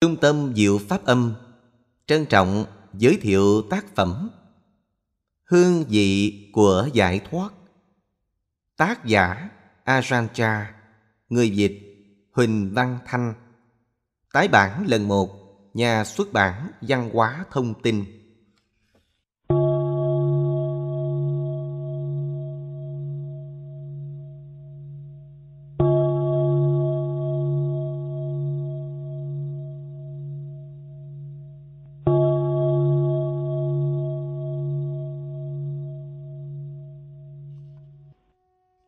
[0.00, 1.34] Trung tâm Diệu Pháp Âm,
[2.06, 4.30] trân trọng giới thiệu tác phẩm.
[5.44, 7.52] Hương vị của giải thoát.
[8.76, 9.48] Tác giả
[9.84, 10.64] Ajahn
[11.28, 11.80] Người dịch
[12.32, 13.34] Huỳnh Văn Thanh.
[14.32, 15.30] Tái bản lần một,
[15.74, 18.04] Nhà xuất bản Văn hóa Thông tin.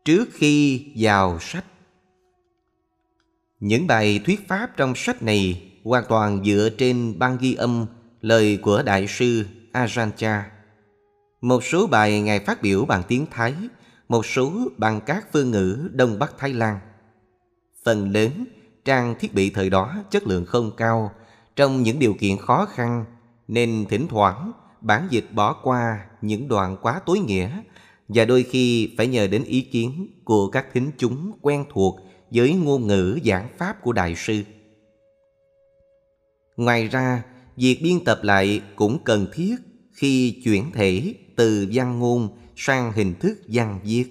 [0.09, 1.65] Trước khi vào sách
[3.61, 7.87] những bài thuyết pháp trong sách này hoàn toàn dựa trên băng ghi âm
[8.21, 10.43] lời của đại sư Ajahn
[11.41, 13.55] một số bài ngài phát biểu bằng tiếng Thái,
[14.09, 16.79] một số bằng các phương ngữ Đông Bắc Thái Lan.
[17.84, 18.45] Phần lớn,
[18.84, 21.12] trang thiết bị thời đó chất lượng không cao,
[21.56, 23.05] trong những điều kiện khó khăn,
[23.48, 27.62] nên thỉnh thoảng bản dịch bỏ qua những đoạn quá tối nghĩa
[28.09, 32.55] và đôi khi phải nhờ đến ý kiến của các thính chúng quen thuộc với
[32.55, 34.42] ngôn ngữ giảng pháp của đại sư.
[36.56, 37.25] Ngoài ra,
[37.56, 39.56] việc biên tập lại cũng cần thiết
[39.92, 44.05] khi chuyển thể từ văn ngôn sang hình thức văn viết.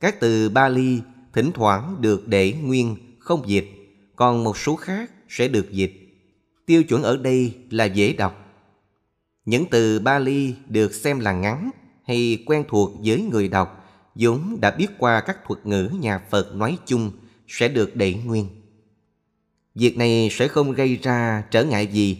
[0.00, 1.00] Các từ Bali
[1.32, 3.68] thỉnh thoảng được để nguyên không dịch,
[4.16, 5.92] còn một số khác sẽ được dịch.
[6.66, 8.46] Tiêu chuẩn ở đây là dễ đọc.
[9.44, 11.70] Những từ Bali được xem là ngắn
[12.10, 16.54] hay quen thuộc với người đọc, vốn đã biết qua các thuật ngữ nhà Phật
[16.54, 17.10] nói chung
[17.48, 18.48] sẽ được đẩy nguyên.
[19.74, 22.18] Việc này sẽ không gây ra trở ngại gì,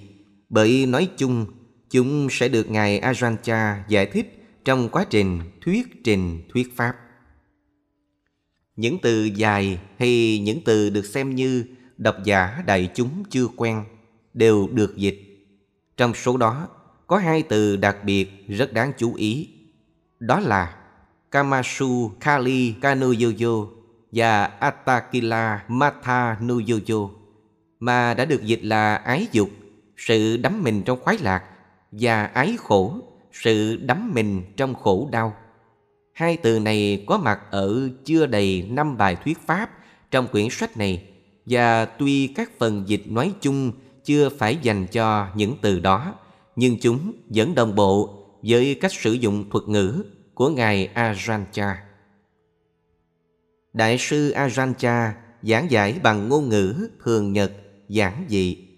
[0.48, 1.46] bởi nói chung,
[1.90, 6.96] chúng sẽ được Ngài Ajahn Chah giải thích trong quá trình thuyết trình thuyết pháp.
[8.76, 11.64] Những từ dài hay những từ được xem như
[11.96, 13.84] độc giả đại chúng chưa quen
[14.34, 15.20] đều được dịch.
[15.96, 16.68] Trong số đó,
[17.06, 19.48] có hai từ đặc biệt rất đáng chú ý
[20.20, 20.76] đó là
[21.30, 23.66] Kamasu Kali Kanuyoyo
[24.12, 27.08] và Atakila Matha Nuyoyo
[27.80, 29.50] mà đã được dịch là ái dục,
[29.96, 31.44] sự đắm mình trong khoái lạc
[31.92, 32.98] và ái khổ,
[33.32, 35.34] sự đắm mình trong khổ đau.
[36.12, 39.70] Hai từ này có mặt ở chưa đầy năm bài thuyết pháp
[40.10, 41.04] trong quyển sách này
[41.46, 43.72] và tuy các phần dịch nói chung
[44.04, 46.14] chưa phải dành cho những từ đó,
[46.56, 50.04] nhưng chúng vẫn đồng bộ với cách sử dụng thuật ngữ
[50.40, 51.44] của Ngài Ajahn
[53.72, 54.74] Đại sư Ajahn
[55.42, 57.52] giảng giải bằng ngôn ngữ thường nhật,
[57.88, 58.68] giản dị.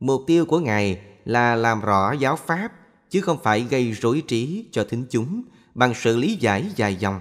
[0.00, 2.72] Mục tiêu của Ngài là làm rõ giáo pháp,
[3.10, 5.42] chứ không phải gây rối trí cho thính chúng
[5.74, 7.20] bằng sự lý giải dài dòng.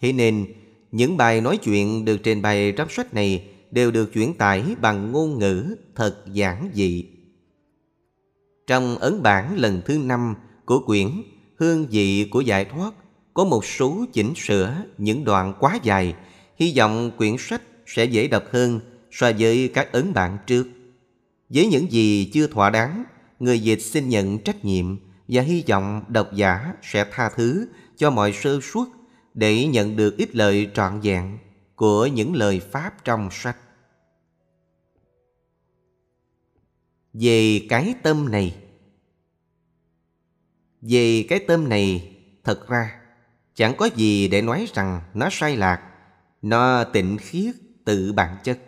[0.00, 0.46] Thế nên,
[0.92, 5.12] những bài nói chuyện được trình bày trong sách này đều được chuyển tải bằng
[5.12, 7.06] ngôn ngữ thật giản dị.
[8.66, 10.34] Trong ấn bản lần thứ năm
[10.64, 11.10] của quyển
[11.60, 12.94] Hương vị của giải thoát
[13.34, 16.14] có một số chỉnh sửa những đoạn quá dài,
[16.56, 20.68] hy vọng quyển sách sẽ dễ đọc hơn so với các ấn bản trước.
[21.48, 23.04] Với những gì chưa thỏa đáng,
[23.38, 24.96] người dịch xin nhận trách nhiệm
[25.28, 28.88] và hy vọng độc giả sẽ tha thứ cho mọi sơ suất
[29.34, 31.38] để nhận được ít lời trọn vẹn
[31.74, 33.56] của những lời Pháp trong sách.
[37.12, 38.54] Về cái tâm này
[40.82, 43.00] về cái tâm này, thật ra
[43.54, 45.80] Chẳng có gì để nói rằng nó sai lạc.
[46.42, 47.54] Nó tịnh khiết
[47.84, 48.58] tự bản chất.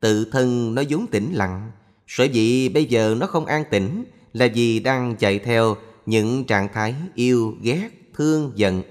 [0.00, 1.70] Tự thân nó vốn tĩnh lặng.
[2.06, 6.68] Sở dĩ bây giờ nó không an tĩnh Là vì đang chạy theo những trạng
[6.72, 8.82] thái yêu, ghét, thương, giận.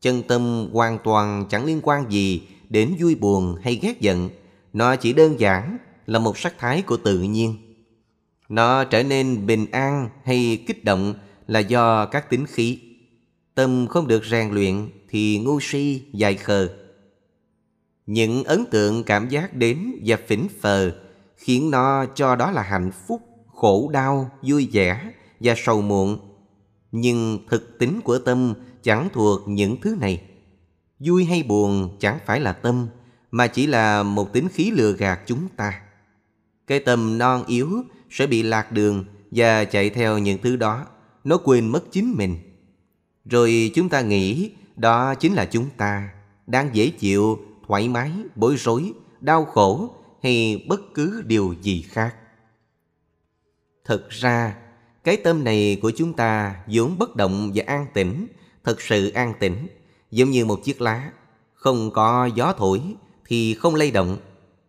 [0.00, 4.30] Chân tâm hoàn toàn chẳng liên quan gì đến vui buồn hay ghét giận.
[4.72, 7.56] Nó chỉ đơn giản là một sắc thái của tự nhiên.
[8.48, 11.14] Nó trở nên bình an hay kích động
[11.46, 12.78] là do các tính khí
[13.54, 16.68] Tâm không được rèn luyện thì ngu si, dài khờ.
[18.06, 20.92] Những ấn tượng cảm giác đến và phỉnh phờ
[21.36, 23.22] khiến nó cho đó là hạnh phúc,
[23.54, 26.18] khổ đau, vui vẻ và sầu muộn.
[26.92, 30.22] Nhưng thực tính của tâm chẳng thuộc những thứ này.
[30.98, 32.86] Vui hay buồn chẳng phải là tâm,
[33.30, 35.80] mà chỉ là một tính khí lừa gạt chúng ta.
[36.66, 40.86] Cái tâm non yếu sẽ bị lạc đường và chạy theo những thứ đó.
[41.24, 42.36] Nó quên mất chính mình.
[43.24, 46.10] Rồi chúng ta nghĩ đó chính là chúng ta
[46.46, 52.16] đang dễ chịu, thoải mái, bối rối, đau khổ hay bất cứ điều gì khác.
[53.84, 54.56] Thật ra,
[55.04, 58.26] cái tâm này của chúng ta vốn bất động và an tĩnh,
[58.64, 59.66] thật sự an tĩnh,
[60.10, 61.12] giống như một chiếc lá.
[61.54, 62.80] Không có gió thổi
[63.26, 64.16] thì không lay động.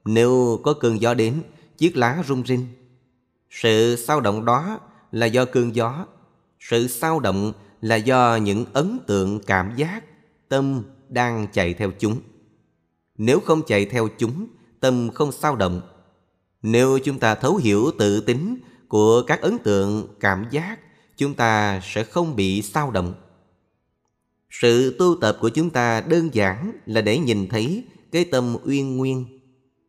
[0.06, 1.42] Nếu có cơn gió đến,
[1.78, 2.68] chiếc lá rung rinh.
[3.50, 4.80] Sự sao động đó
[5.12, 6.06] là do cơn gió.
[6.70, 10.04] Sự sao động là do những ấn tượng cảm giác,
[10.50, 12.20] tâm đang chạy theo chúng.
[13.18, 14.48] Nếu không chạy theo chúng,
[14.80, 15.82] tâm không sao động.
[16.62, 18.58] Nếu chúng ta thấu hiểu tự tính
[18.88, 20.80] của các ấn tượng, cảm giác,
[21.18, 23.14] chúng ta sẽ không bị sao động.
[24.50, 28.98] Sự tu tập của chúng ta đơn giản là để nhìn thấy cái tâm uyên
[28.98, 29.40] nguyên.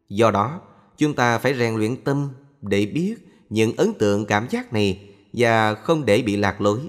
[0.09, 0.61] Do đó,
[0.97, 2.29] chúng ta phải rèn luyện tâm
[2.63, 3.15] để biết
[3.51, 6.81] những ấn tượng cảm giác này và không để bị lạc lối,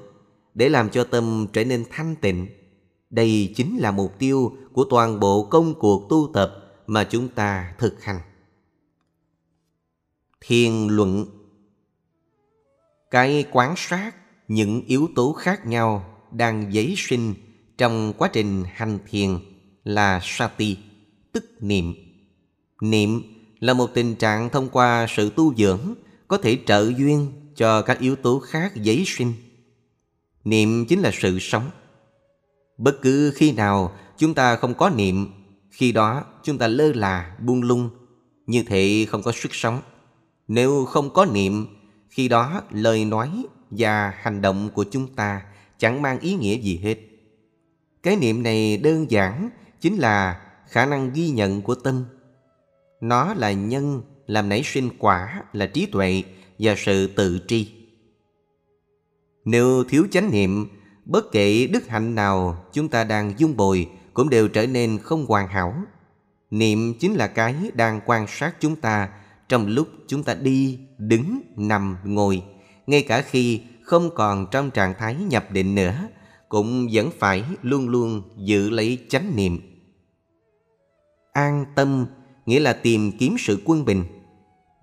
[0.53, 2.47] để làm cho tâm trở nên thanh tịnh.
[3.09, 6.53] Đây chính là mục tiêu của toàn bộ công cuộc tu tập
[6.87, 8.19] mà chúng ta thực hành.
[10.41, 11.25] Thiền luận
[13.11, 14.15] Cái quán sát
[14.47, 17.33] những yếu tố khác nhau đang dấy sinh
[17.77, 19.29] trong quá trình hành thiền
[19.83, 20.77] là sati,
[21.31, 21.93] tức niệm.
[22.81, 23.21] Niệm
[23.59, 25.95] là một tình trạng thông qua sự tu dưỡng
[26.27, 29.33] có thể trợ duyên cho các yếu tố khác dấy sinh.
[30.43, 31.69] Niệm chính là sự sống.
[32.77, 35.27] Bất cứ khi nào chúng ta không có niệm,
[35.71, 37.89] khi đó chúng ta lơ là, buông lung,
[38.47, 39.81] như thế không có sức sống.
[40.47, 41.67] Nếu không có niệm,
[42.09, 45.41] khi đó lời nói và hành động của chúng ta
[45.77, 46.97] chẳng mang ý nghĩa gì hết.
[48.03, 49.49] Cái niệm này đơn giản
[49.81, 52.03] chính là khả năng ghi nhận của tâm.
[53.01, 56.23] Nó là nhân làm nảy sinh quả là trí tuệ
[56.59, 57.71] và sự tự tri.
[59.45, 60.67] Nếu thiếu chánh niệm,
[61.05, 65.25] bất kể đức hạnh nào chúng ta đang dung bồi cũng đều trở nên không
[65.25, 65.73] hoàn hảo.
[66.51, 69.09] Niệm chính là cái đang quan sát chúng ta
[69.49, 72.43] trong lúc chúng ta đi, đứng, nằm, ngồi,
[72.87, 76.07] ngay cả khi không còn trong trạng thái nhập định nữa,
[76.49, 79.59] cũng vẫn phải luôn luôn giữ lấy chánh niệm.
[81.31, 82.05] An tâm
[82.45, 84.03] nghĩa là tìm kiếm sự quân bình.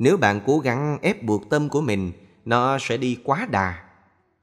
[0.04, 2.12] Nếu bạn cố gắng ép buộc tâm của mình,
[2.44, 3.84] nó sẽ đi quá đà.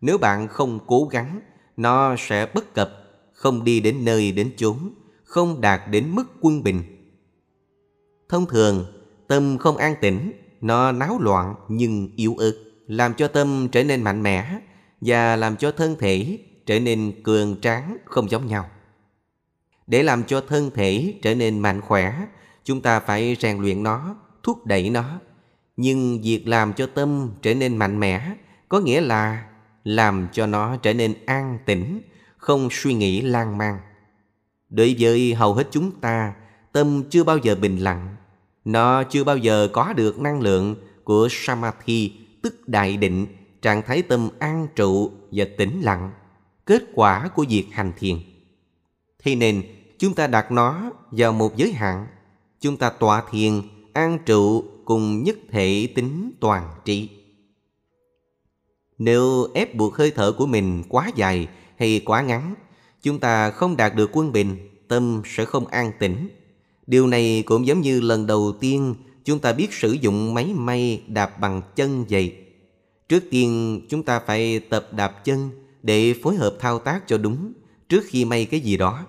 [0.01, 1.41] Nếu bạn không cố gắng,
[1.77, 2.91] nó sẽ bất cập,
[3.33, 4.77] không đi đến nơi đến chốn,
[5.23, 6.83] không đạt đến mức quân bình.
[8.29, 8.85] Thông thường,
[9.27, 10.31] tâm không an tĩnh,
[10.61, 12.53] nó náo loạn nhưng yếu ớt,
[12.87, 14.59] làm cho tâm trở nên mạnh mẽ
[15.01, 18.69] và làm cho thân thể trở nên cường tráng không giống nhau.
[19.87, 22.27] Để làm cho thân thể trở nên mạnh khỏe,
[22.63, 25.19] chúng ta phải rèn luyện nó, thúc đẩy nó.
[25.81, 28.35] Nhưng việc làm cho tâm trở nên mạnh mẽ
[28.69, 29.45] có nghĩa là
[29.83, 32.01] làm cho nó trở nên an tĩnh,
[32.37, 33.79] không suy nghĩ lan man.
[34.69, 36.33] Đối với hầu hết chúng ta,
[36.71, 38.15] tâm chưa bao giờ bình lặng.
[38.65, 43.27] Nó chưa bao giờ có được năng lượng của Samadhi, tức đại định,
[43.61, 46.11] trạng thái tâm an trụ và tĩnh lặng,
[46.65, 48.17] kết quả của việc hành thiền.
[49.23, 49.63] Thế nên,
[49.99, 52.07] chúng ta đặt nó vào một giới hạn.
[52.59, 53.61] Chúng ta tọa thiền,
[53.93, 57.09] an trụ cùng nhất thể tính toàn trị.
[58.97, 61.47] Nếu ép buộc hơi thở của mình quá dài
[61.77, 62.55] hay quá ngắn,
[63.01, 64.57] chúng ta không đạt được quân bình,
[64.87, 66.29] tâm sẽ không an tĩnh.
[66.87, 71.03] Điều này cũng giống như lần đầu tiên chúng ta biết sử dụng máy may
[71.07, 72.35] đạp bằng chân vậy.
[73.09, 75.49] Trước tiên chúng ta phải tập đạp chân
[75.83, 77.53] để phối hợp thao tác cho đúng
[77.89, 79.05] trước khi may cái gì đó.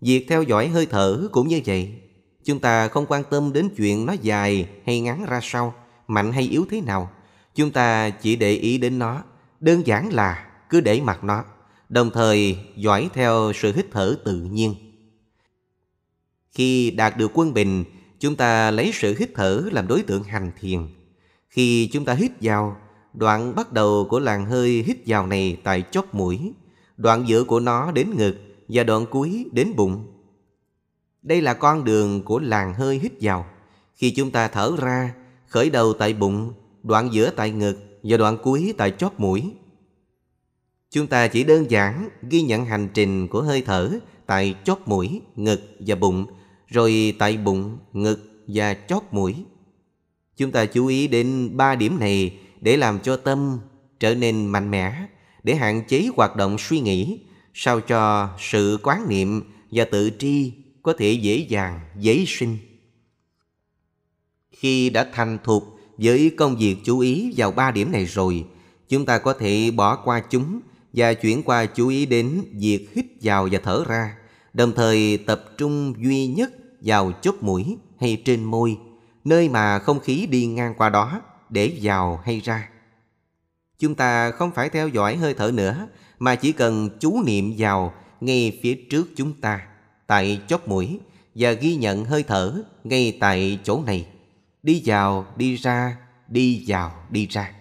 [0.00, 2.01] Việc theo dõi hơi thở cũng như vậy.
[2.44, 5.74] Chúng ta không quan tâm đến chuyện nó dài hay ngắn ra sao,
[6.08, 7.10] mạnh hay yếu thế nào.
[7.54, 9.22] Chúng ta chỉ để ý đến nó,
[9.60, 11.44] đơn giản là cứ để mặc nó,
[11.88, 14.74] đồng thời dõi theo sự hít thở tự nhiên.
[16.50, 17.84] Khi đạt được quân bình,
[18.20, 20.80] chúng ta lấy sự hít thở làm đối tượng hành thiền.
[21.48, 22.76] Khi chúng ta hít vào,
[23.14, 26.52] đoạn bắt đầu của làn hơi hít vào này tại chóp mũi,
[26.96, 28.36] đoạn giữa của nó đến ngực
[28.68, 30.11] và đoạn cuối đến bụng.
[31.22, 33.46] Đây là con đường của làn hơi hít vào.
[33.94, 35.14] Khi chúng ta thở ra,
[35.46, 36.52] khởi đầu tại bụng,
[36.82, 39.52] đoạn giữa tại ngực và đoạn cuối tại chóp mũi.
[40.90, 43.90] Chúng ta chỉ đơn giản ghi nhận hành trình của hơi thở
[44.26, 46.26] tại chóp mũi, ngực và bụng,
[46.68, 49.34] rồi tại bụng, ngực và chóp mũi.
[50.36, 53.58] Chúng ta chú ý đến ba điểm này để làm cho tâm
[54.00, 55.06] trở nên mạnh mẽ,
[55.42, 57.20] để hạn chế hoạt động suy nghĩ,
[57.54, 60.52] sao cho sự quán niệm và tự tri
[60.82, 62.58] có thể dễ dàng dấy sinh.
[64.50, 68.44] Khi đã thành thục với công việc chú ý vào ba điểm này rồi,
[68.88, 70.60] chúng ta có thể bỏ qua chúng
[70.92, 74.16] và chuyển qua chú ý đến việc hít vào và thở ra,
[74.52, 78.78] đồng thời tập trung duy nhất vào chốt mũi hay trên môi,
[79.24, 82.68] nơi mà không khí đi ngang qua đó để vào hay ra.
[83.78, 87.94] Chúng ta không phải theo dõi hơi thở nữa, mà chỉ cần chú niệm vào
[88.20, 89.66] ngay phía trước chúng ta,
[90.06, 90.98] tại chóp mũi,
[91.34, 94.06] và ghi nhận hơi thở ngay tại chỗ này.
[94.62, 95.96] Đi vào, đi ra,
[96.28, 97.52] đi vào, đi ra.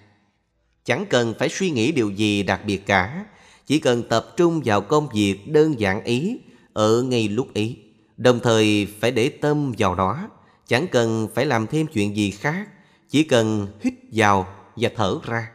[0.86, 3.26] Chẳng cần phải suy nghĩ điều gì đặc biệt cả,
[3.66, 6.40] chỉ cần tập trung vào công việc đơn giản ý
[6.74, 7.78] ở ngay lúc ấy.
[8.18, 10.30] Đồng thời phải để tâm vào đó,
[10.68, 12.68] chẳng cần phải làm thêm chuyện gì khác,
[13.10, 15.48] chỉ cần hít vào và thở ra.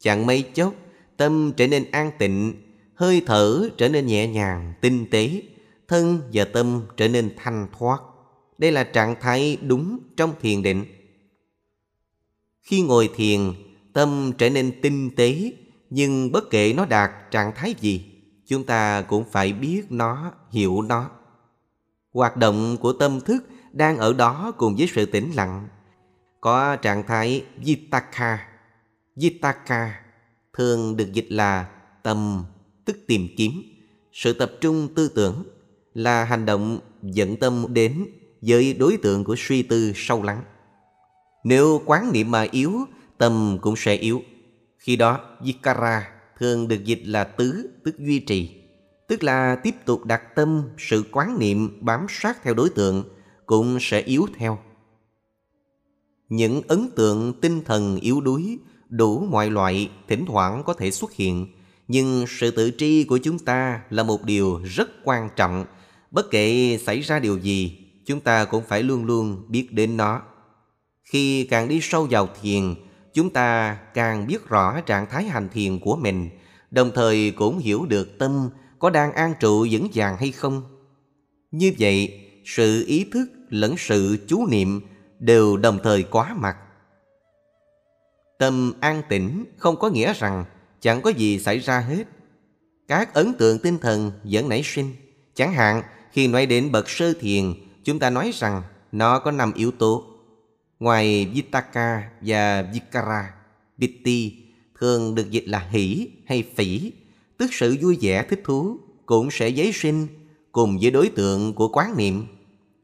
[0.00, 0.74] Chẳng mấy chốc,
[1.16, 2.54] tâm trở nên an tịnh,
[2.94, 5.42] hơi thở trở nên nhẹ nhàng, tinh tế,
[5.88, 8.00] thân và tâm trở nên thanh thoát.
[8.58, 10.84] Đây là trạng thái đúng trong thiền định.
[12.62, 13.40] Khi ngồi thiền,
[13.92, 15.52] tâm trở nên tinh tế,
[15.90, 18.04] nhưng bất kể nó đạt trạng thái gì,
[18.46, 21.10] chúng ta cũng phải biết nó, hiểu nó.
[22.12, 25.68] Hoạt động của tâm thức đang ở đó cùng với sự tĩnh lặng.
[26.40, 28.48] Có trạng thái Vitaka.
[29.16, 30.00] Vitaka
[30.52, 31.68] thường được dịch là
[32.02, 32.44] tâm,
[32.84, 33.62] tức tìm kiếm.
[34.12, 35.44] Sự tập trung tư tưởng
[35.94, 38.06] là hành động dẫn tâm đến
[38.42, 40.42] với đối tượng của suy tư sâu lắng.
[41.44, 42.72] Nếu quán niệm mà yếu,
[43.18, 44.22] tâm cũng sẽ yếu.
[44.78, 48.50] Khi đó, Vikara thường được dịch là tứ, tức duy trì.
[49.08, 53.04] Tức là tiếp tục đặt tâm, sự quán niệm bám sát theo đối tượng
[53.46, 54.58] cũng sẽ yếu theo.
[56.28, 61.12] Những ấn tượng tinh thần yếu đuối đủ mọi loại thỉnh thoảng có thể xuất
[61.12, 61.46] hiện,
[61.88, 65.64] nhưng sự tự tri của chúng ta là một điều rất quan trọng.
[66.10, 70.22] Bất kể xảy ra điều gì, chúng ta cũng phải luôn luôn biết đến nó.
[71.04, 72.74] Khi càng đi sâu vào thiền,
[73.14, 76.30] chúng ta càng biết rõ trạng thái hành thiền của mình,
[76.70, 78.48] đồng thời cũng hiểu được tâm
[78.78, 80.62] có đang an trụ vững vàng hay không.
[81.50, 84.80] Như vậy, sự ý thức lẫn sự chú niệm
[85.18, 86.56] đều đồng thời quá mặt.
[88.38, 90.44] Tâm an tĩnh không có nghĩa rằng
[90.84, 92.04] chẳng có gì xảy ra hết.
[92.88, 94.92] Các ấn tượng tinh thần vẫn nảy sinh.
[95.34, 98.62] Chẳng hạn, khi nói đến bậc sơ thiền, chúng ta nói rằng
[98.92, 100.04] nó có năm yếu tố.
[100.80, 103.34] Ngoài Vitaka và Vikara,
[103.78, 104.32] Vitti
[104.80, 106.92] thường được dịch là hỷ hay phỉ,
[107.38, 110.06] tức sự vui vẻ thích thú, cũng sẽ giấy sinh
[110.52, 112.26] cùng với đối tượng của quán niệm.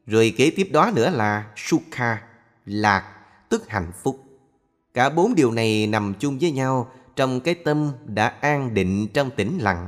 [0.05, 2.21] Rồi kế tiếp đó nữa là Sukha,
[2.65, 3.03] lạc,
[3.49, 4.23] tức hạnh phúc.
[4.93, 9.29] Cả bốn điều này nằm chung với nhau trong cái tâm đã an định trong
[9.31, 9.87] tĩnh lặng.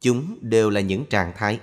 [0.00, 1.60] Chúng đều là những trạng thái.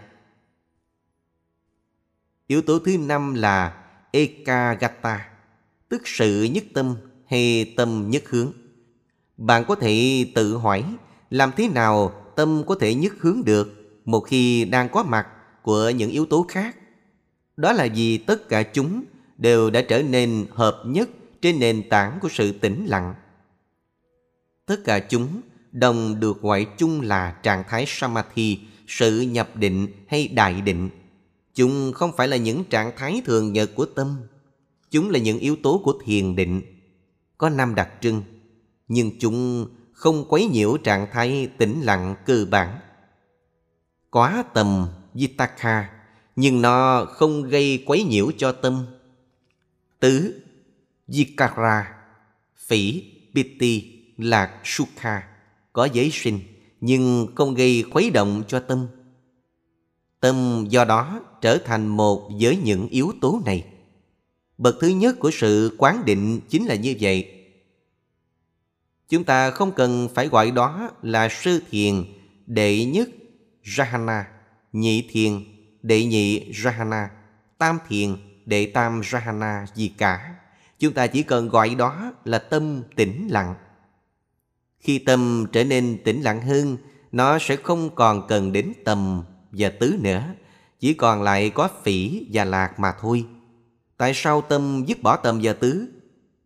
[2.47, 5.29] Yếu tố thứ năm là Ekagata,
[5.89, 6.95] tức sự nhất tâm
[7.25, 8.51] hay tâm nhất hướng.
[9.37, 10.83] Bạn có thể tự hỏi
[11.29, 15.27] làm thế nào tâm có thể nhất hướng được một khi đang có mặt
[15.61, 16.77] của những yếu tố khác.
[17.57, 19.03] Đó là vì tất cả chúng
[19.37, 21.09] đều đã trở nên hợp nhất
[21.41, 23.13] trên nền tảng của sự tĩnh lặng.
[24.65, 25.41] Tất cả chúng
[25.71, 30.89] đồng được gọi chung là trạng thái Samadhi, sự nhập định hay đại định.
[31.53, 34.17] Chúng không phải là những trạng thái thường nhật của tâm.
[34.91, 36.61] Chúng là những yếu tố của thiền định.
[37.37, 38.23] Có năm đặc trưng,
[38.87, 42.79] nhưng chúng không quấy nhiễu trạng thái tĩnh lặng cơ bản.
[44.09, 45.89] Quá tầm Vitaka,
[46.35, 48.85] nhưng nó không gây quấy nhiễu cho tâm.
[49.99, 50.41] Tứ
[51.07, 51.93] Vikara,
[52.57, 53.03] phỉ,
[53.35, 53.92] Piti,
[54.23, 55.23] lạc, Sukha
[55.73, 56.39] có giới sinh
[56.81, 58.87] nhưng không gây khuấy động cho tâm.
[60.19, 63.65] Tâm do đó trở thành một với những yếu tố này.
[64.57, 67.45] Bậc thứ nhất của sự quán định chính là như vậy.
[69.09, 72.03] Chúng ta không cần phải gọi đó là sơ thiền
[72.47, 73.09] đệ nhất
[73.63, 74.23] Jhana,
[74.73, 75.43] nhị thiền
[75.81, 77.07] đệ nhị Jhana,
[77.57, 78.15] tam thiền
[78.45, 80.35] đệ tam Jhana gì cả.
[80.79, 83.55] Chúng ta chỉ cần gọi đó là tâm tĩnh lặng.
[84.83, 86.77] Khi tâm trở nên tĩnh lặng hơn,
[87.11, 90.23] nó sẽ không còn cần đến tầm và tứ nữa,
[90.79, 93.25] chỉ còn lại có phỉ và lạc mà thôi.
[93.97, 95.85] Tại sao tâm dứt bỏ tầm và tứ?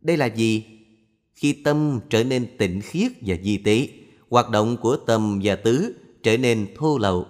[0.01, 0.65] Đây là gì?
[1.35, 3.87] Khi tâm trở nên tịnh khiết và di tế,
[4.29, 7.25] hoạt động của tầm và tứ trở nên thô lậu.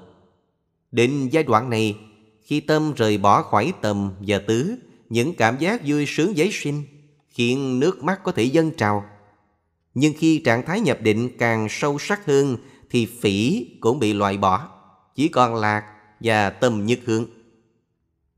[0.92, 1.96] Đến giai đoạn này,
[2.44, 4.76] khi tâm rời bỏ khỏi tầm và tứ,
[5.10, 6.84] những cảm giác vui sướng giấy sinh,
[7.30, 9.06] khiến nước mắt có thể dâng trào.
[10.00, 12.58] Nhưng khi trạng thái nhập định càng sâu sắc hơn
[12.90, 14.70] thì phỉ cũng bị loại bỏ,
[15.16, 15.84] chỉ còn lạc
[16.20, 17.26] và tâm nhất hướng.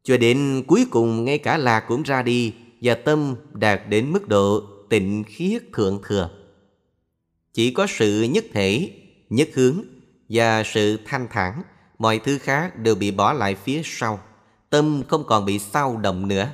[0.04, 4.28] Cho đến cuối cùng ngay cả lạc cũng ra đi và tâm đạt đến mức
[4.28, 6.30] độ tịnh khiết thượng thừa.
[7.54, 8.92] Chỉ có sự nhất thể,
[9.30, 9.84] nhất hướng
[10.30, 11.62] và sự thanh thản,
[11.98, 14.20] mọi thứ khác đều bị bỏ lại phía sau.
[14.70, 16.50] Tâm không còn bị sao động nữa.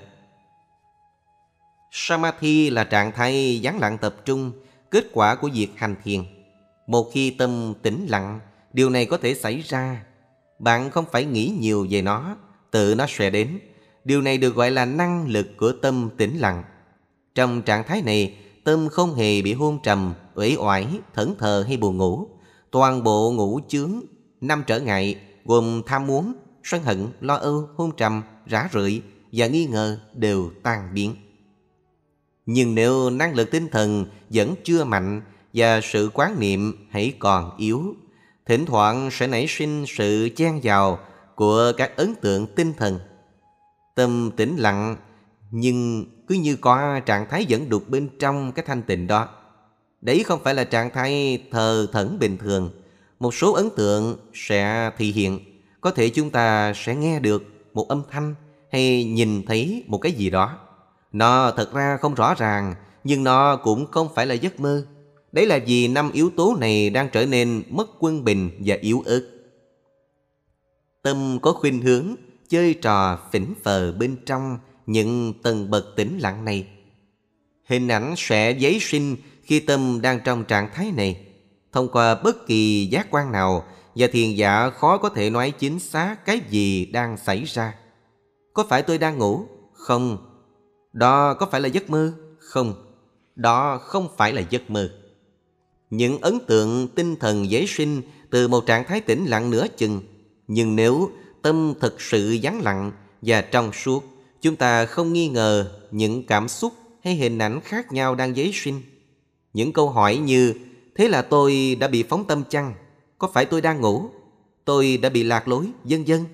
[1.91, 4.51] Samadhi là trạng thái gián lặng tập trung,
[4.95, 6.23] kết quả của việc hành thiền.
[6.87, 8.39] Một khi tâm tĩnh lặng,
[8.73, 10.05] điều này có thể xảy ra.
[10.59, 12.35] Bạn không phải nghĩ nhiều về nó,
[12.71, 13.59] tự nó sẽ đến.
[14.05, 16.63] Điều này được gọi là năng lực của tâm tĩnh lặng.
[17.35, 21.77] Trong trạng thái này, tâm không hề bị hôn trầm, uể oải, thẫn thờ hay
[21.77, 22.27] buồn ngủ.
[22.71, 24.01] Toàn bộ ngũ chướng,
[24.41, 26.33] năm trở ngại gồm tham muốn,
[26.63, 31.15] sân hận, lo âu, hôn trầm, rã rượi và nghi ngờ đều tan biến.
[32.45, 35.21] Nhưng nếu năng lực tinh thần vẫn chưa mạnh
[35.53, 37.95] và sự quán niệm hãy còn yếu,
[38.45, 40.99] thỉnh thoảng sẽ nảy sinh sự chen vào
[41.35, 42.99] của các ấn tượng tinh thần.
[43.95, 44.95] Tâm tĩnh lặng
[45.51, 49.27] nhưng cứ như có trạng thái dẫn đục bên trong cái thanh tịnh đó.
[50.01, 52.69] Đấy không phải là trạng thái thờ thẫn bình thường.
[53.19, 55.39] Một số ấn tượng sẽ thị hiện.
[55.81, 58.35] Có thể chúng ta sẽ nghe được một âm thanh
[58.71, 60.57] hay nhìn thấy một cái gì đó.
[61.11, 62.75] Nó thật ra không rõ ràng,
[63.05, 64.85] nhưng nó cũng không phải là giấc mơ.
[65.31, 69.03] Đấy là vì năm yếu tố này đang trở nên mất quân bình và yếu
[69.05, 69.21] ớt.
[71.01, 72.15] Tâm có khuynh hướng
[72.49, 76.67] chơi trò phỉnh phờ bên trong những tầng bậc tĩnh lặng này.
[77.67, 81.25] Hình ảnh sẽ giấy sinh khi tâm đang trong trạng thái này.
[81.71, 83.63] Thông qua bất kỳ giác quan nào
[83.95, 87.73] và thiền giả khó có thể nói chính xác cái gì đang xảy ra.
[88.53, 89.45] Có phải tôi đang ngủ?
[89.73, 90.17] Không.
[90.93, 92.13] Đó có phải là giấc mơ?
[92.39, 92.84] Không.
[93.35, 94.89] Đó không phải là giấc mơ.
[95.89, 100.01] Những ấn tượng tinh thần dễ sinh từ một trạng thái tĩnh lặng nửa chừng.
[100.47, 101.09] Nhưng nếu
[101.41, 104.03] tâm thực sự vắng lặng và trong suốt,
[104.41, 106.73] chúng ta không nghi ngờ những cảm xúc
[107.03, 108.81] hay hình ảnh khác nhau đang dấy sinh.
[109.53, 110.53] Những câu hỏi như
[110.95, 112.73] Thế là tôi đã bị phóng tâm chăng?
[113.17, 114.09] Có phải tôi đang ngủ?
[114.65, 116.25] Tôi đã bị lạc lối, vân vân.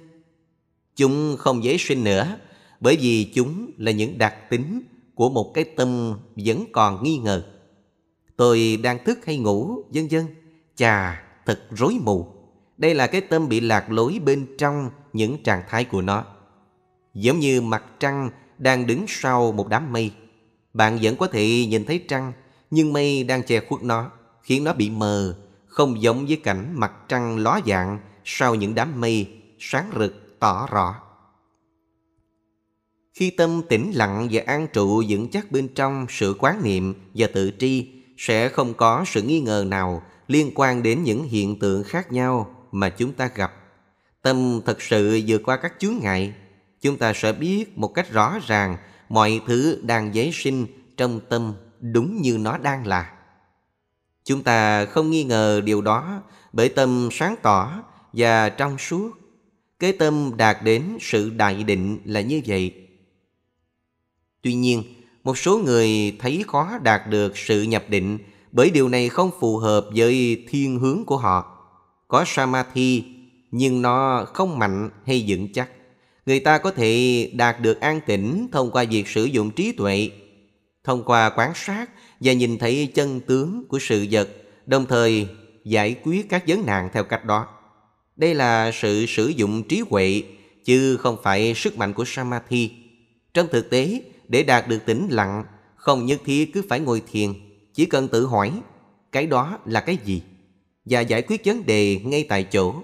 [0.96, 2.38] Chúng không dễ sinh nữa
[2.80, 4.82] bởi vì chúng là những đặc tính
[5.22, 7.44] của một cái tâm vẫn còn nghi ngờ.
[8.36, 10.26] Tôi đang thức hay ngủ, vân vân.
[10.76, 12.28] Chà, thật rối mù.
[12.78, 16.24] Đây là cái tâm bị lạc lối bên trong những trạng thái của nó.
[17.14, 20.12] Giống như mặt trăng đang đứng sau một đám mây.
[20.74, 22.34] Bạn vẫn có thể nhìn thấy trăng,
[22.72, 24.12] nhưng mây đang che khuất nó,
[24.44, 25.36] khiến nó bị mờ,
[25.68, 29.28] không giống với cảnh mặt trăng ló dạng sau những đám mây
[29.60, 31.11] sáng rực tỏ rõ.
[33.14, 37.28] Khi tâm tĩnh lặng và an trụ vững chắc bên trong sự quán niệm và
[37.34, 41.84] tự tri, sẽ không có sự nghi ngờ nào liên quan đến những hiện tượng
[41.84, 43.54] khác nhau mà chúng ta gặp.
[44.22, 46.34] Tâm thật sự vượt qua các chướng ngại,
[46.82, 48.78] chúng ta sẽ biết một cách rõ ràng
[49.10, 50.66] mọi thứ đang giấy sinh
[50.98, 53.12] trong tâm đúng như nó đang là.
[54.26, 56.22] Chúng ta không nghi ngờ điều đó
[56.54, 59.12] bởi tâm sáng tỏ và trong suốt.
[59.80, 62.88] Cái tâm đạt đến sự đại định là như vậy.
[64.42, 64.84] Tuy nhiên,
[65.24, 68.18] một số người thấy khó đạt được sự nhập định
[68.52, 71.58] bởi điều này không phù hợp với thiên hướng của họ.
[72.08, 73.04] Có samadhi
[73.52, 75.70] nhưng nó không mạnh hay vững chắc.
[76.26, 80.10] Người ta có thể đạt được an tĩnh thông qua việc sử dụng trí tuệ,
[80.84, 84.30] thông qua quan sát và nhìn thấy chân tướng của sự vật,
[84.66, 85.28] đồng thời
[85.66, 87.48] giải quyết các vấn nạn theo cách đó.
[88.16, 90.24] Đây là sự sử dụng trí huệ,
[90.66, 92.72] chứ không phải sức mạnh của Samadhi.
[93.34, 95.44] Trong thực tế, để đạt được tĩnh lặng,
[95.76, 97.34] không nhất thiết cứ phải ngồi thiền,
[97.74, 98.52] chỉ cần tự hỏi,
[99.12, 100.22] cái đó là cái gì?
[100.86, 102.76] Và giải quyết vấn đề ngay tại chỗ.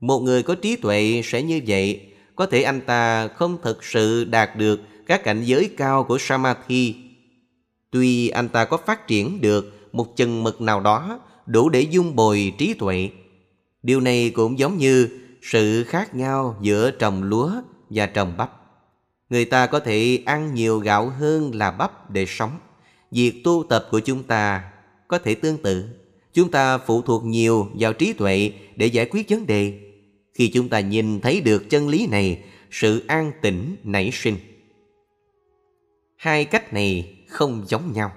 [0.00, 2.00] Một người có trí tuệ sẽ như vậy,
[2.36, 6.94] có thể anh ta không thực sự đạt được các cảnh giới cao của Samadhi.
[7.90, 12.16] Tuy anh ta có phát triển được một chừng mực nào đó đủ để dung
[12.16, 13.10] bồi trí tuệ.
[13.82, 15.08] Điều này cũng giống như
[15.42, 17.52] sự khác nhau giữa trồng lúa
[17.90, 18.67] và trồng bắp.
[19.30, 22.58] Người ta có thể ăn nhiều gạo hơn là bắp để sống.
[23.10, 24.70] Việc tu tập của chúng ta
[25.08, 25.84] có thể tương tự.
[26.32, 29.80] Chúng ta phụ thuộc nhiều vào trí tuệ để giải quyết vấn đề.
[30.34, 34.36] Khi chúng ta nhìn thấy được chân lý này, sự an tĩnh nảy sinh.
[36.16, 38.12] Hai cách này không giống nhau.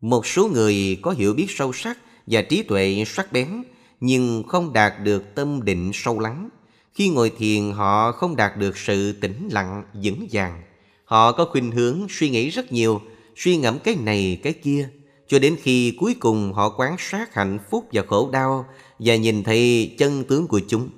[0.00, 3.62] Một số người có hiểu biết sâu sắc và trí tuệ sắc bén
[4.00, 6.48] nhưng không đạt được tâm định sâu lắng
[6.96, 10.62] khi ngồi thiền họ không đạt được sự tĩnh lặng vững vàng.
[11.04, 13.00] Họ có khuynh hướng suy nghĩ rất nhiều,
[13.36, 14.88] suy ngẫm cái này cái kia,
[15.28, 18.66] cho đến khi cuối cùng họ quán sát hạnh phúc và khổ đau
[18.98, 20.88] và nhìn thấy chân tướng của chúng.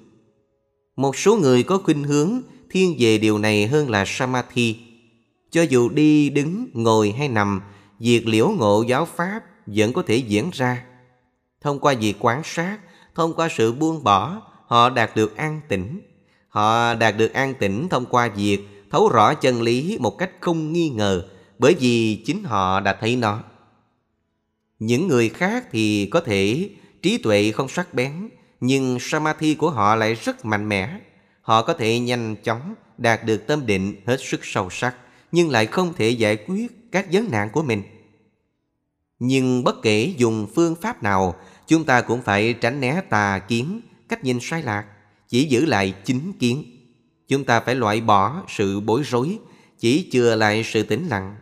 [0.97, 4.77] Một số người có khuynh hướng thiên về điều này hơn là Samadhi.
[5.51, 7.61] Cho dù đi, đứng, ngồi hay nằm,
[7.99, 10.85] việc liễu ngộ giáo pháp vẫn có thể diễn ra.
[11.61, 12.79] Thông qua việc quán sát,
[13.15, 16.01] thông qua sự buông bỏ, họ đạt được an tĩnh.
[16.49, 18.59] Họ đạt được an tĩnh thông qua việc
[18.91, 21.25] thấu rõ chân lý một cách không nghi ngờ
[21.59, 23.43] bởi vì chính họ đã thấy nó.
[24.79, 26.71] Những người khác thì có thể
[27.03, 28.29] trí tuệ không sắc bén
[28.61, 30.99] nhưng samadhi của họ lại rất mạnh mẽ.
[31.43, 34.97] Họ có thể nhanh chóng đạt được tâm định hết sức sâu sắc,
[35.33, 37.83] nhưng lại không thể giải quyết các vấn nạn của mình.
[39.19, 41.35] Nhưng bất kể dùng phương pháp nào,
[41.67, 44.85] chúng ta cũng phải tránh né tà kiến, cách nhìn sai lạc,
[45.29, 46.65] chỉ giữ lại chính kiến.
[47.29, 49.39] Chúng ta phải loại bỏ sự bối rối,
[49.79, 51.37] chỉ chừa lại sự tĩnh lặng.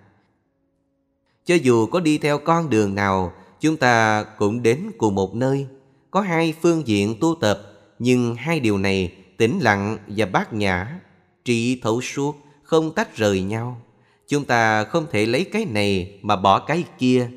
[1.44, 5.66] Cho dù có đi theo con đường nào, chúng ta cũng đến cùng một nơi.
[6.10, 7.62] Có hai phương diện tu tập,
[7.98, 11.00] nhưng hai điều này, tĩnh lặng và bát nhã,
[11.44, 13.80] trị thấu suốt, không tách rời nhau.
[14.28, 17.30] Chúng ta không thể lấy cái này mà bỏ cái kia.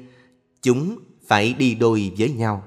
[0.61, 2.63] Chúng phải đi đôi với nhau.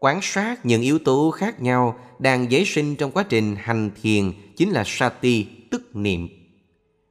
[0.00, 4.32] Quán sát những yếu tố khác nhau đang dấy sinh trong quá trình hành thiền
[4.56, 6.28] chính là sati, tức niệm.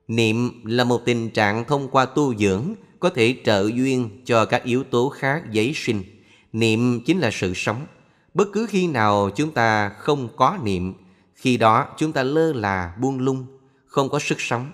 [0.07, 4.63] Niệm là một tình trạng thông qua tu dưỡng có thể trợ duyên cho các
[4.63, 6.03] yếu tố khác dấy sinh.
[6.53, 7.85] Niệm chính là sự sống.
[8.33, 10.93] Bất cứ khi nào chúng ta không có niệm,
[11.35, 13.45] khi đó chúng ta lơ là buông lung,
[13.85, 14.71] không có sức sống.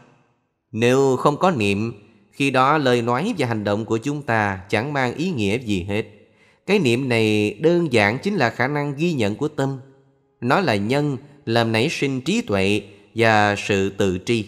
[0.71, 1.93] Nếu không có niệm,
[2.31, 5.83] khi đó lời nói và hành động của chúng ta chẳng mang ý nghĩa gì
[5.83, 6.22] hết.
[6.65, 9.79] Cái niệm này đơn giản chính là khả năng ghi nhận của tâm.
[10.41, 12.81] Nó là nhân làm nảy sinh trí tuệ
[13.15, 14.45] và sự tự tri.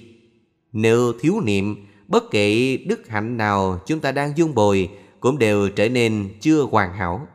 [0.71, 5.69] Nếu thiếu niệm, bất kể đức hạnh nào chúng ta đang dung bồi cũng đều
[5.69, 7.27] trở nên chưa hoàn hảo.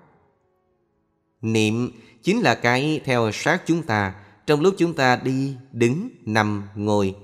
[1.42, 1.90] Niệm
[2.22, 4.14] chính là cái theo sát chúng ta
[4.46, 7.14] trong lúc chúng ta đi, đứng, nằm, ngồi.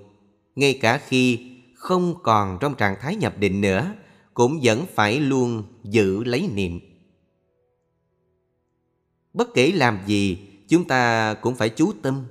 [0.57, 1.38] Ngay cả khi
[1.75, 3.92] không còn trong trạng thái nhập định nữa,
[4.35, 6.81] cũng vẫn phải luôn giữ lấy niệm.
[9.37, 12.25] Bất kể làm gì, chúng ta cũng phải chú tâm.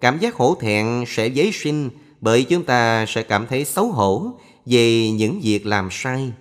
[0.00, 4.38] Cảm giác hổ thẹn sẽ dấy sinh bởi chúng ta sẽ cảm thấy xấu hổ
[4.66, 6.32] về những việc làm sai.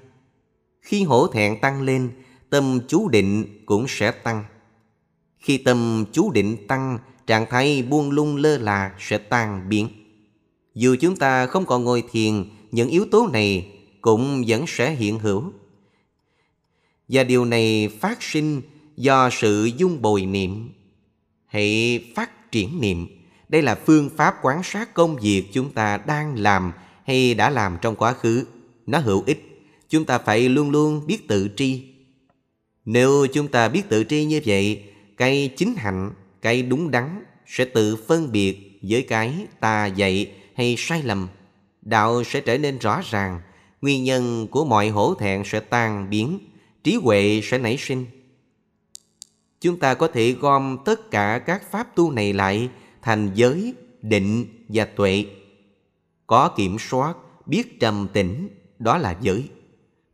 [0.81, 2.11] Khi hổ thẹn tăng lên,
[2.49, 4.43] tâm chú định cũng sẽ tăng.
[5.37, 9.87] Khi tâm chú định tăng, trạng thái buông lung lơ là sẽ tan biến.
[10.75, 13.67] Dù chúng ta không còn ngồi thiền, những yếu tố này
[14.01, 15.43] cũng vẫn sẽ hiện hữu.
[17.07, 18.61] Và điều này phát sinh
[18.97, 20.69] do sự dung bồi niệm.
[21.45, 23.07] Hãy phát triển niệm.
[23.49, 26.71] Đây là phương pháp quan sát công việc chúng ta đang làm
[27.05, 28.45] hay đã làm trong quá khứ.
[28.87, 29.65] Nó hữu ích.
[29.89, 31.83] Chúng ta phải luôn luôn biết tự tri.
[32.85, 34.83] Nếu chúng ta biết tự tri như vậy,
[35.17, 40.75] cái chính hạnh, cái đúng đắn sẽ tự phân biệt với cái ta dạy hay
[40.77, 41.27] sai lầm.
[41.81, 43.41] Đạo sẽ trở nên rõ ràng,
[43.81, 46.39] nguyên nhân của mọi hổ thẹn sẽ tan biến,
[46.83, 48.05] trí huệ sẽ nảy sinh.
[49.63, 52.69] Chúng ta có thể gom tất cả các pháp tu này lại
[53.01, 55.25] thành giới, định và tuệ.
[56.27, 57.13] Có kiểm soát,
[57.45, 58.49] biết trầm tĩnh,
[58.79, 59.49] đó là giới.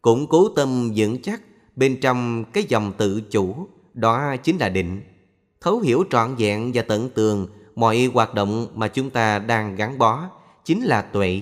[0.02, 1.42] Củng cố tâm vững chắc
[1.76, 5.02] bên trong cái dòng tự chủ, đó chính là định.
[5.62, 9.98] Thấu hiểu trọn vẹn và tận tường mọi hoạt động mà chúng ta đang gắn
[9.98, 10.30] bó
[10.66, 11.42] chính là tuệ.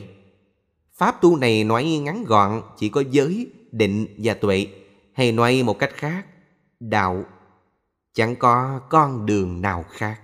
[0.93, 4.67] Pháp tu này nói ngắn gọn chỉ có giới, định và tuệ,
[5.13, 6.25] hay nói một cách khác,
[6.79, 7.25] đạo.
[8.17, 10.21] Chẳng có con đường nào khác.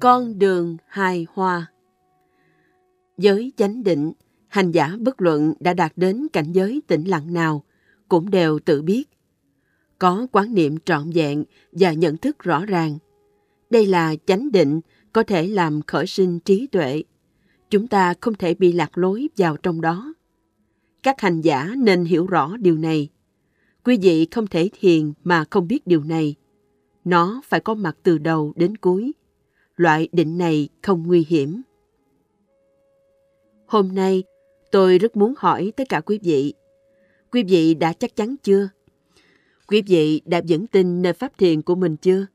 [0.00, 1.66] Con đường hài hòa
[3.18, 4.12] Giới chánh định,
[4.48, 7.62] hành giả bất luận đã đạt đến cảnh giới tĩnh lặng nào,
[8.10, 9.08] cũng đều tự biết.
[9.98, 12.98] Có quán niệm trọn vẹn và nhận thức rõ ràng.
[13.70, 14.80] Đây là chánh định
[15.12, 17.02] có thể làm khởi sinh trí tuệ.
[17.70, 20.14] Chúng ta không thể bị lạc lối vào trong đó.
[21.02, 23.08] Các hành giả nên hiểu rõ điều này.
[23.84, 26.34] Quý vị không thể thiền mà không biết điều này.
[27.04, 29.12] Nó phải có mặt từ đầu đến cuối
[29.76, 31.62] loại định này không nguy hiểm.
[33.66, 34.22] Hôm nay,
[34.70, 36.54] tôi rất muốn hỏi tất cả quý vị.
[37.32, 38.68] Quý vị đã chắc chắn chưa?
[39.66, 42.26] Quý vị đã vững tin nơi pháp thiền của mình chưa?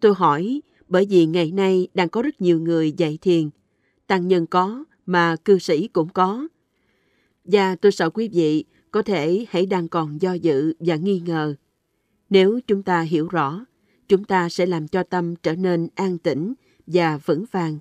[0.00, 3.50] Tôi hỏi bởi vì ngày nay đang có rất nhiều người dạy thiền.
[4.06, 6.48] Tăng nhân có, mà cư sĩ cũng có.
[7.44, 11.54] Và tôi sợ quý vị có thể hãy đang còn do dự và nghi ngờ.
[12.30, 13.64] Nếu chúng ta hiểu rõ,
[14.08, 16.54] chúng ta sẽ làm cho tâm trở nên an tĩnh
[16.86, 17.78] và vững vàng.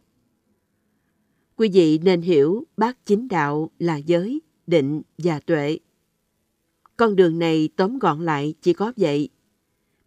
[1.56, 5.80] Quý vị nên hiểu bát chính đạo là giới, định và tuệ.
[6.98, 9.30] Con đường này tóm gọn lại chỉ có vậy.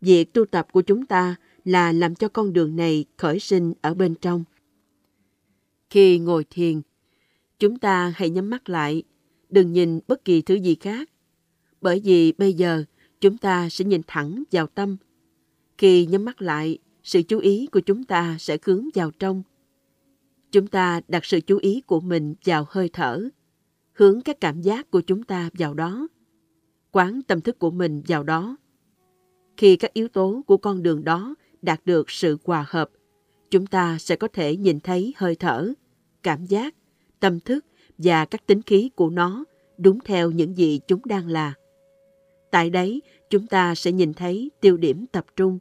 [0.00, 3.94] Việc tu tập của chúng ta là làm cho con đường này khởi sinh ở
[3.94, 4.44] bên trong.
[5.90, 6.80] Khi ngồi thiền,
[7.58, 9.02] chúng ta hãy nhắm mắt lại,
[9.48, 11.10] đừng nhìn bất kỳ thứ gì khác.
[11.80, 12.84] Bởi vì bây giờ
[13.20, 14.96] chúng ta sẽ nhìn thẳng vào tâm
[15.78, 19.42] Khi nhắm mắt lại, sự chú ý của chúng ta sẽ hướng vào trong.
[20.52, 23.28] Chúng ta đặt sự chú ý của mình vào hơi thở,
[23.92, 26.08] hướng các cảm giác của chúng ta vào đó,
[26.92, 28.56] quán tâm thức của mình vào đó.
[29.56, 32.90] Khi các yếu tố của con đường đó đạt được sự hòa hợp,
[33.50, 35.72] chúng ta sẽ có thể nhìn thấy hơi thở,
[36.22, 36.74] cảm giác,
[37.20, 37.64] tâm thức
[37.98, 39.44] và các tính khí của nó
[39.78, 41.54] đúng theo những gì chúng đang là.
[42.50, 45.58] Tại đấy, chúng ta sẽ nhìn thấy tiêu điểm tập trung,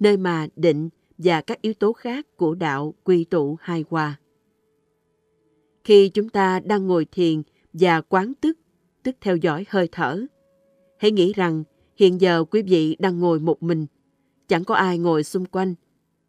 [0.00, 4.18] nơi mà định và các yếu tố khác của đạo quy tụ hài hòa.
[5.84, 8.58] Khi chúng ta đang ngồi thiền và quán tức,
[9.02, 10.26] tức theo dõi hơi thở,
[11.02, 11.64] hãy nghĩ rằng
[11.96, 13.86] hiện giờ quý vị đang ngồi một mình,
[14.48, 15.74] chẳng có ai ngồi xung quanh,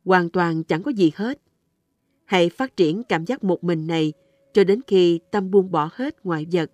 [0.05, 1.41] hoàn toàn chẳng có gì hết.
[2.25, 4.13] Hãy phát triển cảm giác một mình này
[4.53, 6.71] cho đến khi tâm buông bỏ hết ngoại vật.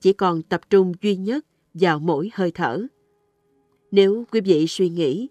[0.00, 2.86] Chỉ còn tập trung duy nhất vào mỗi hơi thở.
[3.90, 5.28] Nếu quý vị suy nghĩ,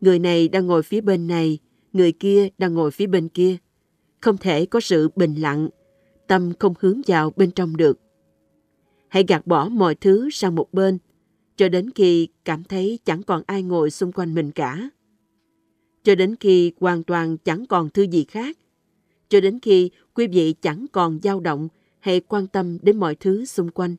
[0.00, 1.58] người này đang ngồi phía bên này,
[1.92, 3.56] người kia đang ngồi phía bên kia,
[4.20, 5.68] không thể có sự bình lặng,
[6.26, 8.00] tâm không hướng vào bên trong được.
[9.08, 10.98] Hãy gạt bỏ mọi thứ sang một bên,
[11.58, 14.90] cho đến khi cảm thấy chẳng còn ai ngồi xung quanh mình cả.
[16.02, 18.58] Cho đến khi hoàn toàn chẳng còn thứ gì khác.
[19.28, 21.68] Cho đến khi quý vị chẳng còn dao động
[22.00, 23.96] hay quan tâm đến mọi thứ xung quanh.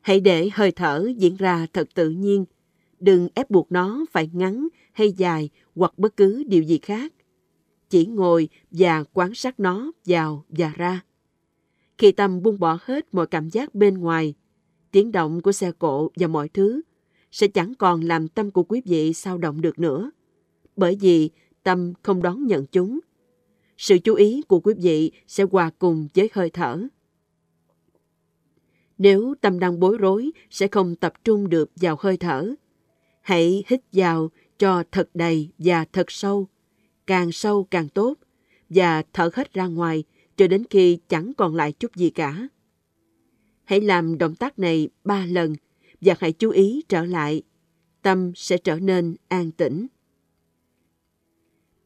[0.00, 2.44] Hãy để hơi thở diễn ra thật tự nhiên.
[3.00, 7.12] Đừng ép buộc nó phải ngắn hay dài hoặc bất cứ điều gì khác.
[7.90, 11.00] Chỉ ngồi và quan sát nó vào và ra.
[11.98, 14.34] Khi tâm buông bỏ hết mọi cảm giác bên ngoài,
[14.92, 16.80] tiếng động của xe cộ và mọi thứ
[17.30, 20.10] sẽ chẳng còn làm tâm của quý vị sao động được nữa.
[20.76, 21.30] Bởi vì
[21.62, 23.00] tâm không đón nhận chúng.
[23.78, 26.82] Sự chú ý của quý vị sẽ hòa cùng với hơi thở.
[28.98, 32.54] Nếu tâm đang bối rối sẽ không tập trung được vào hơi thở.
[33.20, 36.48] Hãy hít vào cho thật đầy và thật sâu,
[37.06, 38.14] càng sâu càng tốt,
[38.70, 40.04] và thở hết ra ngoài
[40.36, 42.48] cho đến khi chẳng còn lại chút gì cả.
[43.64, 45.54] Hãy làm động tác này ba lần
[46.00, 47.42] và hãy chú ý trở lại.
[48.02, 49.86] Tâm sẽ trở nên an tĩnh.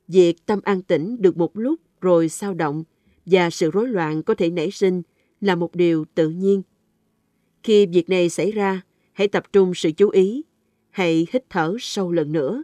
[0.09, 2.85] Việc tâm an tĩnh được một lúc rồi sao động
[3.27, 5.03] và sự rối loạn có thể nảy sinh
[5.41, 6.63] là một điều tự nhiên.
[7.63, 10.43] Khi việc này xảy ra, hãy tập trung sự chú ý,
[10.91, 12.63] hãy hít thở sâu lần nữa.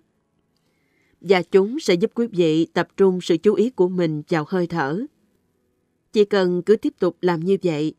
[1.21, 4.67] Và chúng sẽ giúp quý vị tập trung sự chú ý của mình vào hơi
[4.67, 5.01] thở.
[6.13, 7.95] Chỉ cần cứ tiếp tục làm như vậy.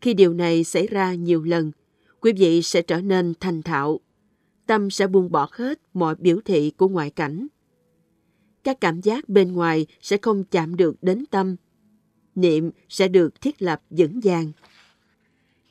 [0.00, 1.72] Khi điều này xảy ra nhiều lần,
[2.20, 4.00] quý vị sẽ trở nên thành thạo.
[4.66, 7.46] Tâm sẽ buông bỏ hết mọi biểu thị của ngoại cảnh.
[8.64, 11.56] Các cảm giác bên ngoài sẽ không chạm được đến tâm.
[12.34, 14.52] Niệm sẽ được thiết lập vững vàng.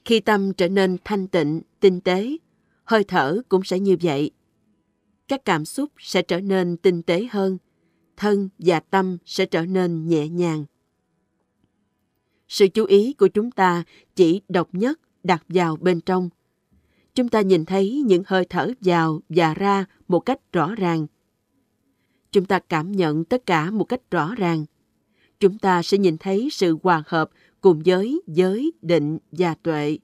[0.05, 2.37] Khi tâm trở nên thanh tịnh, tinh tế,
[2.83, 4.31] hơi thở cũng sẽ như vậy.
[5.27, 7.57] Các cảm xúc sẽ trở nên tinh tế hơn,
[8.17, 10.65] thân và tâm sẽ trở nên nhẹ nhàng.
[12.49, 13.83] Sự chú ý của chúng ta
[14.15, 16.29] chỉ độc nhất đặt vào bên trong.
[17.15, 21.07] Chúng ta nhìn thấy những hơi thở vào và ra một cách rõ ràng.
[22.31, 24.65] Chúng ta cảm nhận tất cả một cách rõ ràng.
[25.39, 27.29] Chúng ta sẽ nhìn thấy sự hòa hợp
[27.62, 29.97] cùng với giới, định và tuệ.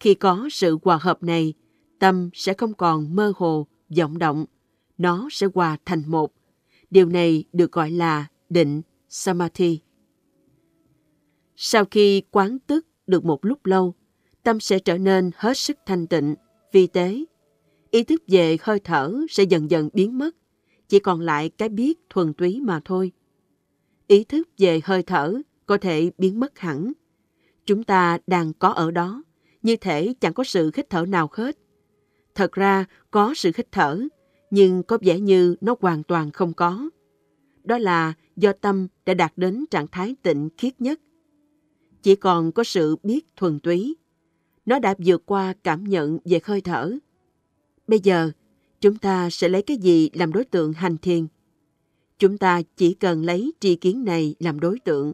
[0.00, 1.54] Khi có sự hòa hợp này,
[1.98, 3.66] tâm sẽ không còn mơ hồ,
[3.98, 4.44] vọng động.
[4.98, 6.32] Nó sẽ hòa thành một.
[6.90, 9.80] Điều này được gọi là định, samadhi.
[11.60, 13.94] Sau khi quán tức được một lúc lâu,
[14.42, 16.34] tâm sẽ trở nên hết sức thanh tịnh,
[16.72, 17.24] vi tế.
[17.90, 20.36] Ý thức về hơi thở sẽ dần dần biến mất,
[20.88, 23.12] chỉ còn lại cái biết thuần túy mà thôi.
[24.06, 25.34] Ý thức về hơi thở
[25.66, 26.92] có thể biến mất hẳn.
[27.66, 29.22] Chúng ta đang có ở đó,
[29.62, 31.58] như thể chẳng có sự hít thở nào hết.
[32.34, 34.00] Thật ra có sự hít thở,
[34.50, 36.90] nhưng có vẻ như nó hoàn toàn không có.
[37.64, 41.00] Đó là do tâm đã đạt đến trạng thái tịnh khiết nhất.
[42.02, 43.96] Chỉ còn có sự biết thuần túy.
[44.66, 46.92] Nó đã vượt qua cảm nhận về hơi thở.
[47.86, 48.30] Bây giờ,
[48.80, 51.26] chúng ta sẽ lấy cái gì làm đối tượng hành thiền?
[52.18, 55.12] Chúng ta chỉ cần lấy tri kiến này làm đối tượng,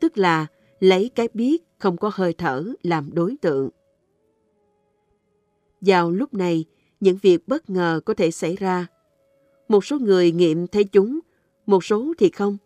[0.00, 0.46] tức là
[0.80, 3.70] lấy cái biết không có hơi thở làm đối tượng.
[5.80, 6.64] Vào lúc này,
[7.00, 8.86] những việc bất ngờ có thể xảy ra.
[9.68, 11.20] Một số người nghiệm thấy chúng,
[11.66, 12.56] một số thì không.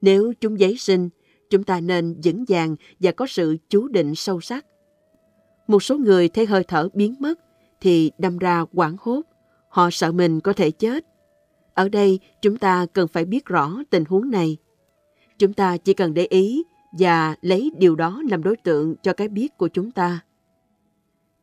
[0.00, 1.08] Nếu chúng giấy sinh,
[1.50, 4.66] chúng ta nên vững vàng và có sự chú định sâu sắc.
[5.66, 7.40] Một số người thấy hơi thở biến mất
[7.80, 9.22] thì đâm ra quảng hốt,
[9.68, 11.06] họ sợ mình có thể chết.
[11.74, 14.56] Ở đây chúng ta cần phải biết rõ tình huống này.
[15.38, 19.28] Chúng ta chỉ cần để ý và lấy điều đó làm đối tượng cho cái
[19.28, 20.20] biết của chúng ta.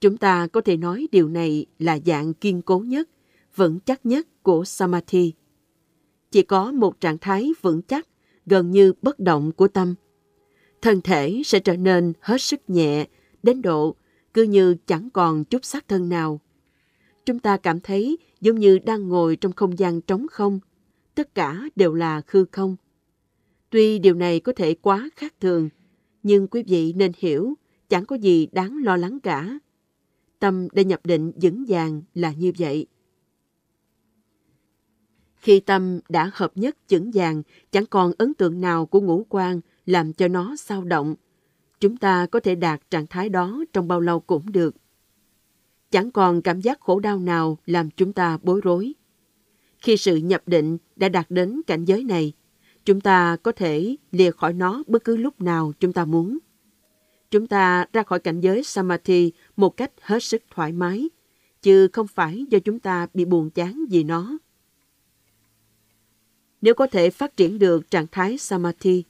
[0.02, 3.10] Chúng ta có thể nói điều này là dạng kiên cố nhất
[3.56, 5.34] vững chắc nhất của Samadhi.
[6.32, 8.08] Chỉ có một trạng thái vững chắc,
[8.48, 9.96] gần như bất động của tâm.
[10.82, 13.08] Thân thể sẽ trở nên hết sức nhẹ,
[13.44, 13.96] đến độ
[14.34, 16.40] cứ như chẳng còn chút xác thân nào.
[17.26, 20.60] Chúng ta cảm thấy giống như đang ngồi trong không gian trống không,
[21.16, 22.76] tất cả đều là khư không.
[23.70, 25.70] Tuy điều này có thể quá khác thường,
[26.24, 27.54] nhưng quý vị nên hiểu
[27.90, 29.60] chẳng có gì đáng lo lắng cả.
[30.40, 32.88] Tâm đã nhập định vững vàng là như vậy.
[35.40, 39.62] Khi tâm đã hợp nhất vững vàng, chẳng còn ấn tượng nào của ngũ quan
[39.86, 41.16] làm cho nó sao động.
[41.80, 44.76] Chúng ta có thể đạt trạng thái đó trong bao lâu cũng được.
[45.92, 48.94] Chẳng còn cảm giác khổ đau nào làm chúng ta bối rối.
[49.78, 52.34] Khi sự nhập định đã đạt đến cảnh giới này,
[52.86, 56.38] chúng ta có thể lìa khỏi nó bất cứ lúc nào chúng ta muốn.
[57.32, 61.10] Chúng ta ra khỏi cảnh giới Samadhi một cách hết sức thoải mái,
[61.62, 64.38] chứ không phải do chúng ta bị buồn chán vì nó.
[66.62, 69.04] Nếu có thể phát triển được trạng thái Samadhi,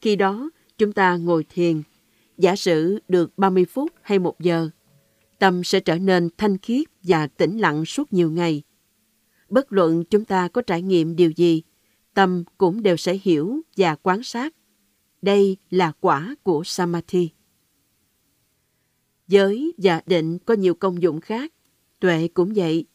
[0.00, 1.82] khi đó chúng ta ngồi thiền,
[2.38, 4.68] giả sử được 30 phút hay một giờ,
[5.38, 8.62] tâm sẽ trở nên thanh khiết và tĩnh lặng suốt nhiều ngày.
[9.48, 11.62] Bất luận chúng ta có trải nghiệm điều gì,
[12.14, 14.54] tâm cũng đều sẽ hiểu và quan sát.
[15.22, 17.30] Đây là quả của Samadhi.
[19.28, 21.52] Giới và định có nhiều công dụng khác,
[22.00, 22.86] tuệ cũng vậy.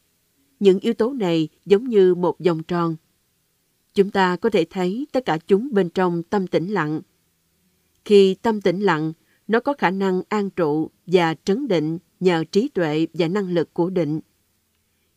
[0.60, 2.96] Những yếu tố này giống như một vòng tròn.
[3.98, 7.00] Chúng ta có thể thấy tất cả chúng bên trong tâm tĩnh lặng.
[8.04, 9.12] Khi tâm tĩnh lặng,
[9.48, 13.74] nó có khả năng an trụ và trấn định nhờ trí tuệ và năng lực
[13.74, 14.20] của định.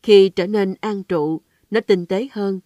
[0.02, 1.40] Khi trở nên an trụ,
[1.70, 2.60] nó tinh tế hơn,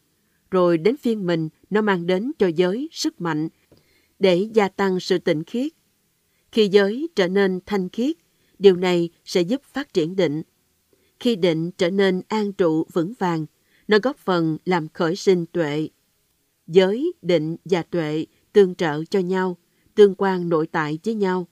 [0.51, 3.49] rồi đến phiên mình nó mang đến cho giới sức mạnh
[4.19, 5.73] để gia tăng sự tịnh khiết.
[6.53, 8.17] Khi giới trở nên thanh khiết,
[8.59, 10.43] điều này sẽ giúp phát triển định.
[11.21, 13.47] Khi định trở nên an trụ vững vàng,
[13.89, 15.89] nó góp phần làm khởi sinh tuệ.
[16.67, 19.57] Giới, định và tuệ tương trợ cho nhau,
[19.95, 21.47] tương quan nội tại với nhau.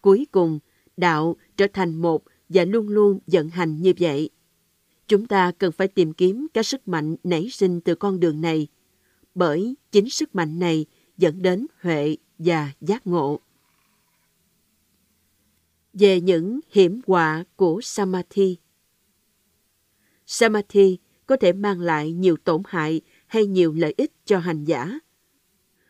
[0.00, 0.58] Cuối cùng,
[0.96, 4.30] đạo trở thành một và luôn luôn vận hành như vậy.
[5.08, 8.68] Chúng ta cần phải tìm kiếm các sức mạnh nảy sinh từ con đường này,
[9.34, 13.40] bởi chính sức mạnh này dẫn đến huệ và giác ngộ.
[15.92, 18.56] Về những hiểm họa của Samadhi
[20.26, 24.98] Samadhi có thể mang lại nhiều tổn hại hay nhiều lợi ích cho hành giả.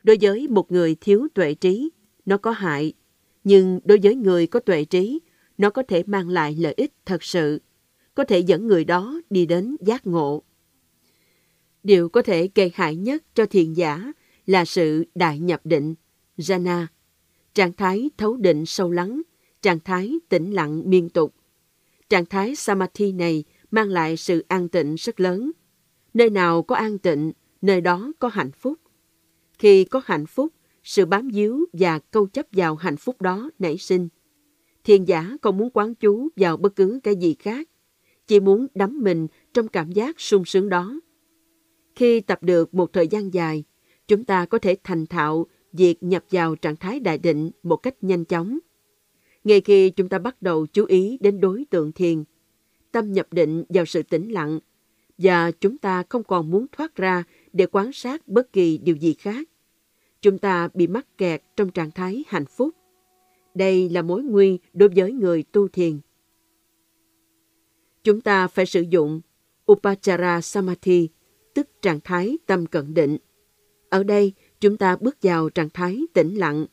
[0.03, 1.91] Đối với một người thiếu tuệ trí,
[2.27, 2.93] nó có hại,
[3.45, 5.21] nhưng đối với người có tuệ trí,
[5.59, 7.61] nó có thể mang lại lợi ích thật sự,
[8.15, 10.43] có thể dẫn người đó đi đến giác ngộ.
[11.83, 14.13] Điều có thể gây hại nhất cho thiền giả
[14.47, 15.95] là sự đại nhập định,
[16.39, 16.87] jhana,
[17.55, 19.23] trạng thái thấu định sâu lắng,
[19.63, 21.35] trạng thái tĩnh lặng miên tục.
[22.09, 25.53] Trạng thái samadhi này mang lại sự an tịnh rất lớn.
[26.17, 28.79] Nơi nào có an tịnh, nơi đó có hạnh phúc.
[29.59, 30.53] Khi có hạnh phúc,
[30.83, 34.09] sự bám víu và câu chấp vào hạnh phúc đó nảy sinh.
[34.85, 37.69] Thiền giả không muốn quán chú vào bất cứ cái gì khác,
[38.27, 41.01] chỉ muốn đắm mình trong cảm giác sung sướng đó.
[41.95, 43.65] Khi tập được một thời gian dài,
[44.09, 47.95] chúng ta có thể thành thạo việc nhập vào trạng thái đại định một cách
[48.01, 48.59] nhanh chóng.
[49.45, 52.25] Ngay khi chúng ta bắt đầu chú ý đến đối tượng thiền,
[52.93, 54.61] tâm nhập định vào sự tĩnh lặng
[55.19, 59.15] và chúng ta không còn muốn thoát ra để quan sát bất kỳ điều gì
[59.15, 59.49] khác.
[60.23, 62.75] Chúng ta bị mắc kẹt trong trạng thái hạnh phúc.
[63.55, 66.01] Đây là mối nguy đối với người tu thiền.
[68.05, 69.21] Chúng ta phải sử dụng
[69.73, 71.09] Upachara Samadhi,
[71.55, 73.19] tức trạng thái tâm cận định.
[73.89, 76.67] Ở đây, chúng ta bước vào trạng thái tĩnh lặng.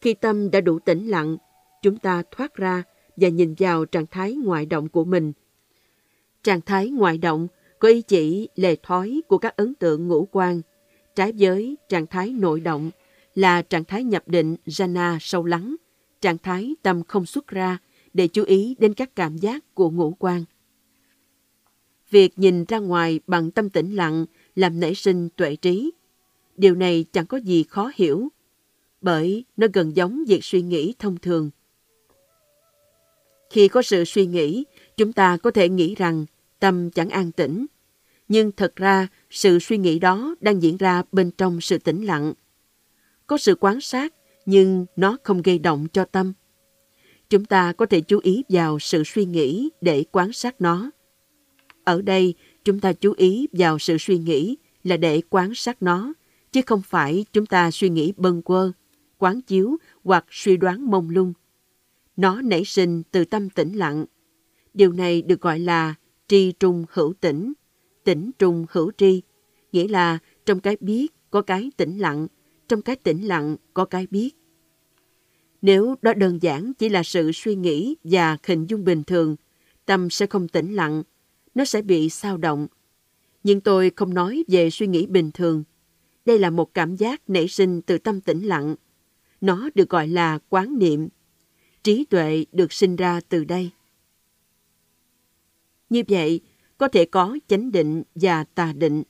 [0.00, 1.36] Khi tâm đã đủ tĩnh lặng,
[1.82, 2.82] chúng ta thoát ra
[3.16, 5.32] và nhìn vào trạng thái ngoại động của mình.
[6.42, 7.48] Trạng thái ngoại động
[7.84, 10.60] có ý chỉ lề thói của các ấn tượng ngũ quan,
[11.14, 12.90] trái với trạng thái nội động
[13.34, 15.76] là trạng thái nhập định jhana sâu lắng,
[16.20, 17.78] trạng thái tâm không xuất ra
[18.14, 20.44] để chú ý đến các cảm giác của ngũ quan.
[22.10, 25.90] Việc nhìn ra ngoài bằng tâm tĩnh lặng làm nảy sinh tuệ trí.
[26.56, 28.28] Điều này chẳng có gì khó hiểu,
[29.00, 31.50] bởi nó gần giống việc suy nghĩ thông thường.
[33.50, 34.64] Khi có sự suy nghĩ,
[34.96, 36.26] chúng ta có thể nghĩ rằng
[36.58, 37.66] tâm chẳng an tĩnh.
[38.28, 42.32] Nhưng thật ra, sự suy nghĩ đó đang diễn ra bên trong sự tĩnh lặng.
[43.26, 44.14] Có sự quan sát,
[44.46, 46.32] nhưng nó không gây động cho tâm.
[47.30, 50.90] Chúng ta có thể chú ý vào sự suy nghĩ để quan sát nó.
[51.84, 56.12] Ở đây, chúng ta chú ý vào sự suy nghĩ là để quan sát nó,
[56.52, 58.72] chứ không phải chúng ta suy nghĩ bâng quơ,
[59.18, 61.32] quán chiếu hoặc suy đoán mông lung.
[62.16, 64.04] Nó nảy sinh từ tâm tĩnh lặng.
[64.74, 65.94] Điều này được gọi là
[66.28, 67.52] tri trung hữu tĩnh,
[68.04, 69.22] tỉnh trung hữu tri,
[69.72, 72.26] nghĩa là trong cái biết có cái tĩnh lặng,
[72.68, 74.30] trong cái tĩnh lặng có cái biết.
[75.62, 79.36] Nếu đó đơn giản chỉ là sự suy nghĩ và hình dung bình thường,
[79.86, 81.02] tâm sẽ không tĩnh lặng,
[81.54, 82.66] nó sẽ bị sao động.
[83.44, 85.64] Nhưng tôi không nói về suy nghĩ bình thường.
[86.24, 88.76] Đây là một cảm giác nảy sinh từ tâm tĩnh lặng.
[89.40, 91.08] Nó được gọi là quán niệm.
[91.82, 93.70] Trí tuệ được sinh ra từ đây.
[95.90, 96.40] Như vậy,
[96.78, 99.02] có thể có chánh định và tà định.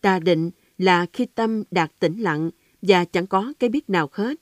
[0.00, 2.50] Tà định là khi tâm đạt tĩnh lặng
[2.82, 4.40] và chẳng có cái biết nào hết.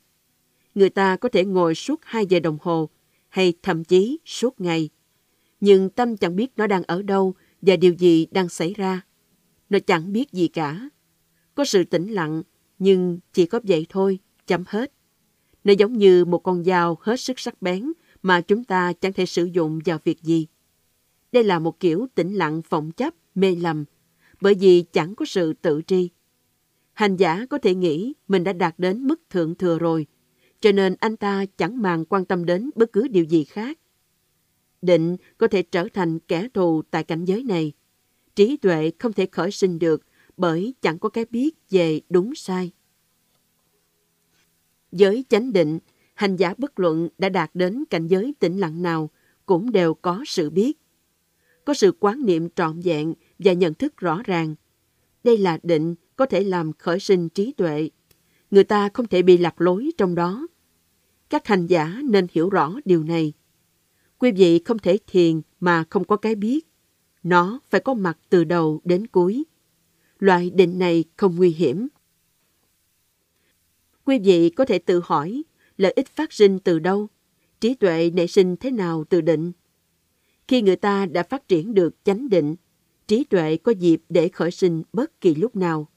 [0.75, 2.89] Người ta có thể ngồi suốt 2 giờ đồng hồ
[3.29, 4.91] hay thậm chí suốt ngày.
[5.61, 9.01] Nhưng tâm chẳng biết nó đang ở đâu và điều gì đang xảy ra.
[9.71, 10.91] Nó chẳng biết gì cả.
[11.55, 12.43] Có sự tĩnh lặng,
[12.79, 14.93] nhưng chỉ có vậy thôi, chấm hết.
[15.65, 17.93] Nó giống như một con dao hết sức sắc bén
[18.23, 20.47] mà chúng ta chẳng thể sử dụng vào việc gì.
[21.33, 23.85] Đây là một kiểu tĩnh lặng phỏng chấp, mê lầm,
[24.41, 26.09] bởi vì chẳng có sự tự tri.
[26.93, 30.07] Hành giả có thể nghĩ mình đã đạt đến mức thượng thừa rồi,
[30.61, 33.79] cho nên anh ta chẳng màng quan tâm đến bất cứ điều gì khác.
[34.83, 37.73] Định có thể trở thành kẻ thù tại cảnh giới này.
[38.35, 40.03] Trí tuệ không thể khởi sinh được
[40.37, 42.71] bởi chẳng có cái biết về đúng sai.
[44.93, 45.79] Giới chánh định,
[46.15, 49.11] hành giả bất luận đã đạt đến cảnh giới tĩnh lặng nào
[49.47, 50.79] cũng đều có sự biết.
[51.69, 54.55] Có sự quán niệm trọn vẹn và nhận thức rõ ràng.
[55.25, 57.91] Đây là định có thể làm khởi sinh trí tuệ.
[58.51, 60.47] Người ta không thể bị lạc lối trong đó.
[61.31, 63.33] Các hành giả nên hiểu rõ điều này.
[64.19, 66.67] Quý vị không thể thiền mà không có cái biết.
[67.23, 69.45] Nó phải có mặt từ đầu đến cuối.
[70.19, 71.89] Loại định này không nguy hiểm.
[74.05, 75.43] Quý vị có thể tự hỏi
[75.77, 77.09] lợi ích phát sinh từ đâu,
[77.61, 79.53] trí tuệ nảy sinh thế nào từ định.
[80.49, 82.57] Khi người ta đã phát triển được chánh định,
[83.07, 85.89] trí tuệ có dịp để khởi sinh bất kỳ lúc nào.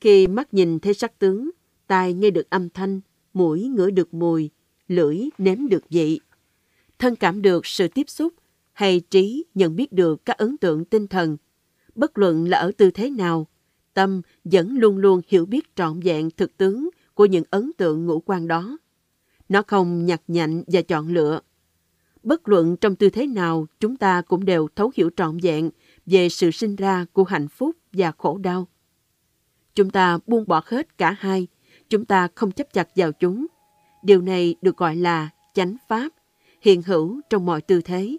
[0.00, 1.50] Khi mắt nhìn thấy sắc tướng,
[1.86, 3.00] tai nghe được âm thanh,
[3.34, 4.50] mũi ngửi được mùi,
[4.88, 6.20] lưỡi nếm được vị,
[6.98, 8.34] thân cảm được sự tiếp xúc
[8.72, 11.36] hay trí nhận biết được các ấn tượng tinh thần,
[11.94, 13.46] bất luận là ở tư thế nào,
[13.94, 18.20] tâm vẫn luôn luôn hiểu biết trọn vẹn thực tướng của những ấn tượng ngũ
[18.20, 18.78] quan đó.
[19.48, 21.40] Nó không nhặt nhạnh và chọn lựa.
[22.22, 25.70] Bất luận trong tư thế nào, chúng ta cũng đều thấu hiểu trọn vẹn
[26.06, 28.68] về sự sinh ra của hạnh phúc và khổ đau.
[29.74, 31.46] Chúng ta buông bỏ hết cả hai,
[31.88, 33.46] chúng ta không chấp chặt vào chúng.
[34.04, 36.08] Điều này được gọi là chánh pháp,
[36.60, 38.16] hiện hữu trong mọi tư thế.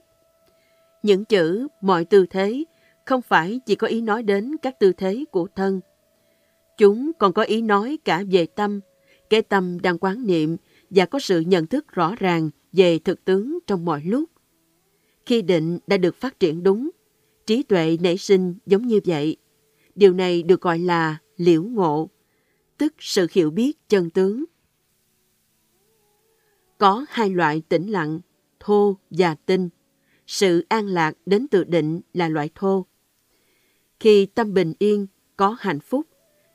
[1.04, 2.64] Những chữ mọi tư thế
[3.06, 5.80] không phải chỉ có ý nói đến các tư thế của thân.
[6.78, 8.80] Chúng còn có ý nói cả về tâm,
[9.30, 10.58] cái tâm đang quán niệm
[10.90, 14.30] và có sự nhận thức rõ ràng về thực tướng trong mọi lúc.
[15.26, 16.90] Khi định đã được phát triển đúng,
[17.46, 19.38] trí tuệ nảy sinh giống như vậy.
[19.96, 22.10] Điều này được gọi là liễu ngộ,
[22.78, 24.46] tức sự hiểu biết chân tướng.
[26.78, 28.20] Có hai loại tĩnh lặng,
[28.60, 29.70] thô và tinh.
[30.28, 32.86] Sự an lạc đến từ định là loại thô.
[34.00, 35.08] Khi tâm bình yên,
[35.38, 36.08] có hạnh phúc,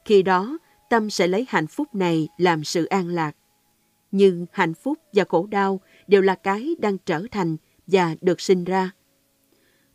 [0.05, 0.59] khi đó
[0.91, 3.37] tâm sẽ lấy hạnh phúc này làm sự an lạc.
[4.11, 8.65] Nhưng hạnh phúc và khổ đau đều là cái đang trở thành và được sinh
[8.65, 8.91] ra.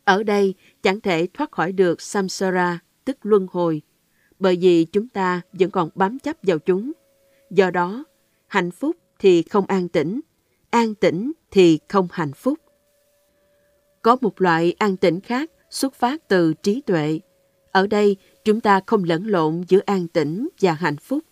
[0.04, 3.82] Ở đây chẳng thể thoát khỏi được samsara, tức luân hồi,
[4.38, 6.92] bởi vì chúng ta vẫn còn bám chấp vào chúng.
[7.50, 8.04] Do đó,
[8.46, 10.20] hạnh phúc thì không an tĩnh,
[10.70, 12.58] an tĩnh thì không hạnh phúc.
[14.02, 17.20] Có một loại an tĩnh khác xuất phát từ trí tuệ.
[17.72, 21.24] Ở đây, chúng ta không lẫn lộn giữa an tĩnh và hạnh phúc.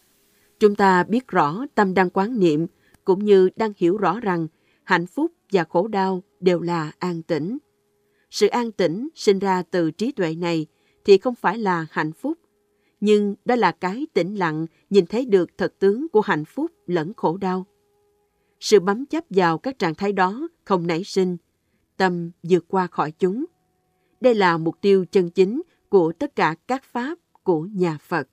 [0.61, 2.67] Chúng ta biết rõ tâm đang quán niệm,
[3.05, 4.47] cũng như đang hiểu rõ rằng
[4.91, 7.59] hạnh phúc và khổ đau đều là an tĩnh.
[8.31, 10.67] Sự an tĩnh sinh ra từ trí tuệ này
[11.05, 12.39] thì không phải là hạnh phúc,
[13.01, 17.15] nhưng đó là cái tĩnh lặng nhìn thấy được thật tướng của hạnh phúc lẫn
[17.15, 17.67] khổ đau.
[18.61, 21.37] Sự bám chấp vào các trạng thái đó không nảy sinh,
[21.97, 23.45] tâm vượt qua khỏi chúng.
[24.21, 28.29] Đây là mục tiêu chân chính của tất cả các pháp của nhà Phật.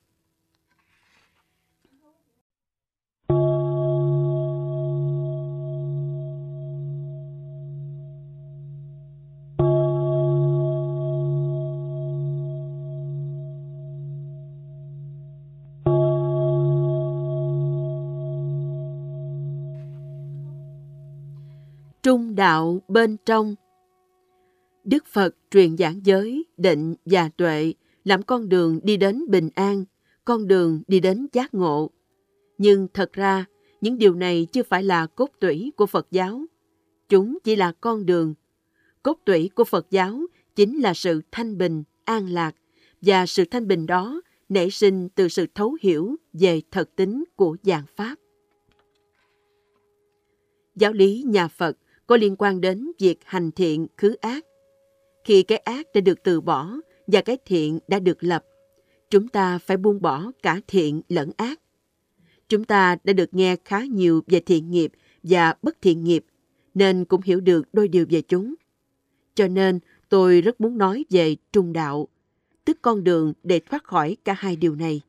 [22.38, 23.54] Đạo bên trong.
[24.84, 27.72] Đức Phật truyền giảng giới, định và tuệ
[28.04, 29.84] làm con đường đi đến bình an,
[30.24, 31.90] con đường đi đến giác ngộ.
[32.58, 33.44] Nhưng thật ra,
[33.80, 36.44] những điều này chưa phải là cốt tủy của Phật giáo.
[37.08, 38.34] Chúng chỉ là con đường.
[39.02, 40.20] Cốt tủy của Phật giáo
[40.56, 42.54] chính là sự thanh bình, an lạc
[43.02, 47.56] và sự thanh bình đó nảy sinh từ sự thấu hiểu về thật tính của
[47.62, 48.14] dạng Pháp.
[50.76, 51.76] Giáo lý nhà Phật
[52.08, 54.46] có liên quan đến việc hành thiện khứ ác.
[55.24, 58.44] Khi cái ác đã được từ bỏ và cái thiện đã được lập,
[59.10, 61.60] chúng ta phải buông bỏ cả thiện lẫn ác.
[62.48, 64.92] Chúng ta đã được nghe khá nhiều về thiện nghiệp
[65.22, 66.24] và bất thiện nghiệp,
[66.74, 68.54] nên cũng hiểu được đôi điều về chúng.
[69.34, 69.78] Cho nên,
[70.08, 72.08] tôi rất muốn nói về trung đạo,
[72.64, 75.00] tức con đường để thoát khỏi cả hai điều này.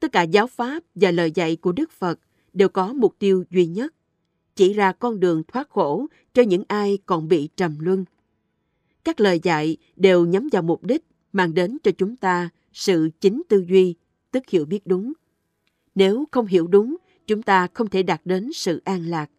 [0.00, 2.20] Tất cả giáo pháp và lời dạy của Đức Phật
[2.52, 3.94] đều có mục tiêu duy nhất,
[4.60, 8.04] chỉ ra con đường thoát khổ cho những ai còn bị trầm luân.
[9.04, 13.42] Các lời dạy đều nhắm vào mục đích mang đến cho chúng ta sự chính
[13.48, 13.94] tư duy,
[14.30, 15.12] tức hiểu biết đúng.
[15.94, 16.96] Nếu không hiểu đúng,
[17.26, 19.30] chúng ta không thể đạt đến sự an lạc.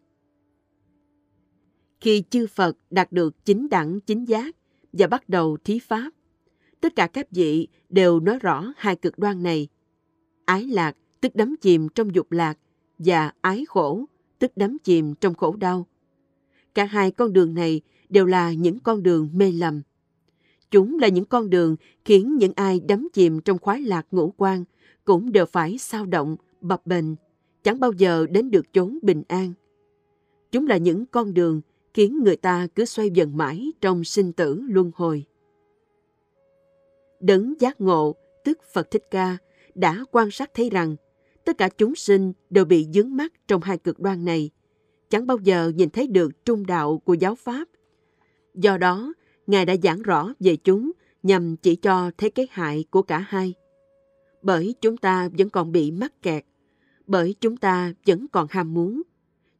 [2.00, 4.56] Khi chư Phật đạt được chính đẳng chính giác
[4.92, 6.10] và bắt đầu thí pháp,
[6.80, 9.68] tất cả các vị đều nói rõ hai cực đoan này.
[10.44, 12.58] Ái lạc, tức đắm chìm trong dục lạc,
[12.98, 14.04] và ái khổ,
[14.42, 15.86] tức đắm chìm trong khổ đau.
[16.74, 19.82] Cả hai con đường này đều là những con đường mê lầm.
[20.70, 24.64] Chúng là những con đường khiến những ai đắm chìm trong khoái lạc ngũ quan
[25.04, 27.04] cũng đều phải sao động, bập bềnh,
[27.62, 29.52] chẳng bao giờ đến được chốn bình an.
[30.52, 31.60] Chúng là những con đường
[31.94, 35.24] khiến người ta cứ xoay vần mãi trong sinh tử luân hồi.
[37.20, 38.14] Đấng giác ngộ,
[38.44, 39.38] tức Phật Thích Ca,
[39.74, 40.96] đã quan sát thấy rằng
[41.44, 44.50] tất cả chúng sinh đều bị dướng mắt trong hai cực đoan này,
[45.10, 47.68] chẳng bao giờ nhìn thấy được trung đạo của giáo Pháp.
[48.54, 49.12] Do đó,
[49.46, 53.54] Ngài đã giảng rõ về chúng nhằm chỉ cho thấy cái hại của cả hai.
[54.42, 56.44] Bởi chúng ta vẫn còn bị mắc kẹt,
[57.06, 59.02] bởi chúng ta vẫn còn ham muốn,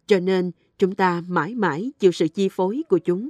[0.07, 3.29] cho nên chúng ta mãi mãi chịu sự chi phối của chúng.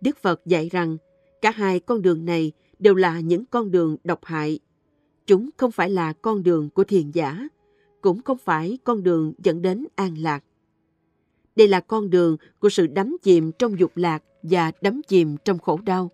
[0.00, 0.96] Đức Phật dạy rằng
[1.42, 4.58] cả hai con đường này đều là những con đường độc hại.
[5.30, 7.48] Chúng không phải là con đường của thiền giả,
[8.00, 10.44] cũng không phải con đường dẫn đến an lạc.
[11.56, 15.58] Đây là con đường của sự đắm chìm trong dục lạc và đắm chìm trong
[15.58, 16.10] khổ đau.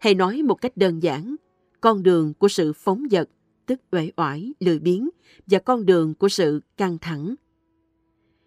[0.00, 1.36] Hay nói một cách đơn giản,
[1.80, 3.28] con đường của sự phóng dật,
[3.66, 5.08] tức uể oải, lười biếng
[5.46, 7.34] và con đường của sự căng thẳng.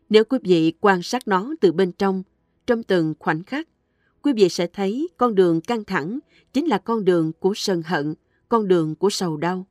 [0.09, 2.23] Nếu quý vị quan sát nó từ bên trong,
[2.67, 3.67] trong từng khoảnh khắc,
[4.21, 6.19] quý vị sẽ thấy con đường căng thẳng
[6.53, 8.13] chính là con đường của sân hận,
[8.49, 9.65] con đường của sầu đau.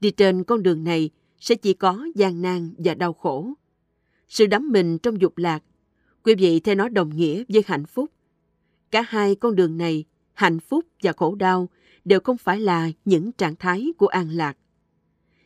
[0.00, 3.52] Đi trên con đường này sẽ chỉ có gian nan và đau khổ.
[4.28, 5.62] Sự đắm mình trong dục lạc,
[6.22, 8.10] quý vị thấy nó đồng nghĩa với hạnh phúc.
[8.90, 11.68] Cả hai con đường này, hạnh phúc và khổ đau,
[12.04, 14.56] đều không phải là những trạng thái của an lạc.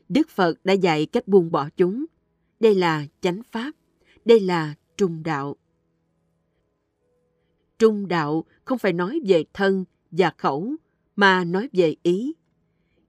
[0.08, 2.04] Đức Phật đã dạy cách buông bỏ chúng.
[2.60, 3.72] Đây là chánh pháp,
[4.24, 5.56] đây là trung đạo.
[7.78, 10.74] Trung đạo không phải nói về thân và khẩu,
[11.16, 12.32] mà nói về ý.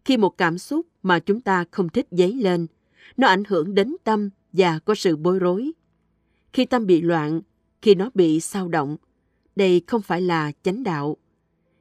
[0.05, 2.67] Khi một cảm xúc mà chúng ta không thích dấy lên,
[3.17, 5.71] nó ảnh hưởng đến tâm và có sự bối rối.
[6.53, 7.41] Khi tâm bị loạn,
[7.81, 8.97] khi nó bị sao động,
[9.55, 11.17] đây không phải là chánh đạo.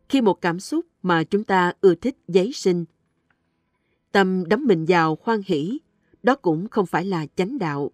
[0.08, 2.84] Khi một cảm xúc mà chúng ta ưa thích giấy sinh,
[4.12, 5.78] tâm đắm mình vào hoan hỷ,
[6.22, 7.90] đó cũng không phải là chánh đạo.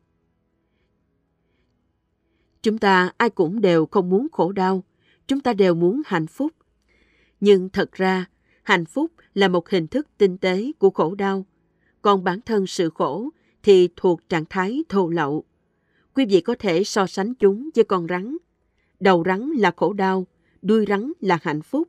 [2.62, 4.84] Chúng ta ai cũng đều không muốn khổ đau,
[5.26, 6.52] chúng ta đều muốn hạnh phúc.
[7.40, 8.24] Nhưng thật ra,
[8.62, 11.46] hạnh phúc là một hình thức tinh tế của khổ đau,
[12.02, 13.28] còn bản thân sự khổ
[13.62, 15.44] thì thuộc trạng thái thô lậu.
[16.14, 18.36] Quý vị có thể so sánh chúng với con rắn.
[19.00, 20.26] Đầu rắn là khổ đau,
[20.62, 21.88] đuôi rắn là hạnh phúc.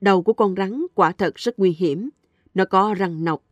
[0.00, 2.08] Đầu của con rắn quả thật rất nguy hiểm.
[2.54, 3.42] Nó có răng nọc.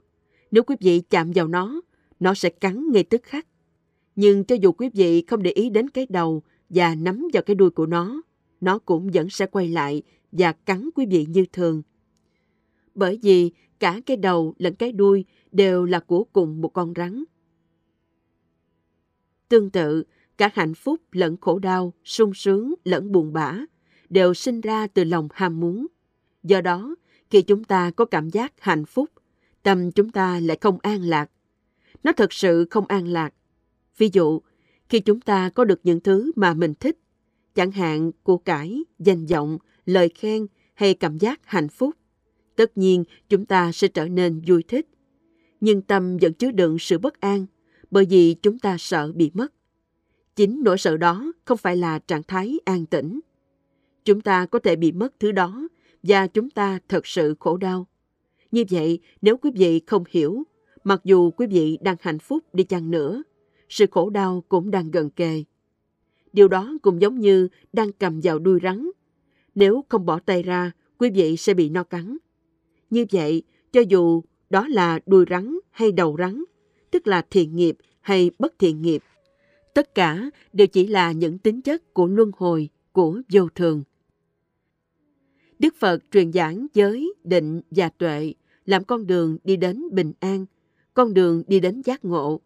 [0.50, 1.80] Nếu quý vị chạm vào nó,
[2.20, 3.46] nó sẽ cắn ngay tức khắc.
[4.16, 7.56] Nhưng cho dù quý vị không để ý đến cái đầu và nắm vào cái
[7.56, 8.22] đuôi của nó,
[8.60, 10.02] nó cũng vẫn sẽ quay lại
[10.32, 11.82] và cắn quý vị như thường.
[12.95, 17.24] Bởi vì cả cái đầu lẫn cái đuôi đều là của cùng một con rắn.
[19.49, 20.05] Tương tự,
[20.38, 23.59] cả hạnh phúc lẫn khổ đau, sung sướng lẫn buồn bã
[24.11, 25.86] đều sinh ra từ lòng ham muốn.
[26.43, 26.95] Do đó,
[27.30, 29.11] khi chúng ta có cảm giác hạnh phúc,
[29.62, 31.30] tâm chúng ta lại không an lạc.
[32.03, 33.34] Nó thật sự không an lạc.
[33.99, 34.40] Ví dụ,
[34.88, 36.99] khi chúng ta có được những thứ mà mình thích,
[37.55, 41.97] chẳng hạn của cải, danh vọng, lời khen hay cảm giác hạnh phúc,
[42.57, 44.88] tất nhiên chúng ta sẽ trở nên vui thích.
[45.61, 47.46] Nhưng tâm vẫn chứa đựng sự bất an,
[47.90, 49.53] bởi vì chúng ta sợ bị mất.
[50.36, 53.20] Chính nỗi sợ đó không phải là trạng thái an tĩnh.
[54.05, 55.68] Chúng ta có thể bị mất thứ đó
[56.03, 57.86] và chúng ta thật sự khổ đau.
[58.50, 60.42] Như vậy, nếu quý vị không hiểu,
[60.84, 63.22] mặc dù quý vị đang hạnh phúc đi chăng nữa,
[63.68, 65.44] sự khổ đau cũng đang gần kề.
[66.32, 68.90] Điều đó cũng giống như đang cầm vào đuôi rắn.
[69.55, 72.16] Nếu không bỏ tay ra, quý vị sẽ bị no cắn.
[72.93, 76.45] Như vậy, cho dù đó là đuôi rắn hay đầu rắn,
[76.90, 79.03] tức là thiện nghiệp hay bất thiện nghiệp,
[79.74, 83.82] tất cả đều chỉ là những tính chất của luân hồi, của vô thường.
[85.59, 88.34] Đức Phật truyền giảng giới, định và tuệ
[88.66, 90.47] làm con đường đi đến bình an,
[90.95, 92.40] con đường đi đến giác ngộ.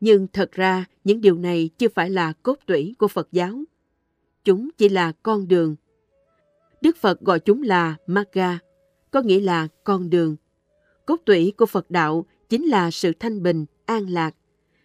[0.00, 3.64] Nhưng thật ra những điều này chưa phải là cốt tủy của Phật giáo.
[4.44, 5.76] Chúng chỉ là con đường.
[6.82, 8.58] Đức Phật gọi chúng là Magga,
[9.16, 10.36] có nghĩa là con đường.
[11.06, 14.34] Cốt tủy của Phật đạo chính là sự thanh bình, an lạc.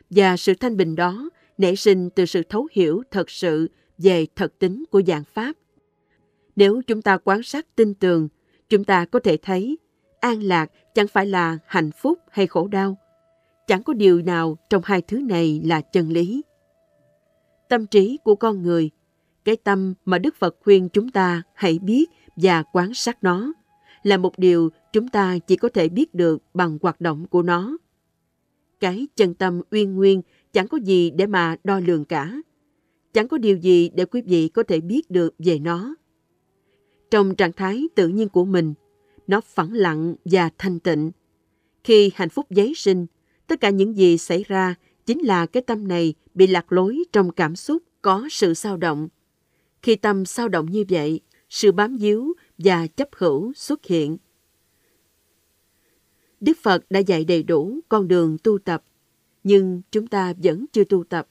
[0.10, 4.60] Và sự thanh bình đó nảy sinh từ sự thấu hiểu thật sự về thật
[4.60, 5.54] tính của dạng Pháp.
[6.56, 8.28] Nếu chúng ta quan sát tin tường,
[8.70, 9.78] chúng ta có thể thấy
[10.20, 12.98] an lạc chẳng phải là hạnh phúc hay khổ đau.
[13.68, 16.42] Chẳng có điều nào trong hai thứ này là chân lý.
[17.70, 18.90] Tâm trí của con người,
[19.46, 22.06] cái tâm mà Đức Phật khuyên chúng ta hãy biết
[22.36, 23.54] và quan sát nó,
[24.04, 27.78] là một điều chúng ta chỉ có thể biết được bằng hoạt động của nó.
[28.80, 30.22] Cái chân tâm uyên nguyên
[30.54, 32.42] chẳng có gì để mà đo lường cả.
[33.14, 35.96] Chẳng có điều gì để quý vị có thể biết được về nó.
[37.12, 38.74] Trong trạng thái tự nhiên của mình,
[39.28, 41.12] nó phẳng lặng và thanh tịnh.
[41.84, 43.06] Khi hạnh phúc giấy sinh,
[43.48, 44.76] tất cả những gì xảy ra
[45.06, 49.08] chính là cái tâm này bị lạc lối trong cảm xúc có sự sao động.
[49.82, 52.34] Khi tâm sao động như vậy, sự bám víu
[52.64, 54.18] và chấp hữu xuất hiện.
[56.40, 58.84] Đức Phật đã dạy đầy đủ con đường tu tập,
[59.44, 61.28] nhưng chúng ta vẫn chưa tu tập,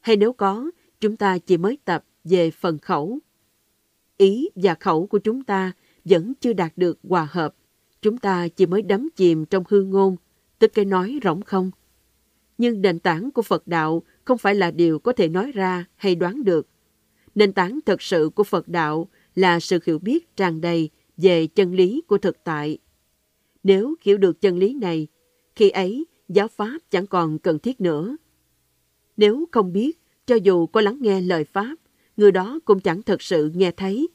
[0.00, 0.70] hay nếu có,
[1.00, 3.18] chúng ta chỉ mới tập về phần khẩu.
[4.16, 5.72] Ý và khẩu của chúng ta
[6.04, 7.54] vẫn chưa đạt được hòa hợp.
[8.02, 10.16] Chúng ta chỉ mới đắm chìm trong hư ngôn,
[10.58, 11.70] tức cái nói rỗng không.
[12.58, 16.14] Nhưng nền tảng của Phật đạo không phải là điều có thể nói ra hay
[16.14, 16.68] đoán được.
[17.34, 21.74] Nền tảng thật sự của Phật đạo là sự hiểu biết tràn đầy về chân
[21.74, 22.78] lý của thực tại.
[23.62, 25.06] Nếu hiểu được chân lý này,
[25.56, 28.16] khi ấy giáo pháp chẳng còn cần thiết nữa.
[29.16, 31.76] Nếu không biết, cho dù có lắng nghe lời pháp,
[32.16, 34.08] người đó cũng chẳng thật sự nghe thấy.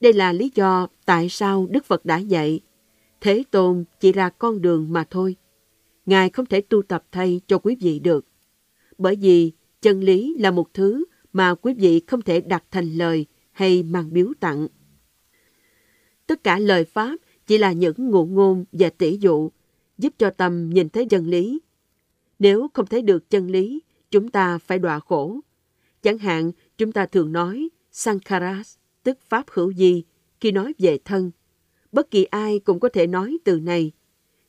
[0.00, 2.60] Đây là lý do tại sao Đức Phật đã dạy.
[3.20, 5.36] Thế Tôn chỉ ra con đường mà thôi.
[6.06, 8.26] Ngài không thể tu tập thay cho quý vị được.
[8.98, 13.26] Bởi vì chân lý là một thứ mà quý vị không thể đặt thành lời
[13.58, 14.68] hay mang biếu tặng.
[16.26, 19.50] Tất cả lời Pháp chỉ là những ngụ ngôn và tỷ dụ
[19.98, 21.60] giúp cho tâm nhìn thấy chân lý.
[22.38, 25.40] Nếu không thấy được chân lý, chúng ta phải đọa khổ.
[26.02, 30.04] Chẳng hạn, chúng ta thường nói Sankaras, tức Pháp hữu di,
[30.40, 31.30] khi nói về thân.
[31.92, 33.92] Bất kỳ ai cũng có thể nói từ này.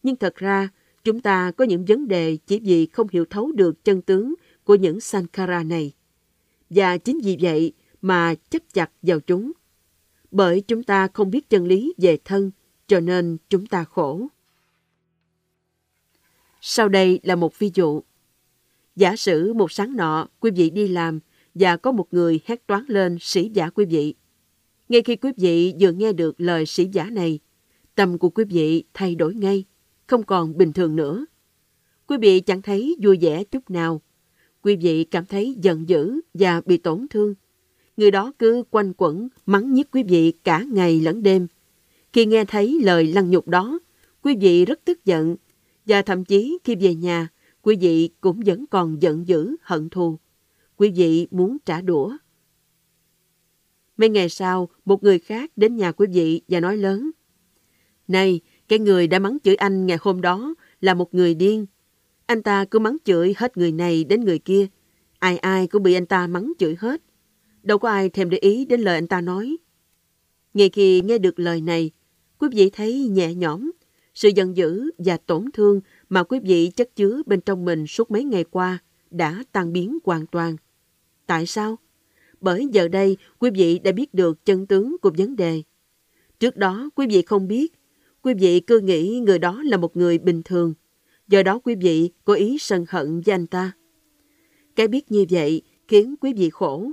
[0.04, 0.70] Nhưng thật ra,
[1.04, 4.76] chúng ta có những vấn đề chỉ vì không hiểu thấu được chân tướng của
[4.76, 5.94] những Sankara này.
[6.70, 9.52] Và chính vì vậy mà chấp chặt vào chúng.
[10.32, 12.52] Bởi chúng ta không biết chân lý về thân,
[12.88, 14.28] cho nên chúng ta khổ.
[16.62, 18.02] Sau đây là một ví dụ.
[18.96, 21.20] Giả sử một sáng nọ, quý vị đi làm
[21.56, 24.16] và có một người hét toán lên sĩ giả quý vị.
[24.90, 27.40] Ngay khi quý vị vừa nghe được lời sĩ giả này,
[27.96, 29.66] tâm của quý vị thay đổi ngay,
[30.08, 31.26] không còn bình thường nữa.
[32.08, 34.02] Quý vị chẳng thấy vui vẻ chút nào.
[34.62, 37.34] Quý vị cảm thấy giận dữ và bị tổn thương.
[38.00, 41.48] Người đó cứ quanh quẩn mắng nhiếc quý vị cả ngày lẫn đêm.
[42.14, 43.80] Khi nghe thấy lời lăng nhục đó,
[44.24, 45.36] quý vị rất tức giận
[45.86, 47.28] và thậm chí khi về nhà,
[47.62, 50.20] quý vị cũng vẫn còn giận dữ, hận thù.
[50.78, 52.18] Quý vị muốn trả đũa.
[53.98, 57.12] Mấy ngày sau, một người khác đến nhà quý vị và nói lớn.
[58.08, 61.66] Này, cái người đã mắng chửi anh ngày hôm đó là một người điên.
[62.26, 64.68] Anh ta cứ mắng chửi hết người này đến người kia.
[65.20, 67.02] Ai ai cũng bị anh ta mắng chửi hết.
[67.64, 69.58] Đâu có ai thèm để ý đến lời anh ta nói.
[70.54, 71.92] Ngay khi nghe được lời này,
[72.40, 73.72] quý vị thấy nhẹ nhõm.
[74.14, 78.12] Sự giận dữ và tổn thương mà quý vị chất chứa bên trong mình suốt
[78.12, 78.80] mấy ngày qua
[79.12, 80.56] đã tan biến hoàn toàn.
[81.28, 81.78] Tại sao?
[82.42, 85.64] Bởi giờ đây quý vị đã biết được chân tướng của vấn đề.
[86.40, 87.74] Trước đó quý vị không biết,
[88.22, 90.74] quý vị cứ nghĩ người đó là một người bình thường.
[91.28, 93.72] Do đó quý vị có ý sân hận với anh ta.
[94.76, 96.92] Cái biết như vậy khiến quý vị khổ.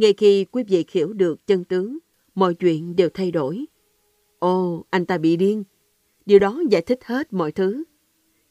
[0.00, 1.98] Ngay khi quý vị hiểu được chân tướng,
[2.34, 3.64] mọi chuyện đều thay đổi.
[4.38, 5.64] Ồ, anh ta bị điên.
[6.26, 7.84] Điều đó giải thích hết mọi thứ.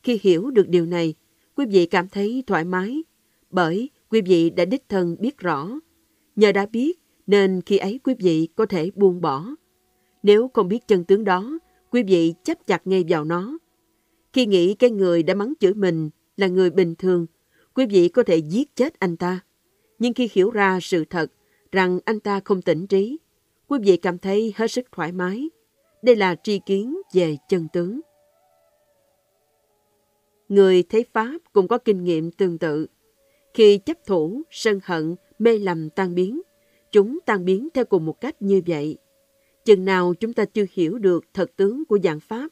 [0.03, 1.13] Khi hiểu được điều này,
[1.55, 3.03] quý vị cảm thấy thoải mái,
[3.49, 5.79] bởi quý vị đã đích thân biết rõ.
[6.35, 9.45] Nhờ đã biết, nên khi ấy quý vị có thể buông bỏ.
[10.23, 11.59] Nếu không biết chân tướng đó,
[11.91, 13.57] quý vị chấp chặt ngay vào nó.
[14.33, 17.25] Khi nghĩ cái người đã mắng chửi mình là người bình thường,
[17.73, 19.39] quý vị có thể giết chết anh ta.
[19.99, 21.31] Nhưng khi hiểu ra sự thật
[21.71, 23.17] rằng anh ta không tỉnh trí,
[23.67, 25.49] quý vị cảm thấy hết sức thoải mái.
[26.01, 28.01] Đây là tri kiến về chân tướng.
[30.49, 32.87] Người thấy Pháp cũng có kinh nghiệm tương tự.
[33.53, 36.41] Khi chấp thủ, sân hận, mê lầm tan biến,
[36.91, 38.97] chúng tan biến theo cùng một cách như vậy.
[39.65, 42.49] Chừng nào chúng ta chưa hiểu được thật tướng của dạng Pháp,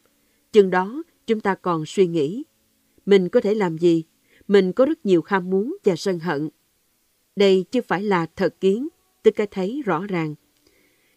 [0.51, 2.43] chừng đó chúng ta còn suy nghĩ.
[3.05, 4.03] Mình có thể làm gì?
[4.47, 6.49] Mình có rất nhiều ham muốn và sân hận.
[7.35, 8.87] Đây chưa phải là thật kiến,
[9.27, 10.35] tức cái thấy rõ ràng.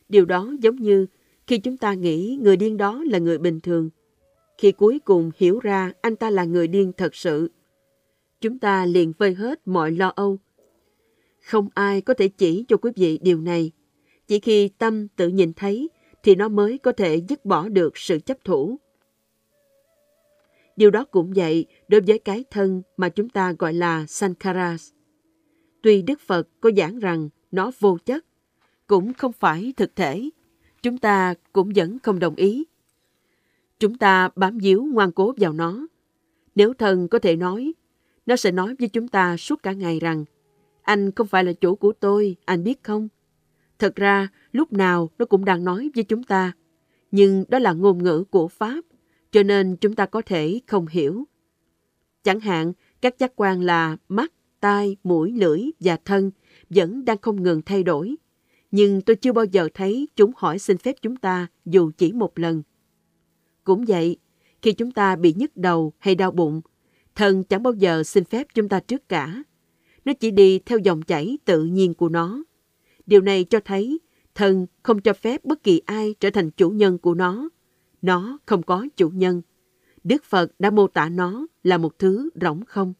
[0.08, 1.06] Điều đó giống như
[1.46, 3.90] khi chúng ta nghĩ người điên đó là người bình thường,
[4.58, 7.50] khi cuối cùng hiểu ra anh ta là người điên thật sự,
[8.40, 10.38] chúng ta liền vơi hết mọi lo âu.
[11.44, 13.72] Không ai có thể chỉ cho quý vị điều này.
[14.26, 15.90] Chỉ khi tâm tự nhìn thấy
[16.22, 18.76] thì nó mới có thể dứt bỏ được sự chấp thủ.
[20.76, 24.92] Điều đó cũng vậy đối với cái thân mà chúng ta gọi là Sankaras.
[25.82, 28.26] Tuy Đức Phật có giảng rằng nó vô chất,
[28.86, 30.30] cũng không phải thực thể,
[30.82, 32.64] chúng ta cũng vẫn không đồng ý.
[33.78, 35.86] Chúng ta bám díu ngoan cố vào nó.
[36.54, 37.72] Nếu thần có thể nói,
[38.26, 40.24] nó sẽ nói với chúng ta suốt cả ngày rằng
[40.82, 43.08] anh không phải là chủ của tôi, anh biết không?
[43.78, 46.52] Thật ra, lúc nào nó cũng đang nói với chúng ta.
[47.10, 48.84] Nhưng đó là ngôn ngữ của Pháp,
[49.32, 51.24] cho nên chúng ta có thể không hiểu.
[52.22, 56.30] Chẳng hạn, các giác quan là mắt, tai, mũi, lưỡi và thân
[56.70, 58.16] vẫn đang không ngừng thay đổi.
[58.70, 62.38] Nhưng tôi chưa bao giờ thấy chúng hỏi xin phép chúng ta dù chỉ một
[62.38, 62.62] lần.
[63.64, 64.16] Cũng vậy,
[64.62, 66.60] khi chúng ta bị nhức đầu hay đau bụng,
[67.14, 69.42] thần chẳng bao giờ xin phép chúng ta trước cả.
[70.04, 72.44] Nó chỉ đi theo dòng chảy tự nhiên của nó.
[73.06, 74.00] Điều này cho thấy
[74.34, 77.48] thần không cho phép bất kỳ ai trở thành chủ nhân của nó.
[78.02, 79.42] Nó không có chủ nhân.
[80.04, 82.94] Đức Phật đã mô tả nó là một thứ rỗng không.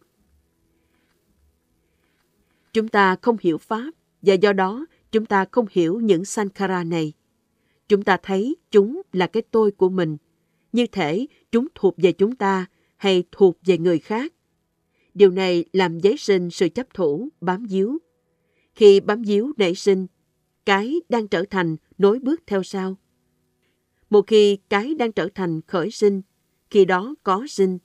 [2.73, 3.91] Chúng ta không hiểu Pháp
[4.23, 7.12] và do đó chúng ta không hiểu những Sankara này.
[7.89, 10.16] Chúng ta thấy chúng là cái tôi của mình,
[10.73, 12.66] như thể chúng thuộc về chúng ta
[12.97, 14.33] hay thuộc về người khác.
[15.14, 17.99] Điều này làm giấy sinh sự chấp thủ, bám díu.
[18.75, 20.07] Khi bám díu nảy sinh,
[20.66, 22.97] cái đang trở thành nối bước theo sau.
[24.11, 26.23] Một khi cái đang trở thành khởi sinh,
[26.71, 27.79] khi đó có sinh.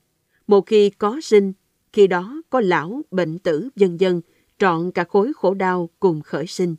[0.48, 1.54] Một khi có sinh,
[1.94, 4.22] khi đó có lão, bệnh tử, vân vân
[4.60, 6.76] trọn cả khối khổ đau cùng khởi sinh.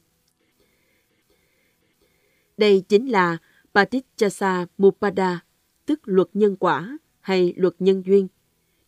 [2.56, 3.38] Đây chính là
[3.74, 5.44] Patichasa Mupada,
[5.86, 8.28] tức luật nhân quả hay luật nhân duyên.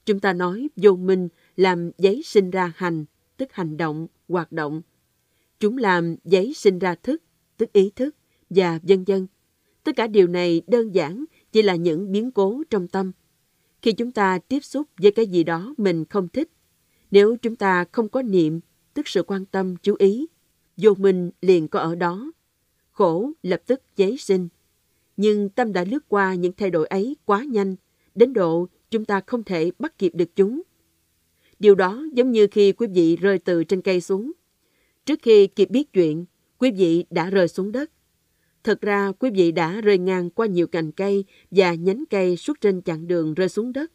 [0.06, 3.04] Chúng ta nói vô minh làm giấy sinh ra hành,
[3.36, 4.82] tức hành động, hoạt động.
[5.60, 7.22] Chúng làm giấy sinh ra thức,
[7.56, 8.16] tức ý thức,
[8.50, 9.26] và vân vân.
[9.84, 13.12] Tất cả điều này đơn giản chỉ là những biến cố trong tâm.
[13.82, 16.50] Khi chúng ta tiếp xúc với cái gì đó mình không thích,
[17.10, 18.60] nếu chúng ta không có niệm
[18.98, 20.26] tức sự quan tâm, chú ý.
[20.76, 22.32] Vô minh liền có ở đó.
[22.90, 24.48] Khổ lập tức giấy sinh.
[25.16, 27.76] Nhưng tâm đã lướt qua những thay đổi ấy quá nhanh,
[28.14, 30.62] đến độ chúng ta không thể bắt kịp được chúng.
[31.58, 34.32] Điều đó giống như khi quý vị rơi từ trên cây xuống.
[35.06, 36.24] Trước khi kịp biết chuyện,
[36.58, 37.90] quý vị đã rơi xuống đất.
[38.64, 42.60] Thật ra quý vị đã rơi ngang qua nhiều cành cây và nhánh cây suốt
[42.60, 43.92] trên chặng đường rơi xuống đất.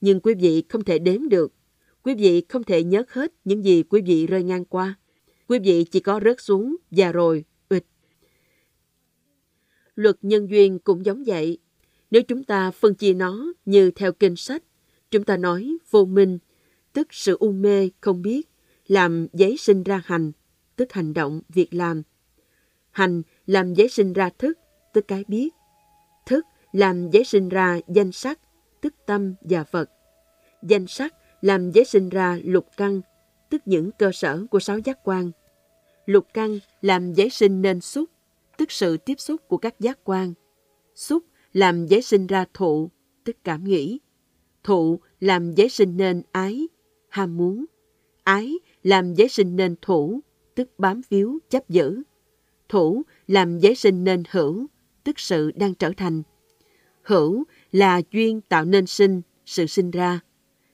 [0.00, 1.52] Nhưng quý vị không thể đếm được
[2.08, 4.94] Quý vị không thể nhớ hết những gì quý vị rơi ngang qua.
[5.48, 7.82] Quý vị chỉ có rớt xuống và rồi, ụt.
[9.94, 11.58] Luật nhân duyên cũng giống vậy.
[12.10, 14.62] Nếu chúng ta phân chia nó như theo kinh sách,
[15.10, 16.38] chúng ta nói vô minh,
[16.92, 18.48] tức sự u mê không biết,
[18.86, 20.32] làm giấy sinh ra hành,
[20.76, 22.02] tức hành động, việc làm.
[22.90, 24.58] Hành làm giấy sinh ra thức,
[24.94, 25.48] tức cái biết.
[26.26, 28.40] Thức làm giấy sinh ra danh sắc,
[28.80, 29.90] tức tâm và vật,
[30.62, 33.00] Danh sắc làm giấy sinh ra lục căn,
[33.50, 35.30] tức những cơ sở của sáu giác quan.
[36.06, 38.10] Lục căn làm giấy sinh nên xúc,
[38.56, 40.34] tức sự tiếp xúc của các giác quan.
[40.94, 42.90] Xúc làm giấy sinh ra thụ,
[43.24, 43.98] tức cảm nghĩ.
[44.64, 46.68] Thụ làm giấy sinh nên ái,
[47.08, 47.64] ham muốn.
[48.24, 50.20] Ái làm giấy sinh nên thủ,
[50.54, 52.02] tức bám víu, chấp giữ.
[52.68, 54.66] Thủ làm giấy sinh nên hữu,
[55.04, 56.22] tức sự đang trở thành.
[57.02, 60.20] Hữu là duyên tạo nên sinh, sự sinh ra.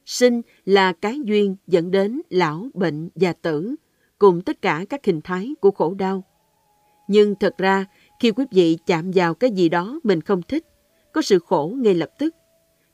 [0.06, 3.74] Sinh là cái duyên dẫn đến lão, bệnh và tử,
[4.18, 6.24] cùng tất cả các hình thái của khổ đau.
[7.08, 7.86] Nhưng thật ra,
[8.20, 10.64] khi quý vị chạm vào cái gì đó mình không thích,
[11.12, 12.34] có sự khổ ngay lập tức.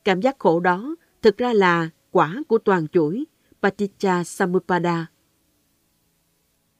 [0.04, 3.24] Cảm giác khổ đó thực ra là quả của toàn chuỗi
[3.62, 5.06] Paticca Samuppada.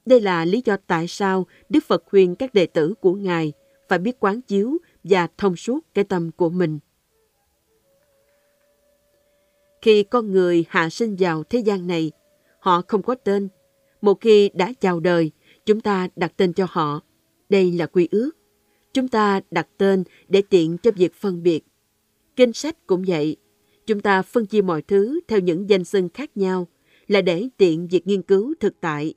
[0.07, 3.53] Đây là lý do tại sao Đức Phật khuyên các đệ tử của Ngài
[3.89, 6.79] phải biết quán chiếu và thông suốt cái tâm của mình.
[9.83, 12.11] Khi con người hạ sinh vào thế gian này,
[12.59, 13.49] họ không có tên.
[14.01, 15.31] Một khi đã chào đời,
[15.67, 17.01] chúng ta đặt tên cho họ.
[17.49, 18.31] Đây là quy ước.
[18.93, 21.65] Chúng ta đặt tên để tiện cho việc phân biệt.
[22.37, 23.37] Kinh sách cũng vậy.
[23.87, 26.69] Chúng ta phân chia mọi thứ theo những danh xưng khác nhau
[27.07, 29.15] là để tiện việc nghiên cứu thực tại.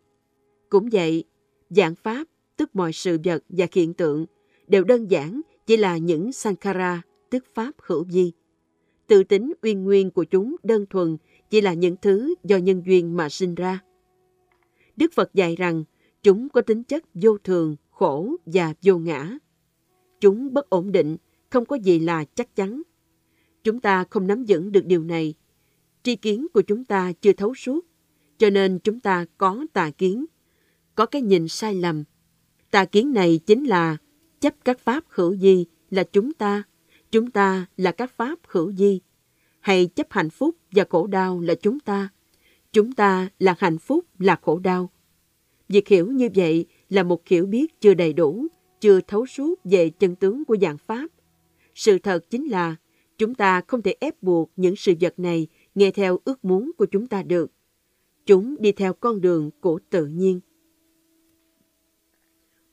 [0.69, 1.23] Cũng vậy,
[1.69, 4.25] giảng pháp, tức mọi sự vật và hiện tượng,
[4.67, 8.31] đều đơn giản chỉ là những sankhara, tức pháp hữu vi.
[9.07, 11.17] Tự tính uyên nguyên của chúng đơn thuần
[11.49, 13.79] chỉ là những thứ do nhân duyên mà sinh ra.
[14.95, 15.83] Đức Phật dạy rằng
[16.23, 19.37] chúng có tính chất vô thường, khổ và vô ngã.
[20.19, 21.17] Chúng bất ổn định,
[21.49, 22.81] không có gì là chắc chắn.
[23.63, 25.33] Chúng ta không nắm vững được điều này.
[26.03, 27.85] Tri kiến của chúng ta chưa thấu suốt,
[28.37, 30.25] cho nên chúng ta có tà kiến,
[30.95, 32.03] có cái nhìn sai lầm.
[32.71, 33.97] Tà kiến này chính là
[34.39, 36.63] chấp các pháp hữu di là chúng ta,
[37.13, 39.01] chúng ta là các pháp hữu di,
[39.59, 42.09] hay chấp hạnh phúc và khổ đau là chúng ta,
[42.71, 44.89] chúng ta là hạnh phúc là khổ đau.
[45.69, 48.47] Việc hiểu như vậy là một hiểu biết chưa đầy đủ,
[48.79, 51.07] chưa thấu suốt về chân tướng của dạng pháp.
[51.75, 52.75] Sự thật chính là
[53.17, 56.85] chúng ta không thể ép buộc những sự vật này nghe theo ước muốn của
[56.85, 57.51] chúng ta được.
[58.25, 60.39] Chúng đi theo con đường của tự nhiên.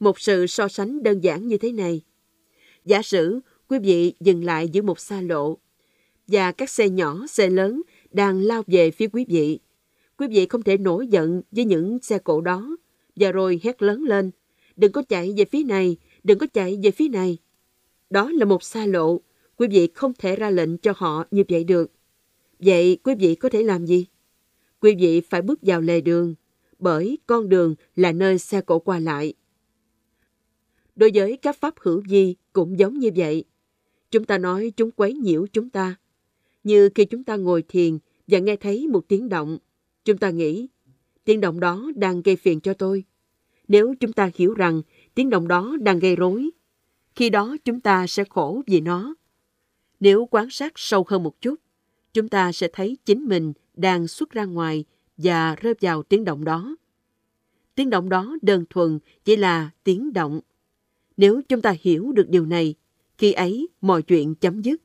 [0.00, 2.02] Một sự so sánh đơn giản như thế này.
[2.84, 5.58] Giả sử quý vị dừng lại giữa một xa lộ
[6.26, 9.58] và các xe nhỏ, xe lớn đang lao về phía quý vị.
[10.16, 12.76] Quý vị không thể nổi giận với những xe cộ đó
[13.16, 14.30] và rồi hét lớn lên.
[14.76, 17.38] Đừng có chạy về phía này, đừng có chạy về phía này.
[18.10, 19.20] Đó là một xa lộ,
[19.56, 21.92] quý vị không thể ra lệnh cho họ như vậy được.
[22.58, 24.06] Vậy quý vị có thể làm gì?
[24.80, 26.34] Quý vị phải bước vào lề đường,
[26.78, 29.34] bởi con đường là nơi xe cộ qua lại.
[30.96, 33.44] Đối với các pháp hữu vi cũng giống như vậy.
[34.10, 35.96] Chúng ta nói chúng quấy nhiễu chúng ta.
[36.64, 39.58] Như khi chúng ta ngồi thiền và nghe thấy một tiếng động,
[40.04, 40.68] chúng ta nghĩ,
[41.24, 43.04] tiếng động đó đang gây phiền cho tôi.
[43.68, 44.82] Nếu chúng ta hiểu rằng
[45.14, 46.50] tiếng động đó đang gây rối,
[47.14, 49.14] khi đó chúng ta sẽ khổ vì nó.
[50.00, 51.54] Nếu quan sát sâu hơn một chút,
[52.12, 54.84] chúng ta sẽ thấy chính mình đang xuất ra ngoài
[55.16, 56.76] và rơi vào tiếng động đó.
[57.74, 60.40] Tiếng động đó đơn thuần chỉ là tiếng động.
[61.16, 62.74] Nếu chúng ta hiểu được điều này,
[63.20, 64.82] khi ấy mọi chuyện chấm dứt,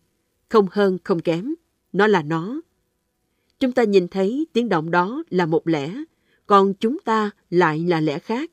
[0.49, 1.53] không hơn không kém,
[1.93, 2.61] nó là nó.
[3.59, 6.03] Chúng ta nhìn thấy tiếng động đó là một lẽ,
[6.47, 8.51] còn chúng ta lại là lẽ khác.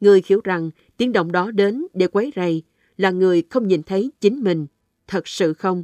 [0.00, 2.62] Người hiểu rằng tiếng động đó đến để quấy rầy
[2.96, 4.66] là người không nhìn thấy chính mình,
[5.06, 5.82] thật sự không.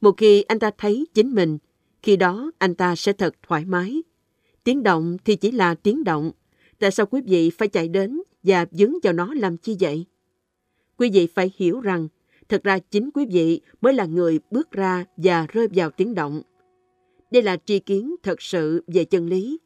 [0.00, 1.58] Một khi anh ta thấy chính mình,
[2.02, 4.02] khi đó anh ta sẽ thật thoải mái.
[4.64, 6.30] Tiếng động thì chỉ là tiếng động.
[6.78, 10.06] Tại sao quý vị phải chạy đến và dướng vào nó làm chi vậy?
[10.96, 12.08] Quý vị phải hiểu rằng,
[12.48, 16.42] thật ra chính quý vị mới là người bước ra và rơi vào tiếng động.
[17.30, 19.58] Đây là tri kiến thật sự về chân lý.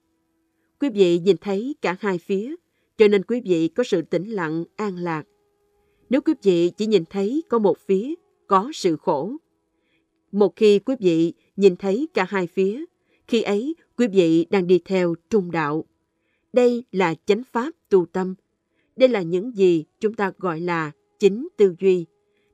[0.80, 2.54] Quý vị nhìn thấy cả hai phía,
[2.98, 5.22] cho nên quý vị có sự tĩnh lặng, an lạc.
[6.10, 8.14] Nếu quý vị chỉ nhìn thấy có một phía,
[8.46, 9.32] có sự khổ.
[10.32, 12.84] Một khi quý vị nhìn thấy cả hai phía,
[13.28, 15.84] khi ấy quý vị đang đi theo trung đạo.
[16.52, 18.34] Đây là chánh pháp tu tâm.
[18.96, 22.06] Đây là những gì chúng ta gọi là chính tư duy,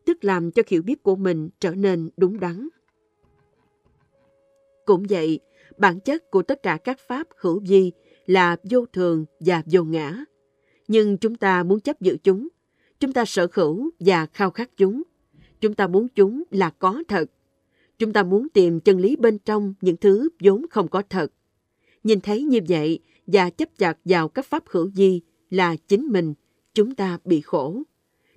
[0.06, 2.68] tức làm cho hiểu biết của mình trở nên đúng đắn.
[4.84, 5.40] Cũng vậy,
[5.78, 7.92] bản chất của tất cả các pháp hữu vi
[8.26, 10.24] là vô thường và vô ngã.
[10.88, 12.48] Nhưng chúng ta muốn chấp giữ chúng,
[13.00, 15.02] chúng ta sở hữu và khao khát chúng.
[15.60, 17.26] Chúng ta muốn chúng là có thật.
[17.98, 21.32] Chúng ta muốn tìm chân lý bên trong những thứ vốn không có thật.
[22.04, 26.34] Nhìn thấy như vậy và chấp chặt vào các pháp hữu vi là chính mình,
[26.74, 27.82] chúng ta bị khổ.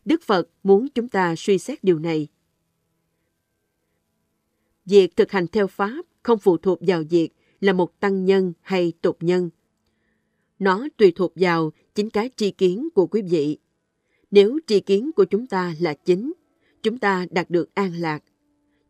[0.10, 2.28] Đức Phật muốn chúng ta suy xét điều này.
[4.86, 7.30] Việc thực hành theo Pháp không phụ thuộc vào việc
[7.62, 9.49] là một tăng nhân hay tục nhân.
[10.60, 13.57] Nó tùy thuộc vào chính cái tri kiến của quý vị.
[14.32, 16.34] Nếu tri kiến của chúng ta là chính,
[16.84, 18.24] chúng ta đạt được an lạc.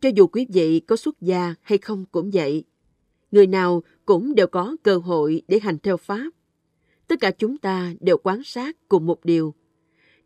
[0.02, 2.64] Cho dù quý vị có xuất gia hay không cũng vậy.
[3.32, 6.30] Người nào cũng đều có cơ hội để hành theo Pháp.
[7.08, 9.54] Tất cả chúng ta đều quan sát cùng một điều.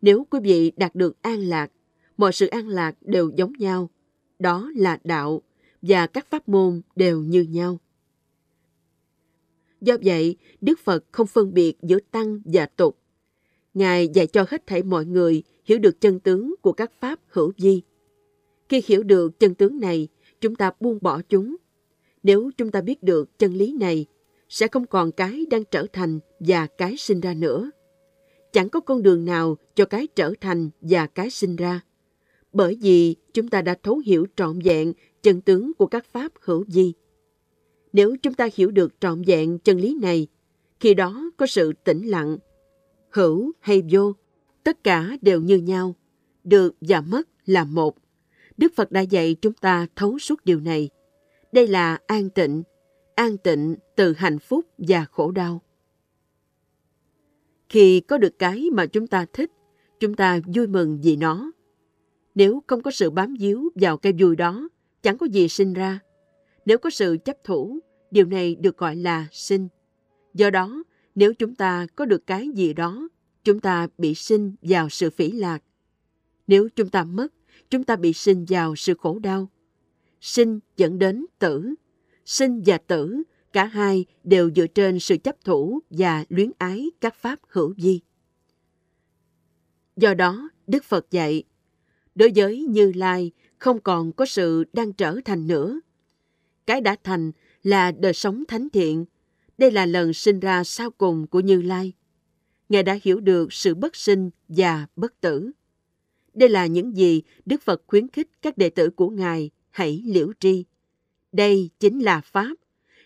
[0.04, 1.72] Nếu quý vị đạt được an lạc,
[2.16, 3.90] mọi sự an lạc đều giống nhau.
[4.38, 5.42] Đó là đạo,
[5.82, 7.78] và các pháp môn đều như nhau.
[9.80, 12.98] Do vậy, Đức Phật không phân biệt giữa tăng và tục.
[13.74, 17.52] Ngài dạy cho hết thảy mọi người hiểu được chân tướng của các pháp hữu
[17.56, 17.82] vi.
[18.68, 20.08] Khi hiểu được chân tướng này,
[20.40, 21.56] chúng ta buông bỏ chúng.
[22.22, 24.06] Nếu chúng ta biết được chân lý này,
[24.48, 27.70] sẽ không còn cái đang trở thành và cái sinh ra nữa.
[28.54, 31.80] Chẳng có con đường nào cho cái trở thành và cái sinh ra.
[32.52, 34.92] Bởi vì chúng ta đã thấu hiểu trọn vẹn
[35.22, 36.92] chân tướng của các pháp hữu vi.
[37.92, 40.26] Nếu chúng ta hiểu được trọn vẹn chân lý này,
[40.80, 42.38] khi đó có sự tĩnh lặng,
[43.10, 44.12] hữu hay vô,
[44.64, 45.94] tất cả đều như nhau.
[46.44, 47.96] được và mất là một.
[48.56, 50.90] Đức Phật đã dạy chúng ta thấu suốt điều này.
[51.52, 52.62] Đây là an tịnh,
[53.14, 55.62] an tịnh từ hạnh phúc và khổ đau.
[57.68, 59.50] Khi có được cái mà chúng ta thích,
[60.00, 61.52] chúng ta vui mừng vì nó.
[62.34, 64.68] Nếu không có sự bám víu vào cái vui đó,
[65.02, 65.98] chẳng có gì sinh ra.
[66.66, 67.78] Nếu có sự chấp thủ,
[68.10, 69.68] điều này được gọi là sinh.
[70.34, 70.82] Do đó,
[71.14, 73.08] nếu chúng ta có được cái gì đó,
[73.44, 75.62] chúng ta bị sinh vào sự phỉ lạc.
[76.46, 77.32] Nếu chúng ta mất,
[77.70, 79.50] chúng ta bị sinh vào sự khổ đau.
[80.20, 81.74] Sinh dẫn đến tử.
[82.24, 83.22] Sinh và tử,
[83.54, 88.00] cả hai đều dựa trên sự chấp thủ và luyến ái các pháp hữu vi.
[89.96, 91.44] Do đó, Đức Phật dạy,
[92.14, 95.80] đối với Như Lai không còn có sự đang trở thành nữa.
[96.66, 97.32] Cái đã thành
[97.62, 99.04] là đời sống thánh thiện.
[99.58, 101.92] Đây là lần sinh ra sau cùng của Như Lai.
[102.68, 105.50] Ngài đã hiểu được sự bất sinh và bất tử.
[106.34, 110.32] Đây là những gì Đức Phật khuyến khích các đệ tử của Ngài hãy liễu
[110.40, 110.64] tri.
[111.32, 112.54] Đây chính là Pháp.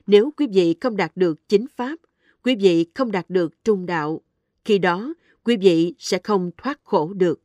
[0.09, 1.97] Nếu quý vị không đạt được chính Pháp,
[2.43, 4.21] quý vị không đạt được trung đạo,
[4.65, 7.41] khi đó quý vị sẽ không thoát khổ được.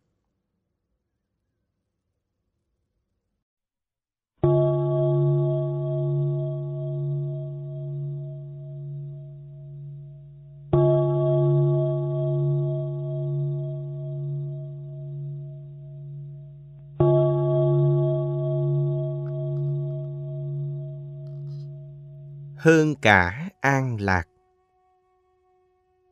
[22.63, 24.27] Hơn cả an lạc.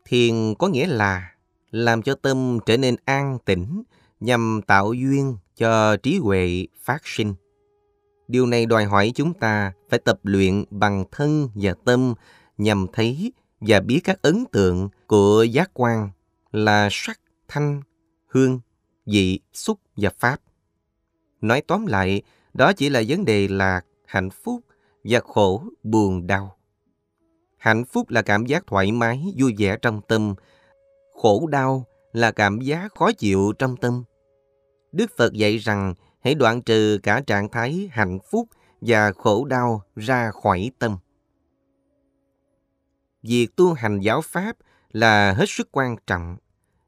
[0.06, 1.32] Thiền có nghĩa là
[1.72, 3.84] làm cho tâm trở nên an tĩnh
[4.20, 7.34] nhằm tạo duyên cho trí huệ phát sinh.
[8.28, 12.14] Điều này đòi hỏi chúng ta phải tập luyện bằng thân và tâm
[12.58, 16.10] nhằm thấy và biết các ấn tượng của giác quan
[16.52, 17.82] là sắc, thanh,
[18.28, 18.60] hương,
[19.06, 20.42] vị, xúc và pháp.
[21.42, 22.22] Nói tóm lại,
[22.54, 24.62] đó chỉ là vấn đề lạc, hạnh phúc
[25.04, 26.58] và khổ, buồn, đau.
[27.58, 30.36] Hạnh phúc là cảm giác thoải mái, vui vẻ trong tâm.
[31.14, 34.04] Khổ đau là cảm giác khó chịu trong tâm.
[34.92, 35.94] Đức Phật dạy rằng
[36.24, 38.48] hãy đoạn trừ cả trạng thái hạnh phúc
[38.82, 40.98] và khổ đau ra khỏi tâm.
[43.24, 44.58] Việc tu hành giáo Pháp
[44.92, 46.38] là hết sức quan trọng.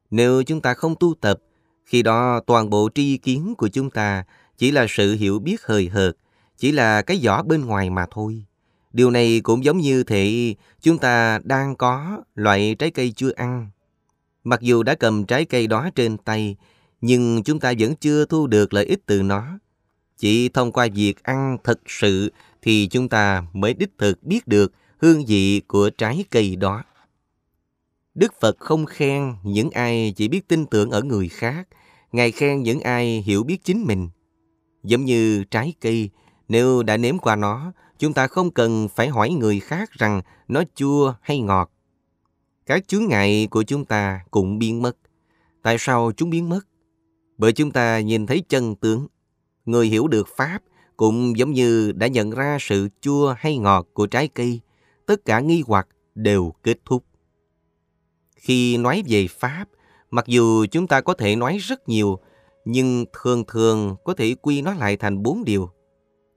[0.10, 1.40] Nếu chúng ta không tu tập,
[1.86, 4.26] khi đó toàn bộ tri kiến của chúng ta
[4.58, 6.12] chỉ là sự hiểu biết hời hợt,
[6.58, 8.46] chỉ là cái vỏ bên ngoài mà thôi.
[8.94, 13.68] Điều này cũng giống như thị chúng ta đang có loại trái cây chưa ăn.
[14.44, 16.56] Mặc dù đã cầm trái cây đó trên tay,
[17.02, 19.60] nhưng chúng ta vẫn chưa thu được lợi ích từ nó.
[20.18, 22.32] Chỉ thông qua việc ăn thật sự
[22.62, 26.84] thì chúng ta mới đích thực biết được hương vị của trái cây đó.
[28.16, 31.68] Đức Phật không khen những ai chỉ biết tin tưởng ở người khác,
[32.14, 34.10] Ngài khen những ai hiểu biết chính mình.
[34.84, 36.10] Giống như trái cây,
[36.54, 40.64] nếu đã nếm qua nó, chúng ta không cần phải hỏi người khác rằng nó
[40.76, 41.72] chua hay ngọt.
[42.66, 44.98] Các chướng ngại của chúng ta cũng biến mất.
[45.64, 46.60] Tại sao chúng biến mất?
[47.38, 49.08] Bởi chúng ta nhìn thấy chân tướng.
[49.66, 50.60] Người hiểu được Pháp
[50.98, 54.60] cũng giống như đã nhận ra sự chua hay ngọt của trái cây.
[55.06, 57.04] Tất cả nghi hoặc đều kết thúc.
[58.36, 59.66] Khi nói về Pháp,
[60.12, 62.20] mặc dù chúng ta có thể nói rất nhiều,
[62.66, 65.70] nhưng thường thường có thể quy nó lại thành bốn điều–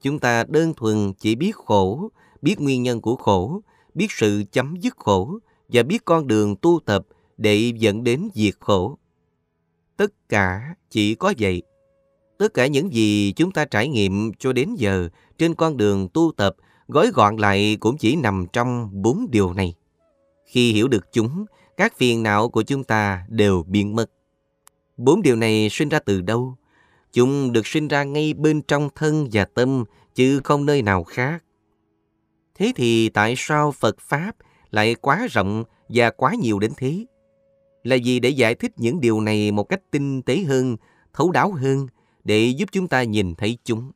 [0.03, 2.11] Chúng ta đơn thuần chỉ biết khổ,
[2.43, 3.61] biết nguyên nhân của khổ,
[3.95, 5.39] biết sự chấm dứt khổ
[5.69, 8.99] và biết con đường tu tập để dẫn đến diệt khổ.
[9.97, 11.63] Tất cả chỉ có vậy.
[12.39, 16.33] Tất cả những gì chúng ta trải nghiệm cho đến giờ trên con đường tu
[16.37, 16.57] tập
[16.89, 19.75] gói gọn lại cũng chỉ nằm trong bốn điều này.
[20.47, 21.45] Khi hiểu được chúng,
[21.77, 24.11] các phiền não của chúng ta đều biến mất.
[24.97, 26.57] Bốn điều này sinh ra từ đâu?
[27.13, 29.85] Chúng được sinh ra ngay bên trong thân và tâm,
[30.15, 31.45] chứ không nơi nào khác.
[32.55, 34.37] Thế thì tại sao Phật Pháp
[34.71, 37.07] lại quá rộng và quá nhiều đến thế?
[37.83, 40.77] Là gì để giải thích những điều này một cách tinh tế hơn,
[41.13, 41.87] thấu đáo hơn,
[42.25, 43.93] để giúp chúng ta nhìn thấy chúng?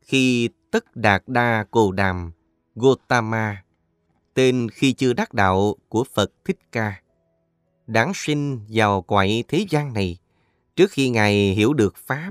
[0.00, 2.32] Khi Tất Đạt Đa Cồ Đàm,
[2.74, 3.64] Gotama,
[4.34, 7.02] tên khi chưa đắc đạo của Phật Thích Ca,
[7.86, 10.18] đáng sinh vào quậy thế gian này,
[10.80, 12.30] Trước khi Ngài hiểu được Pháp,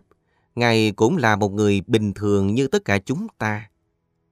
[0.55, 3.69] Ngài cũng là một người bình thường như tất cả chúng ta.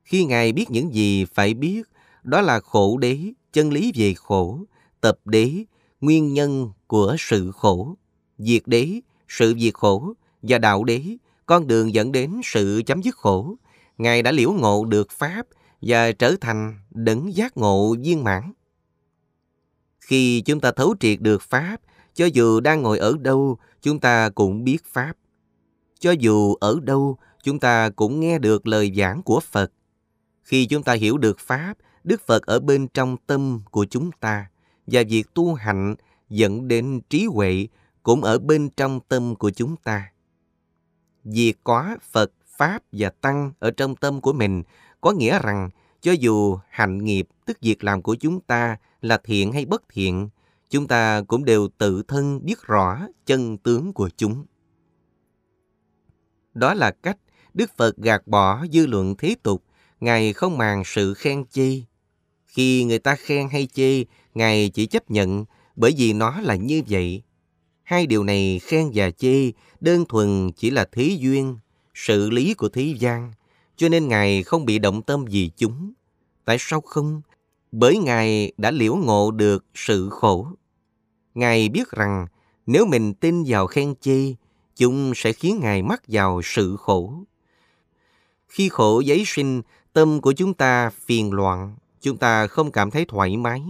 [0.04, 1.88] Khi Ngài biết những gì phải biết,
[2.24, 3.20] đó là khổ đế,
[3.54, 4.60] chân lý về khổ,
[5.02, 5.64] tập đế,
[6.02, 7.96] nguyên nhân của sự khổ,
[8.38, 11.02] diệt đế, sự diệt khổ, và đạo đế,
[11.46, 13.56] con đường dẫn đến sự chấm dứt khổ.
[13.98, 15.48] Ngài đã liễu ngộ được Pháp
[15.82, 18.54] và trở thành đấng giác ngộ viên mãn.
[20.00, 21.78] Khi chúng ta thấu triệt được Pháp,
[22.18, 23.58] Cho dù đang ngồi ở đâu,
[23.88, 25.14] chúng ta cũng biết Pháp.
[26.00, 29.72] Cho dù ở đâu, chúng ta cũng nghe được lời giảng của Phật.
[30.44, 31.74] Khi chúng ta hiểu được Pháp,
[32.04, 34.50] Đức Phật ở bên trong tâm của chúng ta
[34.88, 35.96] và việc tu hành
[36.30, 37.68] dẫn đến trí huệ
[38.04, 40.12] cũng ở bên trong tâm của chúng ta.
[41.24, 44.64] Việc có Phật, Pháp và Tăng ở trong tâm của mình
[45.02, 45.70] có nghĩa rằng
[46.02, 50.30] cho dù hạnh nghiệp tức việc làm của chúng ta là thiện hay bất thiện,
[50.70, 54.46] chúng ta cũng đều tự thân biết rõ chân tướng của chúng.
[56.54, 57.18] Đó là cách
[57.54, 59.64] Đức Phật gạt bỏ dư luận thế tục,
[60.00, 61.82] Ngài không màng sự khen chê.
[62.46, 64.04] Khi người ta khen hay chê,
[64.34, 65.46] Ngài chỉ chấp nhận
[65.76, 67.24] bởi vì nó là như vậy.
[67.84, 71.58] Hai điều này khen và chê đơn thuần chỉ là thế duyên,
[71.94, 73.32] sự lý của thế gian,
[73.76, 75.94] cho nên Ngài không bị động tâm vì chúng.
[76.46, 77.22] Tại sao không?
[77.72, 80.48] Bởi Ngài đã liễu ngộ được sự khổ.
[81.36, 82.28] Ngài biết rằng
[82.66, 84.34] nếu mình tin vào khen chê,
[84.76, 87.14] chúng sẽ khiến Ngài mắc vào sự khổ.
[88.48, 89.62] Khi khổ giấy sinh,
[89.94, 93.62] tâm của chúng ta phiền loạn, chúng ta không cảm thấy thoải mái.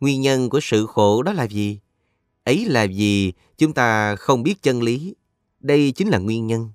[0.00, 1.80] Nguyên nhân của sự khổ đó là gì?
[2.44, 5.14] Ấy là vì chúng ta không biết chân lý.
[5.60, 6.70] Đây chính là nguyên nhân.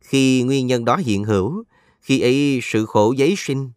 [0.00, 1.64] Khi nguyên nhân đó hiện hữu,
[2.00, 3.70] khi ấy sự khổ giấy sinh.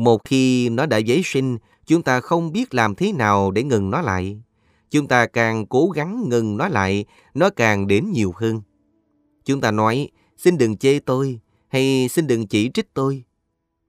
[0.00, 3.90] Một khi nó đã giấy sinh, chúng ta không biết làm thế nào để ngừng
[3.90, 4.42] nó lại.
[4.90, 8.62] Chúng ta càng cố gắng ngừng nó lại, nó càng đến nhiều hơn.
[9.44, 13.24] Chúng ta nói, xin đừng chê tôi, hay xin đừng chỉ trích tôi.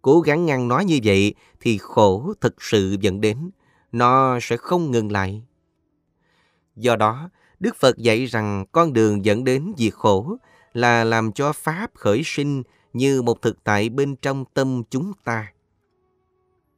[0.02, 3.50] Cố gắng ngăn nó như vậy thì khổ thực sự dẫn đến,
[3.92, 5.44] nó sẽ không ngừng lại.
[6.76, 10.38] Do đó, Đức Phật dạy rằng con đường dẫn đến diệt khổ
[10.74, 15.48] là làm cho Pháp khởi sinh như một thực tại bên trong tâm chúng ta.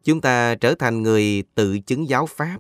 [0.04, 2.58] Chúng ta trở thành người tự chứng giáo Pháp.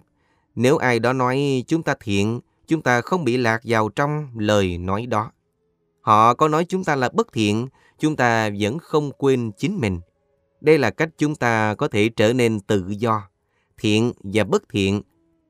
[0.55, 4.77] Nếu ai đó nói chúng ta thiện, chúng ta không bị lạc vào trong lời
[4.77, 5.31] nói đó.
[6.01, 7.67] Họ có nói chúng ta là bất thiện,
[7.99, 9.99] chúng ta vẫn không quên chính mình.
[10.61, 13.29] Đây là cách chúng ta có thể trở nên tự do.
[13.77, 15.01] Thiện và bất thiện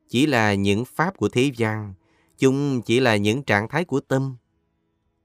[0.08, 1.94] chỉ là những pháp của thế gian,
[2.38, 4.36] chúng chỉ là những trạng thái của tâm.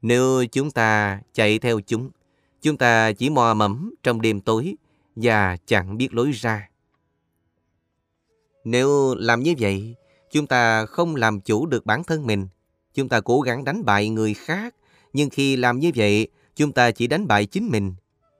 [0.01, 2.09] Nếu chúng ta chạy theo chúng,
[2.61, 4.75] chúng ta chỉ mò mẫm trong đêm tối
[5.21, 6.69] và chẳng biết lối ra.
[8.63, 9.95] Nếu làm như vậy,
[10.31, 12.47] chúng ta không làm chủ được bản thân mình.
[12.93, 14.75] Chúng ta cố gắng đánh bại người khác,
[15.13, 17.93] nhưng khi làm như vậy, chúng ta chỉ đánh bại chính mình.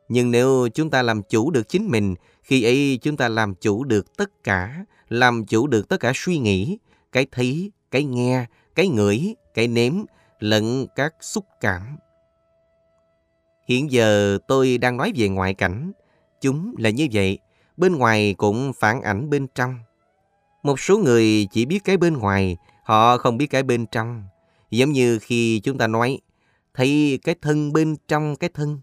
[0.10, 3.84] Nhưng nếu chúng ta làm chủ được chính mình, khi ấy chúng ta làm chủ
[3.84, 6.78] được tất cả, làm chủ được tất cả suy nghĩ,
[7.12, 9.94] cái thấy, cái nghe, cái ngửi, cái nếm,
[10.40, 11.98] lẫn các xúc cảm.
[13.68, 15.92] Hiện giờ tôi đang nói về ngoại cảnh.
[16.42, 17.40] Chúng là như vậy,
[17.78, 19.76] bên ngoài cũng phản ảnh bên trong.
[20.64, 24.24] Một số người chỉ biết cái bên ngoài, họ không biết cái bên trong.
[24.72, 26.20] Giống như khi chúng ta nói,
[26.74, 28.80] thấy cái thân bên trong cái thân.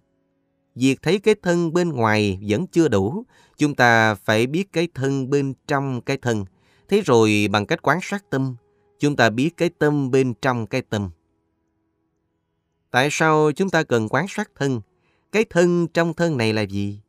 [0.75, 3.25] Việc thấy cái thân bên ngoài vẫn chưa đủ,
[3.59, 6.45] chúng ta phải biết cái thân bên trong cái thân.
[6.89, 8.57] Thế rồi bằng cách quan sát tâm,
[8.99, 11.11] chúng ta biết cái tâm bên trong cái tâm.
[12.91, 14.81] Tại sao chúng ta cần quan sát thân?
[15.33, 17.01] Cái thân trong thân này là gì?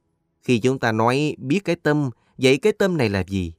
[0.47, 3.53] Khi chúng ta nói biết cái tâm, vậy cái tâm này là gì?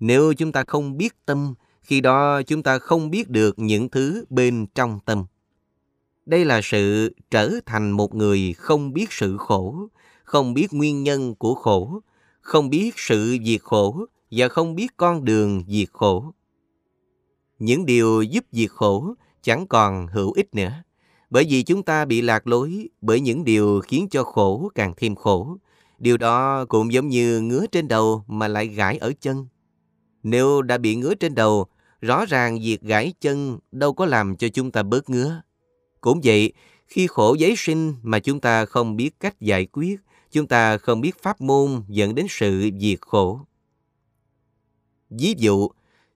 [0.00, 4.24] Nếu chúng ta không biết tâm, khi đó chúng ta không biết được những thứ
[4.30, 5.24] bên trong tâm.
[6.26, 9.88] Đây là sự trở thành một người không biết sự khổ,
[10.24, 12.00] không biết nguyên nhân của khổ,
[12.40, 16.32] không biết sự diệt khổ và không biết con đường diệt khổ.
[17.58, 20.72] Những điều giúp diệt khổ chẳng còn hữu ích nữa,
[21.30, 25.14] bởi vì chúng ta bị lạc lối bởi những điều khiến cho khổ càng thêm
[25.14, 25.58] khổ.
[25.98, 29.46] Điều đó cũng giống như ngứa trên đầu mà lại gãi ở chân.
[30.22, 31.66] Nếu đã bị ngứa trên đầu,
[32.00, 35.42] rõ ràng việc gãi chân đâu có làm cho chúng ta bớt ngứa.
[36.00, 36.52] Cũng vậy,
[36.86, 40.00] khi khổ giấy sinh mà chúng ta không biết cách giải quyết,
[40.30, 43.40] chúng ta không biết pháp môn dẫn đến sự diệt khổ.
[45.10, 45.68] Ví dụ,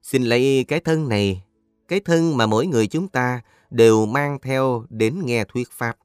[0.03, 1.43] xin lấy cái thân này,
[1.89, 3.41] cái thân mà mỗi người chúng ta
[3.71, 5.97] đều mang theo đến nghe thuyết pháp.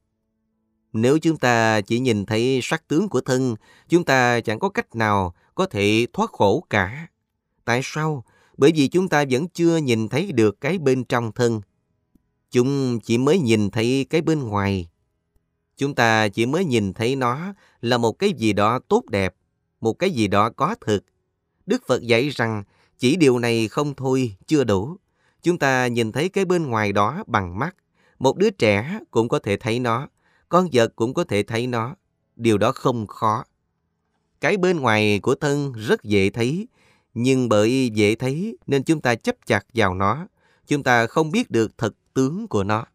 [0.93, 3.55] Nếu chúng ta chỉ nhìn thấy sắc tướng của thân,
[3.89, 7.07] chúng ta chẳng có cách nào có thể thoát khổ cả.
[7.65, 8.23] Tại sao?
[8.57, 11.61] Bởi vì chúng ta vẫn chưa nhìn thấy được cái bên trong thân.
[12.51, 14.89] Chúng chỉ mới nhìn thấy cái bên ngoài.
[15.77, 19.35] Chúng ta chỉ mới nhìn thấy nó là một cái gì đó tốt đẹp,
[19.81, 21.03] một cái gì đó có thực.
[21.65, 22.63] Đức Phật dạy rằng
[22.99, 24.97] chỉ điều này không thôi, chưa đủ.
[25.43, 27.75] Chúng ta nhìn thấy cái bên ngoài đó bằng mắt.
[28.19, 30.07] Một đứa trẻ cũng có thể thấy nó,
[30.53, 31.95] con vật cũng có thể thấy nó.
[32.35, 33.43] Điều đó không khó.
[34.41, 36.67] Cái bên ngoài của thân rất dễ thấy,
[37.13, 40.27] nhưng bởi dễ thấy nên chúng ta chấp chặt vào nó.
[40.67, 42.85] chúng ta không biết được thật tướng của nó.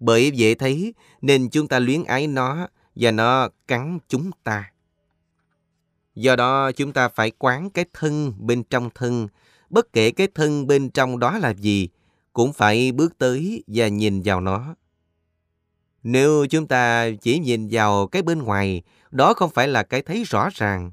[0.00, 4.72] Bởi dễ thấy nên chúng ta luyến ái nó và nó cắn chúng ta.
[6.14, 9.28] Do đó chúng ta phải quán cái thân bên trong thân,
[9.70, 11.88] bất kể cái thân bên trong đó là gì,
[12.32, 14.74] cũng phải bước tới và nhìn vào nó.
[16.04, 20.24] Nếu chúng ta chỉ nhìn vào cái bên ngoài, đó không phải là cái thấy
[20.24, 20.92] rõ ràng.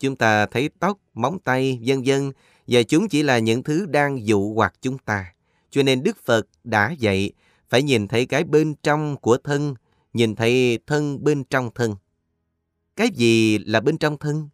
[0.00, 2.32] Chúng ta thấy tóc, móng tay, vân vân
[2.66, 5.32] và chúng chỉ là những thứ đang dụ hoặc chúng ta.
[5.70, 7.32] Cho nên Đức Phật đã dạy
[7.68, 9.74] phải nhìn thấy cái bên trong của thân,
[10.12, 11.96] nhìn thấy thân bên trong thân.
[12.96, 14.48] Cái gì là bên trong thân?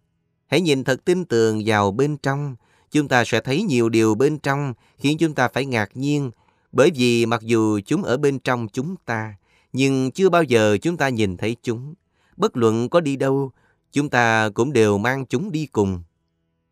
[0.47, 2.57] Hãy nhìn thật tin tưởng vào bên trong,
[2.91, 6.31] chúng ta sẽ thấy nhiều điều bên trong khiến chúng ta phải ngạc nhiên,
[6.73, 9.35] bởi vì mặc dù chúng ở bên trong chúng ta,
[9.73, 11.95] nhưng chưa bao giờ chúng ta nhìn thấy chúng.
[12.37, 13.53] Bất luận có đi đâu,
[13.93, 16.03] chúng ta cũng đều mang chúng đi cùng.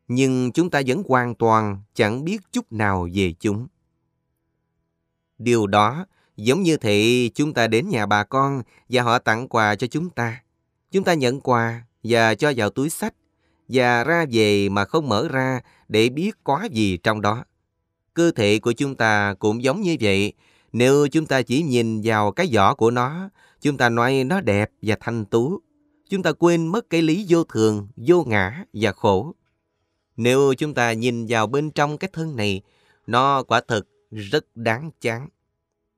[0.08, 3.66] Nhưng chúng ta vẫn hoàn toàn chẳng biết chút nào về chúng.
[5.38, 6.06] Điều đó
[6.36, 10.10] giống như thị chúng ta đến nhà bà con và họ tặng quà cho chúng
[10.10, 10.42] ta.
[10.90, 13.14] Chúng ta nhận quà và cho vào túi sách
[13.68, 17.44] và ra về mà không mở ra để biết có gì trong đó.
[18.14, 20.32] Cơ thể của chúng ta cũng giống như vậy.
[20.78, 23.28] Nếu chúng ta chỉ nhìn vào cái vỏ của nó,
[23.60, 25.60] chúng ta nói nó đẹp và thanh tú.
[26.10, 29.34] Chúng ta quên mất cái lý vô thường, vô ngã và khổ.
[30.16, 32.62] Nếu chúng ta nhìn vào bên trong cái thân này,
[33.06, 35.28] nó quả thực rất đáng chán.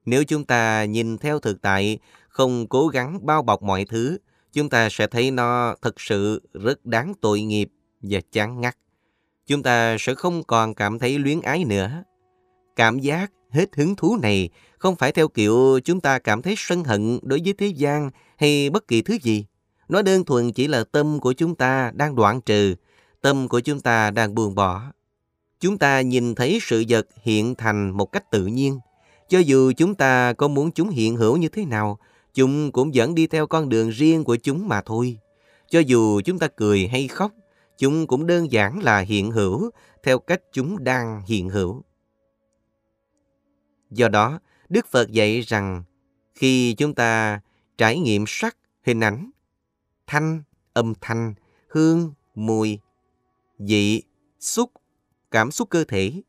[0.04, 1.98] Nếu chúng ta nhìn theo thực tại,
[2.28, 4.18] không cố gắng bao bọc mọi thứ,
[4.52, 7.68] chúng ta sẽ thấy nó thật sự rất đáng tội nghiệp
[8.02, 8.76] và chán ngắt.
[9.46, 12.04] Chúng ta sẽ không còn cảm thấy luyến ái nữa.
[12.76, 14.48] Cảm giác hết hứng thú này
[14.78, 18.70] không phải theo kiểu chúng ta cảm thấy sân hận đối với thế gian hay
[18.70, 19.44] bất kỳ thứ gì.
[19.88, 22.74] Nó đơn thuần chỉ là tâm của chúng ta đang đoạn trừ,
[23.20, 24.82] tâm của chúng ta đang buông bỏ.
[25.60, 28.78] Chúng ta nhìn thấy sự vật hiện thành một cách tự nhiên.
[29.28, 31.98] Cho dù chúng ta có muốn chúng hiện hữu như thế nào,
[32.34, 35.18] chúng cũng vẫn đi theo con đường riêng của chúng mà thôi.
[35.70, 37.32] Cho dù chúng ta cười hay khóc,
[37.78, 39.70] chúng cũng đơn giản là hiện hữu
[40.02, 41.82] theo cách chúng đang hiện hữu.
[43.90, 44.38] Do đó,
[44.68, 45.82] Đức Phật dạy rằng
[46.34, 47.40] khi chúng ta
[47.78, 49.30] trải nghiệm sắc, hình ảnh,
[50.06, 50.42] thanh,
[50.72, 51.34] âm thanh,
[51.68, 52.78] hương, mùi,
[53.58, 54.02] vị,
[54.40, 54.70] xúc,
[55.30, 56.22] cảm xúc cơ thể,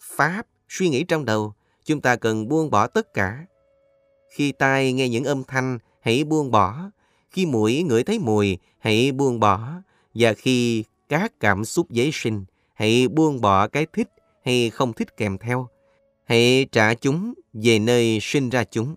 [0.00, 1.54] pháp, suy nghĩ trong đầu,
[1.84, 3.46] chúng ta cần buông bỏ tất cả.
[4.30, 6.90] Khi tai nghe những âm thanh, hãy buông bỏ.
[7.30, 9.72] Khi mũi ngửi thấy mùi, hãy buông bỏ.
[10.14, 12.44] Và khi các cảm xúc giấy sinh,
[12.74, 14.08] hãy buông bỏ cái thích
[14.44, 15.68] hay không thích kèm theo.
[16.28, 18.94] Hãy trả chúng về nơi sinh ra chúng.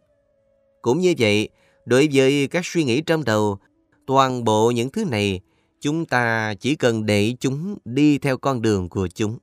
[0.81, 1.49] Cũng như vậy,
[1.85, 3.59] đối với các suy nghĩ trong đầu,
[4.07, 5.41] toàn bộ những thứ này,
[5.81, 9.37] chúng ta chỉ cần để chúng đi theo con đường của chúng.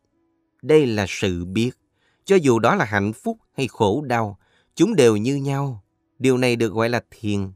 [0.63, 1.71] Đây là sự biết.
[2.25, 4.39] Cho dù đó là hạnh phúc hay khổ đau,
[4.75, 5.85] chúng đều như nhau.
[6.19, 7.53] Điều này được gọi là thiền.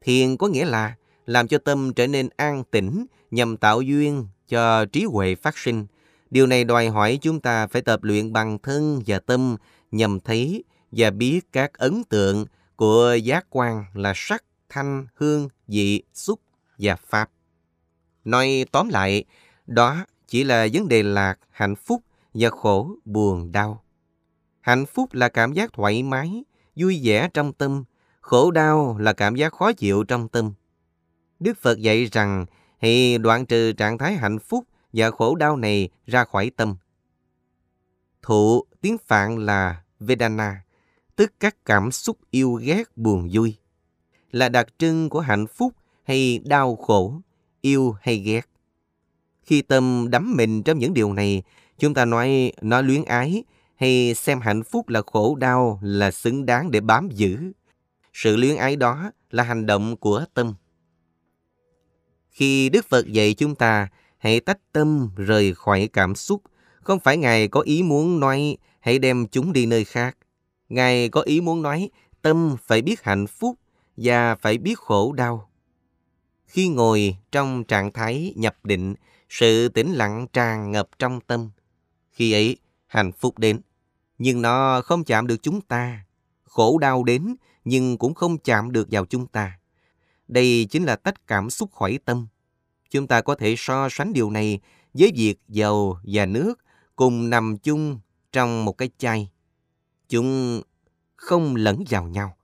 [0.00, 0.94] Thiền có nghĩa là
[1.26, 5.86] làm cho tâm trở nên an tĩnh nhằm tạo duyên cho trí huệ phát sinh.
[6.34, 9.56] Điều này đòi hỏi chúng ta phải tập luyện bằng thân và tâm
[9.90, 12.46] nhằm thấy và biết các ấn tượng
[12.76, 16.40] của giác quan là sắc, thanh, hương, vị, xúc
[16.78, 17.30] và pháp.
[18.24, 19.24] Nói tóm lại,
[19.66, 22.02] đó chỉ là vấn đề lạc, hạnh phúc
[22.34, 23.84] và khổ, buồn, đau.
[24.60, 26.44] Hạnh phúc là cảm giác thoải mái,
[26.76, 27.84] vui vẻ trong tâm,
[28.20, 30.52] khổ đau là cảm giác khó chịu trong tâm.
[31.40, 32.46] Đức Phật dạy rằng
[32.78, 36.76] hãy đoạn trừ trạng thái hạnh phúc và khổ đau này ra khỏi tâm.
[38.22, 40.64] Thụ tiếng Phạn là Vedana,
[41.16, 43.56] tức các cảm xúc yêu ghét buồn vui,
[44.30, 45.72] là đặc trưng của hạnh phúc
[46.04, 47.20] hay đau khổ,
[47.60, 48.48] yêu hay ghét.
[49.42, 51.42] Khi tâm đắm mình trong những điều này,
[51.78, 53.44] chúng ta nói nó luyến ái
[53.76, 57.52] hay xem hạnh phúc là khổ đau là xứng đáng để bám giữ.
[58.12, 60.54] Sự luyến ái đó là hành động của tâm.
[62.30, 63.88] Khi Đức Phật dạy chúng ta
[64.24, 66.42] hãy tách tâm rời khỏi cảm xúc,
[66.82, 70.16] không phải Ngài có ý muốn nói hãy đem chúng đi nơi khác.
[70.68, 71.90] Ngài có ý muốn nói
[72.22, 73.58] tâm phải biết hạnh phúc
[73.96, 75.50] và phải biết khổ đau.
[76.46, 78.94] Khi ngồi trong trạng thái nhập định,
[79.28, 81.50] sự tĩnh lặng tràn ngập trong tâm.
[82.10, 82.56] Khi ấy,
[82.86, 83.60] hạnh phúc đến,
[84.18, 86.04] nhưng nó không chạm được chúng ta.
[86.44, 89.58] Khổ đau đến, nhưng cũng không chạm được vào chúng ta.
[90.28, 92.26] Đây chính là tách cảm xúc khỏi tâm.
[92.94, 94.60] Chúng ta có thể so sánh điều này
[94.94, 96.54] với việc dầu và nước
[96.96, 97.98] cùng nằm chung
[98.32, 99.30] trong một cái chai.
[100.08, 100.62] Chúng
[101.16, 102.36] không lẫn vào nhau.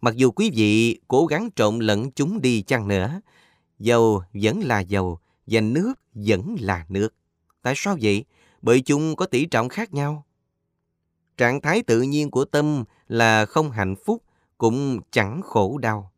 [0.00, 3.20] Mặc dù quý vị cố gắng trộn lẫn chúng đi chăng nữa,
[3.78, 7.14] dầu vẫn là dầu và nước vẫn là nước.
[7.62, 8.24] Tại sao vậy?
[8.62, 10.26] Bởi chúng có tỷ trọng khác nhau.
[11.36, 14.22] Trạng thái tự nhiên của tâm là không hạnh phúc,
[14.58, 16.12] cũng chẳng khổ đau.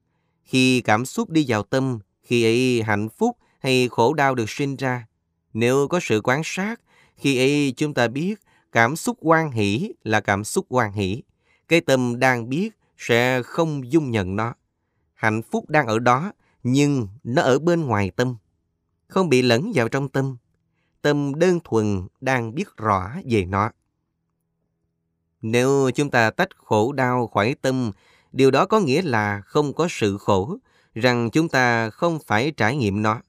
[0.44, 4.77] Khi cảm xúc đi vào tâm, khi ấy hạnh phúc hay khổ đau được sinh
[4.77, 5.07] ra.
[5.53, 6.81] Nếu có sự quan sát,
[7.16, 8.41] khi ấy chúng ta biết
[8.73, 11.23] cảm xúc quan hỷ là cảm xúc quan hỷ.
[11.69, 14.55] Cái tâm đang biết sẽ không dung nhận nó.
[15.15, 16.32] Hạnh phúc đang ở đó,
[16.62, 18.36] nhưng nó ở bên ngoài tâm.
[19.09, 20.36] Không bị lẫn vào trong tâm.
[21.03, 23.70] Tâm đơn thuần đang biết rõ về nó.
[25.43, 27.93] Nếu chúng ta tách khổ đau khỏi tâm,
[28.32, 30.57] điều đó có nghĩa là không có sự khổ,
[30.95, 33.20] rằng chúng ta không phải trải nghiệm nó.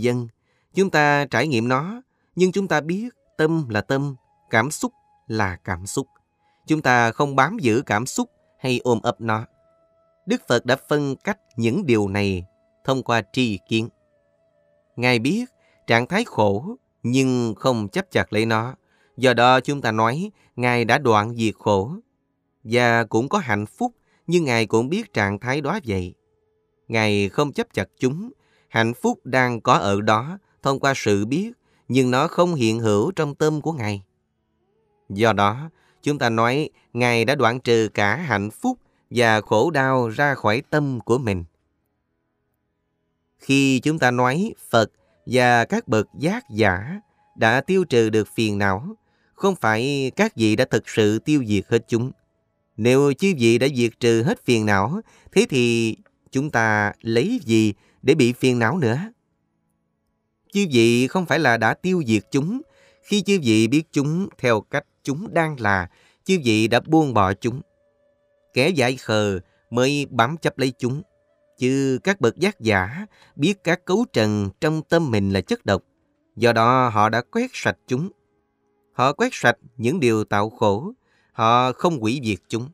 [0.00, 0.28] Dân,
[0.74, 2.02] chúng ta trải nghiệm nó,
[2.36, 4.16] nhưng chúng ta biết tâm là tâm,
[4.50, 4.92] cảm xúc
[5.26, 6.06] là cảm xúc.
[6.66, 9.44] Chúng ta không bám giữ cảm xúc hay ôm ấp nó.
[10.26, 12.44] Đức Phật đã phân cách những điều này
[12.84, 13.88] thông qua tri kiến.
[14.96, 15.44] Ngài biết
[15.86, 18.74] trạng thái khổ nhưng không chấp chặt lấy nó.
[19.16, 21.92] Do đó chúng ta nói Ngài đã đoạn diệt khổ.
[22.64, 23.94] Và cũng có hạnh phúc
[24.26, 26.14] nhưng Ngài cũng biết trạng thái đó vậy.
[26.88, 28.30] Ngài không chấp chặt chúng.
[28.68, 31.52] Hạnh phúc đang có ở đó thông qua sự biết
[31.88, 34.02] nhưng nó không hiện hữu trong tâm của Ngài.
[35.08, 35.70] Do đó,
[36.02, 38.78] chúng ta nói Ngài đã đoạn trừ cả hạnh phúc
[39.10, 41.44] và khổ đau ra khỏi tâm của mình.
[43.38, 44.90] Khi chúng ta nói Phật
[45.26, 47.00] và các bậc giác giả
[47.36, 48.96] đã tiêu trừ được phiền não,
[49.34, 52.10] không phải các vị đã thực sự tiêu diệt hết chúng.
[52.76, 55.00] Nếu chư vị đã diệt trừ hết phiền não,
[55.32, 55.96] thế thì
[56.30, 58.98] chúng ta lấy gì để bị phiền não nữa?
[60.52, 62.60] Chư vị không phải là đã tiêu diệt chúng.
[63.02, 65.90] Khi chư vị biết chúng theo cách chúng đang là,
[66.24, 67.60] chư vị đã buông bỏ chúng.
[68.54, 71.02] Kẻ dại khờ mới bám chấp lấy chúng.
[71.58, 73.06] Chứ các bậc giác giả
[73.36, 75.82] biết các cấu trần trong tâm mình là chất độc.
[76.36, 78.08] Do đó họ đã quét sạch chúng.
[78.92, 80.92] Họ quét sạch những điều tạo khổ.
[81.32, 82.68] Họ không hủy diệt chúng.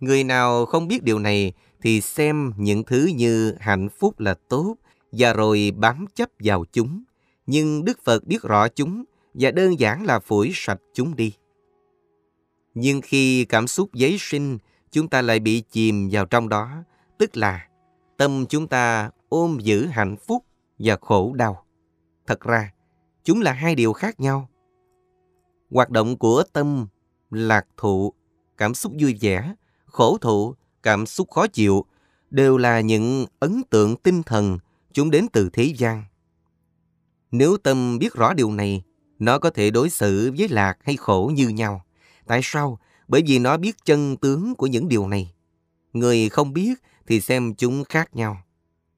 [0.00, 1.52] Người nào không biết điều này
[1.82, 4.76] thì xem những thứ như hạnh phúc là tốt
[5.12, 7.02] và rồi bám chấp vào chúng.
[7.46, 11.34] Nhưng Đức Phật biết rõ chúng và đơn giản là phủi sạch chúng đi.
[12.74, 14.58] Nhưng khi cảm xúc giấy sinh,
[14.90, 16.70] chúng ta lại bị chìm vào trong đó,
[17.18, 17.68] tức là
[18.16, 20.44] tâm chúng ta ôm giữ hạnh phúc
[20.78, 21.64] và khổ đau.
[22.26, 22.72] Thật ra,
[23.24, 24.48] chúng là hai điều khác nhau.
[25.70, 26.86] Hoạt động của tâm,
[27.30, 28.12] lạc thụ,
[28.56, 29.54] cảm xúc vui vẻ,
[29.86, 31.84] khổ thụ, cảm xúc khó chịu,
[32.30, 34.58] đều là những ấn tượng tinh thần
[34.92, 36.04] chúng đến từ thế gian.
[37.30, 38.82] Nếu tâm biết rõ điều này,
[39.18, 41.84] nó có thể đối xử với lạc hay khổ như nhau.
[42.26, 42.78] Tại sao?
[43.08, 45.34] Bởi vì nó biết chân tướng của những điều này.
[45.92, 46.74] Người không biết
[47.06, 48.42] thì xem chúng khác nhau.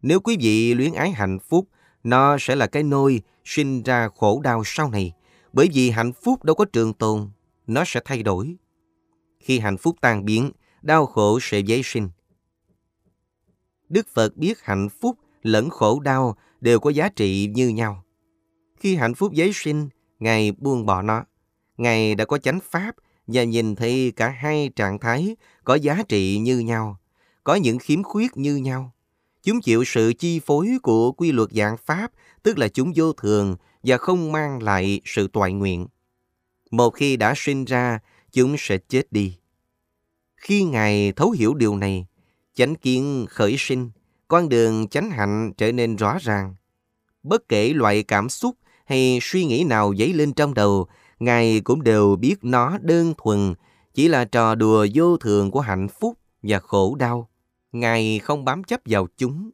[0.03, 1.69] Nếu quý vị luyến ái hạnh phúc,
[2.05, 5.13] nó sẽ là cái nôi sinh ra khổ đau sau này.
[5.53, 7.31] Bởi vì hạnh phúc đâu có trường tồn,
[7.67, 8.57] nó sẽ thay đổi.
[9.41, 10.51] Khi hạnh phúc tan biến,
[10.83, 12.09] đau khổ sẽ dấy sinh.
[13.89, 18.05] Đức Phật biết hạnh phúc lẫn khổ đau đều có giá trị như nhau.
[18.77, 19.89] Khi hạnh phúc giấy sinh,
[20.21, 21.25] Ngài buông bỏ nó.
[21.77, 22.95] Ngài đã có chánh pháp
[23.27, 26.97] và nhìn thấy cả hai trạng thái có giá trị như nhau,
[27.45, 28.93] có những khiếm khuyết như nhau.
[29.43, 32.13] Chúng chịu sự chi phối của quy luật dạng pháp,
[32.43, 35.87] tức là chúng vô thường và không mang lại sự toại nguyện.
[36.71, 37.99] Một khi đã sinh ra,
[38.33, 39.37] chúng sẽ chết đi.
[40.41, 42.07] Khi Ngài thấu hiểu điều này,
[42.55, 43.91] chánh kiến khởi sinh,
[44.29, 46.55] con đường chánh hạnh trở nên rõ ràng.
[47.23, 50.87] Bất kể loại cảm xúc hay suy nghĩ nào dấy lên trong đầu,
[51.19, 53.55] Ngài cũng đều biết nó đơn thuần,
[53.95, 57.31] chỉ là trò đùa vô thường của hạnh phúc và khổ đau.
[57.73, 59.51] Ngài không bám chấp vào chúng.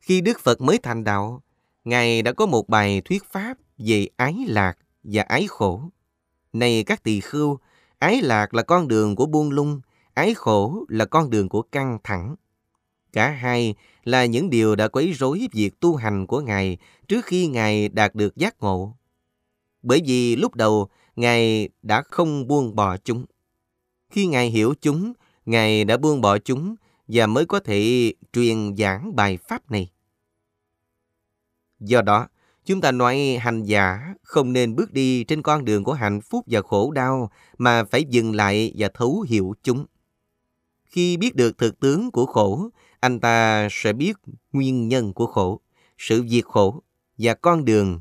[0.00, 1.42] Khi Đức Phật mới thành đạo,
[1.84, 5.82] Ngài đã có một bài thuyết pháp về ái lạc và ái khổ.
[6.52, 7.58] Này các tỳ khưu,
[8.02, 9.80] ái lạc là con đường của buông lung,
[10.14, 12.34] ái khổ là con đường của căng thẳng.
[13.12, 13.74] Cả hai
[14.04, 18.14] là những điều đã quấy rối việc tu hành của Ngài trước khi Ngài đạt
[18.14, 18.96] được giác ngộ.
[19.82, 23.24] Bởi vì lúc đầu Ngài đã không buông bỏ chúng.
[24.10, 25.12] Khi Ngài hiểu chúng,
[25.46, 26.74] Ngài đã buông bỏ chúng
[27.08, 29.90] và mới có thể truyền giảng bài pháp này.
[31.80, 32.28] Do đó,
[32.64, 36.44] chúng ta nói hành giả không nên bước đi trên con đường của hạnh phúc
[36.46, 39.86] và khổ đau mà phải dừng lại và thấu hiểu chúng.
[40.84, 42.68] Khi biết được thực tướng của khổ,
[43.00, 44.16] anh ta sẽ biết
[44.52, 45.60] nguyên nhân của khổ,
[45.98, 46.82] sự diệt khổ
[47.18, 48.00] và con đường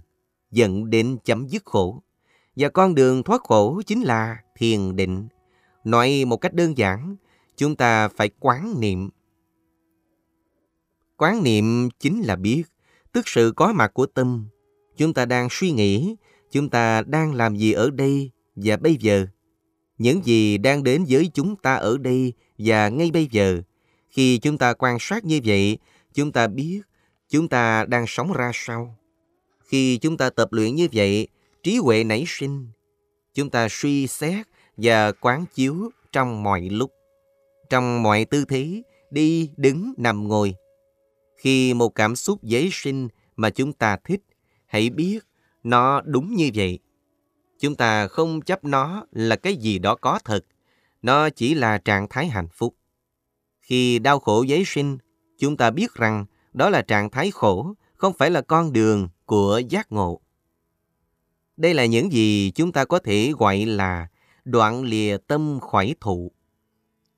[0.51, 2.03] dẫn đến chấm dứt khổ.
[2.55, 5.27] Và con đường thoát khổ chính là thiền định.
[5.83, 7.15] Nói một cách đơn giản,
[7.57, 9.09] chúng ta phải quán niệm.
[11.17, 12.63] Quán niệm chính là biết,
[13.13, 14.47] tức sự có mặt của tâm.
[14.97, 16.15] Chúng ta đang suy nghĩ,
[16.51, 19.25] chúng ta đang làm gì ở đây và bây giờ.
[19.97, 23.61] Những gì đang đến với chúng ta ở đây và ngay bây giờ.
[24.09, 25.77] Khi chúng ta quan sát như vậy,
[26.13, 26.81] chúng ta biết
[27.29, 28.97] chúng ta đang sống ra sao.
[29.63, 31.27] Khi chúng ta tập luyện như vậy,
[31.63, 32.67] trí huệ nảy sinh.
[33.33, 34.47] Chúng ta suy xét
[34.77, 36.91] và quán chiếu trong mọi lúc,
[37.69, 38.81] trong mọi tư thế,
[39.11, 40.55] đi, đứng, nằm, ngồi.
[41.41, 44.22] Khi một cảm xúc dễ sinh mà chúng ta thích,
[44.65, 45.19] hãy biết
[45.63, 46.80] nó đúng như vậy.
[47.59, 50.45] Chúng ta không chấp nó là cái gì đó có thật,
[51.01, 52.76] nó chỉ là trạng thái hạnh phúc.
[53.61, 54.97] Khi đau khổ giấy sinh,
[55.38, 59.61] chúng ta biết rằng đó là trạng thái khổ, không phải là con đường của
[59.69, 60.22] giác ngộ.
[61.57, 64.07] Đây là những gì chúng ta có thể gọi là
[64.45, 66.31] đoạn lìa tâm khỏi thụ.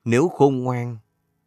[0.06, 0.98] Nếu khôn ngoan,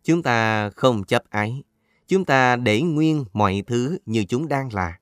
[0.05, 1.63] chúng ta không chấp ái,
[2.09, 4.99] chúng ta để nguyên mọi thứ như chúng đang là.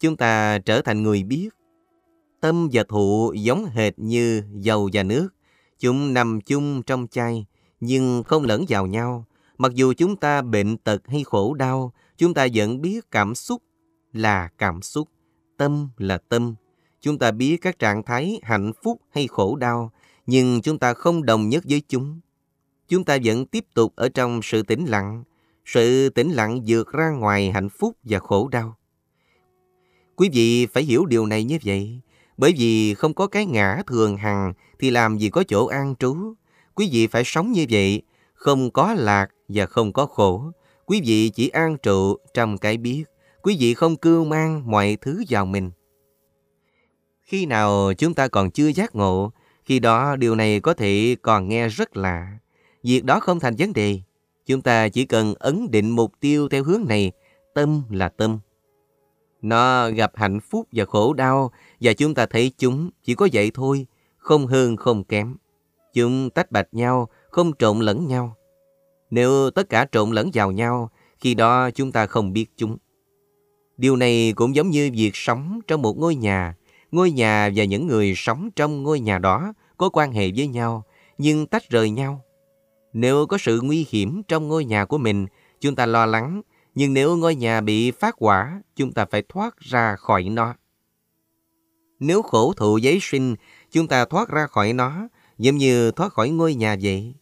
[0.00, 1.48] Chúng ta trở thành người biết.
[2.40, 5.28] Tâm và thụ giống hệt như dầu và nước.
[5.78, 7.46] Chúng nằm chung trong chai,
[7.80, 9.24] nhưng không lẫn vào nhau.
[9.58, 13.62] Mặc dù chúng ta bệnh tật hay khổ đau, chúng ta vẫn biết cảm xúc
[14.12, 15.08] là cảm xúc,
[15.56, 16.54] tâm là tâm.
[17.00, 19.92] Chúng ta biết các trạng thái hạnh phúc hay khổ đau,
[20.26, 22.20] nhưng chúng ta không đồng nhất với chúng.
[22.88, 25.24] Chúng ta vẫn tiếp tục ở trong sự tĩnh lặng.
[25.72, 28.76] Sự tĩnh lặng vượt ra ngoài hạnh phúc và khổ đau.
[30.16, 32.00] Quý vị phải hiểu điều này như vậy,
[32.36, 36.34] bởi vì không có cái ngã thường hằng thì làm gì có chỗ an trú.
[36.74, 38.02] Quý vị phải sống như vậy,
[38.34, 40.52] không có lạc và không có khổ.
[40.86, 43.04] Quý vị chỉ an trụ trong cái biết.
[43.42, 45.70] Quý vị không cưu mang mọi thứ vào mình.
[47.22, 49.32] Khi nào chúng ta còn chưa giác ngộ,
[49.64, 52.38] khi đó điều này có thể còn nghe rất lạ.
[52.82, 54.00] Việc đó không thành vấn đề.
[54.48, 57.12] Chúng ta chỉ cần ấn định mục tiêu theo hướng này.
[57.54, 58.38] Tâm là tâm.
[59.42, 61.50] Nó gặp hạnh phúc và khổ đau
[61.80, 65.36] và chúng ta thấy chúng chỉ có vậy thôi, không hơn không kém.
[65.94, 68.36] Chúng tách bạch nhau, không trộn lẫn nhau.
[69.10, 72.76] Nếu tất cả trộn lẫn vào nhau, khi đó chúng ta không biết chúng.
[73.76, 76.54] Điều này cũng giống như việc sống trong một ngôi nhà.
[76.92, 80.84] Ngôi nhà và những người sống trong ngôi nhà đó có quan hệ với nhau,
[81.18, 82.24] nhưng tách rời nhau.
[82.92, 85.26] Nếu có sự nguy hiểm trong ngôi nhà của mình,
[85.60, 86.42] chúng ta lo lắng,
[86.74, 90.54] nhưng nếu ngôi nhà bị phát hỏa, chúng ta phải thoát ra khỏi nó.
[92.00, 93.34] Nếu khổ thụ giấy sinh,
[93.70, 95.08] chúng ta thoát ra khỏi nó,
[95.38, 97.14] giống như thoát khỏi ngôi nhà vậy.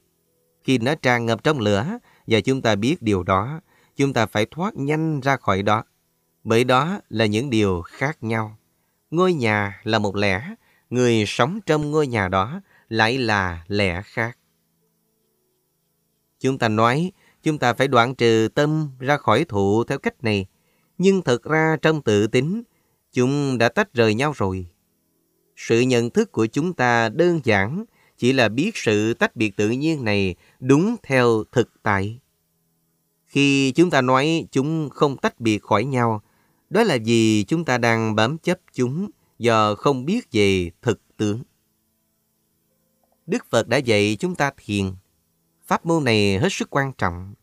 [0.64, 3.60] Khi nó tràn ngập trong lửa, và chúng ta biết điều đó,
[3.96, 5.84] chúng ta phải thoát nhanh ra khỏi đó.
[6.44, 8.56] Bởi đó là những điều khác nhau.
[9.10, 10.54] Ngôi nhà là một lẽ,
[10.90, 14.38] người sống trong ngôi nhà đó lại là lẽ khác.
[16.40, 20.46] Chúng ta nói, chúng ta phải đoạn trừ tâm ra khỏi thụ theo cách này.
[20.98, 22.62] Nhưng thực ra trong tự tính,
[23.12, 24.66] chúng đã tách rời nhau rồi.
[25.56, 27.84] Sự nhận thức của chúng ta đơn giản
[28.18, 32.18] chỉ là biết sự tách biệt tự nhiên này đúng theo thực tại.
[33.26, 36.22] Khi chúng ta nói chúng không tách biệt khỏi nhau,
[36.70, 41.42] đó là vì chúng ta đang bám chấp chúng do không biết về thực tướng.
[43.26, 44.84] Đức Phật đã dạy chúng ta thiền.
[45.66, 47.34] Pháp môn này hết sức quan trọng.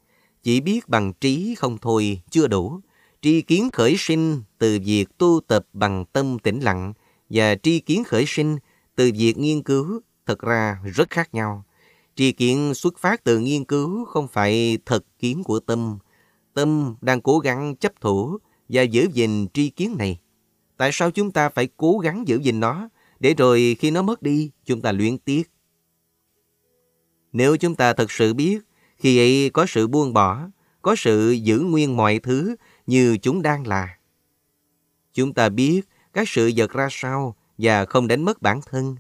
[0.44, 2.80] Chỉ biết bằng trí không thôi, chưa đủ.
[3.22, 6.94] Tri kiến khởi sinh từ việc tu tập bằng tâm tĩnh lặng
[7.30, 8.58] và tri kiến khởi sinh
[8.96, 11.64] từ việc nghiên cứu thật ra rất khác nhau.
[12.16, 15.98] Tri kiến xuất phát từ nghiên cứu không phải thật kiến của tâm.
[16.54, 18.38] Tâm đang cố gắng chấp thủ
[18.70, 20.20] và giữ gìn tri kiến này.
[20.78, 22.90] Tại sao chúng ta phải cố gắng giữ gìn nó
[23.20, 25.53] để rồi khi nó mất đi, chúng ta luyến tiếc?
[27.34, 28.60] Nếu chúng ta thật sự biết
[28.98, 30.50] khi ấy có sự buông bỏ,
[30.82, 32.56] có sự giữ nguyên mọi thứ
[32.88, 33.98] như chúng đang là.
[35.14, 35.82] Chúng ta biết
[36.14, 38.96] các sự vật ra sao và không đánh mất bản thân.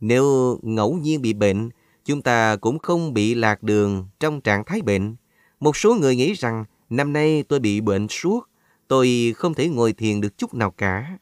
[0.00, 1.70] Nếu ngẫu nhiên bị bệnh,
[2.04, 5.16] chúng ta cũng không bị lạc đường trong trạng thái bệnh.
[5.60, 8.48] Một số người nghĩ rằng năm nay tôi bị bệnh suốt,
[8.88, 11.18] tôi không thể ngồi thiền được chút nào cả.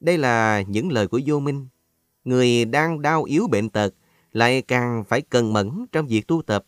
[0.00, 1.66] Đây là những lời của vô minh.
[2.24, 3.94] Người đang đau yếu bệnh tật
[4.34, 6.64] lại càng phải cần mẫn trong việc tu tập.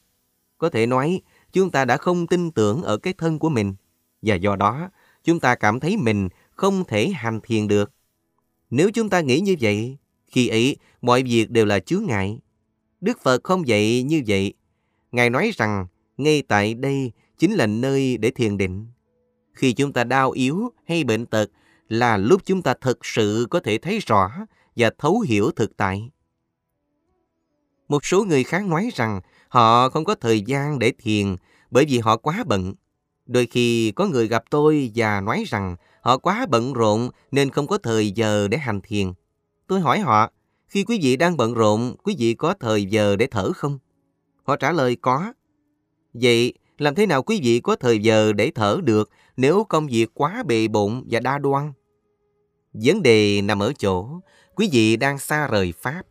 [0.58, 1.20] Có thể nói,
[1.52, 3.74] chúng ta đã không tin tưởng ở cái thân của mình,
[4.22, 4.90] và do đó,
[5.24, 7.92] chúng ta cảm thấy mình không thể hành thiền được.
[8.70, 12.38] Nếu chúng ta nghĩ như vậy, khi ấy mọi việc đều là chướng ngại.
[13.00, 14.54] Đức Phật không dạy như vậy.
[15.12, 15.86] Ngài nói rằng,
[16.16, 18.86] ngay tại đây chính là nơi để thiền định.
[19.52, 21.50] Khi chúng ta đau yếu hay bệnh tật
[21.88, 24.30] là lúc chúng ta thực sự có thể thấy rõ
[24.76, 26.10] và thấu hiểu thực tại.
[27.88, 31.36] Một số người khác nói rằng họ không có thời gian để thiền
[31.70, 32.74] bởi vì họ quá bận.
[33.26, 37.66] Đôi khi có người gặp tôi và nói rằng họ quá bận rộn nên không
[37.66, 39.12] có thời giờ để hành thiền.
[39.66, 40.30] Tôi hỏi họ,
[40.68, 43.78] Khi quý vị đang bận rộn, quý vị có thời giờ để thở không?
[44.42, 45.32] Họ trả lời có.
[46.14, 50.10] Vậy, làm thế nào quý vị có thời giờ để thở được nếu công việc
[50.14, 51.72] quá bề bộn và đa đoan?
[52.72, 54.20] Vấn đề nằm ở chỗ,
[54.54, 56.02] quý vị đang xa rời Pháp.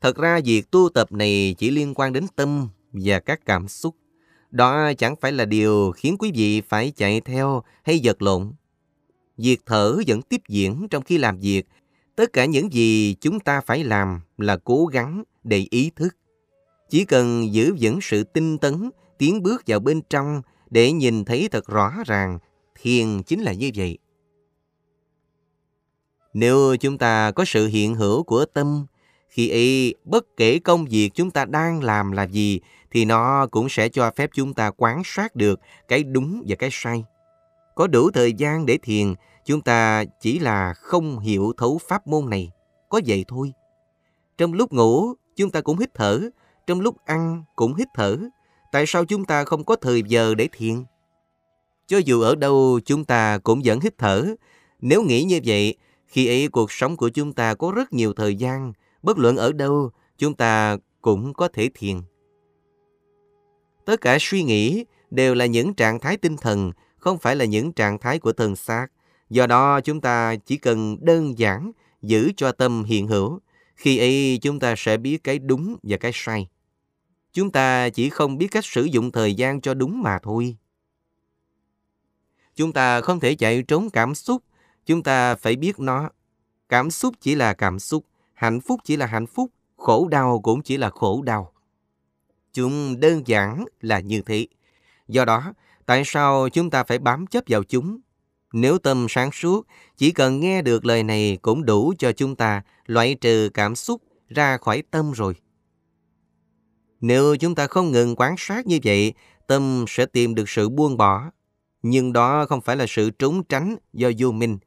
[0.00, 3.96] Thật ra việc tu tập này chỉ liên quan đến tâm và các cảm xúc.
[4.50, 8.52] Đó chẳng phải là điều khiến quý vị phải chạy theo hay giật lộn.
[9.36, 11.66] Việc thở vẫn tiếp diễn trong khi làm việc.
[12.16, 16.16] Tất cả những gì chúng ta phải làm là cố gắng để ý thức.
[16.90, 21.48] Chỉ cần giữ vững sự tinh tấn, tiến bước vào bên trong để nhìn thấy
[21.52, 22.38] thật rõ ràng
[22.80, 23.98] thiền chính là như vậy.
[26.34, 28.86] Nếu chúng ta có sự hiện hữu của tâm,
[29.30, 33.68] khi ấy bất kể công việc chúng ta đang làm là gì thì nó cũng
[33.68, 37.04] sẽ cho phép chúng ta quan sát được cái đúng và cái sai.
[37.74, 42.30] Có đủ thời gian để thiền, chúng ta chỉ là không hiểu thấu pháp môn
[42.30, 42.50] này.
[42.88, 43.52] Có vậy thôi.
[44.38, 46.20] Trong lúc ngủ, chúng ta cũng hít thở.
[46.66, 48.18] Trong lúc ăn, cũng hít thở.
[48.72, 50.84] Tại sao chúng ta không có thời giờ để thiền?
[51.86, 54.34] Cho dù ở đâu, chúng ta cũng vẫn hít thở.
[54.80, 55.74] Nếu nghĩ như vậy,
[56.06, 58.72] khi ấy cuộc sống của chúng ta có rất nhiều thời gian.
[59.02, 62.00] Bất luận ở đâu, chúng ta cũng có thể thiền.
[63.84, 67.72] Tất cả suy nghĩ đều là những trạng thái tinh thần, không phải là những
[67.72, 68.86] trạng thái của thân xác.
[69.30, 71.72] Do đó chúng ta chỉ cần đơn giản
[72.02, 73.40] giữ cho tâm hiện hữu.
[73.76, 76.48] Khi ấy chúng ta sẽ biết cái đúng và cái sai.
[77.32, 80.56] Chúng ta chỉ không biết cách sử dụng thời gian cho đúng mà thôi.
[82.54, 84.42] Chúng ta không thể chạy trốn cảm xúc,
[84.86, 86.10] chúng ta phải biết nó.
[86.68, 88.04] Cảm xúc chỉ là cảm xúc,
[88.40, 91.52] hạnh phúc chỉ là hạnh phúc, khổ đau cũng chỉ là khổ đau.
[92.52, 94.46] Chúng đơn giản là như thế.
[95.08, 95.52] Do đó,
[95.86, 98.00] tại sao chúng ta phải bám chấp vào chúng?
[98.52, 102.62] Nếu tâm sáng suốt, chỉ cần nghe được lời này cũng đủ cho chúng ta
[102.86, 105.34] loại trừ cảm xúc ra khỏi tâm rồi.
[107.00, 109.14] Nếu chúng ta không ngừng quan sát như vậy,
[109.46, 111.30] tâm sẽ tìm được sự buông bỏ.
[111.82, 114.58] Nhưng đó không phải là sự trốn tránh do vô minh.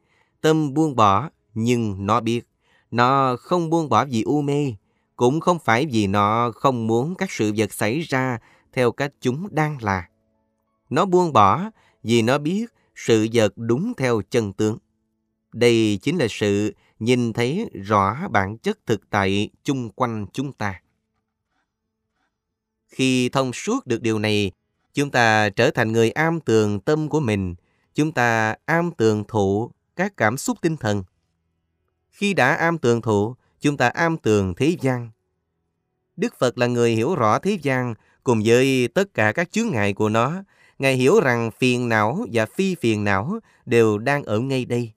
[0.42, 2.42] Tâm buông bỏ, nhưng nó biết.
[2.94, 4.74] Nó không buông bỏ vì u mê,
[5.16, 8.40] cũng không phải vì nó không muốn các sự vật xảy ra
[8.74, 10.10] theo cách chúng đang là.
[10.90, 11.70] Nó buông bỏ
[12.04, 12.66] vì nó biết
[12.96, 14.78] sự vật đúng theo chân tướng.
[15.54, 20.82] Đây chính là sự nhìn thấy rõ bản chất thực tại chung quanh chúng ta.
[22.88, 24.52] Khi thông suốt được điều này,
[24.94, 27.56] chúng ta trở thành người am tường tâm của mình.
[27.96, 31.04] Chúng ta am tường thụ các cảm xúc tinh thần.
[32.14, 35.10] Khi đã am tường thụ, chúng ta am tường thế gian.
[36.16, 39.94] Đức Phật là người hiểu rõ thế gian cùng với tất cả các chướng ngại
[39.94, 40.44] của nó.
[40.80, 44.92] Ngài hiểu rằng phiền não và phi phiền não đều đang ở ngay đây.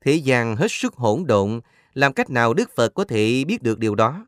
[0.00, 1.60] Thế gian hết sức hỗn độn,
[1.94, 4.26] làm cách nào Đức Phật có thể biết được điều đó?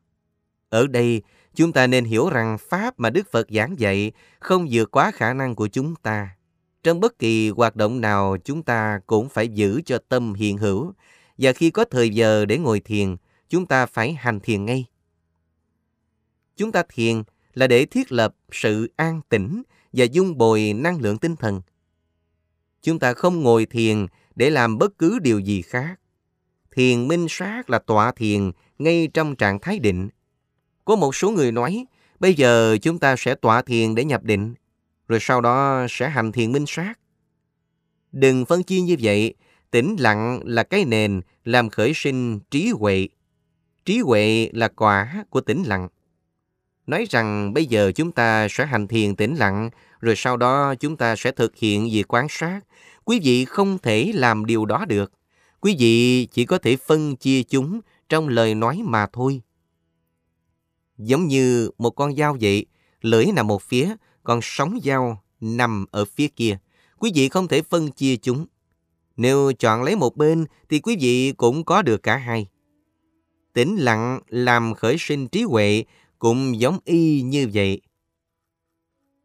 [0.69, 1.23] Ở đây,
[1.55, 5.35] chúng ta nên hiểu rằng Pháp mà Đức Phật giảng dạy không vượt quá khả
[5.35, 6.29] năng của chúng ta.
[6.83, 10.93] Trong bất kỳ hoạt động nào chúng ta cũng phải giữ cho tâm hiện hữu,
[11.39, 13.17] và khi có thời giờ để ngồi thiền,
[13.49, 14.85] chúng ta phải hành thiền ngay.
[16.57, 17.23] Chúng ta thiền
[17.55, 21.63] là để thiết lập sự an tĩnh và dung bồi năng lượng tinh thần.
[22.83, 26.01] Chúng ta không ngồi thiền để làm bất cứ điều gì khác.
[26.71, 30.09] Thiền minh sát là tọa thiền ngay trong trạng thái định.
[30.85, 31.87] Có một số người nói,
[32.21, 34.55] bây giờ chúng ta sẽ tọa thiền để nhập định,
[35.09, 36.99] rồi sau đó sẽ hành thiền minh sát.
[38.13, 39.35] Đừng phân chia như vậy,
[39.77, 43.09] tĩnh lặng là cái nền làm khởi sinh trí huệ.
[43.85, 45.89] Trí huệ là quả của tĩnh lặng.
[46.87, 49.71] Nói rằng bây giờ chúng ta sẽ hành thiền tĩnh lặng,
[50.01, 52.61] rồi sau đó chúng ta sẽ thực hiện việc quan sát.
[53.05, 55.13] Quý vị không thể làm điều đó được.
[55.61, 59.43] Quý vị chỉ có thể phân chia chúng trong lời nói mà thôi.
[60.99, 62.67] Giống như một con dao vậy,
[63.01, 63.95] lưỡi nằm một phía,
[64.25, 66.59] còn sóng dao nằm ở phía kia.
[66.99, 68.47] Quý vị không thể phân chia chúng.
[69.17, 72.47] Nếu chọn lấy một bên thì quý vị cũng có được cả hai.
[73.53, 75.85] Tĩnh lặng làm khởi sinh trí huệ
[76.19, 77.81] cũng giống y như vậy.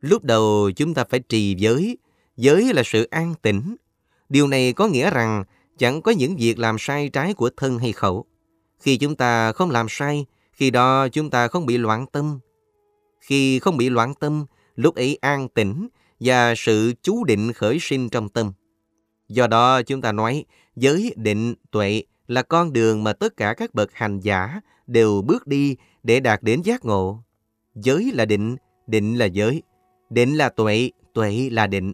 [0.02, 1.98] Lúc đầu chúng ta phải trì giới.
[2.38, 3.76] Giới là sự an tĩnh.
[4.30, 5.44] Điều này có nghĩa rằng
[5.78, 8.26] chẳng có những việc làm sai trái của thân hay khẩu.
[8.80, 12.40] Khi chúng ta không làm sai, khi đó chúng ta không bị loạn tâm.
[13.20, 14.46] Khi không bị loạn tâm,
[14.76, 15.88] lúc ấy an tĩnh
[16.20, 18.52] và sự chú định khởi sinh trong tâm.
[19.32, 20.46] Do đó chúng ta nói
[20.76, 25.48] giới định tuệ là con đường mà tất cả các bậc hành giả đều bước
[25.48, 27.24] đi để đạt đến giác ngộ.
[27.76, 28.56] Giới là định,
[28.88, 29.64] định là giới.
[30.10, 31.94] Định là tuệ, tuệ là định.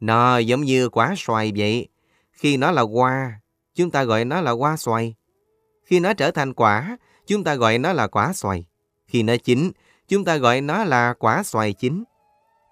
[0.00, 1.88] Nó giống như quả xoài vậy.
[2.32, 3.40] Khi nó là hoa,
[3.74, 5.14] chúng ta gọi nó là hoa xoài.
[5.84, 6.96] Khi nó trở thành quả,
[7.26, 8.66] chúng ta gọi nó là quả xoài.
[9.06, 9.70] Khi nó chín,
[10.08, 12.04] chúng ta gọi nó là quả xoài chín.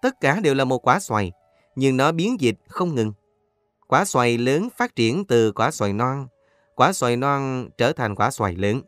[0.02, 1.32] Tất cả đều là một quả xoài,
[1.76, 3.12] nhưng nó biến dịch không ngừng.
[3.94, 6.26] Quả xoài lớn phát triển từ quả xoài non,
[6.74, 8.82] quả xoài non trở thành quả xoài lớn.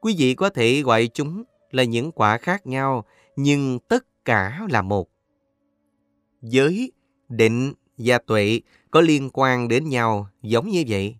[0.00, 3.04] Quý vị có thể gọi chúng là những quả khác nhau,
[3.36, 5.08] nhưng tất cả là một.
[6.42, 6.92] Giới,
[7.28, 8.60] định và tuệ
[8.90, 11.16] có liên quan đến nhau giống như vậy.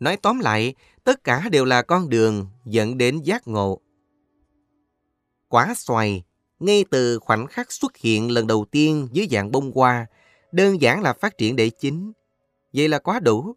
[0.00, 3.80] Nói tóm lại, tất cả đều là con đường dẫn đến giác ngộ.
[5.48, 6.22] Quả xoài,
[6.58, 10.06] ngay từ khoảnh khắc xuất hiện lần đầu tiên dưới dạng bông hoa,
[10.52, 12.12] đơn giản là phát triển để chín.
[12.74, 13.56] Vậy là quá đủ.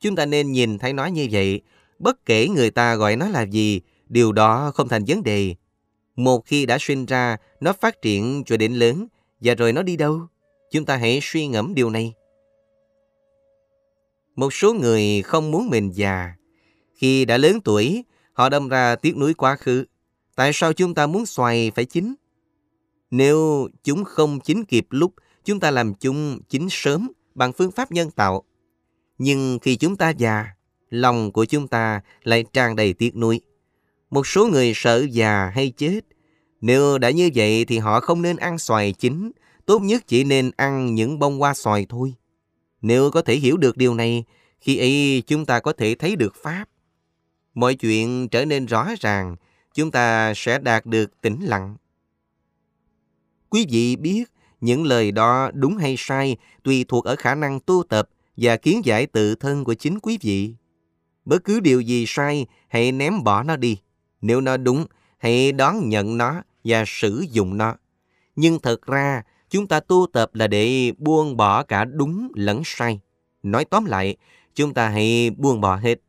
[0.00, 1.60] Chúng ta nên nhìn thấy nó như vậy,
[1.98, 5.54] bất kể người ta gọi nó là gì, điều đó không thành vấn đề.
[6.16, 9.06] Một khi đã sinh ra, nó phát triển cho đến lớn,
[9.40, 10.20] và rồi nó đi đâu?
[10.70, 12.12] Chúng ta hãy suy ngẫm điều này.
[14.36, 16.34] Một số người không muốn mình già.
[16.94, 19.84] Khi đã lớn tuổi, họ đâm ra tiếc nuối quá khứ.
[20.36, 22.14] Tại sao chúng ta muốn xoài phải chín?
[23.10, 25.14] Nếu chúng không chín kịp lúc,
[25.44, 28.44] chúng ta làm chúng chín sớm bằng phương pháp nhân tạo.
[29.18, 30.46] Nhưng khi chúng ta già,
[30.90, 33.40] lòng của chúng ta lại tràn đầy tiếc nuối.
[34.10, 36.00] Một số người sợ già hay chết.
[36.60, 39.30] Nếu đã như vậy thì họ không nên ăn xoài chín,
[39.66, 42.14] tốt nhất chỉ nên ăn những bông hoa xoài thôi.
[42.82, 44.24] Nếu có thể hiểu được điều này,
[44.60, 46.64] khi ấy chúng ta có thể thấy được Pháp.
[47.54, 49.36] Mọi chuyện trở nên rõ ràng,
[49.74, 51.76] chúng ta sẽ đạt được tĩnh lặng.
[53.48, 54.24] Quý vị biết
[54.64, 58.84] những lời đó đúng hay sai tùy thuộc ở khả năng tu tập và kiến
[58.84, 60.54] giải tự thân của chính quý vị.
[61.24, 63.78] Bất cứ điều gì sai, hãy ném bỏ nó đi.
[64.20, 64.86] Nếu nó đúng,
[65.18, 67.74] hãy đón nhận nó và sử dụng nó.
[68.36, 73.00] Nhưng thật ra, chúng ta tu tập là để buông bỏ cả đúng lẫn sai.
[73.42, 74.16] Nói tóm lại,
[74.54, 76.00] chúng ta hãy buông bỏ hết.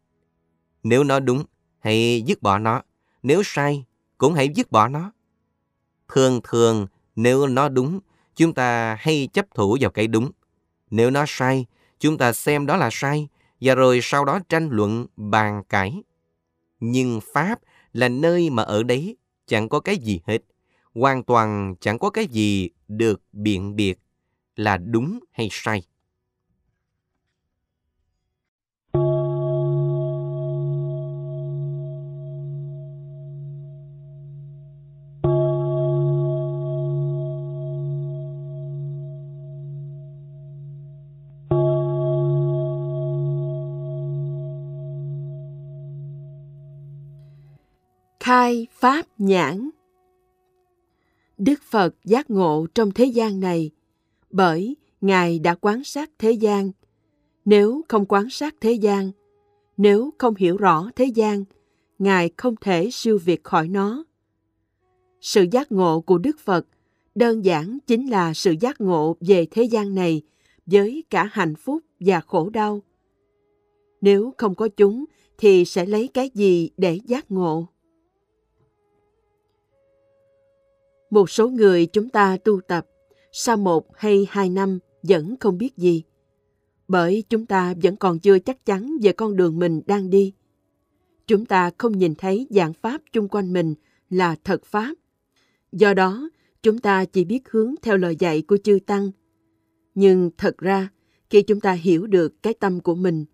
[0.84, 1.44] Nếu nó đúng,
[1.80, 2.82] hãy dứt bỏ nó.
[3.24, 3.86] Nếu sai,
[4.18, 5.12] cũng hãy dứt bỏ nó.
[6.14, 8.00] Thường thường, nếu nó đúng,
[8.36, 10.32] chúng ta hay chấp thủ vào cái đúng.
[10.90, 11.66] Nếu nó sai,
[12.00, 13.28] chúng ta xem đó là sai,
[13.62, 16.04] và rồi sau đó tranh luận, bàn cãi.
[16.80, 17.60] Nhưng Pháp
[17.94, 19.18] là nơi mà ở đấy
[19.48, 20.40] chẳng có cái gì hết.
[20.94, 24.00] Hoàn toàn chẳng có cái gì được biện biệt
[24.56, 25.84] là đúng hay sai.
[48.86, 49.70] Pháp nhãn.
[51.38, 53.72] Đức phật giác ngộ trong thế gian này,
[54.30, 56.72] bởi ngài đã quan sát thế gian.
[57.46, 59.12] Nếu không quan sát thế gian,
[59.78, 61.44] nếu không hiểu rõ thế gian,
[62.00, 64.04] ngài không thể siêu việt khỏi nó.
[65.22, 66.68] Sự giác ngộ của đức phật
[67.16, 70.22] đơn giản chính là sự giác ngộ về thế gian này
[70.66, 72.82] với cả hạnh phúc và khổ đau.
[74.02, 75.06] Nếu không có chúng
[75.38, 77.68] thì sẽ lấy cái gì để giác ngộ?
[81.10, 82.88] Một số người chúng ta tu tập,
[83.32, 86.04] sau một hay hai năm vẫn không biết gì.
[86.88, 90.34] Bởi chúng ta vẫn còn chưa chắc chắn về con đường mình đang đi.
[91.28, 93.76] Chúng ta không nhìn thấy dạng pháp chung quanh mình
[94.10, 94.94] là thật pháp.
[95.72, 96.30] Do đó,
[96.64, 99.12] chúng ta chỉ biết hướng theo lời dạy của chư Tăng.
[99.96, 100.90] Nhưng thật ra,
[101.30, 103.26] khi chúng ta hiểu được cái tâm của mình,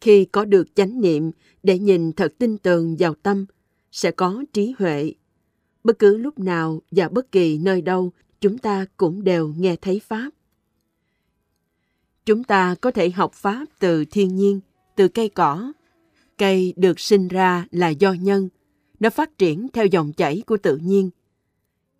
[0.00, 1.30] khi có được chánh niệm
[1.62, 3.46] để nhìn thật tinh tường vào tâm,
[3.92, 5.14] sẽ có trí huệ
[5.84, 10.00] Bất cứ lúc nào và bất kỳ nơi đâu, chúng ta cũng đều nghe thấy
[10.00, 10.30] Pháp.
[12.26, 14.60] Chúng ta có thể học Pháp từ thiên nhiên,
[14.96, 15.72] từ cây cỏ.
[16.38, 18.48] Cây được sinh ra là do nhân,
[19.00, 21.10] nó phát triển theo dòng chảy của tự nhiên.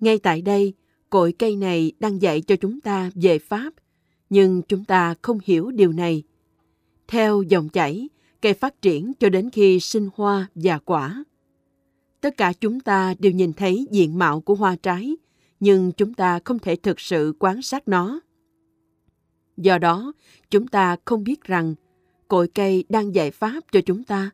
[0.01, 0.75] Ngay tại đây,
[1.11, 3.75] cội cây này đang dạy cho chúng ta về Pháp,
[4.31, 6.23] nhưng chúng ta không hiểu điều này.
[7.09, 8.09] Theo dòng chảy,
[8.43, 11.25] cây phát triển cho đến khi sinh hoa và quả
[12.25, 15.17] tất cả chúng ta đều nhìn thấy diện mạo của hoa trái,
[15.61, 18.21] nhưng chúng ta không thể thực sự quan sát nó.
[19.57, 20.13] Do đó,
[20.51, 21.75] chúng ta không biết rằng
[22.29, 24.31] cội cây đang dạy pháp cho chúng ta.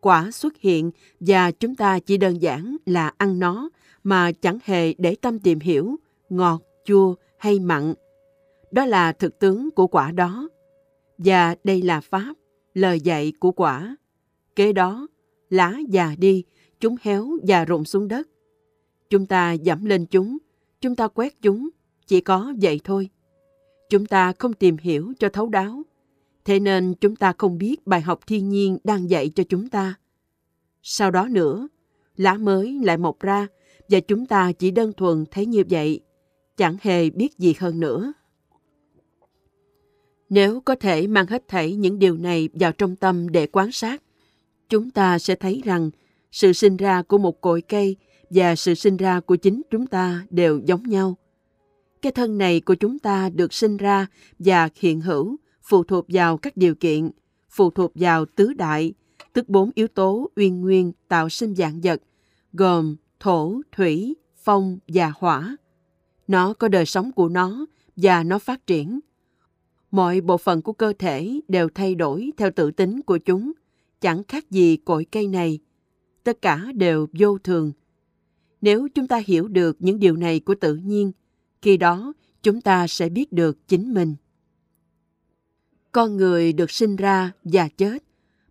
[0.00, 0.90] Quả xuất hiện
[1.20, 3.70] và chúng ta chỉ đơn giản là ăn nó
[4.04, 5.96] mà chẳng hề để tâm tìm hiểu
[6.28, 7.94] ngọt, chua hay mặn.
[8.72, 10.48] Đó là thực tướng của quả đó.
[11.18, 12.34] Và đây là pháp,
[12.74, 13.96] lời dạy của quả.
[14.56, 15.08] Kế đó,
[15.50, 16.44] lá già đi
[16.82, 18.28] chúng héo và rụng xuống đất.
[19.10, 20.38] Chúng ta dẫm lên chúng,
[20.80, 21.68] chúng ta quét chúng,
[22.06, 23.08] chỉ có vậy thôi.
[23.90, 25.82] Chúng ta không tìm hiểu cho thấu đáo.
[26.44, 29.94] Thế nên chúng ta không biết bài học thiên nhiên đang dạy cho chúng ta.
[30.82, 31.68] Sau đó nữa,
[32.16, 33.46] lá mới lại mọc ra
[33.88, 36.00] và chúng ta chỉ đơn thuần thấy như vậy,
[36.56, 38.12] chẳng hề biết gì hơn nữa.
[40.28, 44.02] Nếu có thể mang hết thảy những điều này vào trong tâm để quan sát,
[44.68, 45.90] chúng ta sẽ thấy rằng
[46.32, 47.96] sự sinh ra của một cội cây
[48.30, 51.16] và sự sinh ra của chính chúng ta đều giống nhau.
[52.02, 54.06] Cái thân này của chúng ta được sinh ra
[54.38, 57.10] và hiện hữu phụ thuộc vào các điều kiện,
[57.50, 58.94] phụ thuộc vào tứ đại,
[59.32, 62.02] tức bốn yếu tố uyên nguyên tạo sinh dạng vật,
[62.52, 65.56] gồm thổ, thủy, phong và hỏa.
[66.28, 69.00] Nó có đời sống của nó và nó phát triển.
[69.90, 73.52] Mọi bộ phận của cơ thể đều thay đổi theo tự tính của chúng,
[74.00, 75.58] chẳng khác gì cội cây này.
[76.24, 77.72] Tất cả đều vô thường.
[78.60, 81.12] Nếu chúng ta hiểu được những điều này của tự nhiên,
[81.62, 82.12] khi đó
[82.42, 84.14] chúng ta sẽ biết được chính mình.
[85.92, 88.02] Con người được sinh ra và chết.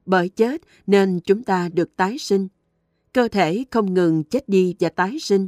[0.05, 2.47] Bởi chết nên chúng ta được tái sinh.
[3.13, 5.47] Cơ thể không ngừng chết đi và tái sinh.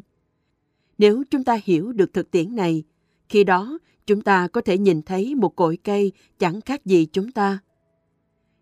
[0.98, 2.84] Nếu chúng ta hiểu được thực tiễn này,
[3.30, 7.32] khi đó chúng ta có thể nhìn thấy một cội cây chẳng khác gì chúng
[7.32, 7.60] ta.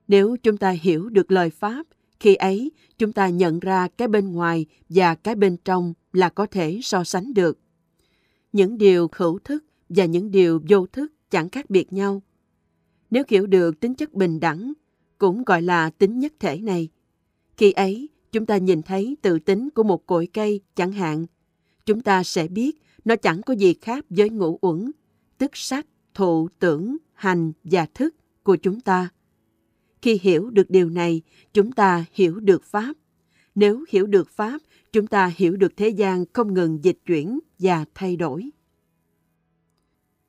[0.07, 1.87] Nếu chúng ta hiểu được lời Pháp,
[2.21, 6.45] khi ấy chúng ta nhận ra cái bên ngoài và cái bên trong là có
[6.45, 7.59] thể so sánh được.
[8.53, 12.21] Những điều hữu thức và những điều vô thức chẳng khác biệt nhau.
[13.11, 14.73] Nếu hiểu được tính chất bình đẳng,
[15.17, 16.89] cũng gọi là tính nhất thể này,
[17.57, 21.25] khi ấy chúng ta nhìn thấy tự tính của một cội cây chẳng hạn,
[21.85, 24.91] chúng ta sẽ biết nó chẳng có gì khác với ngũ uẩn,
[25.37, 29.09] tức sắc, thụ, tưởng, hành và thức của chúng ta.
[30.01, 31.21] Khi hiểu được điều này,
[31.53, 32.93] chúng ta hiểu được Pháp.
[33.55, 34.61] Nếu hiểu được Pháp,
[34.91, 38.49] chúng ta hiểu được thế gian không ngừng dịch chuyển và thay đổi.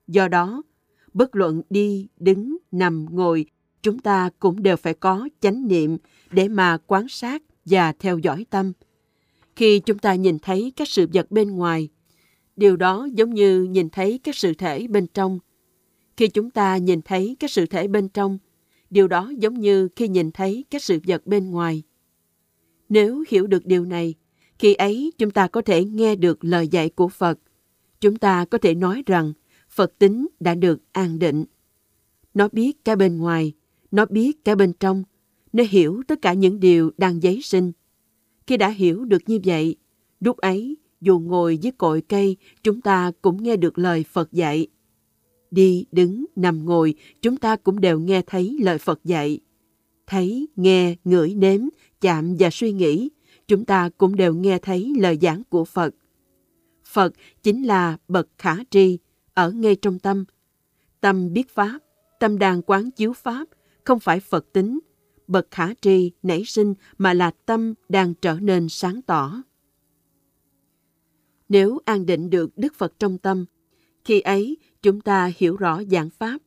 [0.06, 0.62] Do đó,
[1.12, 3.46] bất luận đi, đứng, nằm, ngồi,
[3.82, 5.96] chúng ta cũng đều phải có chánh niệm
[6.30, 8.72] để mà quan sát và theo dõi tâm.
[9.56, 11.88] Khi chúng ta nhìn thấy các sự vật bên ngoài,
[12.56, 15.38] điều đó giống như nhìn thấy các sự thể bên trong.
[16.16, 18.38] Khi chúng ta nhìn thấy các sự thể bên trong,
[18.92, 21.82] điều đó giống như khi nhìn thấy các sự vật bên ngoài.
[22.88, 24.14] Nếu hiểu được điều này,
[24.58, 27.38] khi ấy chúng ta có thể nghe được lời dạy của Phật.
[28.00, 29.32] Chúng ta có thể nói rằng
[29.70, 31.44] Phật tính đã được an định.
[32.34, 33.52] Nó biết cái bên ngoài,
[33.90, 35.04] nó biết cái bên trong,
[35.52, 37.72] nó hiểu tất cả những điều đang giấy sinh.
[38.46, 39.76] Khi đã hiểu được như vậy,
[40.20, 44.66] lúc ấy, dù ngồi dưới cội cây, chúng ta cũng nghe được lời Phật dạy.
[45.52, 49.40] Đi, đứng, nằm ngồi, chúng ta cũng đều nghe thấy lời Phật dạy.
[50.06, 51.60] Thấy, nghe, ngửi, nếm,
[52.00, 53.10] chạm và suy nghĩ,
[53.48, 55.94] chúng ta cũng đều nghe thấy lời giảng của Phật.
[56.84, 57.12] Phật
[57.42, 58.98] chính là bậc khả tri,
[59.34, 60.24] ở ngay trong tâm.
[61.00, 61.78] Tâm biết Pháp,
[62.20, 63.48] tâm đang quán chiếu Pháp,
[63.84, 64.78] không phải Phật tính,
[65.26, 69.42] bậc khả tri nảy sinh mà là tâm đang trở nên sáng tỏ.
[71.48, 73.44] Nếu an định được Đức Phật trong tâm,
[74.04, 76.38] khi ấy chúng ta hiểu rõ giảng Pháp.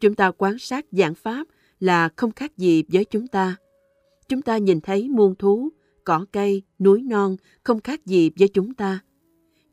[0.00, 1.46] Chúng ta quan sát giảng Pháp
[1.80, 3.56] là không khác gì với chúng ta.
[4.28, 5.68] Chúng ta nhìn thấy muôn thú,
[6.04, 8.98] cỏ cây, núi non không khác gì với chúng ta.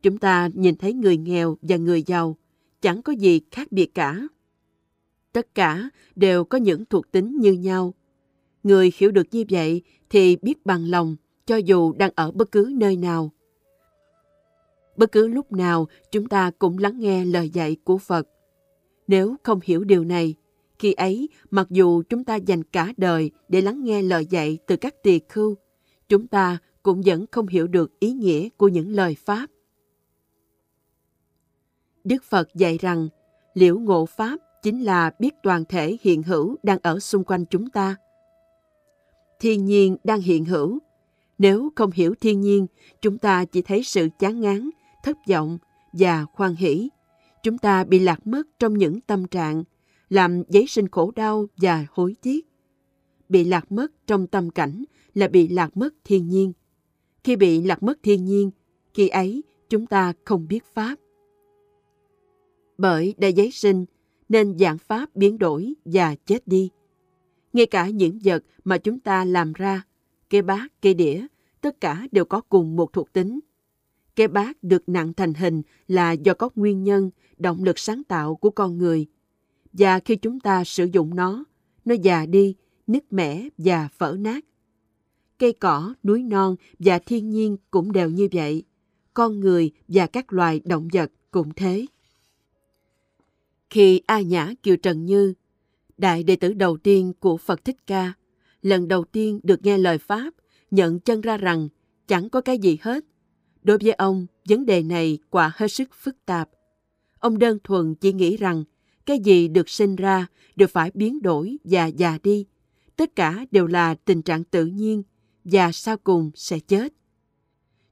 [0.02, 2.38] Chúng ta nhìn thấy người nghèo và người giàu,
[2.82, 4.28] chẳng có gì khác biệt cả.
[5.32, 7.94] Tất cả đều có những thuộc tính như nhau.
[8.64, 11.16] Người hiểu được như vậy thì biết bằng lòng
[11.46, 13.32] cho dù đang ở bất cứ nơi nào.
[14.96, 18.28] Bất cứ lúc nào chúng ta cũng lắng nghe lời dạy của Phật.
[19.08, 20.36] Nếu không hiểu điều này,
[20.80, 24.76] khi ấy mặc dù chúng ta dành cả đời để lắng nghe lời dạy từ
[24.76, 25.56] các tỳ khưu,
[26.10, 29.48] chúng ta cũng vẫn không hiểu được ý nghĩa của những lời Pháp.
[32.04, 33.08] Đức Phật dạy rằng
[33.54, 37.70] liễu ngộ Pháp chính là biết toàn thể hiện hữu đang ở xung quanh chúng
[37.70, 37.96] ta.
[39.40, 40.80] Thiên nhiên đang hiện hữu.
[41.38, 42.68] Nếu không hiểu thiên nhiên,
[43.02, 44.70] chúng ta chỉ thấy sự chán ngán,
[45.04, 45.58] thất vọng
[45.94, 46.90] và khoan hỷ.
[47.44, 49.64] Chúng ta bị lạc mất trong những tâm trạng,
[50.10, 52.48] làm giấy sinh khổ đau và hối tiếc.
[53.30, 54.84] Bị lạc mất trong tâm cảnh
[55.14, 56.54] là bị lạc mất thiên nhiên.
[57.24, 58.52] Khi bị lạc mất thiên nhiên,
[58.94, 60.96] khi ấy chúng ta không biết Pháp
[62.82, 63.86] bởi đã giấy sinh
[64.30, 66.70] nên dạng pháp biến đổi và chết đi.
[67.54, 69.84] Ngay cả những vật mà chúng ta làm ra,
[70.30, 71.26] cây bát, cây đĩa,
[71.62, 73.40] tất cả đều có cùng một thuộc tính.
[74.16, 78.36] Cái bát được nặng thành hình là do có nguyên nhân, động lực sáng tạo
[78.36, 79.08] của con người.
[79.74, 81.44] Và khi chúng ta sử dụng nó,
[81.86, 82.56] nó già đi,
[82.88, 84.46] nứt mẻ và vỡ nát.
[85.40, 88.64] Cây cỏ, núi non và thiên nhiên cũng đều như vậy.
[89.14, 91.86] Con người và các loài động vật cũng thế.
[93.70, 95.34] Khi A Nhã Kiều Trần Như
[95.98, 98.14] đại đệ tử đầu tiên của Phật Thích Ca,
[98.62, 100.34] lần đầu tiên được nghe lời Pháp,
[100.72, 101.68] nhận chân ra rằng
[102.08, 103.06] chẳng có cái gì hết.
[103.64, 106.50] Đối với ông, vấn đề này quả hết sức phức tạp.
[107.20, 108.64] Ông đơn thuần chỉ nghĩ rằng
[109.06, 112.46] cái gì được sinh ra đều phải biến đổi và già đi.
[112.96, 115.04] Tất cả đều là tình trạng tự nhiên
[115.44, 116.94] và sau cùng sẽ chết.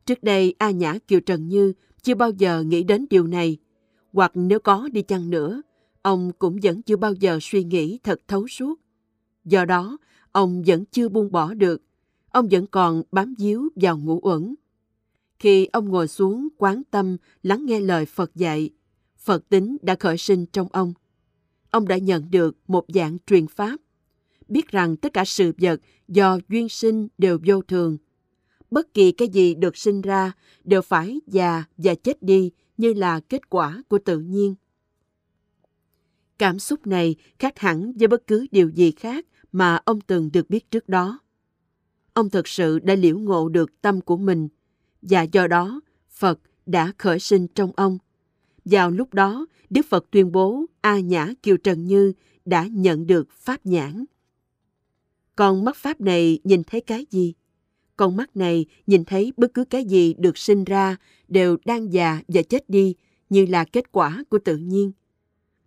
[0.05, 3.57] Trước đây A Nhã Kiều Trần Như chưa bao giờ nghĩ đến điều này,
[4.13, 5.61] hoặc nếu có đi chăng nữa,
[6.01, 8.79] ông cũng vẫn chưa bao giờ suy nghĩ thật thấu suốt.
[9.45, 9.97] Do đó,
[10.31, 11.81] ông vẫn chưa buông bỏ được,
[12.31, 14.55] ông vẫn còn bám víu vào ngũ uẩn.
[15.39, 18.69] Khi ông ngồi xuống quán tâm lắng nghe lời Phật dạy,
[19.17, 20.93] Phật tính đã khởi sinh trong ông.
[21.71, 23.79] Ông đã nhận được một dạng truyền pháp,
[24.47, 27.97] biết rằng tất cả sự vật do duyên sinh đều vô thường.
[28.71, 30.31] Bất kỳ cái gì được sinh ra
[30.63, 34.55] đều phải già và chết đi như là kết quả của tự nhiên.
[36.37, 40.49] Cảm xúc này khác hẳn với bất cứ điều gì khác mà ông từng được
[40.49, 41.19] biết trước đó.
[42.13, 44.47] Ông thực sự đã liễu ngộ được tâm của mình
[45.01, 47.97] và do đó Phật đã khởi sinh trong ông.
[48.65, 52.13] Vào lúc đó, Đức Phật tuyên bố A Nhã Kiều Trần Như
[52.45, 54.05] đã nhận được Pháp nhãn.
[55.35, 57.33] Con mắt Pháp này nhìn thấy cái gì?
[57.97, 60.95] Con mắt này nhìn thấy bất cứ cái gì được sinh ra
[61.27, 62.95] đều đang già và chết đi
[63.29, 64.91] như là kết quả của tự nhiên.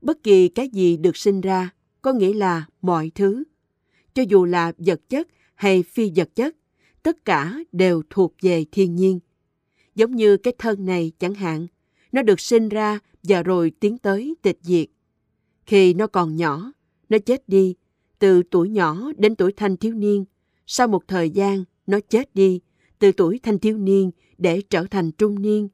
[0.02, 1.70] Bất kỳ cái gì được sinh ra
[2.02, 3.44] có nghĩa là mọi thứ.
[4.14, 6.56] Cho dù là vật chất hay phi vật chất,
[7.02, 9.20] tất cả đều thuộc về thiên nhiên.
[9.94, 11.66] Giống như cái thân này chẳng hạn,
[12.12, 14.88] nó được sinh ra và rồi tiến tới tịch diệt.
[15.66, 16.72] Khi nó còn nhỏ,
[17.08, 17.74] nó chết đi,
[18.18, 20.24] từ tuổi nhỏ đến tuổi thanh thiếu niên.
[20.66, 22.60] Sau một thời gian, nó chết đi,
[22.98, 25.68] từ tuổi thanh thiếu niên để trở thành trung niên.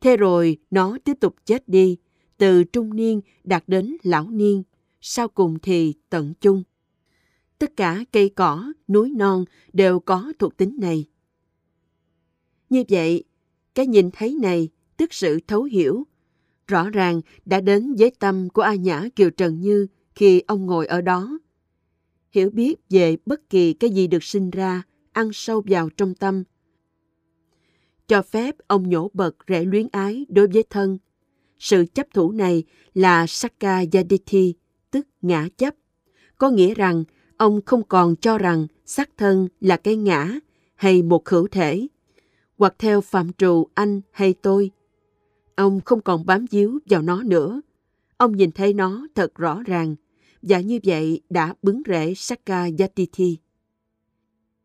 [0.00, 1.96] Thế rồi nó tiếp tục chết đi,
[2.38, 4.62] từ trung niên đạt đến lão niên,
[5.00, 6.62] sau cùng thì tận chung.
[7.60, 11.04] Tất cả cây cỏ, núi non đều có thuộc tính này.
[12.70, 13.24] Như vậy,
[13.74, 16.06] cái nhìn thấy này tức sự thấu hiểu,
[16.66, 20.86] rõ ràng đã đến với tâm của A Nhã Kiều Trần Như khi ông ngồi
[20.86, 21.38] ở đó.
[22.30, 24.82] Hiểu biết về bất kỳ cái gì được sinh ra,
[25.12, 26.44] ăn sâu vào trong tâm.
[28.08, 30.98] Cho phép ông nhổ bật rễ luyến ái đối với thân.
[31.58, 32.64] Sự chấp thủ này
[32.94, 34.54] là Sakka Yaditi,
[34.90, 35.74] tức ngã chấp.
[36.38, 37.04] Có nghĩa rằng
[37.40, 40.38] ông không còn cho rằng xác thân là cái ngã
[40.74, 41.86] hay một hữu thể,
[42.58, 44.70] hoặc theo phạm trù anh hay tôi.
[45.54, 47.60] Ông không còn bám víu vào nó nữa.
[48.16, 49.94] Ông nhìn thấy nó thật rõ ràng,
[50.42, 53.36] và như vậy đã bứng rễ Sakka Yatiti.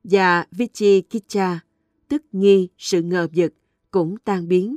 [0.04, 1.60] Và Vichikicha,
[2.08, 3.54] tức nghi sự ngờ vực,
[3.92, 4.76] cũng tan biến.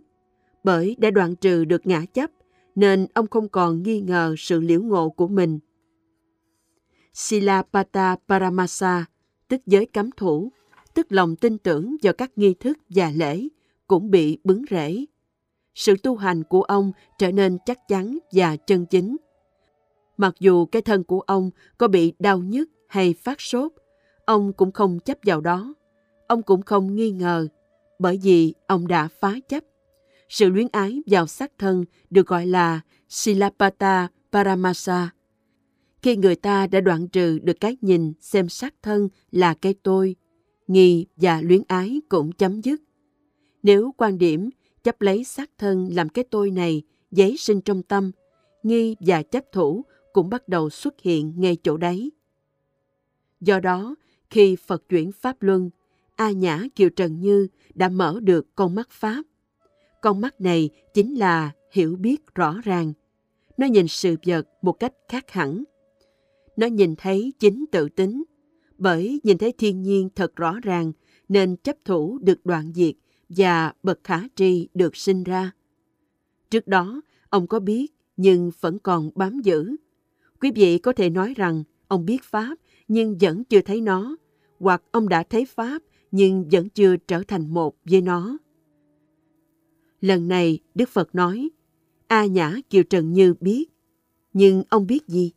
[0.64, 2.30] Bởi đã đoạn trừ được ngã chấp,
[2.74, 5.58] nên ông không còn nghi ngờ sự liễu ngộ của mình.
[7.14, 9.04] Silapata Paramasa,
[9.48, 10.52] tức giới cấm thủ,
[10.94, 13.48] tức lòng tin tưởng vào các nghi thức và lễ,
[13.86, 15.04] cũng bị bứng rễ.
[15.74, 19.16] Sự tu hành của ông trở nên chắc chắn và chân chính.
[20.16, 23.72] Mặc dù cái thân của ông có bị đau nhức hay phát sốt,
[24.24, 25.74] ông cũng không chấp vào đó.
[26.26, 27.48] Ông cũng không nghi ngờ,
[27.98, 29.64] bởi vì ông đã phá chấp.
[30.28, 35.10] Sự luyến ái vào xác thân được gọi là Silapata Paramasa.
[36.02, 40.16] Khi người ta đã đoạn trừ được cái nhìn xem xác thân là cái tôi,
[40.66, 42.82] nghi và luyến ái cũng chấm dứt.
[43.62, 44.50] Nếu quan điểm
[44.82, 48.10] chấp lấy xác thân làm cái tôi này giấy sinh trong tâm,
[48.62, 52.12] nghi và chấp thủ cũng bắt đầu xuất hiện ngay chỗ đấy.
[53.40, 53.94] Do đó,
[54.30, 55.70] khi Phật chuyển Pháp Luân,
[56.16, 59.22] A Nhã Kiều Trần Như đã mở được con mắt Pháp.
[60.00, 62.92] Con mắt này chính là hiểu biết rõ ràng.
[63.56, 65.64] Nó nhìn sự vật một cách khác hẳn.
[66.58, 68.22] Nó nhìn thấy chính tự tính.
[68.78, 70.92] Bởi nhìn thấy thiên nhiên thật rõ ràng
[71.28, 72.94] nên chấp thủ được đoạn diệt
[73.28, 75.50] và bậc khả tri được sinh ra.
[76.50, 77.86] Trước đó, ông có biết
[78.16, 79.76] nhưng vẫn còn bám giữ.
[80.40, 82.58] Quý vị có thể nói rằng ông biết Pháp
[82.88, 84.16] nhưng vẫn chưa thấy nó,
[84.60, 88.38] hoặc ông đã thấy Pháp nhưng vẫn chưa trở thành một với nó.
[90.00, 91.48] Lần này Đức Phật nói,
[92.06, 93.66] A Nhã Kiều Trần Như biết,
[94.32, 95.32] nhưng ông biết gì?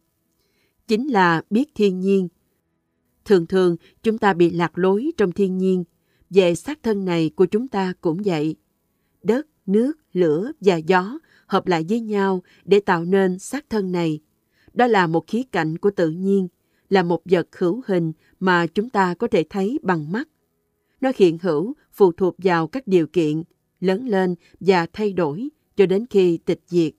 [0.92, 2.28] Chính là biết thiên nhiên.
[3.26, 5.84] Thường thường chúng ta bị lạc lối trong thiên nhiên,
[6.30, 8.56] về xác thân này của chúng ta cũng vậy.
[9.24, 14.20] Đất, nước, lửa và gió hợp lại với nhau để tạo nên xác thân này.
[14.74, 16.48] Đó là một khí cạnh của tự nhiên,
[16.90, 20.30] là một vật hữu hình mà chúng ta có thể thấy bằng mắt.
[21.02, 23.44] Nó hiện hữu phụ thuộc vào các điều kiện,
[23.80, 26.94] lớn lên và thay đổi cho đến khi tịch diệt.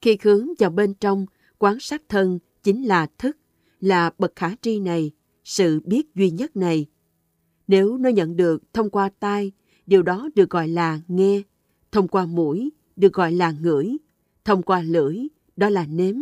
[0.00, 1.26] Khi hướng vào bên trong,
[1.60, 3.36] quán sát thân chính là thức,
[3.80, 5.10] là bậc khả tri này,
[5.44, 6.86] sự biết duy nhất này.
[7.68, 9.52] Nếu nó nhận được thông qua tai,
[9.86, 11.42] điều đó được gọi là nghe,
[11.92, 13.96] thông qua mũi, được gọi là ngửi,
[14.44, 15.16] thông qua lưỡi,
[15.56, 16.14] đó là nếm,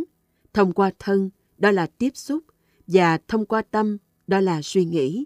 [0.52, 2.44] thông qua thân, đó là tiếp xúc,
[2.86, 5.24] và thông qua tâm, đó là suy nghĩ.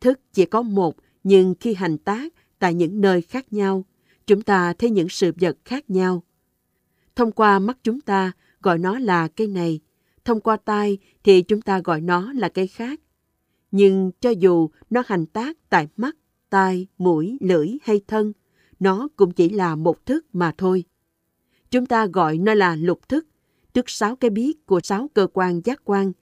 [0.00, 3.84] Thức chỉ có một, nhưng khi hành tác tại những nơi khác nhau,
[4.26, 6.22] chúng ta thấy những sự vật khác nhau.
[7.16, 8.32] Thông qua mắt chúng ta
[8.62, 9.80] gọi nó là cây này,
[10.24, 13.00] thông qua tai thì chúng ta gọi nó là cây khác.
[13.70, 16.16] Nhưng cho dù nó hành tác tại mắt,
[16.50, 18.32] tai, mũi, lưỡi hay thân,
[18.80, 20.84] nó cũng chỉ là một thức mà thôi.
[21.70, 23.26] Chúng ta gọi nó là lục thức,
[23.72, 26.12] tức sáu cái biết của sáu cơ quan giác quan.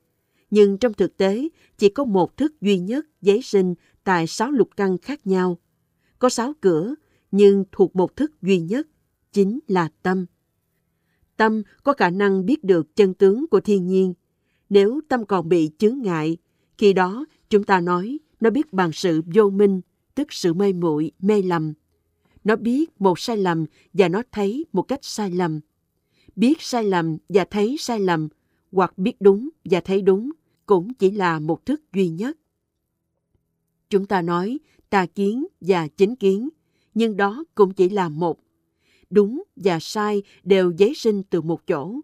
[0.50, 1.48] Nhưng trong thực tế,
[1.78, 5.58] chỉ có một thức duy nhất giấy sinh tại sáu lục căn khác nhau.
[6.18, 6.94] Có sáu cửa,
[7.30, 8.88] nhưng thuộc một thức duy nhất,
[9.32, 10.26] chính là tâm.
[11.36, 14.14] Tâm có khả năng biết được chân tướng của thiên nhiên.
[14.68, 16.36] Nếu tâm còn bị chướng ngại,
[16.78, 19.80] khi đó chúng ta nói nó biết bằng sự vô minh,
[20.14, 21.72] tức sự mê muội mê lầm.
[22.44, 25.60] Nó biết một sai lầm và nó thấy một cách sai lầm.
[26.36, 28.28] Biết sai lầm và thấy sai lầm,
[28.72, 30.30] hoặc biết đúng và thấy đúng,
[30.66, 32.38] cũng chỉ là một thức duy nhất.
[33.90, 34.58] Chúng ta nói
[34.90, 36.48] tà kiến và chính kiến,
[36.94, 38.38] nhưng đó cũng chỉ là một.
[39.10, 42.00] Đúng và sai đều giấy sinh từ một chỗ.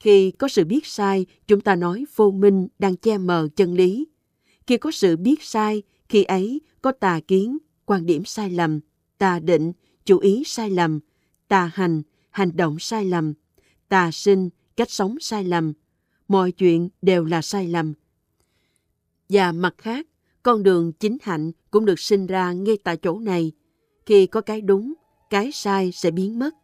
[0.00, 4.06] Khi có sự biết sai, chúng ta nói vô minh đang che mờ chân lý.
[4.66, 8.80] Khi có sự biết sai, khi ấy có tà kiến, quan điểm sai lầm,
[9.18, 9.72] tà định,
[10.04, 11.00] chủ ý sai lầm,
[11.48, 13.34] tà hành, hành động sai lầm,
[13.88, 15.72] tà sinh, cách sống sai lầm.
[16.28, 17.92] Mọi chuyện đều là sai lầm.
[19.28, 20.06] Và mặt khác,
[20.42, 23.52] con đường chính hạnh cũng được sinh ra ngay tại chỗ này.
[24.06, 24.92] Khi có cái đúng,
[25.32, 26.54] cái sai sẽ biến mất.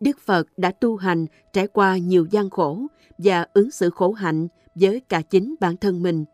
[0.00, 2.86] Đức Phật đã tu hành trải qua nhiều gian khổ
[3.18, 6.24] và ứng xử khổ hạnh với cả chính bản thân mình.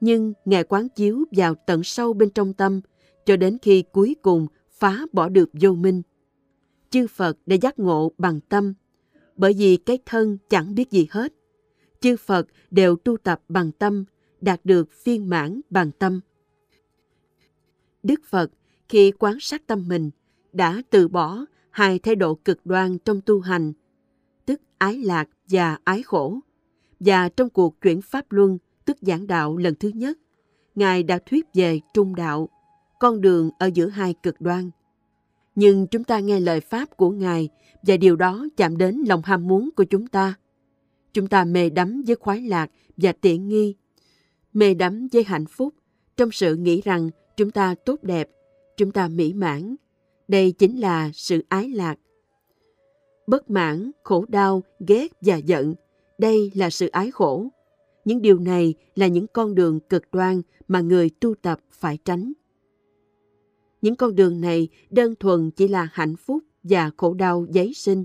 [0.00, 2.80] Nhưng Ngài quán chiếu vào tận sâu bên trong tâm
[3.24, 6.02] cho đến khi cuối cùng phá bỏ được vô minh.
[6.90, 8.74] Chư Phật đã giác ngộ bằng tâm,
[9.36, 11.32] bởi vì cái thân chẳng biết gì hết.
[12.00, 14.04] Chư Phật đều tu tập bằng tâm,
[14.40, 16.20] đạt được phiên mãn bằng tâm.
[18.02, 18.50] Đức Phật
[18.88, 20.10] khi quán sát tâm mình
[20.52, 23.72] đã từ bỏ hai thái độ cực đoan trong tu hành,
[24.46, 26.40] tức ái lạc và ái khổ.
[27.00, 30.18] Và trong cuộc chuyển pháp luân, tức giảng đạo lần thứ nhất,
[30.74, 32.48] Ngài đã thuyết về trung đạo,
[33.00, 34.70] con đường ở giữa hai cực đoan.
[35.54, 37.48] Nhưng chúng ta nghe lời Pháp của Ngài
[37.82, 40.34] và điều đó chạm đến lòng ham muốn của chúng ta.
[41.12, 43.74] Chúng ta mê đắm với khoái lạc và tiện nghi,
[44.52, 45.74] mê đắm với hạnh phúc
[46.16, 48.28] trong sự nghĩ rằng chúng ta tốt đẹp,
[48.76, 49.76] chúng ta mỹ mãn.
[50.28, 51.98] Đây chính là sự ái lạc.
[53.26, 55.74] Bất mãn, khổ đau, ghét và giận,
[56.18, 57.48] đây là sự ái khổ.
[58.04, 62.32] Những điều này là những con đường cực đoan mà người tu tập phải tránh.
[63.82, 68.04] Những con đường này đơn thuần chỉ là hạnh phúc và khổ đau giấy sinh.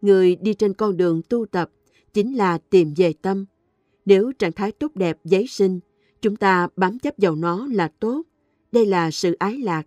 [0.00, 1.70] Người đi trên con đường tu tập
[2.14, 3.46] chính là tìm về tâm.
[4.06, 5.80] Nếu trạng thái tốt đẹp giấy sinh,
[6.20, 8.22] chúng ta bám chấp vào nó là tốt.
[8.72, 9.86] Đây là sự ái lạc.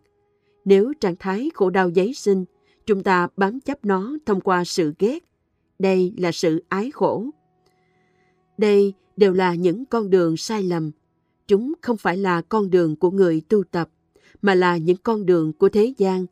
[0.65, 2.45] Nếu trạng thái khổ đau giấy sinh,
[2.85, 5.23] chúng ta bám chấp nó thông qua sự ghét.
[5.79, 7.25] Đây là sự ái khổ.
[8.57, 10.91] Đây đều là những con đường sai lầm.
[11.47, 13.89] Chúng không phải là con đường của người tu tập
[14.41, 16.25] mà là những con đường của thế gian,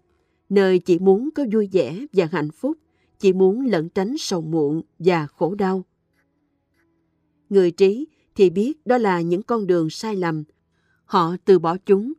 [0.50, 2.78] nơi chỉ muốn có vui vẻ và hạnh phúc,
[3.20, 5.86] chỉ muốn lẩn tránh sầu muộn và khổ đau.
[7.50, 10.44] Người trí thì biết đó là những con đường sai lầm.
[11.06, 12.14] Họ từ bỏ chúng,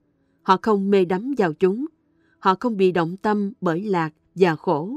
[0.50, 1.86] họ không mê đắm vào chúng,
[2.38, 4.96] họ không bị động tâm bởi lạc và khổ,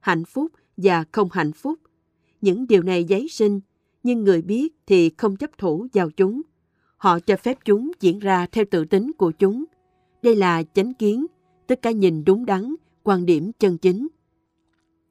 [0.00, 1.78] hạnh phúc và không hạnh phúc.
[2.40, 3.60] Những điều này giấy sinh,
[4.02, 6.42] nhưng người biết thì không chấp thủ vào chúng.
[6.96, 9.64] Họ cho phép chúng diễn ra theo tự tính của chúng
[10.22, 11.26] đây là chánh kiến,
[11.66, 14.08] tức cái nhìn đúng đắn, quan điểm chân chính.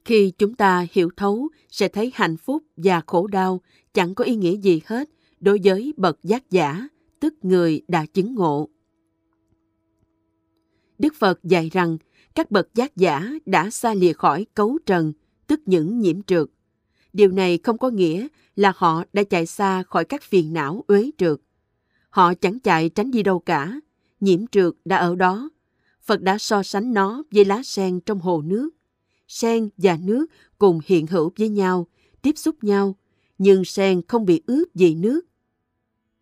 [0.05, 3.61] Khi chúng ta hiểu thấu, sẽ thấy hạnh phúc và khổ đau
[3.93, 5.09] chẳng có ý nghĩa gì hết
[5.39, 6.87] đối với bậc giác giả,
[7.19, 8.69] tức người đã chứng ngộ.
[11.01, 11.97] Đức Phật dạy rằng
[12.35, 15.13] các bậc giác giả đã xa lìa khỏi cấu trần,
[15.47, 16.47] tức những nhiễm trượt.
[17.13, 21.11] Điều này không có nghĩa là họ đã chạy xa khỏi các phiền não uế
[21.17, 21.39] trượt.
[22.09, 23.79] Họ chẳng chạy tránh đi đâu cả,
[24.19, 25.49] nhiễm trượt đã ở đó.
[26.01, 28.69] Phật đã so sánh nó với lá sen trong hồ nước.
[29.27, 30.25] Sen và nước
[30.57, 31.87] cùng hiện hữu với nhau,
[32.21, 32.95] tiếp xúc nhau,
[33.37, 35.21] nhưng sen không bị ướp vì nước.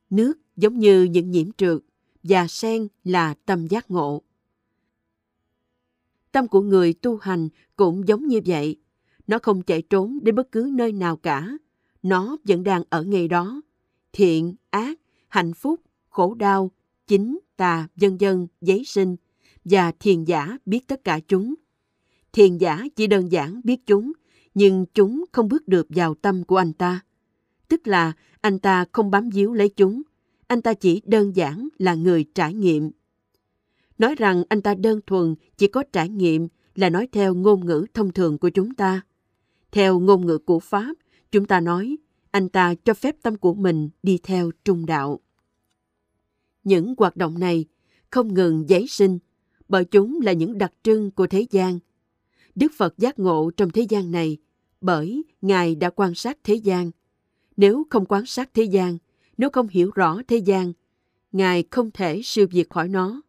[0.10, 1.80] Nước giống như những nhiễm trượt,
[2.24, 4.24] và sen là tâm giác ngộ.
[6.32, 8.78] Tâm của người tu hành cũng giống như vậy.
[9.28, 11.58] Nó không chạy trốn đến bất cứ nơi nào cả.
[12.04, 13.62] nó vẫn đang ở ngay đó.
[14.14, 16.72] Thiện, ác, hạnh phúc, khổ đau,
[17.08, 19.16] chính, tà, vân vân, giấy sinh,
[19.66, 21.54] và thiền giả biết tất cả chúng.
[22.34, 24.12] Thiền giả chỉ đơn giản biết chúng,
[24.54, 27.00] nhưng chúng không bước được vào tâm của anh ta.
[27.68, 30.02] Tức là anh ta không bám víu lấy chúng,
[30.48, 32.92] anh ta chỉ đơn giản là người trải nghiệm.
[34.00, 37.86] Nói rằng anh ta đơn thuần chỉ có trải nghiệm là nói theo ngôn ngữ
[37.94, 39.02] thông thường của chúng ta.
[39.72, 40.94] Theo ngôn ngữ của Pháp,
[41.32, 41.98] chúng ta nói
[42.32, 45.20] anh ta cho phép tâm của mình đi theo trung đạo.
[46.64, 47.66] Những hoạt động này
[48.10, 49.20] không ngừng giấy sinh,
[49.68, 51.80] bởi chúng là những đặc trưng của thế gian.
[52.56, 54.38] Đức Phật giác ngộ trong thế gian này
[54.82, 56.92] bởi Ngài đã quan sát thế gian.
[57.58, 58.98] Nếu không quan sát thế gian,
[59.38, 60.74] nếu không hiểu rõ thế gian,
[61.32, 63.22] Ngài không thể siêu việt khỏi nó.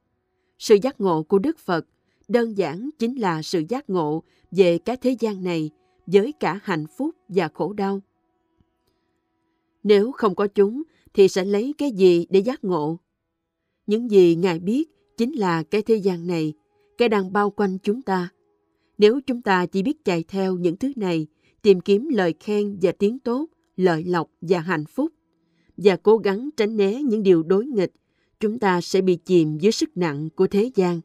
[0.60, 1.86] Sự giác ngộ của Đức Phật
[2.28, 5.70] đơn giản chính là sự giác ngộ về cái thế gian này
[6.06, 8.00] với cả hạnh phúc và khổ đau.
[9.82, 10.82] Nếu không có chúng,
[11.14, 12.98] thì sẽ lấy cái gì để giác ngộ?
[13.86, 16.52] Những gì Ngài biết chính là cái thế gian này,
[16.98, 18.28] cái đang bao quanh chúng ta.
[18.98, 21.26] Nếu chúng ta chỉ biết chạy theo những thứ này,
[21.62, 23.46] tìm kiếm lời khen và tiếng tốt,
[23.76, 25.12] lợi lộc và hạnh phúc,
[25.76, 27.92] và cố gắng tránh né những điều đối nghịch,
[28.40, 31.00] chúng ta sẽ bị chìm dưới sức nặng của thế gian.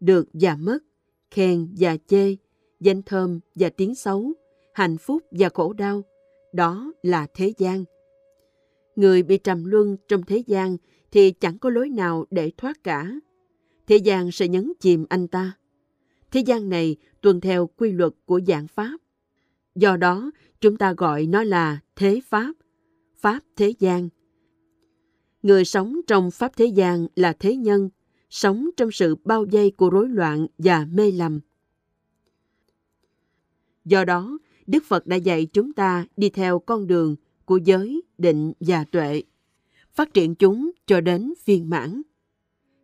[0.00, 0.78] Được và mất,
[1.30, 2.36] khen và chê,
[2.80, 4.32] danh thơm và tiếng xấu,
[4.74, 6.02] hạnh phúc và khổ đau,
[6.52, 7.84] đó là thế gian.
[8.96, 10.76] Người bị trầm luân trong thế gian
[11.10, 13.12] thì chẳng có lối nào để thoát cả.
[13.86, 15.52] Thế gian sẽ nhấn chìm anh ta.
[16.30, 18.98] Thế gian này tuân theo quy luật của dạng Pháp.
[19.74, 22.52] Do đó, chúng ta gọi nó là thế Pháp,
[23.16, 24.08] Pháp thế gian.
[25.42, 27.90] Người sống trong Pháp thế gian là thế nhân,
[28.30, 31.40] sống trong sự bao vây của rối loạn và mê lầm.
[33.84, 38.52] Do đó, Đức Phật đã dạy chúng ta đi theo con đường của giới, định
[38.60, 39.22] và tuệ,
[39.92, 42.02] phát triển chúng cho đến viên mãn.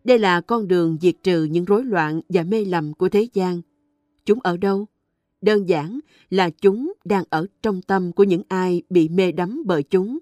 [0.04, 3.60] Đây là con đường diệt trừ những rối loạn và mê lầm của thế gian.
[4.24, 4.86] Chúng ở đâu?
[5.40, 6.00] Đơn giản
[6.30, 10.18] là chúng đang ở trong tâm của những ai bị mê đắm bởi chúng.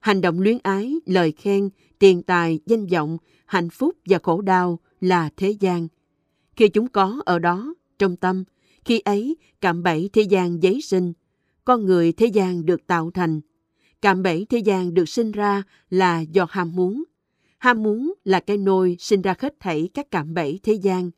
[0.00, 4.78] Hành động luyến ái, lời khen, tiền tài, danh vọng, hạnh phúc và khổ đau
[5.00, 5.88] là thế gian.
[6.56, 8.44] Khi chúng có ở đó, trong tâm,
[8.84, 11.12] khi ấy cạm bẫy thế gian giấy sinh,
[11.64, 13.40] con người thế gian được tạo thành.
[14.02, 17.04] Cạm bẫy thế gian được sinh ra là do ham muốn.
[17.58, 21.10] Ham muốn là cái nôi sinh ra hết thảy các cạm bẫy thế gian.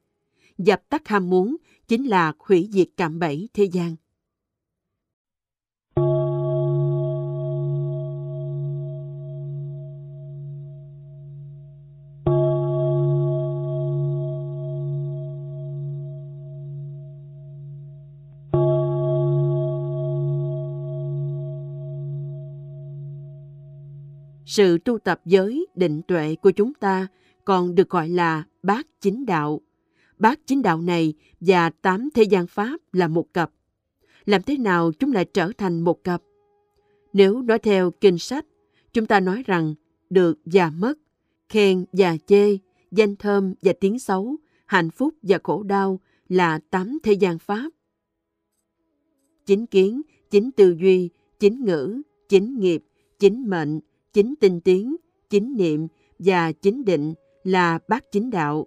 [0.59, 1.57] Dập tắt ham muốn
[1.89, 3.97] chính là hủy diệt cạm bẫy thế gian.
[24.55, 27.07] Sự tu tập giới định tuệ của chúng ta
[27.45, 29.61] còn được gọi là bát chính đạo.
[30.19, 33.53] Bát chính đạo này và tám thế gian pháp là một cặp.
[34.24, 36.23] Làm thế nào chúng lại trở thành một cặp?
[37.12, 38.47] Nếu nói theo kinh sách,
[38.93, 39.74] chúng ta nói rằng
[40.11, 40.99] được và mất,
[41.49, 42.59] khen và chê,
[42.91, 47.70] danh thơm và tiếng xấu, hạnh phúc và khổ đau là tám thế gian pháp.
[49.47, 52.85] Chính kiến, chính tư duy, chính ngữ, chính nghiệp,
[53.19, 53.81] chính mệnh,
[54.13, 54.97] chính tinh tiến,
[55.31, 57.15] chính niệm và chính định
[57.45, 58.67] là bát chính đạo.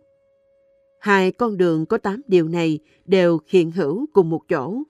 [1.00, 4.84] Hai con đường có tám điều này đều hiện hữu cùng một chỗ.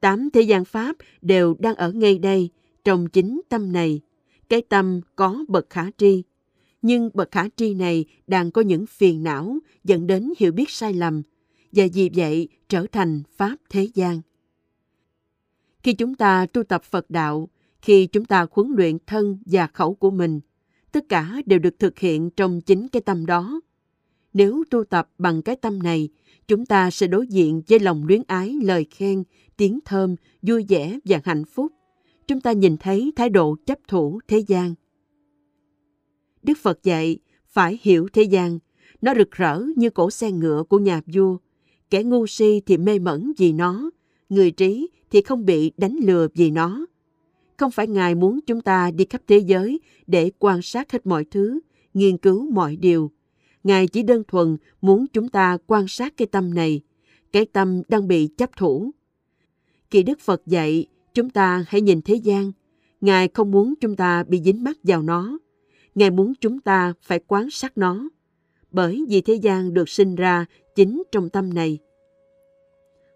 [0.00, 2.50] Tám thế gian Pháp đều đang ở ngay đây,
[2.84, 4.00] trong chính tâm này.
[4.48, 6.22] Cái tâm có bậc khả tri.
[6.82, 10.92] Nhưng bậc khả tri này đang có những phiền não dẫn đến hiểu biết sai
[10.92, 11.22] lầm,
[11.72, 14.20] và vì vậy trở thành Pháp thế gian.
[15.82, 17.48] Khi chúng ta tu tập Phật đạo,
[17.82, 20.40] khi chúng ta huấn luyện thân và khẩu của mình,
[20.92, 23.60] tất cả đều được thực hiện trong chính cái tâm đó.
[24.34, 26.08] Nếu tu tập bằng cái tâm này,
[26.48, 29.22] chúng ta sẽ đối diện với lòng luyến ái, lời khen,
[29.56, 31.72] tiếng thơm, vui vẻ và hạnh phúc.
[32.26, 34.74] Chúng ta nhìn thấy thái độ chấp thủ thế gian.
[36.42, 38.58] Đức Phật dạy, phải hiểu thế gian,
[39.02, 41.36] nó rực rỡ như cổ xe ngựa của nhà vua.
[41.90, 43.90] Kẻ ngu si thì mê mẩn vì nó,
[44.28, 46.86] người trí thì không bị đánh lừa vì nó.
[47.62, 51.24] Không phải Ngài muốn chúng ta đi khắp thế giới để quan sát hết mọi
[51.24, 51.60] thứ,
[51.94, 53.10] nghiên cứu mọi điều.
[53.64, 56.80] Ngài chỉ đơn thuần muốn chúng ta quan sát cái tâm này,
[57.32, 58.90] cái tâm đang bị chấp thủ.
[59.90, 62.52] Khi Đức Phật dạy, chúng ta hãy nhìn thế gian.
[63.00, 65.38] Ngài không muốn chúng ta bị dính mắc vào nó.
[65.94, 68.08] Ngài muốn chúng ta phải quan sát nó.
[68.70, 71.78] Bởi vì thế gian được sinh ra chính trong tâm này.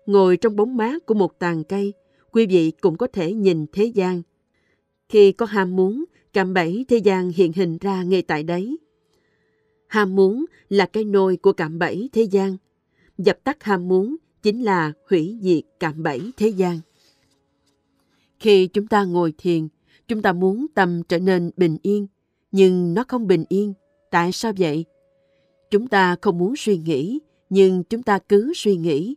[0.07, 1.93] Ngồi trong bóng mát của một tàn cây,
[2.33, 4.23] quý vị cũng có thể nhìn thế gian.
[5.09, 8.77] Khi có ham muốn, cạm bẫy thế gian hiện hình ra ngay tại đấy.
[9.87, 12.57] Ham muốn là cái nôi của cạm bẫy thế gian.
[13.19, 16.81] Dập tắt ham muốn chính là hủy diệt cạm bẫy thế gian.
[18.41, 19.69] Khi chúng ta ngồi thiền,
[20.09, 22.07] chúng ta muốn tâm trở nên bình yên,
[22.53, 23.75] nhưng nó không bình yên.
[24.11, 24.85] Tại sao vậy?
[25.71, 27.19] Chúng ta không muốn suy nghĩ,
[27.51, 29.15] nhưng chúng ta cứ suy nghĩ.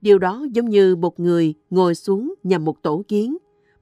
[0.00, 3.36] Điều đó giống như một người ngồi xuống nhằm một tổ kiến,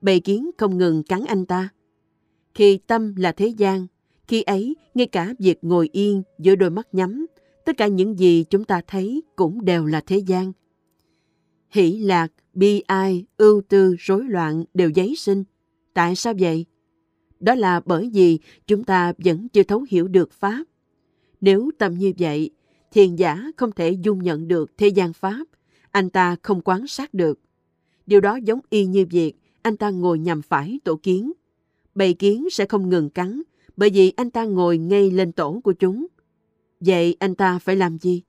[0.04, 1.68] bầy kiến không ngừng cắn anh ta.
[2.54, 3.86] Khi tâm là thế gian,
[4.28, 7.26] khi ấy ngay cả việc ngồi yên giữa đôi mắt nhắm,
[7.64, 10.52] tất cả những gì chúng ta thấy cũng đều là thế gian.
[11.70, 15.44] Hỷ lạc, bi ai, ưu tư, rối loạn đều giấy sinh.
[15.94, 16.66] Tại sao vậy?
[17.40, 20.64] Đó là bởi vì chúng ta vẫn chưa thấu hiểu được Pháp.
[21.40, 22.50] Nếu tâm như vậy,
[22.92, 25.44] thiền giả không thể dung nhận được thế gian Pháp,
[25.90, 27.40] anh ta không quan sát được.
[28.06, 29.34] Điều đó giống y như việc
[29.64, 31.32] anh ta ngồi nhằm phải tổ kiến.
[31.94, 33.42] Bầy kiến sẽ không ngừng cắn,
[33.76, 36.06] bởi vì anh ta ngồi ngay lên tổ của chúng.
[36.80, 38.22] Vậy anh ta phải làm gì?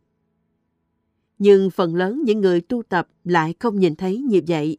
[1.38, 4.78] Nhưng phần lớn những người tu tập lại không nhìn thấy như vậy.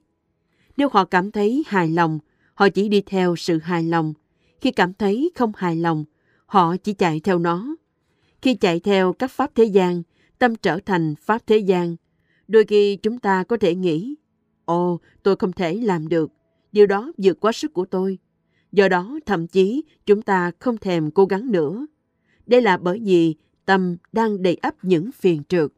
[0.77, 2.19] Nếu họ cảm thấy hài lòng,
[2.55, 4.15] họ chỉ đi theo sự hài lòng.
[4.61, 6.05] Khi cảm thấy không hài lòng,
[6.47, 7.77] họ chỉ chạy theo nó.
[8.43, 10.03] Khi chạy theo các pháp thế gian,
[10.39, 11.97] tâm trở thành pháp thế gian.
[12.49, 14.15] Đôi khi chúng ta có thể nghĩ,
[14.65, 16.33] ồ, tôi không thể làm được,
[16.77, 18.19] điều đó vượt quá sức của tôi.
[18.73, 21.86] Do đó, thậm chí chúng ta không thèm cố gắng nữa.
[22.47, 23.35] Đây là bởi vì
[23.65, 25.70] tâm đang đầy ắp những phiền trượt.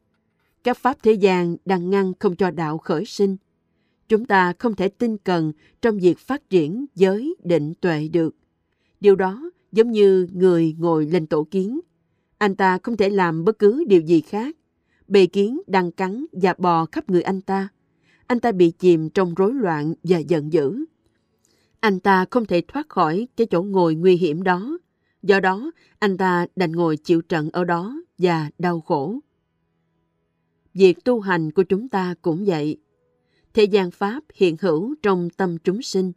[0.63, 3.37] Các pháp thế gian đang ngăn không cho đạo khởi sinh.
[4.09, 5.51] Chúng ta không thể tinh cần
[5.81, 8.35] trong việc phát triển giới định tuệ được.
[8.99, 11.79] Điều đó giống như người ngồi lên tổ kiến.
[12.37, 14.55] Anh ta không thể làm bất cứ điều gì khác.
[15.07, 17.69] Bề kiến đang cắn và bò khắp người anh ta.
[18.29, 20.85] Anh ta bị chìm trong rối loạn và giận dữ.
[21.79, 24.77] Anh ta không thể thoát khỏi cái chỗ ngồi nguy hiểm đó.
[25.23, 29.19] Do đó, anh ta đành ngồi chịu trận ở đó và đau khổ.
[30.73, 32.77] Việc tu hành của chúng ta cũng vậy.
[33.53, 36.11] Thế gian Pháp hiện hữu trong tâm chúng sinh.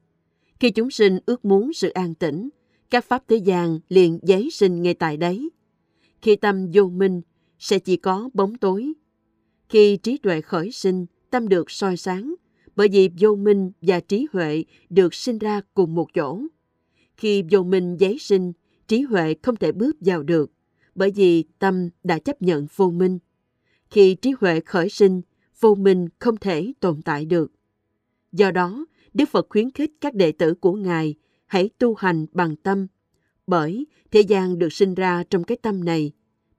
[0.60, 2.48] Khi chúng sinh ước muốn sự an tĩnh,
[2.90, 5.50] các Pháp thế gian liền giấy sinh ngay tại đấy.
[6.22, 7.22] Khi tâm vô minh,
[7.58, 8.92] sẽ chỉ có bóng tối.
[9.68, 12.34] Khi trí tuệ khởi sinh, tâm được soi sáng,
[12.76, 16.42] bởi vì vô minh và trí huệ được sinh ra cùng một chỗ.
[17.16, 18.52] Khi vô minh giấy sinh,
[18.88, 20.52] trí huệ không thể bước vào được,
[20.94, 23.18] bởi vì tâm đã chấp nhận vô minh.
[23.90, 25.22] Khi trí huệ khởi sinh,
[25.60, 27.52] vô minh không thể tồn tại được.
[28.32, 31.14] Do đó, Đức Phật khuyến khích các đệ tử của Ngài
[31.46, 32.86] hãy tu hành bằng tâm,
[33.46, 36.12] bởi thế gian được sinh ra trong cái tâm này.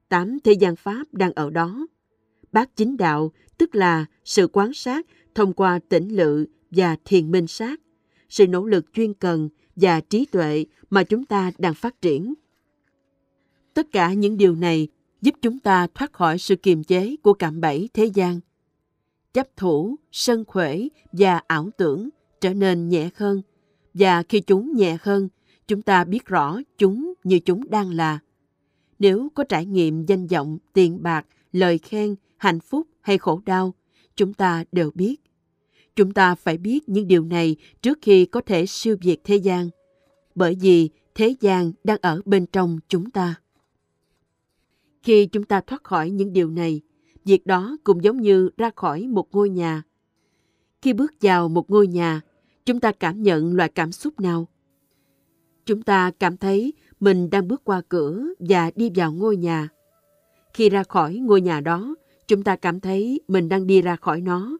[0.08, 1.86] Tám thế gian Pháp đang ở đó.
[2.54, 7.46] Bát chính đạo, tức là sự quán sát thông qua tỉnh lự và thiền minh
[7.46, 7.80] sát,
[8.28, 12.34] sự nỗ lực chuyên cần và trí tuệ mà chúng ta đang phát triển.
[13.74, 14.88] Tất cả những điều này
[15.22, 18.40] giúp chúng ta thoát khỏi sự kiềm chế của cạm bẫy thế gian.
[19.32, 22.08] Chấp thủ, sân khuể và ảo tưởng
[22.40, 23.42] trở nên nhẹ hơn,
[23.94, 25.28] và khi chúng nhẹ hơn,
[25.66, 28.18] chúng ta biết rõ chúng như chúng đang là.
[28.98, 32.14] Nếu có trải nghiệm danh vọng, tiền bạc, lời khen,
[32.44, 33.74] hạnh phúc hay khổ đau,
[34.16, 35.16] chúng ta đều biết.
[35.96, 39.68] Chúng ta phải biết những điều này trước khi có thể siêu việt thế gian,
[40.34, 43.34] bởi vì thế gian đang ở bên trong chúng ta.
[45.02, 46.80] Khi chúng ta thoát khỏi những điều này,
[47.24, 49.82] việc đó cũng giống như ra khỏi một ngôi nhà.
[50.82, 52.20] Khi bước vào một ngôi nhà,
[52.66, 54.48] chúng ta cảm nhận loại cảm xúc nào?
[55.66, 59.68] Chúng ta cảm thấy mình đang bước qua cửa và đi vào ngôi nhà.
[60.54, 61.94] Khi ra khỏi ngôi nhà đó,
[62.28, 64.58] chúng ta cảm thấy mình đang đi ra khỏi nó.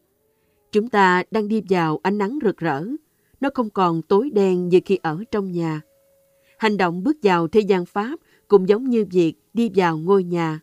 [0.73, 2.85] Chúng ta đang đi vào ánh nắng rực rỡ.
[3.41, 5.81] Nó không còn tối đen như khi ở trong nhà.
[6.59, 10.61] Hành động bước vào thế gian Pháp cũng giống như việc đi vào ngôi nhà.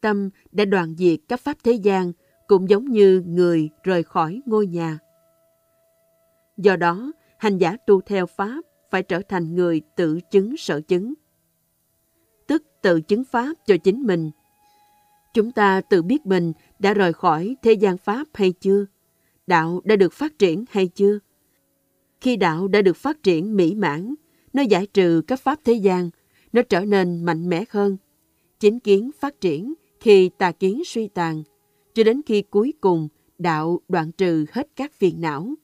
[0.00, 2.12] Tâm đã đoạn diệt các pháp thế gian
[2.46, 4.98] cũng giống như người rời khỏi ngôi nhà.
[6.56, 11.14] Do đó, hành giả tu theo Pháp phải trở thành người tự chứng sở chứng.
[12.46, 14.30] Tức tự chứng Pháp cho chính mình.
[15.34, 18.86] Chúng ta tự biết mình đã rời khỏi thế gian Pháp hay chưa?
[19.46, 21.18] Đạo đã được phát triển hay chưa?
[22.20, 24.14] Khi đạo đã được phát triển mỹ mãn,
[24.52, 26.10] nó giải trừ các pháp thế gian,
[26.52, 27.96] nó trở nên mạnh mẽ hơn.
[28.60, 31.42] Chính kiến phát triển khi tà kiến suy tàn,
[31.94, 35.54] cho đến khi cuối cùng đạo đoạn trừ hết các phiền não.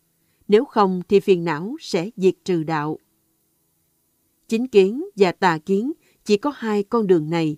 [0.48, 2.98] Nếu không thì phiền não sẽ diệt trừ đạo.
[4.48, 5.92] Chính kiến và tà kiến
[6.24, 7.56] chỉ có hai con đường này.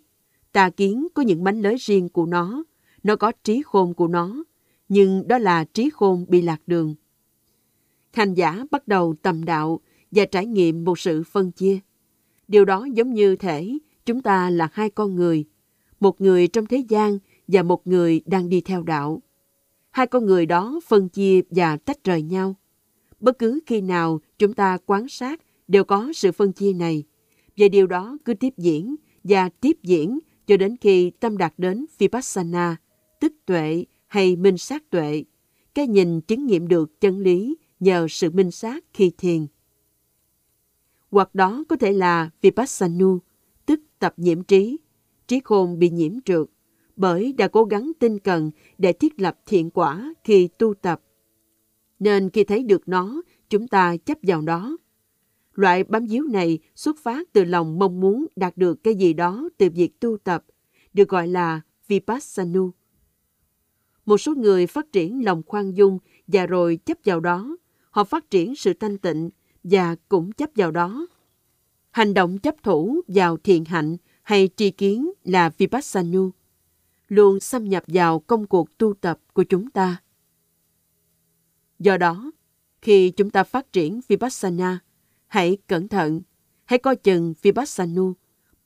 [0.52, 2.64] Tà kiến có những mánh lới riêng của nó,
[3.02, 4.44] nó có trí khôn của nó,
[4.88, 6.94] nhưng đó là trí khôn bị lạc đường.
[8.12, 11.78] hành giả bắt đầu tầm đạo và trải nghiệm một sự phân chia.
[12.48, 15.44] Điều đó giống như thể chúng ta là hai con người,
[16.00, 17.18] một người trong thế gian
[17.48, 19.22] và một người đang đi theo đạo.
[19.90, 22.54] Hai con người đó phân chia và tách rời nhau.
[23.20, 27.04] Bất cứ khi nào chúng ta quan sát đều có sự phân chia này,
[27.56, 31.86] và điều đó cứ tiếp diễn và tiếp diễn cho đến khi tâm đạt đến
[31.98, 32.76] Vipassana,
[33.20, 35.24] tức tuệ hay minh sát tuệ,
[35.74, 39.46] cái nhìn chứng nghiệm được chân lý nhờ sự minh sát khi thiền.
[41.10, 43.18] Hoặc đó có thể là vipassanu
[43.66, 44.78] tức tập nhiễm trí,
[45.28, 46.46] trí khôn bị nhiễm trượt,
[46.96, 51.02] bởi đã cố gắng tinh cần để thiết lập thiện quả khi tu tập.
[51.98, 54.76] Nên khi thấy được nó, chúng ta chấp vào đó.
[55.60, 59.48] Loại bám díu này xuất phát từ lòng mong muốn đạt được cái gì đó
[59.58, 60.44] từ việc tu tập,
[60.92, 62.70] được gọi là vipassanu.
[64.06, 67.56] Một số người phát triển lòng khoan dung và rồi chấp vào đó.
[67.90, 69.30] Họ phát triển sự thanh tịnh
[69.64, 71.06] và cũng chấp vào đó.
[71.90, 76.30] Hành động chấp thủ vào thiện hạnh hay tri kiến là vipassanu,
[77.08, 80.02] luôn xâm nhập vào công cuộc tu tập của chúng ta.
[81.78, 82.30] Do đó,
[82.82, 84.78] khi chúng ta phát triển Vipassana,
[85.30, 86.20] hãy cẩn thận,
[86.64, 88.02] hãy coi chừng Vipassana,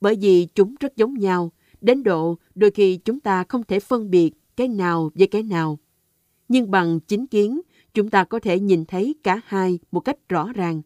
[0.01, 1.51] bởi vì chúng rất giống nhau,
[1.81, 5.79] đến độ đôi khi chúng ta không thể phân biệt cái nào với cái nào.
[6.47, 7.61] Nhưng bằng chính kiến,
[7.93, 10.81] chúng ta có thể nhìn thấy cả hai một cách rõ ràng.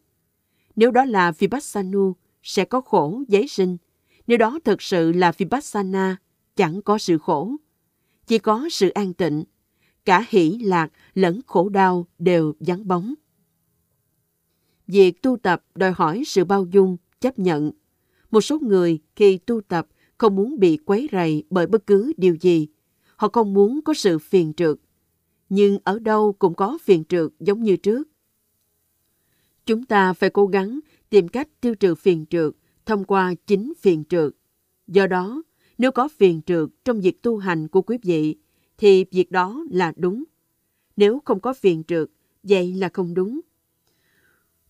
[0.75, 1.99] Nếu đó là Vipassana,
[2.43, 3.77] sẽ có khổ giấy sinh.
[4.27, 6.17] Nếu đó thực sự là Vipassana,
[6.55, 7.55] chẳng có sự khổ.
[8.27, 9.43] Chỉ có sự an tịnh.
[10.05, 13.13] Cả hỷ lạc lẫn khổ đau đều vắng bóng.
[14.91, 17.71] Việc tu tập đòi hỏi sự bao dung, chấp nhận.
[18.31, 19.87] Một số người khi tu tập
[20.17, 22.67] không muốn bị quấy rầy bởi bất cứ điều gì.
[23.15, 24.77] Họ không muốn có sự phiền trượt.
[25.49, 28.07] Nhưng ở đâu cũng có phiền trượt giống như trước.
[29.65, 30.79] Chúng ta phải cố gắng
[31.09, 32.53] tìm cách tiêu trừ phiền trượt
[32.85, 34.33] thông qua chính phiền trượt.
[34.87, 35.43] Do đó,
[35.77, 38.35] nếu có phiền trượt trong việc tu hành của quý vị,
[38.77, 40.23] thì việc đó là đúng.
[40.97, 42.09] Nếu không có phiền trượt,
[42.43, 43.39] vậy là không đúng.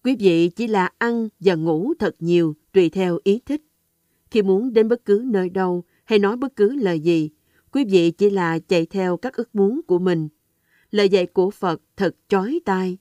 [0.03, 3.61] Quý vị chỉ là ăn và ngủ thật nhiều tùy theo ý thích.
[4.31, 7.29] Khi muốn đến bất cứ nơi đâu hay nói bất cứ lời gì,
[7.71, 10.29] quý vị chỉ là chạy theo các ước muốn của mình.
[10.91, 12.97] Lời dạy của Phật thật chói tai.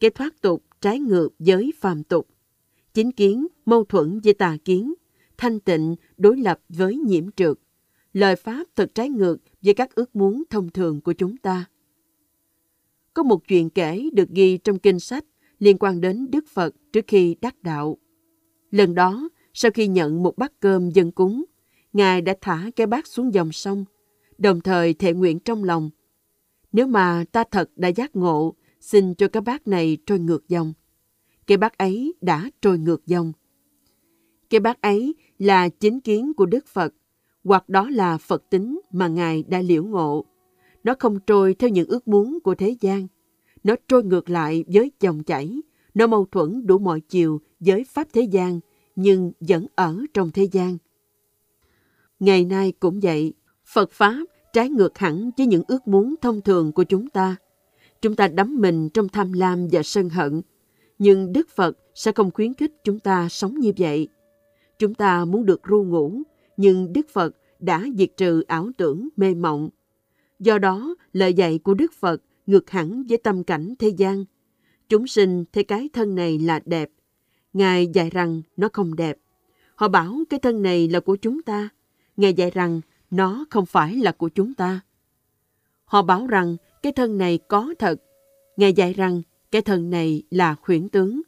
[0.00, 2.28] Cái thoát tục trái ngược với phàm tục.
[2.94, 4.94] Chính kiến mâu thuẫn với tà kiến
[5.36, 7.58] thanh tịnh đối lập với nhiễm trượt.
[8.12, 11.64] Lời Pháp thật trái ngược với các ước muốn thông thường của chúng ta.
[13.14, 15.24] Có một chuyện kể được ghi trong kinh sách
[15.58, 17.98] liên quan đến Đức Phật trước khi đắc đạo.
[18.70, 21.44] Lần đó, sau khi nhận một bát cơm dân cúng,
[21.92, 23.84] Ngài đã thả cái bát xuống dòng sông,
[24.38, 25.90] đồng thời thệ nguyện trong lòng.
[26.72, 30.72] Nếu mà ta thật đã giác ngộ, xin cho cái bát này trôi ngược dòng.
[31.46, 33.32] Cái bát ấy đã trôi ngược dòng.
[34.50, 36.94] Cái bát ấy là chính kiến của Đức Phật,
[37.44, 40.24] hoặc đó là Phật tính mà Ngài đã liễu ngộ.
[40.84, 43.06] Nó không trôi theo những ước muốn của thế gian.
[43.68, 45.60] Nó trôi ngược lại với dòng chảy.
[45.94, 48.60] Nó mâu thuẫn đủ mọi chiều với Pháp thế gian,
[48.96, 50.78] nhưng vẫn ở trong thế gian.
[52.20, 53.32] Ngày nay cũng vậy,
[53.66, 57.36] Phật Pháp trái ngược hẳn với những ước muốn thông thường của chúng ta.
[58.02, 60.42] Chúng ta đắm mình trong tham lam và sân hận,
[60.98, 64.08] nhưng Đức Phật sẽ không khuyến khích chúng ta sống như vậy.
[64.78, 66.22] Chúng ta muốn được ru ngủ,
[66.56, 69.68] nhưng Đức Phật đã diệt trừ ảo tưởng mê mộng.
[70.38, 74.24] Do đó, lời dạy của Đức Phật ngược hẳn với tâm cảnh thế gian.
[74.88, 76.90] Chúng sinh thấy cái thân này là đẹp.
[77.52, 79.18] Ngài dạy rằng nó không đẹp.
[79.74, 81.68] Họ bảo cái thân này là của chúng ta.
[82.16, 82.80] Ngài dạy rằng
[83.10, 84.80] nó không phải là của chúng ta.
[85.84, 88.02] Họ bảo rằng cái thân này có thật.
[88.56, 91.22] Ngài dạy rằng cái thân này là khuyển tướng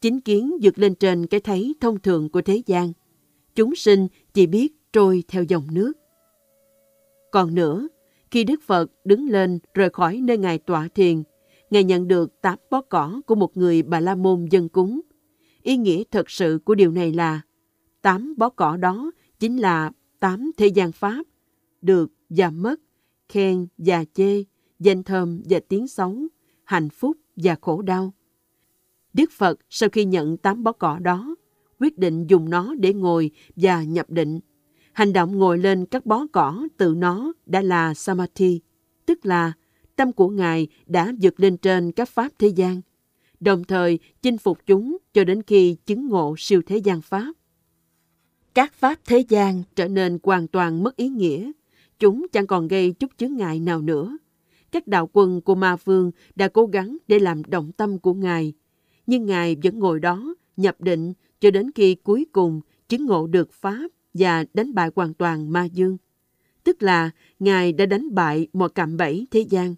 [0.00, 2.92] chính kiến vượt lên trên cái thấy thông thường của thế gian.
[3.54, 5.92] Chúng sinh chỉ biết trôi theo dòng nước.
[7.30, 7.88] Còn nữa,
[8.32, 11.22] khi Đức Phật đứng lên rời khỏi nơi Ngài tọa thiền,
[11.70, 15.00] Ngài nhận được tám bó cỏ của một người Bà La Môn dân cúng.
[15.62, 17.40] Ý nghĩa thật sự của điều này là
[18.02, 19.90] tám bó cỏ đó chính là
[20.20, 21.22] tám thế gian Pháp,
[21.82, 22.80] được và mất,
[23.28, 24.44] khen và chê,
[24.78, 26.16] danh thơm và tiếng xấu,
[26.64, 28.14] hạnh phúc và khổ đau.
[29.12, 31.34] Đức Phật sau khi nhận tám bó cỏ đó,
[31.80, 34.40] quyết định dùng nó để ngồi và nhập định.
[34.92, 38.60] Hành động ngồi lên các bó cỏ từ nó đã là Samadhi,
[39.06, 39.52] tức là
[39.96, 42.80] tâm của Ngài đã vượt lên trên các pháp thế gian,
[43.40, 47.32] đồng thời chinh phục chúng cho đến khi chứng ngộ siêu thế gian pháp.
[48.54, 51.52] Các pháp thế gian trở nên hoàn toàn mất ý nghĩa,
[51.98, 54.18] chúng chẳng còn gây chút chướng ngại nào nữa.
[54.72, 58.52] các đạo quân của ma vương đã cố gắng để làm động tâm của Ngài.
[59.06, 63.52] Nhưng Ngài vẫn ngồi đó, nhập định cho đến khi cuối cùng chứng ngộ được
[63.52, 65.96] Pháp và đánh bại hoàn toàn ma dương.
[66.64, 69.74] Tức là Ngài đã đánh bại mọi cạm bẫy thế gian.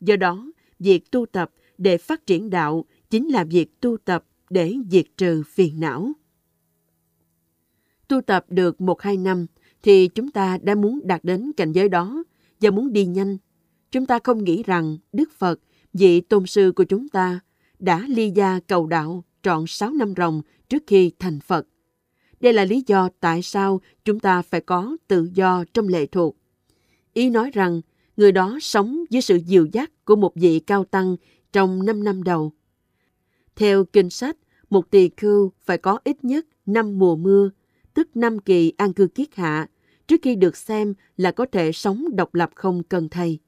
[0.00, 4.76] Do đó, việc tu tập để phát triển đạo chính là việc tu tập để
[4.90, 6.12] diệt trừ phiền não.
[8.08, 9.46] Tu tập được một hai năm
[9.82, 12.24] thì chúng ta đã muốn đạt đến cảnh giới đó
[12.60, 13.36] và muốn đi nhanh.
[13.90, 15.60] Chúng ta không nghĩ rằng Đức Phật,
[15.92, 17.40] vị tôn sư của chúng ta,
[17.78, 21.66] đã ly gia cầu đạo trọn sáu năm ròng trước khi thành Phật.
[22.40, 26.36] Đây là lý do tại sao chúng ta phải có tự do trong lệ thuộc.
[27.12, 27.80] Ý nói rằng
[28.16, 31.16] người đó sống dưới sự dìu dắt của một vị cao tăng
[31.52, 32.52] trong năm năm đầu.
[33.56, 34.36] Theo kinh sách,
[34.70, 37.50] một tỳ khưu phải có ít nhất năm mùa mưa,
[37.94, 39.68] tức năm kỳ an cư kiết hạ,
[40.06, 43.38] trước khi được xem là có thể sống độc lập không cần thầy.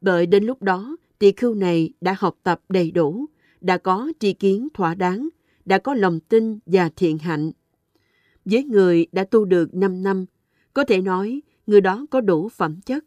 [0.00, 3.26] bởi đến lúc đó, tỳ khưu này đã học tập đầy đủ,
[3.60, 5.28] đã có tri kiến thỏa đáng,
[5.64, 7.52] đã có lòng tin và thiện hạnh.
[8.44, 10.24] Với người đã tu được 5 năm,
[10.74, 13.04] có thể nói người đó có đủ phẩm chất.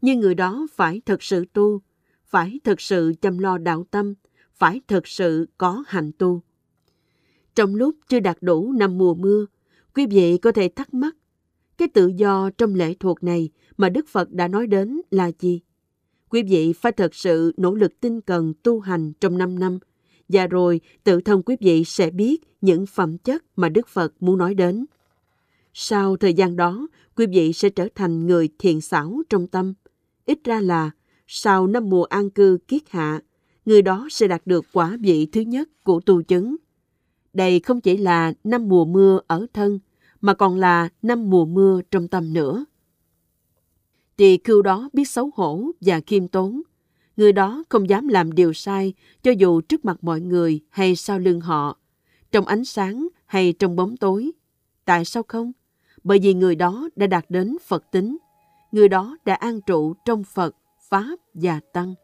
[0.00, 1.80] Nhưng người đó phải thật sự tu,
[2.24, 4.14] phải thật sự chăm lo đạo tâm,
[4.52, 6.42] phải thật sự có hành tu.
[7.54, 9.46] Trong lúc chưa đạt đủ năm mùa mưa,
[9.94, 11.16] quý vị có thể thắc mắc,
[11.78, 15.60] cái tự do trong lễ thuộc này mà Đức Phật đã nói đến là gì?
[16.28, 19.78] Quý vị phải thật sự nỗ lực tinh cần tu hành trong 5 năm,
[20.28, 24.38] và rồi tự thân quý vị sẽ biết những phẩm chất mà Đức Phật muốn
[24.38, 24.86] nói đến.
[25.74, 29.74] Sau thời gian đó, quý vị sẽ trở thành người thiện xảo trong tâm.
[30.26, 30.90] Ít ra là,
[31.26, 33.20] sau năm mùa an cư kiết hạ,
[33.66, 36.56] người đó sẽ đạt được quả vị thứ nhất của tu chứng.
[37.32, 39.78] Đây không chỉ là năm mùa mưa ở thân,
[40.20, 42.64] mà còn là năm mùa mưa trong tâm nữa.
[44.16, 46.62] Tỳ khưu đó biết xấu hổ và khiêm tốn.
[47.16, 51.18] Người đó không dám làm điều sai cho dù trước mặt mọi người hay sau
[51.18, 51.78] lưng họ,
[52.32, 54.30] trong ánh sáng hay trong bóng tối.
[54.84, 55.52] Tại sao không?
[56.04, 58.16] Bởi vì người đó đã đạt đến Phật tính.
[58.72, 60.56] Người đó đã an trụ trong Phật,
[60.88, 61.94] Pháp và Tăng.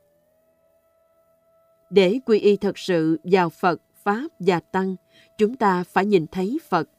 [1.90, 4.96] Để quy y thật sự vào Phật, Pháp và Tăng,
[5.38, 6.90] chúng ta phải nhìn thấy Phật.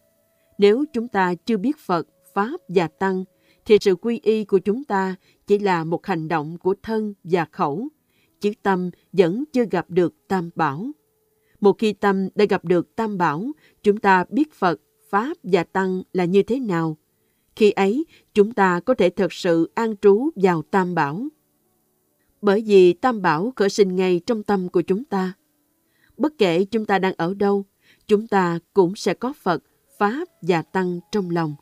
[0.57, 3.23] Nếu chúng ta chưa biết Phật, Pháp và Tăng,
[3.65, 5.15] thì sự quy y của chúng ta
[5.47, 7.87] chỉ là một hành động của thân và khẩu,
[8.43, 10.87] chứ tâm vẫn chưa gặp được Tam Bảo.
[11.61, 13.51] Một khi tâm đã gặp được Tam Bảo,
[13.83, 16.97] chúng ta biết Phật, Pháp và Tăng là như thế nào.
[17.55, 21.27] Khi ấy, chúng ta có thể thật sự an trú vào Tam Bảo.
[22.41, 25.33] Bởi vì Tam Bảo khởi sinh ngay trong tâm của chúng ta.
[26.17, 27.65] Bất kể chúng ta đang ở đâu,
[28.07, 29.63] chúng ta cũng sẽ có Phật,
[29.97, 31.55] Pháp và Tăng trong lòng.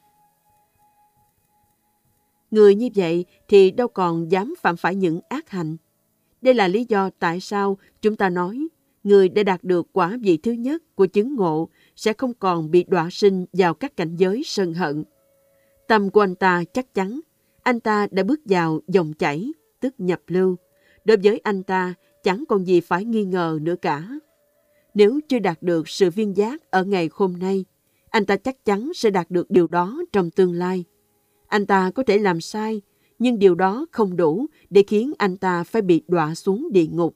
[2.52, 5.78] Người như vậy thì đâu còn dám phạm phải những ác hạnh.
[6.42, 8.68] Đây là lý do tại sao chúng ta nói
[9.04, 12.84] người đã đạt được quả vị thứ nhất của chứng ngộ sẽ không còn bị
[12.88, 15.04] đọa sinh vào các cảnh giới sân hận.
[15.88, 17.20] Tâm của anh ta chắc chắn,
[17.64, 20.56] anh ta đã bước vào dòng chảy, tức nhập lưu.
[21.06, 21.94] Đối với anh ta,
[22.24, 24.20] chẳng còn gì phải nghi ngờ nữa cả.
[24.94, 27.66] Nếu chưa đạt được sự viên giác ở ngày hôm nay,
[28.10, 30.84] anh ta chắc chắn sẽ đạt được điều đó trong tương lai.
[31.48, 32.82] Anh ta có thể làm sai,
[33.22, 37.16] nhưng điều đó không đủ để khiến anh ta phải bị đọa xuống địa ngục.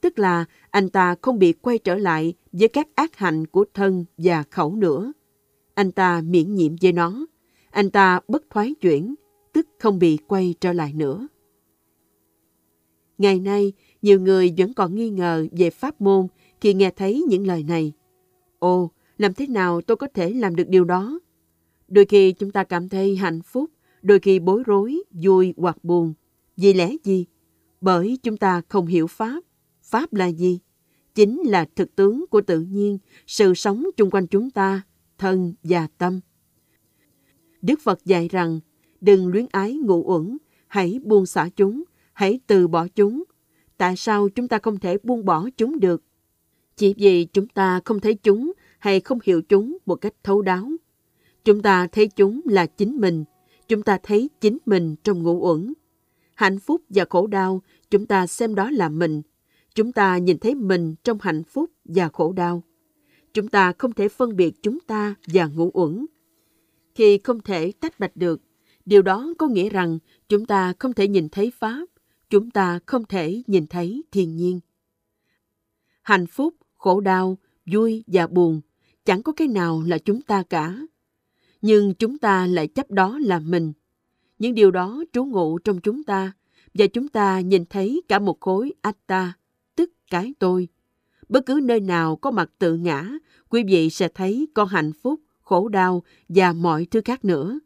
[0.00, 4.04] Tức là anh ta không bị quay trở lại với các ác hạnh của thân
[4.18, 5.12] và khẩu nữa.
[5.74, 7.26] Anh ta miễn nhiễm với nó.
[7.70, 9.14] Anh ta bất thoái chuyển,
[9.52, 11.28] tức không bị quay trở lại nữa.
[13.18, 13.72] Ngày nay,
[14.02, 16.26] nhiều người vẫn còn nghi ngờ về pháp môn
[16.60, 17.92] khi nghe thấy những lời này.
[18.58, 21.20] Ồ, làm thế nào tôi có thể làm được điều đó?
[21.88, 23.70] Đôi khi chúng ta cảm thấy hạnh phúc,
[24.04, 26.14] đôi khi bối rối, vui hoặc buồn.
[26.56, 27.26] Vì lẽ gì?
[27.80, 29.44] Bởi chúng ta không hiểu Pháp.
[29.82, 30.60] Pháp là gì?
[31.14, 34.82] Chính là thực tướng của tự nhiên, sự sống chung quanh chúng ta,
[35.18, 36.20] thân và tâm.
[37.62, 38.60] Đức Phật dạy rằng,
[39.00, 41.82] đừng luyến ái ngụ uẩn, hãy buông xả chúng,
[42.12, 43.24] hãy từ bỏ chúng.
[43.76, 46.02] Tại sao chúng ta không thể buông bỏ chúng được?
[46.76, 50.70] Chỉ vì chúng ta không thấy chúng hay không hiểu chúng một cách thấu đáo.
[51.44, 53.24] Chúng ta thấy chúng là chính mình,
[53.68, 55.72] chúng ta thấy chính mình trong ngũ uẩn.
[56.34, 59.22] Hạnh phúc và khổ đau, chúng ta xem đó là mình.
[59.74, 62.62] Chúng ta nhìn thấy mình trong hạnh phúc và khổ đau.
[63.34, 66.06] Chúng ta không thể phân biệt chúng ta và ngũ uẩn.
[66.94, 68.40] Khi không thể tách bạch được,
[68.86, 71.86] điều đó có nghĩa rằng chúng ta không thể nhìn thấy Pháp,
[72.30, 74.60] chúng ta không thể nhìn thấy thiên nhiên.
[76.02, 78.60] Hạnh phúc, khổ đau, vui và buồn,
[79.04, 80.78] chẳng có cái nào là chúng ta cả.
[81.66, 83.72] Nhưng chúng ta lại chấp đó là mình.
[84.38, 86.32] Những điều đó trú ngụ trong chúng ta,
[86.74, 89.32] và chúng ta nhìn thấy cả một khối atta,
[89.76, 90.68] tức cái tôi.
[91.28, 93.10] Bất cứ nơi nào có mặt tự ngã,
[93.48, 97.58] quý vị sẽ thấy có hạnh phúc, khổ đau và mọi thứ khác nữa.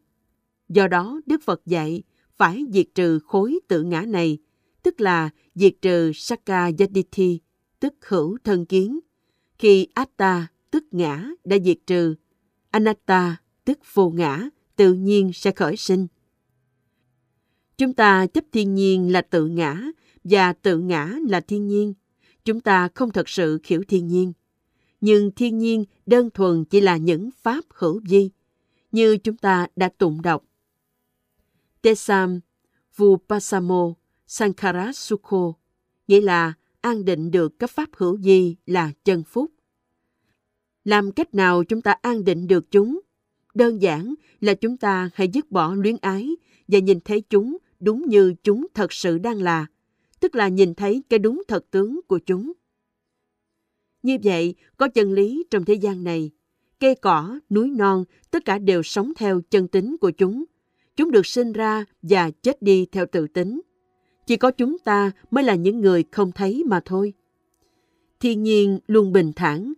[0.69, 2.03] Do đó, Đức Phật dạy
[2.37, 4.39] phải diệt trừ khối tự ngã này,
[4.83, 7.41] tức là diệt trừ sakkayaditi
[7.81, 8.99] tức hữu thân kiến.
[9.59, 12.15] Khi Atta, tức ngã, đã diệt trừ,
[12.71, 13.37] Anatta,
[13.69, 16.07] tức vô ngã, tự nhiên sẽ khởi sinh.
[17.79, 19.83] Chúng ta chấp thiên nhiên là tự ngã
[20.25, 21.95] và tự ngã là thiên nhiên.
[22.45, 24.33] Chúng ta không thật sự hiểu thiên nhiên.
[25.01, 28.31] Nhưng thiên nhiên đơn thuần chỉ là những pháp hữu vi,
[28.93, 30.45] như chúng ta đã tụng đọc.
[31.83, 32.41] Tesam
[32.97, 33.95] Vupasamo
[34.27, 35.53] Sankara Sukho,
[36.09, 39.51] nghĩa là an định được các pháp hữu vi là chân phúc.
[40.85, 43.01] Làm cách nào chúng ta an định được chúng?
[43.55, 46.37] Đơn giản là chúng ta hãy dứt bỏ luyến ái
[46.69, 49.67] và nhìn thấy chúng đúng như chúng thật sự đang là,
[50.21, 52.53] tức là nhìn thấy cái đúng thật tướng của chúng.
[54.03, 56.31] Như vậy, có chân lý trong thế gian này.
[56.81, 60.45] Cây cỏ, núi non, tất cả đều sống theo chân tính của chúng.
[60.97, 63.61] Chúng được sinh ra và chết đi theo tự tính.
[64.27, 67.13] Chỉ có chúng ta mới là những người không thấy mà thôi.
[68.21, 69.73] Thiên nhiên luôn bình thản.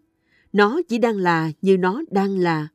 [0.52, 2.68] Nó chỉ đang là như nó đang là.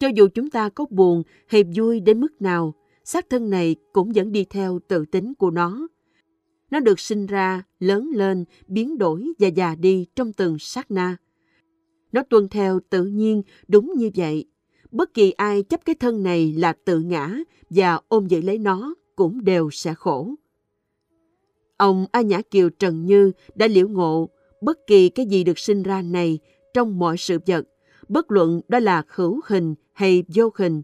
[0.00, 2.74] Cho dù chúng ta có buồn hay vui đến mức nào,
[3.04, 5.88] xác thân này cũng vẫn đi theo tự tính của nó.
[6.70, 11.16] Nó được sinh ra, lớn lên, biến đổi và già đi trong từng sát na.
[12.12, 14.44] Nó tuân theo tự nhiên đúng như vậy.
[14.90, 17.36] Bất kỳ ai chấp cái thân này là tự ngã
[17.70, 20.34] và ôm giữ lấy nó cũng đều sẽ khổ.
[21.76, 24.28] Ông A Nhã Kiều Trần Như đã liễu ngộ
[24.60, 26.38] bất kỳ cái gì được sinh ra này
[26.74, 27.66] trong mọi sự vật,
[28.08, 30.82] bất luận đó là khẩu hình hay vô hình,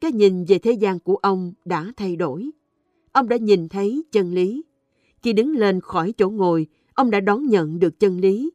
[0.00, 2.50] cái nhìn về thế gian của ông đã thay đổi.
[3.12, 4.62] Ông đã nhìn thấy chân lý.
[5.22, 8.50] Khi đứng lên khỏi chỗ ngồi, ông đã đón nhận được chân lý.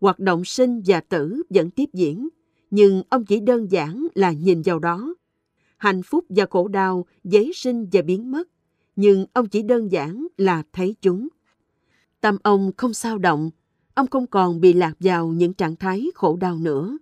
[0.00, 2.28] Hoạt động sinh và tử vẫn tiếp diễn,
[2.70, 5.14] nhưng ông chỉ đơn giản là nhìn vào đó.
[5.76, 8.48] Hạnh phúc và khổ đau giấy sinh và biến mất,
[8.96, 11.28] nhưng ông chỉ đơn giản là thấy chúng.
[12.20, 13.50] Tâm ông không sao động,
[13.94, 16.98] ông không còn bị lạc vào những trạng thái khổ đau nữa.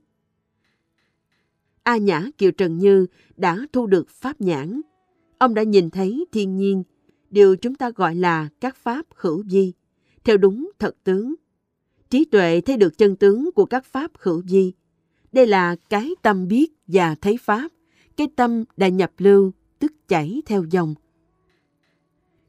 [1.86, 3.06] A Nhã Kiều Trần Như
[3.36, 4.80] đã thu được pháp nhãn.
[5.38, 6.82] Ông đã nhìn thấy thiên nhiên,
[7.30, 9.72] điều chúng ta gọi là các pháp hữu vi,
[10.24, 11.34] theo đúng thật tướng.
[12.10, 14.72] Trí tuệ thấy được chân tướng của các pháp hữu vi.
[15.32, 17.72] Đây là cái tâm biết và thấy pháp,
[18.16, 20.94] cái tâm đã nhập lưu, tức chảy theo dòng.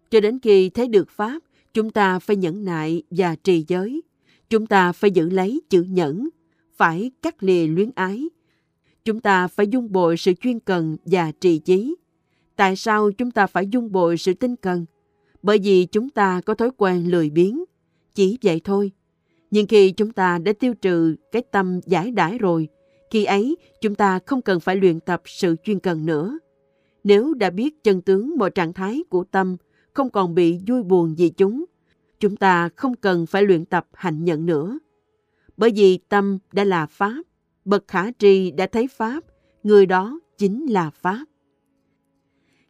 [0.10, 1.40] Cho đến khi thấy được pháp,
[1.74, 4.02] chúng ta phải nhẫn nại và trì giới.
[4.50, 6.30] Chúng ta phải giữ lấy chữ nhẫn,
[6.76, 8.30] phải cắt lìa luyến ái,
[9.08, 11.96] Chúng ta phải dung bồi sự chuyên cần và trì chí.
[12.56, 14.86] Tại sao chúng ta phải dung bồi sự tinh cần?
[15.42, 17.64] Bởi vì chúng ta có thói quen lười biếng.
[18.14, 18.92] Chỉ vậy thôi.
[19.52, 22.68] Nhưng khi chúng ta đã tiêu trừ cái tâm giải đãi rồi,
[23.12, 26.40] khi ấy chúng ta không cần phải luyện tập sự chuyên cần nữa.
[27.04, 29.58] Nếu đã biết chân tướng mọi trạng thái của tâm,
[29.94, 31.66] không còn bị vui buồn vì chúng,
[32.20, 34.80] chúng ta không cần phải luyện tập hạnh nhận nữa.
[35.58, 37.24] Bởi vì tâm đã là Pháp,
[37.68, 39.24] bậc khả tri đã thấy Pháp,
[39.64, 41.26] người đó chính là Pháp.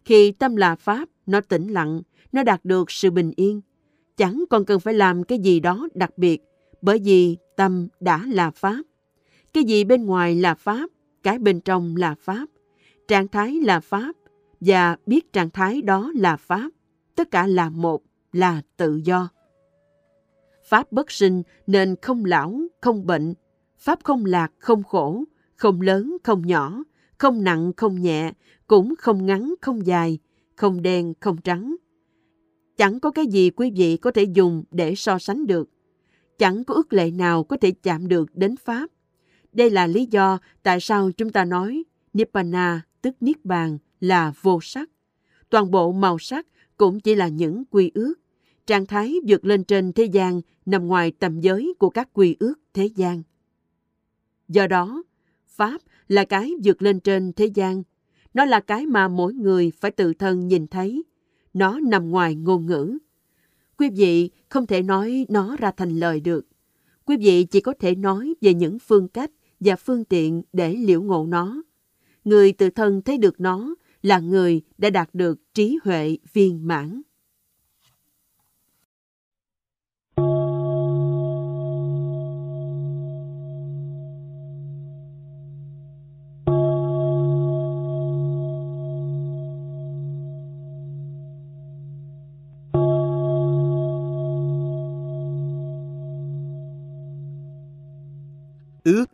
[0.05, 2.01] Khi tâm là Pháp, nó tĩnh lặng,
[2.31, 3.61] nó đạt được sự bình yên.
[4.17, 6.43] Chẳng còn cần phải làm cái gì đó đặc biệt,
[6.81, 8.81] bởi vì tâm đã là Pháp.
[9.53, 10.89] Cái gì bên ngoài là Pháp,
[11.23, 12.45] cái bên trong là Pháp.
[13.07, 14.15] Trạng thái là Pháp,
[14.59, 16.69] và biết trạng thái đó là Pháp.
[17.15, 18.01] Tất cả là một,
[18.33, 19.29] là tự do.
[20.63, 23.33] Pháp bất sinh nên không lão, không bệnh,
[23.77, 25.23] Pháp không lạc, không khổ,
[25.55, 26.83] không lớn, không nhỏ,
[27.17, 28.31] không nặng, không nhẹ,
[28.67, 30.19] cũng không ngắn, không dài,
[30.55, 31.75] không đen, không trắng.
[32.77, 35.69] Chẳng có cái gì quý vị có thể dùng để so sánh được.
[36.37, 38.89] Chẳng có ước lệ nào có thể chạm được đến Pháp.
[39.53, 41.83] Đây là lý do tại sao chúng ta nói
[42.13, 44.89] Nibbana, tức Niết Bàn, là vô sắc.
[45.49, 46.47] Toàn bộ màu sắc
[46.77, 48.13] cũng chỉ là những quy ước.
[48.65, 52.53] Trạng thái vượt lên trên thế gian nằm ngoài tầm giới của các quy ước
[52.73, 53.23] thế gian.
[54.47, 55.03] Do đó,
[55.47, 57.83] Pháp là cái vượt lên trên thế gian.
[58.33, 61.03] Nó là cái mà mỗi người phải tự thân nhìn thấy.
[61.53, 62.97] Nó nằm ngoài ngôn ngữ.
[63.77, 66.47] Quý vị không thể nói nó ra thành lời được.
[67.05, 71.01] Quý vị chỉ có thể nói về những phương cách và phương tiện để liễu
[71.01, 71.63] ngộ nó.
[72.23, 77.01] Người tự thân thấy được nó là người đã đạt được trí huệ viên mãn.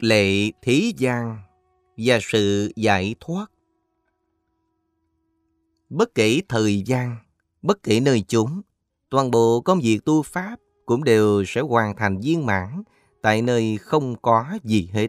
[0.04, 1.38] Lệ thế gian
[1.98, 3.52] và sự giải thoát.
[5.90, 7.16] Bất kể thời gian,
[7.62, 8.62] bất kể nơi chúng
[9.10, 12.84] toàn bộ công việc tu Pháp cũng đều sẽ hoàn thành viên mãn
[13.22, 15.08] tại nơi không có gì hết.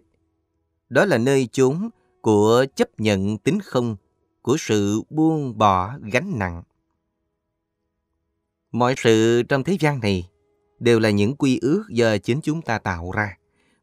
[0.89, 1.91] Đó là nơi chúng
[2.21, 3.97] của chấp nhận tính không,
[4.43, 6.63] của sự buông bỏ gánh nặng.
[8.73, 10.29] Mọi sự trong thế gian này
[10.79, 13.37] đều là những quy ước do chính chúng ta tạo ra.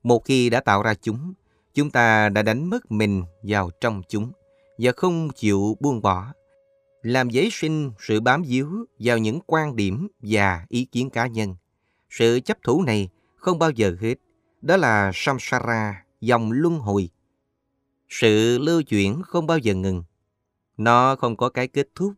[0.03, 1.33] Một khi đã tạo ra chúng,
[1.73, 4.31] chúng ta đã đánh mất mình vào trong chúng
[4.77, 6.33] và không chịu buông bỏ,
[7.01, 11.55] làm dấy sinh sự bám víu vào những quan điểm và ý kiến cá nhân.
[12.09, 14.15] Sự chấp thủ này không bao giờ hết,
[14.61, 17.09] đó là samsara, dòng luân hồi.
[18.09, 20.03] Sự lưu chuyển không bao giờ ngừng.
[20.77, 22.13] Nó không có cái kết thúc.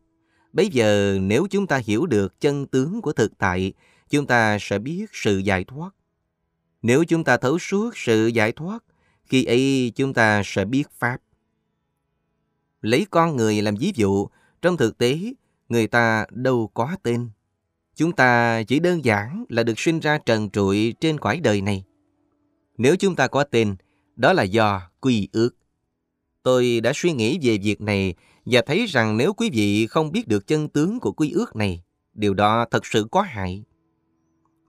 [0.53, 3.73] Bây giờ nếu chúng ta hiểu được chân tướng của thực tại,
[4.09, 5.89] chúng ta sẽ biết sự giải thoát.
[6.83, 8.83] Nếu chúng ta thấu suốt sự giải thoát,
[9.25, 11.17] khi ấy chúng ta sẽ biết Pháp.
[12.81, 14.27] Lấy con người làm ví dụ,
[14.61, 15.19] trong thực tế,
[15.69, 17.29] người ta đâu có tên.
[17.95, 21.83] Chúng ta chỉ đơn giản là được sinh ra trần trụi trên quải đời này.
[22.77, 23.75] Nếu chúng ta có tên,
[24.15, 25.49] đó là do quy ước.
[26.43, 28.15] Tôi đã suy nghĩ về việc này
[28.45, 31.83] và thấy rằng nếu quý vị không biết được chân tướng của quy ước này,
[32.13, 33.63] điều đó thật sự có hại.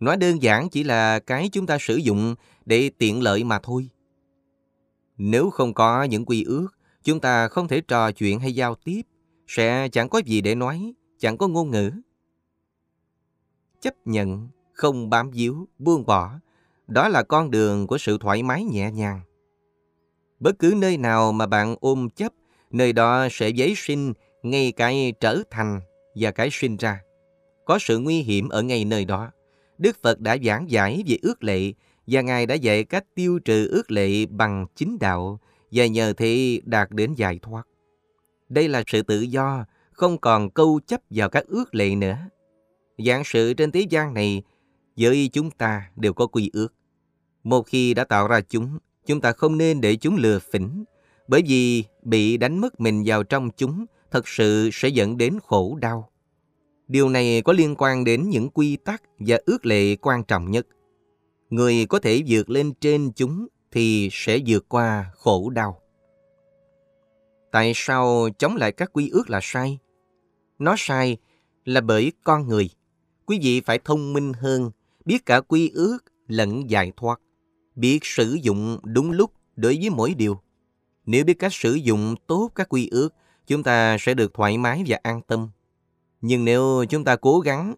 [0.04, 2.34] Nói đơn giản chỉ là cái chúng ta sử dụng
[2.66, 3.88] để tiện lợi mà thôi.
[5.16, 6.68] Nếu không có những quy ước,
[7.02, 9.02] chúng ta không thể trò chuyện hay giao tiếp,
[9.46, 11.90] sẽ chẳng có gì để nói, chẳng có ngôn ngữ.
[13.80, 16.38] Chấp nhận, không bám víu, buông bỏ,
[16.86, 19.20] đó là con đường của sự thoải mái nhẹ nhàng.
[20.40, 22.32] Bất cứ nơi nào mà bạn ôm chấp,
[22.70, 24.12] nơi đó sẽ giấy sinh
[24.42, 25.80] ngay cái trở thành
[26.14, 27.00] và cái sinh ra.
[27.64, 29.30] Có sự nguy hiểm ở ngay nơi đó.
[29.78, 31.72] Đức Phật đã giảng giải về ước lệ
[32.06, 36.60] và Ngài đã dạy cách tiêu trừ ước lệ bằng chính đạo và nhờ thế
[36.64, 37.68] đạt đến giải thoát.
[38.48, 42.18] Đây là sự tự do, không còn câu chấp vào các ước lệ nữa.
[42.98, 44.42] Dạng sự trên thế gian này,
[44.96, 46.74] với chúng ta đều có quy ước.
[47.44, 50.84] Một khi đã tạo ra chúng, chúng ta không nên để chúng lừa phỉnh,
[51.28, 55.78] bởi vì bị đánh mất mình vào trong chúng thật sự sẽ dẫn đến khổ
[55.80, 56.10] đau.
[56.88, 60.66] Điều này có liên quan đến những quy tắc và ước lệ quan trọng nhất.
[61.50, 65.80] Người có thể vượt lên trên chúng thì sẽ vượt qua khổ đau.
[67.52, 69.78] Tại sao chống lại các quy ước là sai?
[70.58, 71.16] Nó sai
[71.64, 72.70] là bởi con người.
[73.26, 74.70] Quý vị phải thông minh hơn,
[75.04, 75.98] biết cả quy ước
[76.28, 77.20] lẫn giải thoát,
[77.74, 80.40] biết sử dụng đúng lúc đối với mỗi điều.
[81.06, 83.14] Nếu biết cách sử dụng tốt các quy ước,
[83.46, 85.48] chúng ta sẽ được thoải mái và an tâm.
[86.26, 87.74] Nhưng nếu chúng ta cố gắng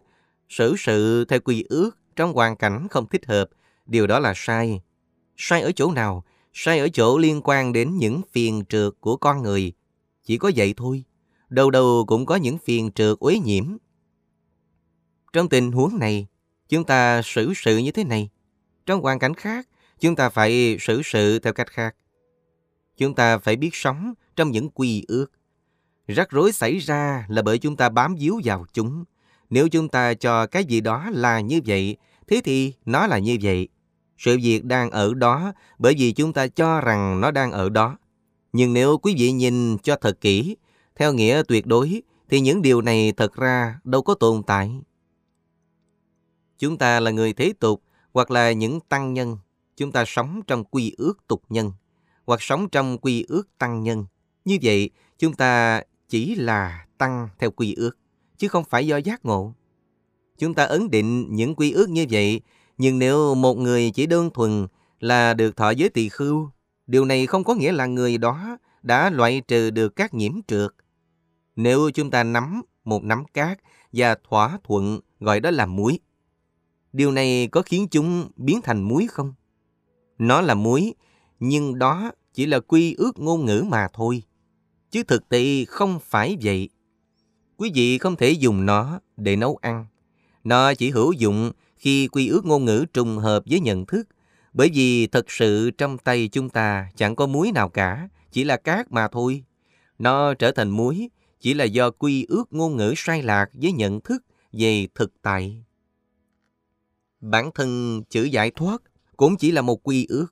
[0.49, 3.49] xử sự theo quy ước trong hoàn cảnh không thích hợp,
[3.85, 4.81] điều đó là sai.
[5.37, 6.23] Sai ở chỗ nào?
[6.53, 9.73] Sai ở chỗ liên quan đến những phiền trượt của con người.
[10.23, 11.03] Chỉ có vậy thôi.
[11.49, 13.77] Đâu đâu cũng có những phiền trượt uế nhiễm.
[15.33, 16.27] Trong tình huống này,
[16.69, 18.29] chúng ta xử sự như thế này.
[18.85, 19.67] Trong hoàn cảnh khác,
[19.99, 21.95] chúng ta phải xử sự theo cách khác.
[22.97, 25.27] Chúng ta phải biết sống trong những quy ước.
[26.07, 29.03] Rắc rối xảy ra là bởi chúng ta bám víu vào chúng.
[29.49, 33.37] Nếu chúng ta cho cái gì đó là như vậy, thế thì nó là như
[33.41, 33.67] vậy.
[34.17, 37.97] Sự việc đang ở đó bởi vì chúng ta cho rằng nó đang ở đó.
[38.53, 40.57] Nhưng nếu quý vị nhìn cho thật kỹ,
[40.95, 44.81] theo nghĩa tuyệt đối, thì những điều này thật ra đâu có tồn tại.
[46.59, 49.37] Chúng ta là người thế tục hoặc là những tăng nhân.
[49.77, 51.71] Chúng ta sống trong quy ước tục nhân
[52.25, 54.05] hoặc sống trong quy ước tăng nhân.
[54.45, 57.97] Như vậy, chúng ta chỉ là tăng theo quy ước,
[58.37, 59.53] chứ không phải do giác ngộ.
[60.37, 62.41] Chúng ta ấn định những quy ước như vậy,
[62.77, 64.67] nhưng nếu một người chỉ đơn thuần
[64.99, 66.49] là được thọ giới tỳ khưu,
[66.87, 70.71] điều này không có nghĩa là người đó đã loại trừ được các nhiễm trượt.
[71.55, 73.59] Nếu chúng ta nắm một nắm cát
[73.93, 75.99] và thỏa thuận gọi đó là muối,
[76.93, 79.33] điều này có khiến chúng biến thành muối không?
[80.17, 80.93] Nó là muối,
[81.39, 84.23] nhưng đó chỉ là quy ước ngôn ngữ mà thôi
[84.91, 86.69] chứ thực tế không phải vậy.
[87.57, 89.85] Quý vị không thể dùng nó để nấu ăn.
[90.43, 94.07] Nó chỉ hữu dụng khi quy ước ngôn ngữ trùng hợp với nhận thức,
[94.53, 98.57] bởi vì thật sự trong tay chúng ta chẳng có muối nào cả, chỉ là
[98.57, 99.43] cát mà thôi.
[99.99, 101.09] Nó trở thành muối
[101.39, 105.63] chỉ là do quy ước ngôn ngữ sai lạc với nhận thức về thực tại.
[107.21, 108.81] Bản thân chữ giải thoát
[109.17, 110.27] cũng chỉ là một quy ước,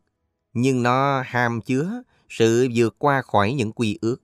[0.54, 4.22] nhưng nó hàm chứa sự vượt qua khỏi những quy ước.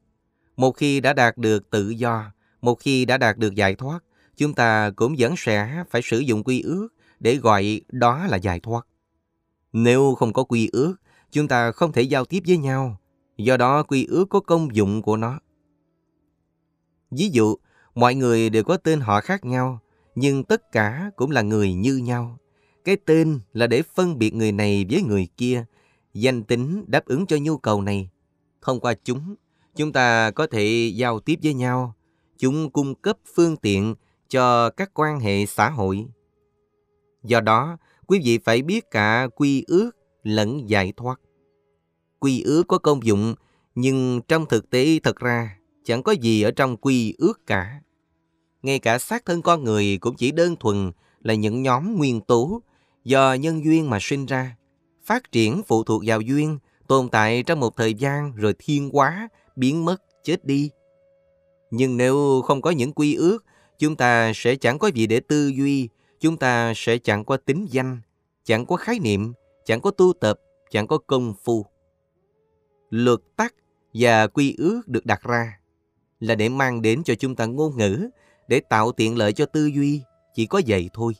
[0.58, 2.32] Một khi đã đạt được tự do,
[2.62, 4.04] một khi đã đạt được giải thoát,
[4.38, 6.88] chúng ta cũng vẫn sẽ phải sử dụng quy ước
[7.20, 8.88] để gọi đó là giải thoát.
[9.74, 10.96] Nếu không có quy ước,
[11.32, 12.98] chúng ta không thể giao tiếp với nhau.
[13.38, 15.40] Do đó quy ước có công dụng của nó.
[17.12, 17.56] Ví dụ,
[17.96, 19.80] mọi người đều có tên họ khác nhau,
[20.16, 22.38] nhưng tất cả cũng là người như nhau.
[22.86, 25.66] Cái tên là để phân biệt người này với người kia,
[26.14, 28.10] danh tính đáp ứng cho nhu cầu này.
[28.62, 29.36] Thông qua chúng,
[29.76, 31.96] chúng ta có thể giao tiếp với nhau.
[32.38, 33.96] Chúng cung cấp phương tiện
[34.30, 36.06] cho các quan hệ xã hội.
[37.24, 37.78] Do đó,
[38.08, 39.92] quý vị phải biết cả quy ước
[40.24, 41.20] lẫn giải thoát.
[42.20, 43.36] Quy ước có công dụng,
[43.76, 47.82] nhưng trong thực tế thật ra chẳng có gì ở trong quy ước cả.
[48.64, 50.92] Ngay cả xác thân con người cũng chỉ đơn thuần
[51.22, 52.62] là những nhóm nguyên tố
[53.04, 54.56] do nhân duyên mà sinh ra.
[55.04, 59.30] Phát triển phụ thuộc vào duyên, tồn tại trong một thời gian rồi thiên hóa,
[59.62, 60.72] biến mất, chết đi.
[61.72, 63.46] Nhưng nếu không có những quy ước,
[63.80, 67.68] chúng ta sẽ chẳng có gì để tư duy, chúng ta sẽ chẳng có tính
[67.70, 68.02] danh,
[68.44, 69.34] chẳng có khái niệm,
[69.66, 70.40] chẳng có tu tập,
[70.72, 71.66] chẳng có công phu.
[72.90, 73.56] Luật tắc
[73.94, 75.60] và quy ước được đặt ra
[76.20, 78.10] là để mang đến cho chúng ta ngôn ngữ,
[78.48, 80.02] để tạo tiện lợi cho tư duy,
[80.34, 81.14] chỉ có vậy thôi.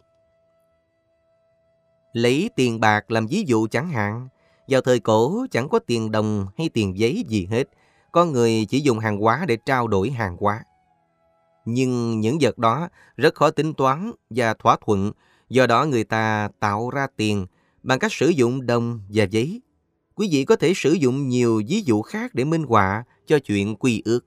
[2.14, 4.28] Lấy tiền bạc làm ví dụ chẳng hạn,
[4.68, 7.64] vào thời cổ chẳng có tiền đồng hay tiền giấy gì hết,
[8.12, 10.64] con người chỉ dùng hàng hóa để trao đổi hàng hóa.
[11.66, 15.12] Nhưng những vật đó rất khó tính toán và thỏa thuận,
[15.50, 17.46] do đó người ta tạo ra tiền
[17.84, 19.62] bằng cách sử dụng đồng và giấy.
[20.16, 23.76] Quý vị có thể sử dụng nhiều ví dụ khác để minh họa cho chuyện
[23.76, 24.26] quy ước.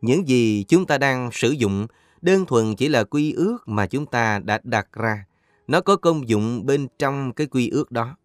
[0.00, 1.86] Những gì chúng ta đang sử dụng
[2.22, 5.24] đơn thuần chỉ là quy ước mà chúng ta đã đặt ra.
[5.66, 8.16] Nó có công dụng bên trong cái quy ước đó.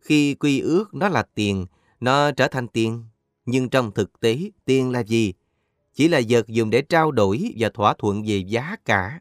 [0.00, 1.66] Khi quy ước nó là tiền,
[2.00, 3.04] nó trở thành tiền.
[3.46, 5.32] Nhưng trong thực tế, tiền là gì?
[5.94, 9.20] Chỉ là vật dùng để trao đổi và thỏa thuận về giá cả.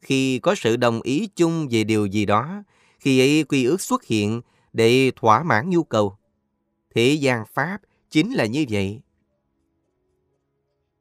[0.00, 2.62] Khi có sự đồng ý chung về điều gì đó,
[2.98, 4.40] khi ấy quy ước xuất hiện
[4.72, 6.16] để thỏa mãn nhu cầu.
[6.94, 7.78] Thế gian Pháp
[8.10, 9.00] chính là như vậy.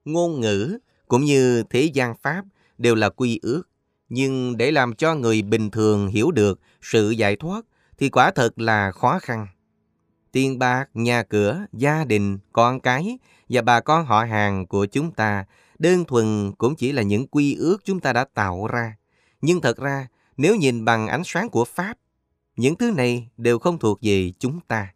[0.06, 2.46] Ngôn ngữ cũng như thế gian Pháp
[2.78, 3.64] đều là quy ước.
[4.10, 7.66] Nhưng để làm cho người bình thường hiểu được sự giải thoát
[7.98, 9.48] thì quả thật là khó khăn.
[10.36, 13.18] Tiền bạc, nhà cửa, gia đình, con cái
[13.50, 15.46] và bà con họ hàng của chúng ta
[15.80, 18.98] đơn thuần cũng chỉ là những quy ước chúng ta đã tạo ra.
[19.42, 20.08] Nhưng thật ra,
[20.38, 21.98] nếu nhìn bằng ánh sáng của Pháp,
[22.58, 24.94] những thứ này đều không thuộc về chúng ta.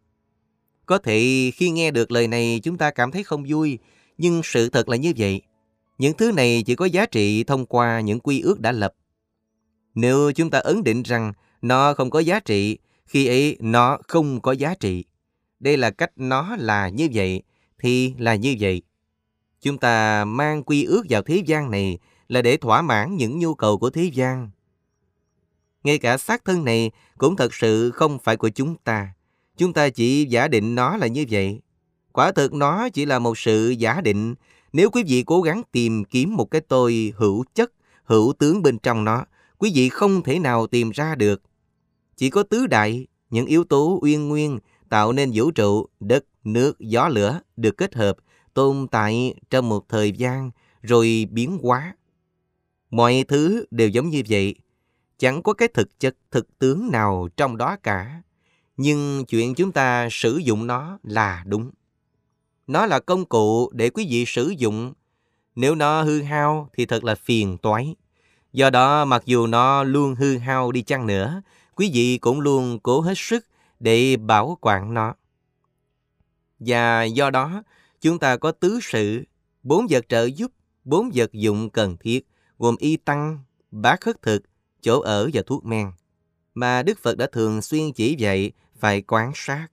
[0.85, 3.79] Có thể khi nghe được lời này chúng ta cảm thấy không vui,
[4.17, 5.41] nhưng sự thật là như vậy.
[5.97, 8.93] Những thứ này chỉ có giá trị thông qua những quy ước đã lập.
[9.95, 14.41] Nếu chúng ta ấn định rằng nó không có giá trị, khi ấy nó không
[14.41, 15.05] có giá trị.
[15.59, 17.41] Đây là cách nó là như vậy,
[17.79, 18.81] thì là như vậy.
[19.61, 23.53] Chúng ta mang quy ước vào thế gian này là để thỏa mãn những nhu
[23.53, 24.49] cầu của thế gian.
[25.83, 29.13] Ngay cả xác thân này cũng thật sự không phải của chúng ta.
[29.57, 31.61] Chúng ta chỉ giả định nó là như vậy.
[32.11, 34.35] Quả thực nó chỉ là một sự giả định.
[34.73, 37.71] Nếu quý vị cố gắng tìm kiếm một cái tôi hữu chất,
[38.03, 39.25] hữu tướng bên trong nó,
[39.57, 41.41] quý vị không thể nào tìm ra được.
[42.17, 46.79] Chỉ có tứ đại, những yếu tố uyên nguyên tạo nên vũ trụ, đất, nước,
[46.79, 48.17] gió lửa được kết hợp,
[48.53, 50.51] tồn tại trong một thời gian
[50.81, 51.95] rồi biến hóa.
[52.89, 54.55] Mọi thứ đều giống như vậy,
[55.17, 58.21] chẳng có cái thực chất thực tướng nào trong đó cả.
[58.77, 61.71] Nhưng chuyện chúng ta sử dụng nó là đúng.
[62.67, 64.93] Nó là công cụ để quý vị sử dụng.
[65.55, 67.95] Nếu nó hư hao thì thật là phiền toái.
[68.53, 71.41] Do đó, mặc dù nó luôn hư hao đi chăng nữa,
[71.75, 73.45] quý vị cũng luôn cố hết sức
[73.79, 75.15] để bảo quản nó.
[76.59, 77.63] Và do đó,
[78.01, 79.23] chúng ta có tứ sự,
[79.63, 80.51] bốn vật trợ giúp,
[80.83, 82.27] bốn vật dụng cần thiết,
[82.57, 83.39] gồm y tăng,
[83.71, 84.43] bát khất thực,
[84.81, 85.91] chỗ ở và thuốc men,
[86.53, 89.67] mà Đức Phật đã thường xuyên chỉ dạy phải quan sát.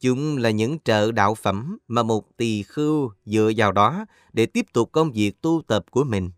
[0.00, 4.66] Chúng là những trợ đạo phẩm mà một tỳ khưu dựa vào đó để tiếp
[4.72, 6.30] tục công việc tu tập của mình.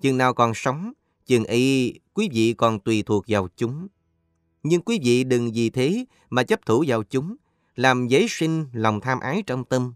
[0.00, 0.92] Chừng nào còn sống,
[1.26, 3.88] chừng y quý vị còn tùy thuộc vào chúng.
[4.62, 7.36] Nhưng quý vị đừng vì thế mà chấp thủ vào chúng,
[7.76, 9.94] làm giấy sinh lòng tham ái trong tâm.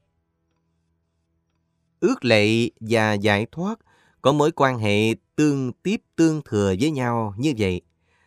[2.01, 3.78] Ước lệ và giải thoát
[4.23, 7.81] có mối quan hệ tương tiếp tương thừa với nhau như vậy.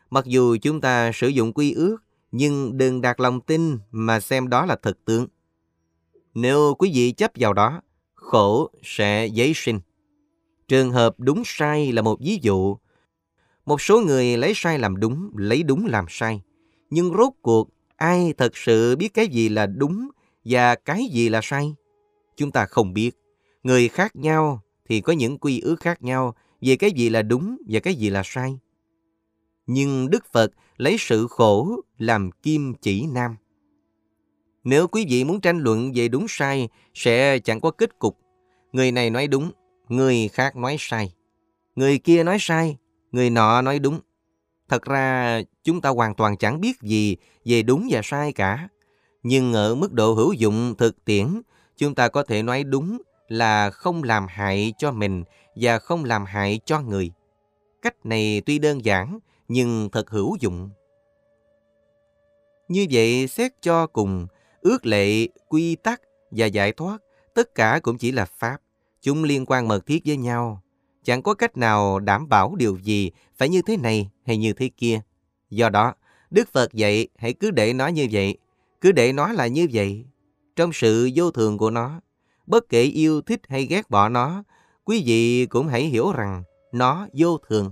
[0.10, 1.98] Mặc dù chúng ta sử dụng quy ước,
[2.32, 5.28] nhưng đừng đặt lòng tin mà xem đó là thực tướng.
[6.34, 7.82] Nếu quý vị chấp vào đó,
[8.16, 9.80] khổ sẽ giấy sinh.
[10.68, 12.78] Trường hợp đúng sai là một ví dụ.
[13.70, 16.42] Một số người lấy sai làm đúng, lấy đúng làm sai.
[16.90, 20.10] Nhưng rốt cuộc, ai thật sự biết cái gì là đúng
[20.46, 21.76] và cái gì là sai?
[22.38, 23.12] Chúng ta không biết.
[23.64, 27.58] Người khác nhau thì có những quy ước khác nhau về cái gì là đúng
[27.68, 28.60] và cái gì là sai.
[29.68, 33.36] Nhưng Đức Phật lấy sự khổ làm kim chỉ nam.
[34.64, 38.18] Nếu quý vị muốn tranh luận về đúng sai, sẽ chẳng có kết cục.
[38.72, 39.52] Người này nói đúng,
[39.90, 41.14] người khác nói sai.
[41.76, 42.78] Người kia nói sai,
[43.12, 44.00] người nọ nói đúng.
[44.70, 48.68] Thật ra, chúng ta hoàn toàn chẳng biết gì về đúng và sai cả.
[49.24, 51.42] Nhưng ở mức độ hữu dụng thực tiễn,
[51.78, 55.24] chúng ta có thể nói đúng là không làm hại cho mình
[55.56, 57.12] và không làm hại cho người.
[57.82, 60.70] Cách này tuy đơn giản, nhưng thật hữu dụng.
[62.68, 64.28] Như vậy, xét cho cùng,
[64.62, 66.98] ước lệ, quy tắc và giải thoát,
[67.34, 68.58] tất cả cũng chỉ là pháp.
[69.02, 70.62] Chúng liên quan mật thiết với nhau.
[71.04, 74.70] Chẳng có cách nào đảm bảo điều gì phải như thế này hay như thế
[74.78, 75.02] kia.
[75.50, 75.94] Do đó,
[76.30, 78.38] Đức Phật dạy hãy cứ để nó như vậy,
[78.82, 80.06] cứ để nó là như vậy.
[80.56, 82.02] Trong sự vô thường của nó,
[82.48, 84.44] bất kể yêu thích hay ghét bỏ nó,
[84.84, 87.72] quý vị cũng hãy hiểu rằng nó vô thường.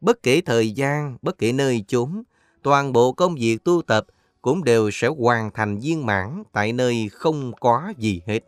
[0.00, 2.22] Bất kể thời gian, bất kể nơi chốn,
[2.62, 4.06] toàn bộ công việc tu tập
[4.42, 8.40] cũng đều sẽ hoàn thành viên mãn tại nơi không có gì hết.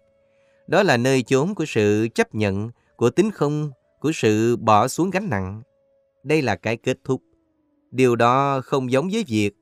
[0.66, 5.10] Đó là nơi chốn của sự chấp nhận, của tính không, của sự bỏ xuống
[5.10, 5.62] gánh nặng.
[6.24, 7.22] Đây là cái kết thúc.
[7.90, 9.54] Điều đó không giống với việc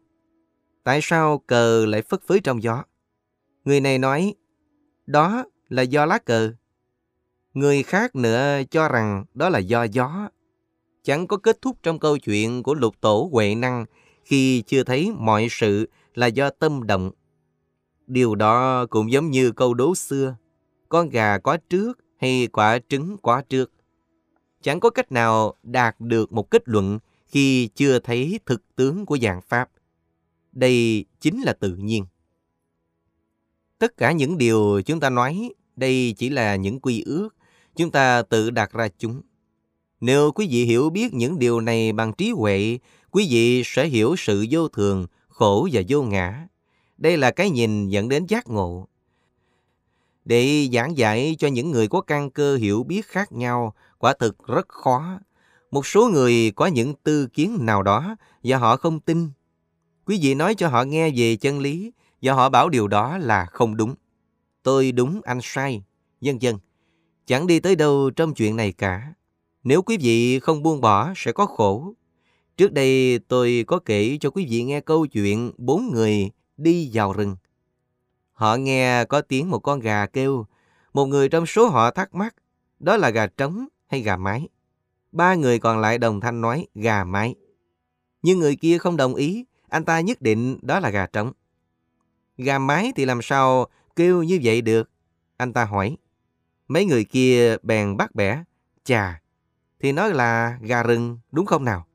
[0.84, 2.84] tại sao cờ lại phất phới trong gió.
[3.64, 4.34] Người này nói,
[5.06, 6.52] đó là do lá cờ.
[7.54, 10.28] Người khác nữa cho rằng đó là do gió.
[11.02, 13.84] Chẳng có kết thúc trong câu chuyện của lục tổ Huệ Năng
[14.24, 17.10] khi chưa thấy mọi sự là do tâm động.
[18.06, 20.36] Điều đó cũng giống như câu đố xưa,
[20.88, 23.72] con gà có trước hay quả trứng quá trước.
[24.62, 29.18] Chẳng có cách nào đạt được một kết luận khi chưa thấy thực tướng của
[29.22, 29.70] dạng Pháp.
[30.52, 32.06] Đây chính là tự nhiên.
[33.78, 37.28] Tất cả những điều chúng ta nói, đây chỉ là những quy ước,
[37.76, 39.20] chúng ta tự đặt ra chúng.
[40.00, 42.78] Nếu quý vị hiểu biết những điều này bằng trí huệ,
[43.10, 46.48] quý vị sẽ hiểu sự vô thường, khổ và vô ngã.
[46.98, 48.88] Đây là cái nhìn dẫn đến giác ngộ.
[50.24, 54.46] Để giảng dạy cho những người có căn cơ hiểu biết khác nhau, quả thực
[54.46, 55.18] rất khó.
[55.70, 59.28] Một số người có những tư kiến nào đó và họ không tin.
[60.06, 63.46] Quý vị nói cho họ nghe về chân lý và họ bảo điều đó là
[63.46, 63.94] không đúng.
[64.62, 65.82] Tôi đúng, anh sai,
[66.20, 66.54] vân vân.
[67.26, 69.12] Chẳng đi tới đâu trong chuyện này cả.
[69.64, 71.94] Nếu quý vị không buông bỏ sẽ có khổ.
[72.56, 77.12] Trước đây tôi có kể cho quý vị nghe câu chuyện bốn người đi vào
[77.12, 77.36] rừng.
[78.34, 80.46] Họ nghe có tiếng một con gà kêu.
[80.92, 82.34] Một người trong số họ thắc mắc,
[82.80, 84.48] đó là gà trống hay gà mái?
[85.12, 87.34] Ba người còn lại đồng thanh nói gà mái.
[88.22, 91.32] Nhưng người kia không đồng ý, anh ta nhất định đó là gà trống.
[92.38, 94.90] Gà mái thì làm sao kêu như vậy được?
[95.36, 95.96] Anh ta hỏi.
[96.68, 98.42] Mấy người kia bèn bắt bẻ.
[98.84, 99.20] Chà,
[99.80, 101.86] thì nói là gà rừng đúng không nào?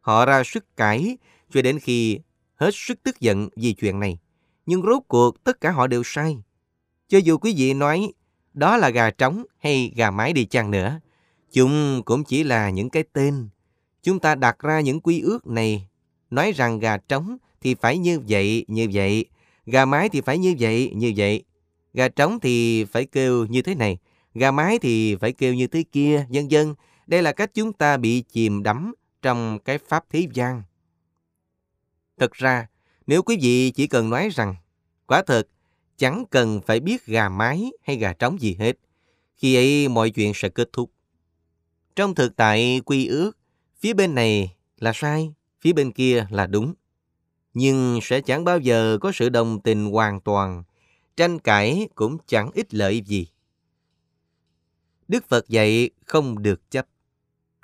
[0.00, 1.18] Họ ra sức cãi
[1.50, 2.18] cho đến khi
[2.54, 4.18] hết sức tức giận vì chuyện này.
[4.66, 6.42] Nhưng rốt cuộc tất cả họ đều sai.
[7.08, 8.12] Cho dù quý vị nói
[8.54, 11.00] đó là gà trống hay gà mái đi chăng nữa,
[11.52, 13.48] chúng cũng chỉ là những cái tên.
[14.02, 15.88] Chúng ta đặt ra những quy ước này,
[16.30, 19.26] nói rằng gà trống thì phải như vậy, như vậy,
[19.66, 21.44] gà mái thì phải như vậy, như vậy.
[21.94, 23.98] Gà trống thì phải kêu như thế này,
[24.34, 26.74] gà mái thì phải kêu như thế kia, vân vân.
[27.06, 30.62] Đây là cách chúng ta bị chìm đắm trong cái pháp thế gian.
[32.18, 32.66] Thật ra,
[33.06, 34.54] nếu quý vị chỉ cần nói rằng,
[35.06, 35.48] quả thật,
[35.96, 38.78] chẳng cần phải biết gà mái hay gà trống gì hết,
[39.36, 40.90] khi ấy mọi chuyện sẽ kết thúc.
[41.96, 43.38] Trong thực tại quy ước,
[43.80, 46.74] phía bên này là sai, phía bên kia là đúng.
[47.54, 50.62] Nhưng sẽ chẳng bao giờ có sự đồng tình hoàn toàn,
[51.16, 53.28] tranh cãi cũng chẳng ích lợi gì.
[55.08, 56.86] Đức Phật dạy không được chấp.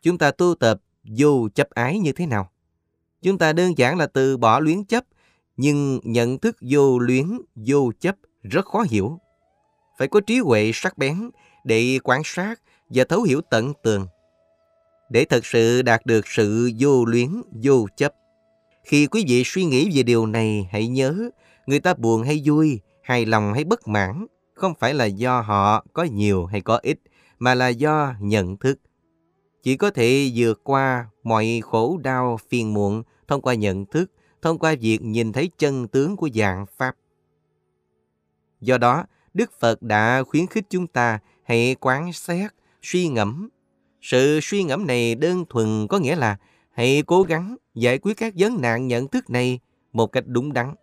[0.02, 2.52] Chúng ta tu tập vô chấp ái như thế nào?
[3.22, 5.04] Chúng ta đơn giản là từ bỏ luyến chấp,
[5.62, 9.18] nhưng nhận thức vô luyến, vô chấp rất khó hiểu.
[9.98, 11.30] Phải có trí huệ sắc bén
[11.64, 14.06] để quan sát và thấu hiểu tận tường.
[15.10, 18.14] Để thật sự đạt được sự vô luyến, vô chấp.
[18.84, 21.30] Khi quý vị suy nghĩ về điều này, hãy nhớ,
[21.66, 25.84] người ta buồn hay vui, hài lòng hay bất mãn, không phải là do họ
[25.92, 26.98] có nhiều hay có ít,
[27.38, 28.78] mà là do nhận thức
[29.62, 34.10] chỉ có thể vượt qua mọi khổ đau phiền muộn thông qua nhận thức,
[34.42, 36.96] thông qua việc nhìn thấy chân tướng của dạng Pháp.
[38.60, 39.04] Do đó,
[39.34, 42.50] Đức Phật đã khuyến khích chúng ta hãy quán xét,
[42.82, 43.48] suy ngẫm.
[44.00, 46.36] Sự suy ngẫm này đơn thuần có nghĩa là
[46.72, 49.60] hãy cố gắng giải quyết các vấn nạn nhận thức này
[49.92, 50.74] một cách đúng đắn.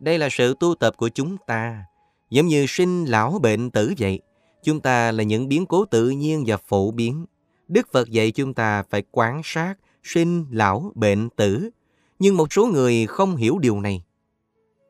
[0.00, 1.84] Đây là sự tu tập của chúng ta,
[2.30, 4.20] giống như sinh lão bệnh tử vậy.
[4.62, 7.26] Chúng ta là những biến cố tự nhiên và phổ biến.
[7.68, 11.70] Đức Phật dạy chúng ta phải quán sát, sinh, lão, bệnh, tử.
[12.18, 14.02] Nhưng một số người không hiểu điều này.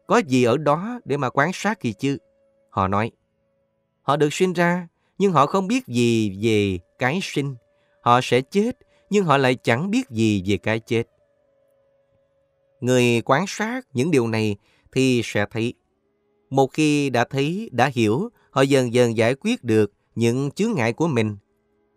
[0.06, 2.18] có gì ở đó để mà quan sát gì chứ?
[2.70, 3.10] Họ nói,
[4.02, 4.88] họ được sinh ra,
[5.18, 7.54] nhưng họ không biết gì về cái sinh.
[8.00, 8.78] Họ sẽ chết,
[9.10, 11.02] nhưng họ lại chẳng biết gì về cái chết.
[12.80, 14.56] Người quan sát những điều này
[14.92, 15.74] thì sẽ thấy.
[16.50, 20.92] Một khi đã thấy, đã hiểu, họ dần dần giải quyết được những chướng ngại
[20.92, 21.36] của mình.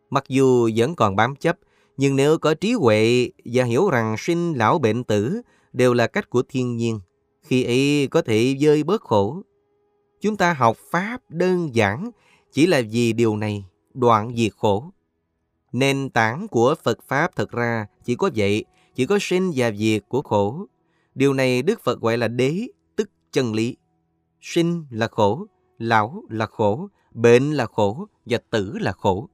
[0.09, 1.57] Mặc dù vẫn còn bám chấp,
[1.99, 5.41] nhưng nếu có trí huệ và hiểu rằng sinh lão bệnh tử
[5.73, 6.99] đều là cách của thiên nhiên,
[7.41, 9.41] khi ấy có thể dơi bớt khổ.
[10.21, 12.11] Chúng ta học Pháp đơn giản
[12.51, 14.91] chỉ là vì điều này, đoạn diệt khổ.
[15.71, 20.03] Nền tảng của Phật Pháp thật ra chỉ có vậy, chỉ có sinh và diệt
[20.07, 20.65] của khổ.
[21.15, 23.77] Điều này Đức Phật gọi là đế, tức chân lý.
[24.41, 25.45] Sinh là khổ,
[25.77, 29.29] lão là khổ, bệnh là khổ và tử là khổ.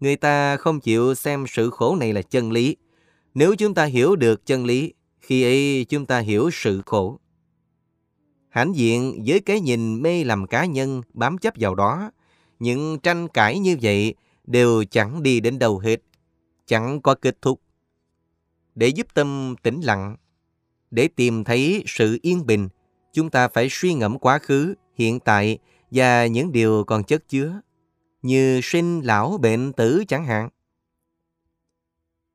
[0.00, 2.76] Người ta không chịu xem sự khổ này là chân lý.
[3.34, 7.18] Nếu chúng ta hiểu được chân lý, khi ấy chúng ta hiểu sự khổ.
[8.48, 12.10] Hãnh diện với cái nhìn mê làm cá nhân bám chấp vào đó,
[12.58, 14.14] những tranh cãi như vậy
[14.46, 15.96] đều chẳng đi đến đâu hết,
[16.66, 17.60] chẳng có kết thúc.
[18.74, 20.16] Để giúp tâm tĩnh lặng,
[20.90, 22.68] để tìm thấy sự yên bình,
[23.12, 25.58] chúng ta phải suy ngẫm quá khứ, hiện tại
[25.90, 27.60] và những điều còn chất chứa,
[28.22, 30.48] như sinh, lão, bệnh, tử chẳng hạn.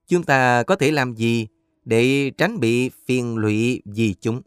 [0.07, 1.47] Chúng ta có thể làm gì
[1.85, 4.41] để tránh bị phiền lụy vì chúng?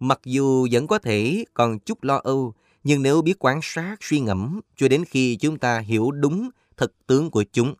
[0.00, 2.54] Mặc dù vẫn có thể còn chút lo âu,
[2.84, 7.06] nhưng nếu biết quan sát, suy ngẫm cho đến khi chúng ta hiểu đúng thực
[7.06, 7.74] tướng của chúng,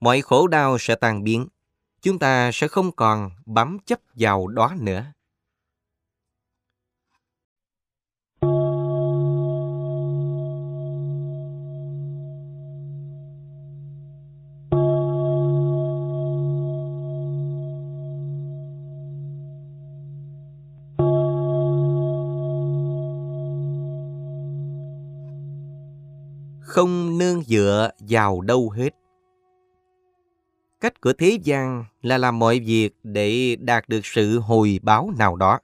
[0.00, 1.46] mọi khổ đau sẽ tan biến.
[2.02, 5.04] Chúng ta sẽ không còn bám chấp vào đó nữa.
[26.78, 28.90] Không nương dựa vào đâu hết.
[30.80, 35.36] Cách của thế gian là làm mọi việc để đạt được sự hồi báo nào
[35.36, 35.58] đó.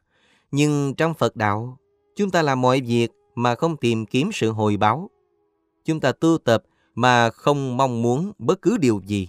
[0.50, 1.78] Nhưng trong Phật đạo,
[2.16, 5.10] chúng ta làm mọi việc mà không tìm kiếm sự hồi báo.
[5.84, 6.62] Chúng ta tu tập
[6.94, 9.28] mà không mong muốn bất cứ điều gì.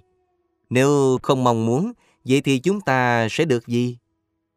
[0.70, 1.94] Nếu không mong muốn,
[2.26, 3.98] vậy thì chúng ta sẽ được gì?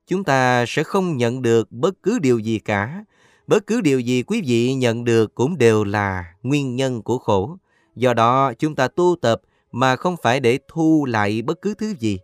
[0.07, 3.05] Chúng ta sẽ không nhận được bất cứ điều gì cả
[3.49, 7.57] Bất cứ điều gì quý vị nhận được cũng đều là nguyên nhân của khổ.
[7.97, 9.41] Do đó chúng ta tu tập
[9.73, 12.19] mà không phải để thu lại bất cứ thứ gì.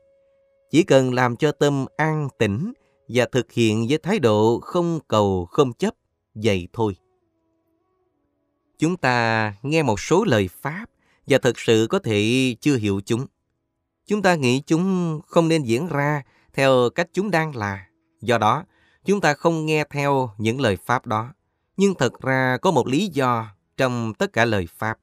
[0.70, 2.72] Chỉ cần làm cho tâm an tĩnh
[3.08, 5.94] và thực hiện với thái độ không cầu không chấp,
[6.34, 6.96] vậy thôi.
[8.78, 10.86] Chúng ta nghe một số lời Pháp
[11.26, 13.26] và thực sự có thể chưa hiểu chúng.
[14.06, 16.22] Chúng ta nghĩ chúng không nên diễn ra
[16.52, 17.86] theo cách chúng đang là.
[18.20, 18.64] Do đó,
[19.04, 21.32] Chúng ta không nghe theo những lời Pháp đó,
[21.76, 24.98] nhưng thật ra có một lý do trong tất cả lời Pháp.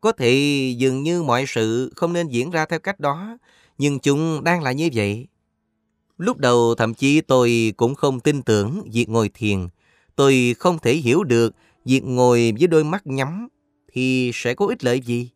[0.00, 0.34] Có thể
[0.78, 3.38] dường như mọi sự không nên diễn ra theo cách đó,
[3.78, 5.26] nhưng chúng đang là như vậy.
[6.18, 9.68] Lúc đầu thậm chí tôi cũng không tin tưởng việc ngồi thiền.
[10.16, 11.54] Tôi không thể hiểu được
[11.84, 13.48] việc ngồi với đôi mắt nhắm
[13.92, 15.30] thì sẽ có ích lợi gì.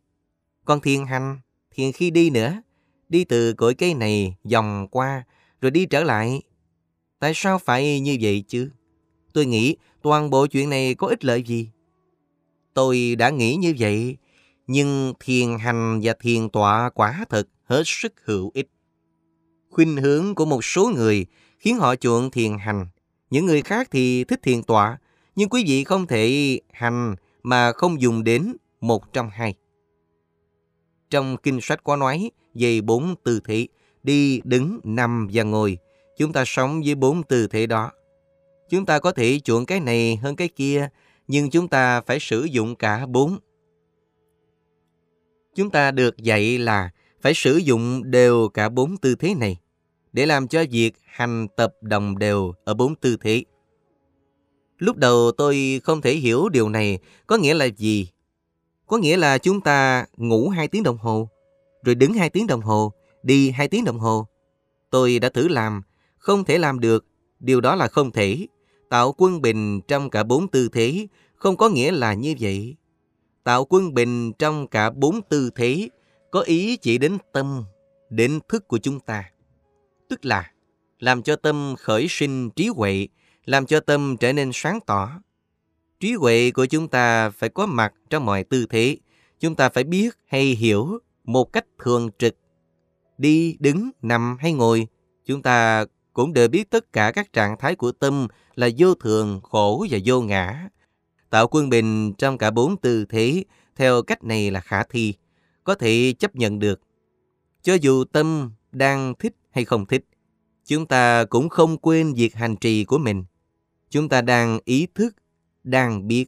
[0.65, 1.41] Còn thiền hành,
[1.75, 2.62] thiền khi đi nữa,
[3.09, 5.25] đi từ cội cây này vòng qua
[5.60, 6.42] rồi đi trở lại
[7.23, 8.70] Tại sao phải như vậy chứ?
[9.33, 11.68] Tôi nghĩ toàn bộ chuyện này có ích lợi gì?
[12.75, 14.17] Tôi đã nghĩ như vậy,
[14.67, 18.70] nhưng thiền hành và thiền tọa quả thật hết sức hữu ích.
[19.70, 21.26] Khuynh hướng của một số người
[21.59, 22.86] khiến họ chuộng thiền hành.
[23.31, 24.99] Những người khác thì thích thiền tọa,
[25.36, 29.55] nhưng quý vị không thể hành mà không dùng đến một trong hai.
[31.10, 33.67] Trong kinh sách có nói về bốn tư thế,
[34.02, 35.78] đi, đứng, nằm và ngồi–
[36.16, 37.91] Chúng ta sống với bốn tư thế đó.
[38.70, 40.89] Chúng ta có thể chuộng cái này hơn cái kia,
[41.28, 43.39] nhưng chúng ta phải sử dụng cả bốn.
[45.55, 49.57] Chúng ta được dạy là phải sử dụng đều cả bốn tư thế này
[50.12, 53.44] để làm cho việc hành tập đồng đều ở bốn tư thế.
[54.78, 58.08] Lúc đầu tôi không thể hiểu điều này có nghĩa là gì.
[58.86, 61.28] Có nghĩa là chúng ta ngủ 2 tiếng đồng hồ,
[61.84, 62.92] rồi đứng 2 tiếng đồng hồ,
[63.23, 64.26] đi 2 tiếng đồng hồ.
[64.91, 65.82] Tôi đã thử làm
[66.23, 67.07] không thể làm được,
[67.41, 68.47] điều đó là không thể.
[68.89, 72.76] Tạo quân bình trong cả bốn tư thế không có nghĩa là như vậy.
[73.44, 75.89] Tạo quân bình trong cả bốn tư thế
[76.31, 77.65] có ý chỉ đến tâm,
[78.10, 79.25] đến thức của chúng ta.
[80.09, 80.52] Tức là
[80.99, 83.09] làm cho tâm khởi sinh trí huệ,
[83.44, 85.10] làm cho tâm trở nên sáng tỏ.
[86.01, 88.97] Trí huệ của chúng ta phải có mặt trong mọi tư thế.
[89.41, 92.34] Chúng ta phải biết hay hiểu một cách thường trực.
[93.18, 94.86] Đi, đứng, nằm hay ngồi,
[95.26, 99.41] chúng ta cũng đều biết tất cả các trạng thái của tâm là vô thường,
[99.42, 100.68] khổ và vô ngã.
[101.31, 103.44] Tạo quân bình trong cả bốn tư thế
[103.76, 105.15] theo cách này là khả thi,
[105.65, 106.81] có thể chấp nhận được.
[107.62, 110.05] Cho dù tâm đang thích hay không thích,
[110.66, 113.24] chúng ta cũng không quên việc hành trì của mình.
[113.91, 115.16] Chúng ta đang ý thức,
[115.65, 116.26] đang biết.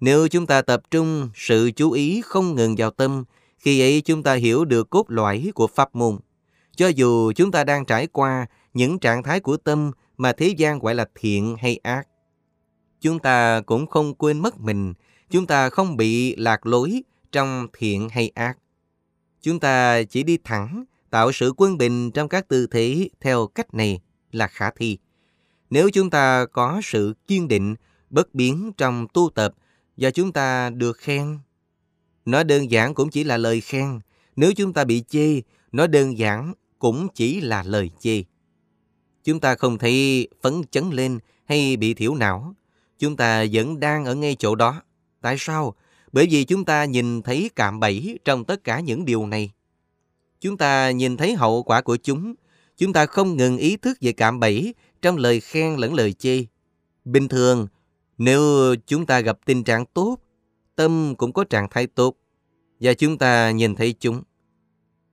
[0.00, 3.24] Nếu chúng ta tập trung sự chú ý không ngừng vào tâm,
[3.58, 6.18] khi ấy chúng ta hiểu được cốt lõi của pháp môn.
[6.76, 10.78] Cho dù chúng ta đang trải qua những trạng thái của tâm mà thế gian
[10.78, 12.08] gọi là thiện hay ác,
[13.00, 14.92] chúng ta cũng không quên mất mình,
[15.30, 17.02] chúng ta không bị lạc lối
[17.32, 18.58] trong thiện hay ác.
[19.42, 23.74] Chúng ta chỉ đi thẳng, tạo sự quân bình trong các tư thế theo cách
[23.74, 24.00] này
[24.32, 24.98] là khả thi.
[25.70, 27.74] Nếu chúng ta có sự kiên định,
[28.10, 29.54] bất biến trong tu tập
[29.96, 31.38] và chúng ta được khen,
[32.24, 34.00] nó đơn giản cũng chỉ là lời khen.
[34.36, 35.40] Nếu chúng ta bị chê,
[35.72, 38.22] nó đơn giản cũng chỉ là lời chê.
[39.24, 42.54] Chúng ta không thấy phấn chấn lên hay bị thiểu não.
[42.98, 44.82] Chúng ta vẫn đang ở ngay chỗ đó.
[45.20, 45.74] Tại sao?
[46.12, 49.52] Bởi vì chúng ta nhìn thấy cạm bẫy trong tất cả những điều này.
[50.40, 52.34] Chúng ta nhìn thấy hậu quả của chúng.
[52.76, 56.44] Chúng ta không ngừng ý thức về cạm bẫy trong lời khen lẫn lời chê.
[57.04, 57.66] Bình thường,
[58.18, 58.42] nếu
[58.86, 60.18] chúng ta gặp tình trạng tốt,
[60.76, 62.16] tâm cũng có trạng thái tốt
[62.80, 64.22] và chúng ta nhìn thấy chúng.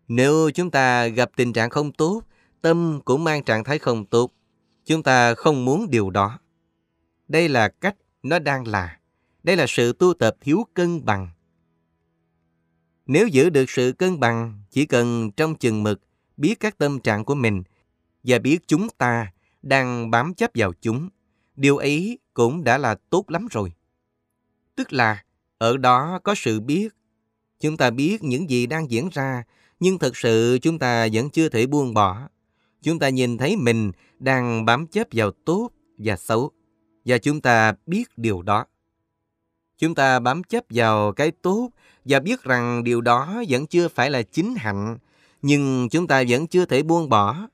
[0.10, 2.22] Nếu chúng ta gặp tình trạng không tốt,
[2.62, 4.32] tâm cũng mang trạng thái không tốt.
[4.86, 6.40] Chúng ta không muốn điều đó.
[7.28, 9.00] Đây là cách nó đang là.
[9.44, 11.30] Đây là sự tu tập thiếu cân bằng.
[13.06, 16.02] Nếu giữ được sự cân bằng, chỉ cần trong chừng mực
[16.38, 17.64] biết các tâm trạng của mình
[18.24, 19.32] và biết chúng ta
[19.62, 21.10] đang bám chấp vào chúng,
[21.56, 23.74] điều ấy cũng đã là tốt lắm rồi.
[24.76, 25.24] Tức là
[25.58, 26.90] ở đó có sự biết.
[27.60, 29.44] Chúng ta biết những gì đang diễn ra,
[29.80, 32.28] nhưng thực sự chúng ta vẫn chưa thể buông bỏ.
[32.82, 36.52] Chúng ta nhìn thấy mình đang bám chấp vào tốt và xấu,
[37.06, 38.66] và chúng ta biết điều đó.
[39.78, 41.70] Chúng ta bám chấp vào cái tốt
[42.06, 44.98] và biết rằng điều đó vẫn chưa phải là chính hạnh,
[45.42, 47.48] nhưng chúng ta vẫn chưa thể buông bỏ.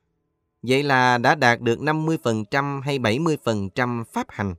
[0.62, 4.56] Vậy là đã đạt được 50% hay 70% pháp hành.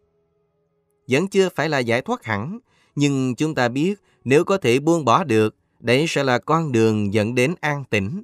[1.09, 2.59] Vẫn chưa phải là giải thoát hẳn,
[2.95, 7.15] nhưng chúng ta biết nếu có thể buông bỏ được, đấy sẽ là con đường
[7.15, 8.23] dẫn đến an tĩnh.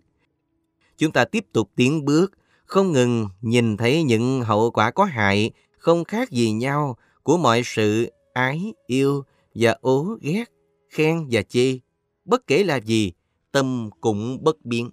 [0.98, 2.32] Chúng ta tiếp tục tiến bước,
[2.64, 7.62] không ngừng nhìn thấy những hậu quả có hại, không khác gì nhau của mọi
[7.64, 9.24] sự ái, yêu
[9.54, 10.44] và ố ghét,
[10.88, 11.78] khen và chê.
[12.24, 13.12] Bất kể là gì,
[13.52, 14.90] tâm cũng bất biến.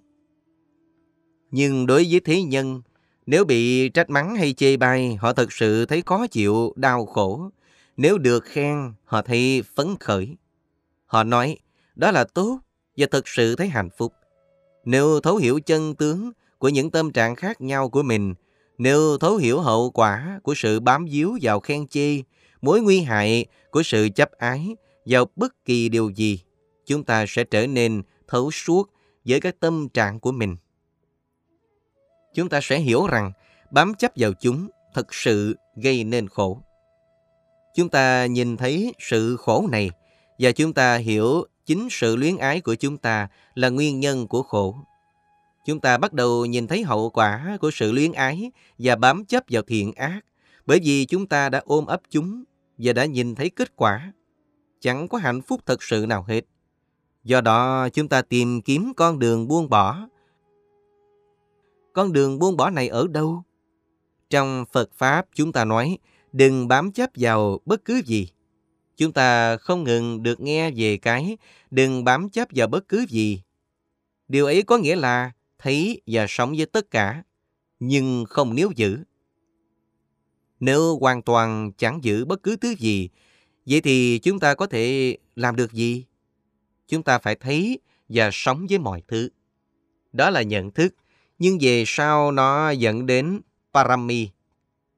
[1.50, 2.82] Nhưng đối với thế nhân,
[3.26, 7.50] nếu bị trách mắng hay chê bai, họ thật sự thấy khó chịu, đau khổ.
[7.96, 10.36] Nếu được khen, họ thấy phấn khởi.
[11.06, 11.56] Họ nói,
[12.00, 12.58] đó là tốt
[12.96, 14.12] và thực sự thấy hạnh phúc.
[14.84, 18.34] Nếu thấu hiểu chân tướng của những tâm trạng khác nhau của mình,
[18.78, 22.22] nếu thấu hiểu hậu quả của sự bám víu vào khen chê,
[22.62, 26.40] mối nguy hại của sự chấp ái vào bất kỳ điều gì,
[26.86, 28.90] chúng ta sẽ trở nên thấu suốt
[29.24, 30.56] với các tâm trạng của mình.
[32.34, 33.32] Chúng ta sẽ hiểu rằng
[33.70, 36.62] bám chấp vào chúng thật sự gây nên khổ.
[37.76, 39.90] Chúng ta nhìn thấy sự khổ này
[40.38, 44.42] và chúng ta hiểu chính sự luyến ái của chúng ta là nguyên nhân của
[44.42, 44.76] khổ.
[45.64, 49.44] Chúng ta bắt đầu nhìn thấy hậu quả của sự luyến ái và bám chấp
[49.48, 50.20] vào thiện ác,
[50.66, 52.44] bởi vì chúng ta đã ôm ấp chúng
[52.78, 54.12] và đã nhìn thấy kết quả.
[54.80, 56.40] Chẳng có hạnh phúc thật sự nào hết.
[57.24, 60.08] Do đó, chúng ta tìm kiếm con đường buông bỏ.
[61.92, 63.42] Con đường buông bỏ này ở đâu?
[64.30, 65.98] Trong Phật Pháp, chúng ta nói,
[66.32, 68.28] đừng bám chấp vào bất cứ gì.
[69.00, 71.36] Chúng ta không ngừng được nghe về cái
[71.70, 73.42] đừng bám chấp vào bất cứ gì.
[74.28, 77.22] Điều ấy có nghĩa là thấy và sống với tất cả,
[77.78, 78.98] nhưng không níu giữ.
[80.60, 83.08] Nếu hoàn toàn chẳng giữ bất cứ thứ gì,
[83.66, 86.04] vậy thì chúng ta có thể làm được gì?
[86.88, 89.28] Chúng ta phải thấy và sống với mọi thứ.
[90.12, 90.94] Đó là nhận thức,
[91.38, 93.40] nhưng về sau nó dẫn đến
[93.74, 94.28] parami,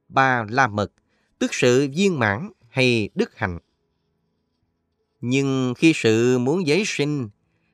[0.08, 0.92] ba la mật,
[1.38, 3.58] tức sự viên mãn hay đức hạnh.
[5.22, 7.28] Nhưng khi sự muốn giấy sinh,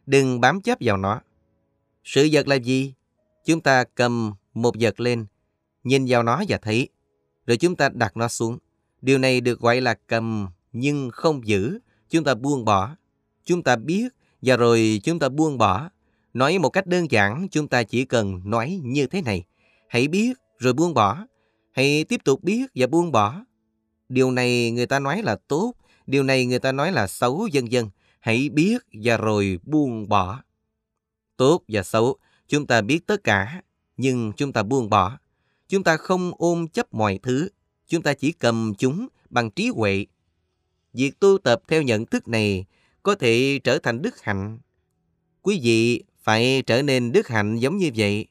[0.06, 1.20] đừng bám chấp vào nó.
[2.04, 2.94] Sự vật là gì?
[3.44, 5.26] Chúng ta cầm một vật lên,
[5.84, 6.88] nhìn vào nó và thấy,
[7.46, 8.58] rồi chúng ta đặt nó xuống.
[9.02, 11.78] Điều này được gọi là cầm nhưng không giữ,
[12.10, 12.96] chúng ta buông bỏ.
[13.44, 14.08] Chúng ta biết
[14.42, 15.90] và rồi chúng ta buông bỏ.
[16.34, 19.44] Nói một cách đơn giản, chúng ta chỉ cần nói như thế này.
[19.88, 21.26] Hãy biết rồi buông bỏ.
[21.72, 23.44] Hãy tiếp tục biết và buông bỏ.
[24.08, 25.74] Điều này người ta nói là tốt,
[26.08, 27.90] điều này người ta nói là xấu dân dân.
[28.20, 30.42] Hãy biết và rồi buông bỏ.
[31.36, 32.16] Tốt và xấu,
[32.48, 33.62] chúng ta biết tất cả,
[33.96, 35.18] nhưng chúng ta buông bỏ.
[35.68, 37.48] Chúng ta không ôm chấp mọi thứ,
[37.86, 40.06] chúng ta chỉ cầm chúng bằng trí huệ.
[40.92, 42.64] Việc tu tập theo nhận thức này
[43.02, 44.58] có thể trở thành đức hạnh.
[45.42, 48.26] Quý vị phải trở nên đức hạnh giống như vậy.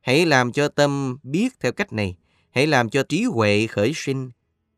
[0.00, 2.16] Hãy làm cho tâm biết theo cách này.
[2.50, 4.30] Hãy làm cho trí huệ khởi sinh.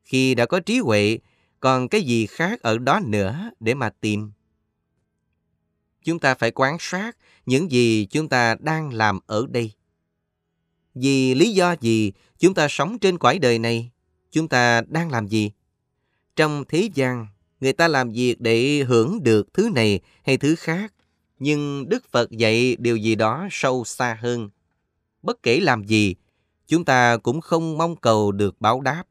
[0.04, 1.18] Khi đã có trí huệ,
[1.60, 4.32] còn cái gì khác ở đó nữa để mà tìm?
[6.04, 7.16] Chúng ta phải quan sát
[7.46, 9.72] những gì chúng ta đang làm ở đây.
[10.94, 13.90] Vì lý do gì chúng ta sống trên cõi đời này?
[14.30, 15.50] Chúng ta đang làm gì?
[16.36, 17.26] Trong thế gian,
[17.60, 20.94] người ta làm việc để hưởng được thứ này hay thứ khác.
[21.38, 24.50] Nhưng Đức Phật dạy điều gì đó sâu xa hơn.
[25.22, 26.14] Bất kể làm gì,
[26.66, 29.04] chúng ta cũng không mong cầu được báo đáp.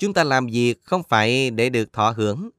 [0.00, 2.50] Chúng ta làm việc không phải để được thọ hưởng.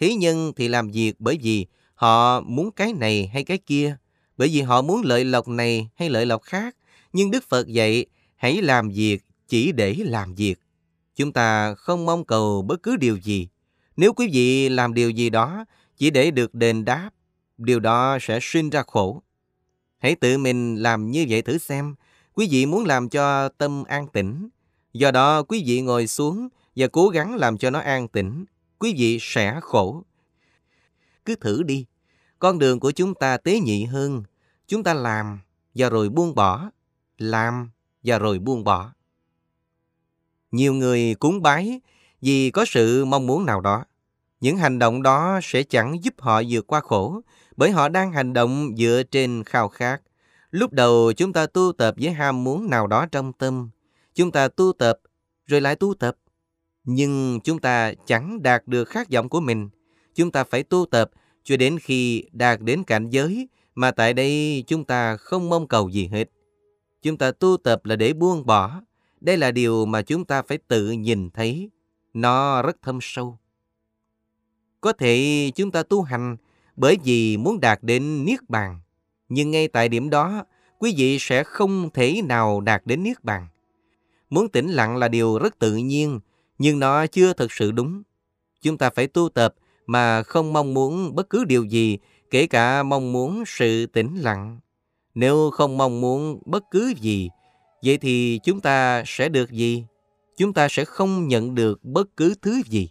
[0.00, 3.96] Thế nhân thì làm việc bởi vì họ muốn cái này hay cái kia,
[4.36, 6.76] bởi vì họ muốn lợi lộc này hay lợi lộc khác.
[7.12, 10.58] Nhưng Đức Phật dạy, hãy làm việc chỉ để làm việc.
[11.16, 13.48] Chúng ta không mong cầu bất cứ điều gì.
[13.96, 15.64] Nếu quý vị làm điều gì đó
[15.96, 17.10] chỉ để được đền đáp,
[17.58, 19.22] điều đó sẽ sinh ra khổ.
[19.98, 21.94] Hãy tự mình làm như vậy thử xem.
[22.34, 24.48] Quý vị muốn làm cho tâm an tĩnh.
[24.92, 28.44] Do đó quý vị ngồi xuống và cố gắng làm cho nó an tĩnh.
[28.78, 30.02] Quý vị sẽ khổ.
[31.24, 31.86] Cứ thử đi.
[32.38, 34.22] Con đường của chúng ta tế nhị hơn.
[34.66, 35.40] Chúng ta làm
[35.74, 36.70] và rồi buông bỏ.
[37.18, 37.70] Làm
[38.02, 38.92] và rồi buông bỏ.
[40.50, 41.80] Nhiều người cúng bái
[42.20, 43.84] vì có sự mong muốn nào đó.
[44.40, 47.20] Những hành động đó sẽ chẳng giúp họ vượt qua khổ,
[47.56, 50.02] bởi họ đang hành động dựa trên khao khát.
[50.50, 53.70] Lúc đầu chúng ta tu tập với ham muốn nào đó trong tâm.
[54.14, 54.98] Chúng ta tu tập,
[55.46, 56.16] rồi lại tu tập.
[56.84, 59.68] Nhưng chúng ta chẳng đạt được khát vọng của mình.
[60.14, 61.10] Chúng ta phải tu tập
[61.44, 65.88] cho đến khi đạt đến cảnh giới mà tại đây chúng ta không mong cầu
[65.88, 66.30] gì hết.
[67.02, 68.80] Chúng ta tu tập là để buông bỏ.
[69.20, 71.70] Đây là điều mà chúng ta phải tự nhìn thấy.
[72.14, 73.38] Nó rất thâm sâu.
[74.80, 76.36] Có thể chúng ta tu hành
[76.76, 78.80] bởi vì muốn đạt đến Niết Bàn.
[79.28, 80.44] Nhưng ngay tại điểm đó,
[80.78, 83.46] quý vị sẽ không thể nào đạt đến Niết Bàn.
[84.30, 86.20] Muốn tĩnh lặng là điều rất tự nhiên,
[86.62, 88.02] nhưng nó chưa thực sự đúng.
[88.62, 89.54] Chúng ta phải tu tập
[89.86, 91.98] mà không mong muốn bất cứ điều gì,
[92.30, 94.60] kể cả mong muốn sự tĩnh lặng.
[95.14, 97.28] Nếu không mong muốn bất cứ gì,
[97.84, 99.84] vậy thì chúng ta sẽ được gì?
[100.36, 102.88] Chúng ta sẽ không nhận được bất cứ thứ gì.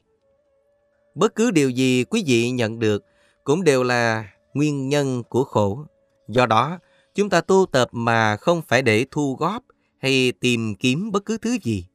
[1.16, 3.06] Bất cứ điều gì quý vị nhận được
[3.43, 5.85] cũng đều là nguyên nhân của khổ.
[6.27, 6.80] Do đó,
[7.16, 9.64] chúng ta tu tập mà không phải để thu góp
[10.01, 11.85] hay tìm kiếm bất cứ thứ gì.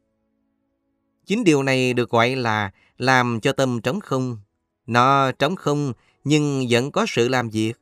[1.26, 4.38] Chính điều này được gọi là làm cho tâm trống không.
[4.86, 5.92] Nó trống không,
[6.24, 7.72] nhưng vẫn có sự làm việc.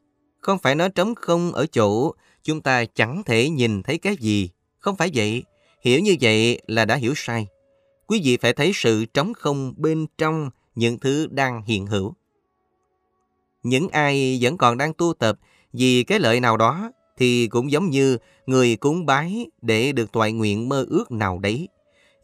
[0.40, 4.50] Không phải nó trống không ở chỗ chúng ta chẳng thể nhìn thấy cái gì.
[4.78, 5.44] Không phải vậy.
[5.82, 7.46] Hiểu như vậy là đã hiểu sai.
[8.06, 12.14] Quý vị phải thấy sự trống không bên trong những thứ đang hiện hữu.
[13.62, 15.38] Những ai vẫn còn đang tu tập
[15.72, 20.32] vì cái lợi nào đó thì cũng giống như người cúng bái để được toại
[20.32, 21.68] nguyện mơ ước nào đấy.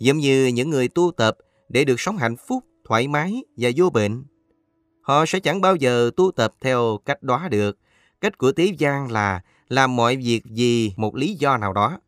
[0.01, 1.37] Giống như những người tu tập
[1.69, 4.25] để được sống hạnh phúc, thoải mái và vô bệnh.
[5.01, 7.79] Họ sẽ chẳng bao giờ tu tập theo cách đó được.
[8.21, 12.01] Cách của Tế gian là làm mọi việc vì một lý do nào đó,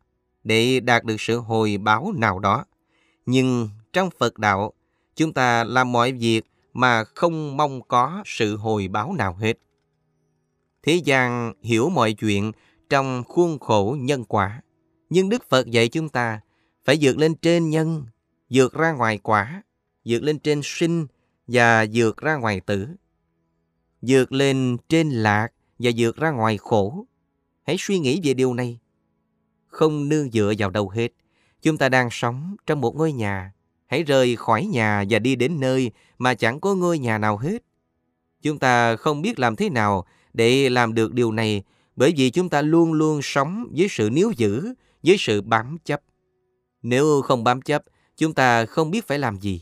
[0.43, 2.65] để đạt được sự hồi báo nào đó.
[3.25, 4.73] Nhưng trong Phật đạo,
[5.15, 6.41] chúng ta làm mọi việc
[6.73, 9.53] mà không mong có sự hồi báo nào hết.
[10.83, 12.51] Thế gian hiểu mọi chuyện
[12.89, 14.61] trong khuôn khổ nhân quả.
[15.09, 16.39] Nhưng Đức Phật dạy chúng ta
[16.85, 18.05] phải vượt lên trên nhân,
[18.49, 19.61] vượt ra ngoài quả,
[20.05, 21.07] vượt lên trên sinh
[21.47, 22.87] và vượt ra ngoài tử.
[24.01, 25.47] Vượt lên trên lạc
[25.79, 27.05] và vượt ra ngoài khổ.
[27.63, 28.79] Hãy suy nghĩ về điều này.
[29.67, 31.11] Không nương dựa vào đâu hết.
[31.61, 33.53] Chúng ta đang sống trong một ngôi nhà.
[33.87, 37.63] Hãy rời khỏi nhà và đi đến nơi mà chẳng có ngôi nhà nào hết.
[38.41, 41.63] Chúng ta không biết làm thế nào để làm được điều này
[41.95, 46.01] bởi vì chúng ta luôn luôn sống với sự níu giữ, với sự bám chấp.
[46.83, 47.83] Nếu không bám chấp,
[48.17, 49.61] chúng ta không biết phải làm gì.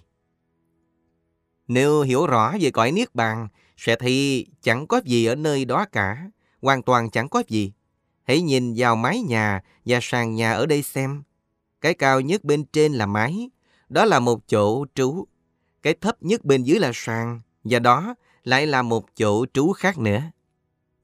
[1.67, 5.85] Nếu hiểu rõ về cõi Niết Bàn, sẽ thấy chẳng có gì ở nơi đó
[5.91, 6.29] cả,
[6.61, 7.73] hoàn toàn chẳng có gì.
[8.23, 11.23] Hãy nhìn vào mái nhà và sàn nhà ở đây xem.
[11.81, 13.49] Cái cao nhất bên trên là mái,
[13.89, 15.27] đó là một chỗ trú.
[15.81, 19.99] Cái thấp nhất bên dưới là sàn, và đó lại là một chỗ trú khác
[19.99, 20.21] nữa.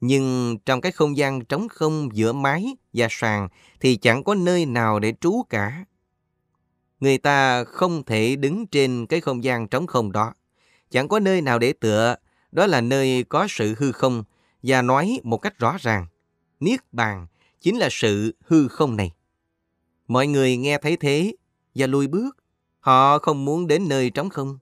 [0.02, 3.48] Nhưng trong cái không gian trống không giữa mái và sàn
[3.80, 5.86] thì chẳng có nơi nào để trú cả.
[7.00, 10.34] Người ta không thể đứng trên cái không gian trống không đó.
[10.90, 12.16] Chẳng có nơi nào để tựa,
[12.51, 14.24] đó là nơi có sự hư không
[14.64, 16.08] và nói một cách rõ ràng.
[16.59, 17.27] Niết bàn
[17.61, 19.11] chính là sự hư không này.
[20.08, 21.35] Mọi người nghe thấy thế
[21.76, 22.38] và lùi bước.
[22.80, 24.59] Họ không muốn đến nơi trống không.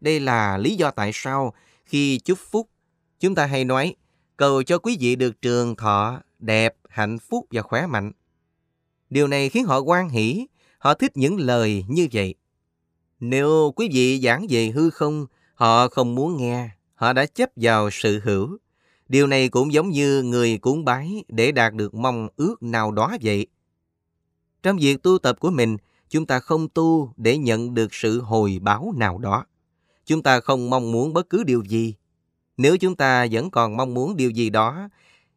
[0.00, 1.54] Đây là lý do tại sao
[1.84, 2.70] khi chúc phúc,
[3.20, 3.94] chúng ta hay nói
[4.36, 8.12] cầu cho quý vị được trường thọ, đẹp, hạnh phúc và khỏe mạnh.
[9.10, 10.46] Điều này khiến họ quan hỷ,
[10.78, 12.34] họ thích những lời như vậy.
[13.20, 17.90] Nếu quý vị giảng về hư không, họ không muốn nghe, họ đã chấp vào
[17.92, 18.58] sự hữu.
[19.08, 23.16] Điều này cũng giống như người cúng bái để đạt được mong ước nào đó
[23.22, 23.46] vậy.
[24.62, 25.76] Trong việc tu tập của mình,
[26.08, 29.44] chúng ta không tu để nhận được sự hồi báo nào đó.
[30.04, 31.94] Chúng ta không mong muốn bất cứ điều gì.
[32.56, 34.88] Nếu chúng ta vẫn còn mong muốn điều gì đó,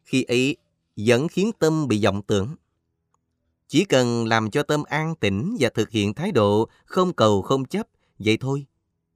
[0.03, 0.57] khi ấy
[0.97, 2.55] vẫn khiến tâm bị vọng tưởng.
[3.69, 7.65] Chỉ cần làm cho tâm an tĩnh và thực hiện thái độ không cầu không
[7.65, 7.87] chấp,
[8.19, 8.65] vậy thôi.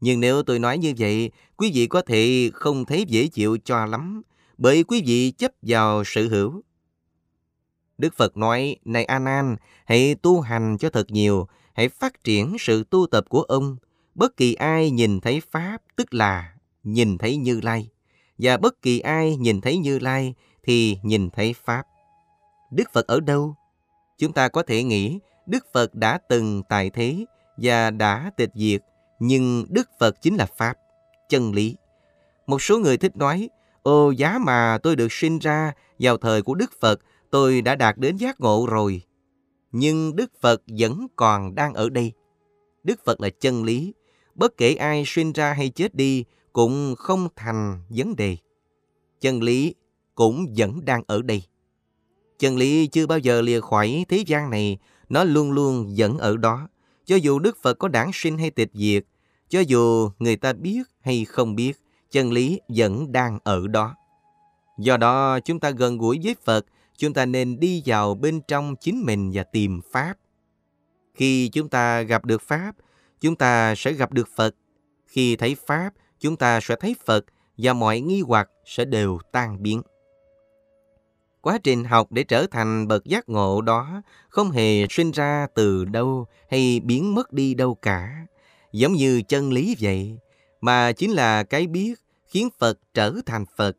[0.01, 3.85] Nhưng nếu tôi nói như vậy, quý vị có thể không thấy dễ chịu cho
[3.85, 4.21] lắm,
[4.57, 6.61] bởi quý vị chấp vào sự hữu.
[7.97, 12.55] Đức Phật nói, này A Nan, hãy tu hành cho thật nhiều, hãy phát triển
[12.59, 13.77] sự tu tập của ông.
[14.15, 17.89] Bất kỳ ai nhìn thấy Pháp, tức là nhìn thấy Như Lai.
[18.37, 20.33] Và bất kỳ ai nhìn thấy Như Lai
[20.63, 21.83] thì nhìn thấy Pháp.
[22.71, 23.55] Đức Phật ở đâu?
[24.23, 27.25] Chúng ta có thể nghĩ Đức Phật đã từng tại thế
[27.57, 28.81] và đã tịch diệt,
[29.19, 30.77] nhưng Đức Phật chính là Pháp,
[31.29, 31.75] chân lý.
[32.47, 33.49] Một số người thích nói,
[33.81, 37.97] ô giá mà tôi được sinh ra vào thời của Đức Phật, tôi đã đạt
[37.97, 39.01] đến giác ngộ rồi.
[39.71, 42.11] Nhưng Đức Phật vẫn còn đang ở đây.
[42.83, 43.93] Đức Phật là chân lý,
[44.35, 48.37] bất kể ai sinh ra hay chết đi cũng không thành vấn đề.
[49.21, 49.75] Chân lý
[50.15, 51.43] cũng vẫn đang ở đây.
[52.39, 54.77] Chân lý chưa bao giờ lìa khỏi thế gian này,
[55.09, 56.67] nó luôn luôn vẫn ở đó.
[57.05, 59.05] Cho dù Đức Phật có đản sinh hay tịch diệt,
[59.49, 61.81] cho dù người ta biết hay không biết,
[62.11, 63.95] chân lý vẫn đang ở đó.
[64.79, 66.65] Do đó, chúng ta gần gũi với Phật,
[66.97, 70.13] chúng ta nên đi vào bên trong chính mình và tìm Pháp.
[71.13, 72.71] Khi chúng ta gặp được Pháp,
[73.21, 74.55] chúng ta sẽ gặp được Phật.
[75.07, 75.89] Khi thấy Pháp,
[76.19, 77.25] chúng ta sẽ thấy Phật
[77.57, 79.81] và mọi nghi hoặc sẽ đều tan biến.
[81.43, 85.85] Quá trình học để trở thành bậc giác ngộ đó không hề sinh ra từ
[85.85, 88.25] đâu hay biến mất đi đâu cả.
[88.71, 90.17] Giống như chân lý vậy,
[90.61, 91.93] mà chính là cái biết
[92.27, 93.77] khiến Phật trở thành Phật.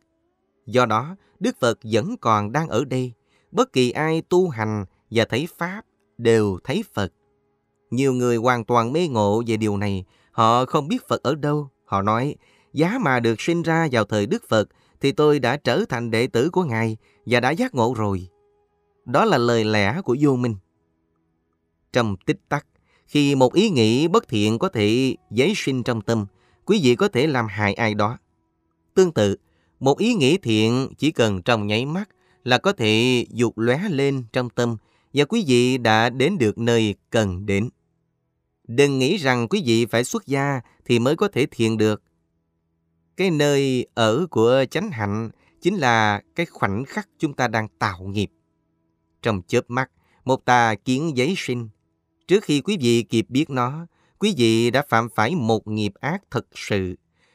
[0.66, 3.12] Do đó, Đức Phật vẫn còn đang ở đây.
[3.50, 5.82] Bất kỳ ai tu hành và thấy Pháp
[6.18, 7.12] đều thấy Phật.
[7.90, 10.04] Nhiều người hoàn toàn mê ngộ về điều này.
[10.30, 11.68] Họ không biết Phật ở đâu.
[11.84, 12.36] Họ nói,
[12.72, 14.68] giá mà được sinh ra vào thời Đức Phật
[15.04, 18.28] thì tôi đã trở thành đệ tử của Ngài và đã giác ngộ rồi.
[19.04, 20.54] Đó là lời lẽ của vô minh.
[21.92, 22.66] Trong tích tắc,
[23.06, 26.26] khi một ý nghĩ bất thiện có thể giấy sinh trong tâm,
[26.64, 28.18] quý vị có thể làm hại ai đó.
[28.94, 29.36] Tương tự,
[29.80, 32.08] một ý nghĩ thiện chỉ cần trong nháy mắt
[32.44, 34.76] là có thể dục lóe lên trong tâm
[35.14, 37.68] và quý vị đã đến được nơi cần đến.
[38.68, 42.02] Đừng nghĩ rằng quý vị phải xuất gia thì mới có thể thiện được.
[43.16, 48.02] Cái nơi ở của chánh hạnh chính là cái khoảnh khắc chúng ta đang tạo
[48.02, 48.30] nghiệp.
[49.22, 49.90] Trong chớp mắt,
[50.24, 51.68] một tà kiến giấy sinh.
[52.28, 53.86] Trước khi quý vị kịp biết nó,
[54.18, 56.94] quý vị đã phạm phải một nghiệp ác thật sự.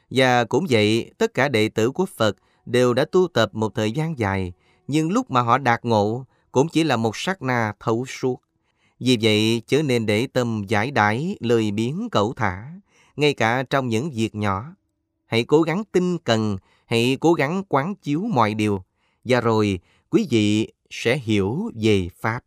[0.10, 2.36] Và cũng vậy, tất cả đệ tử của Phật
[2.66, 4.54] đều đã tu tập một thời gian dài,
[4.88, 8.42] nhưng lúc mà họ đạt ngộ cũng chỉ là một sát na thấu suốt.
[9.00, 12.74] Vì vậy, chớ nên để tâm giải đãi, lời biến cẩu thả,
[13.16, 14.76] ngay cả trong những việc nhỏ.
[15.30, 18.84] Hãy cố gắng tinh cần, hãy cố gắng quán chiếu mọi điều,
[19.24, 22.44] và rồi quý vị sẽ hiểu về Pháp.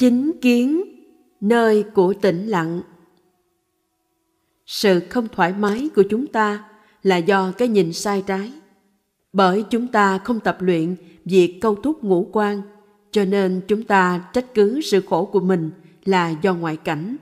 [0.00, 0.79] chính kiến
[1.50, 2.80] nơi của tĩnh lặng.
[4.66, 6.64] Sự không thoải mái của chúng ta
[7.02, 8.52] là do cái nhìn sai trái.
[9.32, 12.62] Bởi chúng ta không tập luyện việc câu thúc ngũ quan,
[13.10, 15.70] cho nên chúng ta trách cứ sự khổ của mình
[16.04, 17.16] là do ngoại cảnh.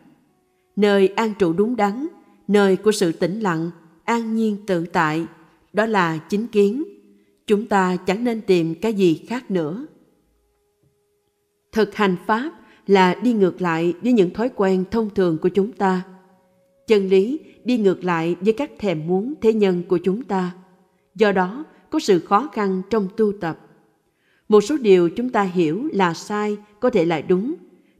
[0.76, 2.06] Nơi an trụ đúng đắn,
[2.48, 3.70] nơi của sự tĩnh lặng,
[4.04, 5.26] an nhiên tự tại,
[5.72, 6.84] đó là chính kiến.
[7.46, 9.86] Chúng ta chẳng nên tìm cái gì khác nữa.
[11.72, 12.57] Thực hành pháp
[12.88, 16.02] là đi ngược lại với những thói quen thông thường của chúng ta.
[16.86, 20.54] Chân lý đi ngược lại với các thèm muốn thế nhân của chúng ta.
[21.14, 23.58] Do đó, có sự khó khăn trong tu tập.
[24.48, 27.54] Một số điều chúng ta hiểu là sai có thể là đúng,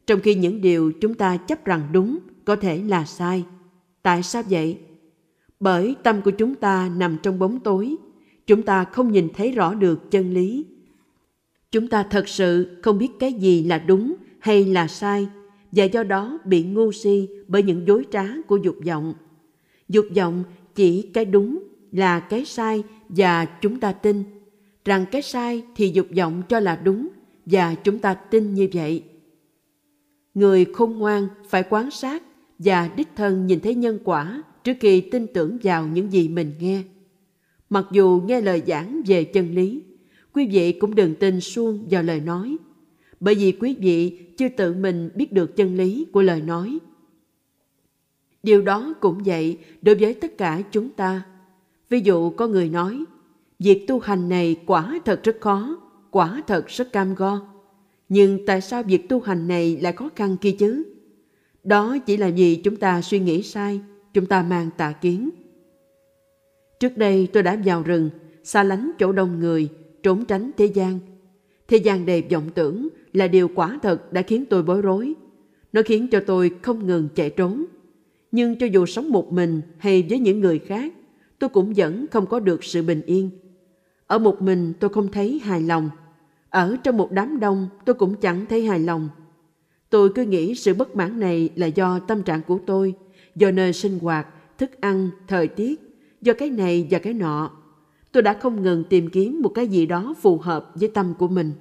[0.06, 3.44] trong khi những điều chúng ta chấp rằng đúng có thể là sai.
[4.02, 4.78] Tại sao vậy?
[5.60, 7.96] Bởi tâm của chúng ta nằm trong bóng tối,
[8.46, 10.66] chúng ta không nhìn thấy rõ được chân lý.
[11.70, 15.28] Chúng ta thật sự không biết cái gì là đúng hay là sai
[15.72, 19.14] và do đó bị ngu si bởi những dối trá của dục vọng.
[19.88, 20.44] Dục vọng
[20.74, 24.24] chỉ cái đúng là cái sai và chúng ta tin
[24.84, 27.08] rằng cái sai thì dục vọng cho là đúng
[27.46, 29.02] và chúng ta tin như vậy.
[30.34, 32.22] Người khôn ngoan phải quan sát
[32.58, 36.52] và đích thân nhìn thấy nhân quả trước khi tin tưởng vào những gì mình
[36.60, 36.82] nghe.
[37.70, 39.82] Mặc dù nghe lời giảng về chân lý,
[40.32, 42.56] quý vị cũng đừng tin suông vào lời nói,
[43.20, 46.78] bởi vì quý vị chưa tự mình biết được chân lý của lời nói.
[48.42, 51.22] Điều đó cũng vậy đối với tất cả chúng ta.
[51.88, 53.04] Ví dụ có người nói,
[53.58, 55.80] việc tu hành này quả thật rất khó,
[56.10, 57.40] quả thật rất cam go.
[58.08, 60.84] Nhưng tại sao việc tu hành này lại khó khăn kia chứ?
[61.64, 63.80] Đó chỉ là vì chúng ta suy nghĩ sai,
[64.14, 65.30] chúng ta mang tà kiến.
[66.80, 68.10] Trước đây tôi đã vào rừng,
[68.44, 69.68] xa lánh chỗ đông người,
[70.02, 70.98] trốn tránh thế gian.
[71.68, 72.88] Thế gian đầy vọng tưởng
[73.18, 75.14] là điều quả thật đã khiến tôi bối rối.
[75.72, 77.64] Nó khiến cho tôi không ngừng chạy trốn.
[78.32, 80.92] Nhưng cho dù sống một mình hay với những người khác,
[81.38, 83.30] tôi cũng vẫn không có được sự bình yên.
[84.06, 85.90] Ở một mình tôi không thấy hài lòng.
[86.50, 89.08] Ở trong một đám đông tôi cũng chẳng thấy hài lòng.
[89.90, 92.94] Tôi cứ nghĩ sự bất mãn này là do tâm trạng của tôi,
[93.36, 94.26] do nơi sinh hoạt,
[94.58, 95.80] thức ăn, thời tiết,
[96.20, 97.50] do cái này và cái nọ.
[98.12, 101.28] Tôi đã không ngừng tìm kiếm một cái gì đó phù hợp với tâm của
[101.28, 101.52] mình.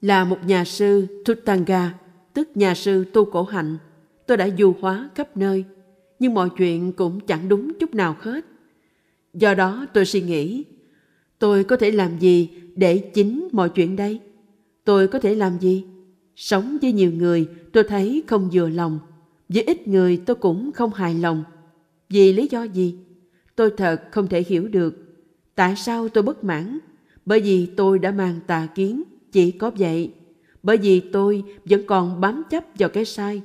[0.00, 1.98] Là một nhà sư Thutanga,
[2.34, 3.78] tức nhà sư tu cổ hạnh,
[4.26, 5.64] tôi đã du hóa khắp nơi,
[6.18, 8.44] nhưng mọi chuyện cũng chẳng đúng chút nào hết.
[9.34, 10.64] Do đó tôi suy nghĩ,
[11.38, 14.20] tôi có thể làm gì để chính mọi chuyện đây?
[14.84, 15.84] Tôi có thể làm gì?
[16.36, 18.98] Sống với nhiều người tôi thấy không vừa lòng,
[19.48, 21.44] với ít người tôi cũng không hài lòng.
[22.08, 22.94] Vì lý do gì?
[23.56, 24.94] Tôi thật không thể hiểu được.
[25.54, 26.78] Tại sao tôi bất mãn?
[27.26, 30.12] Bởi vì tôi đã mang tà kiến, chỉ có vậy.
[30.62, 33.42] Bởi vì tôi vẫn còn bám chấp vào cái sai.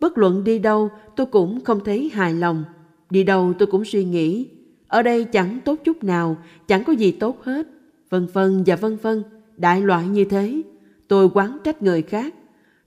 [0.00, 2.64] Bất luận đi đâu tôi cũng không thấy hài lòng.
[3.10, 4.48] Đi đâu tôi cũng suy nghĩ.
[4.88, 7.66] Ở đây chẳng tốt chút nào, chẳng có gì tốt hết.
[8.10, 9.22] Vân vân và vân vân,
[9.56, 10.62] đại loại như thế.
[11.08, 12.34] Tôi quán trách người khác.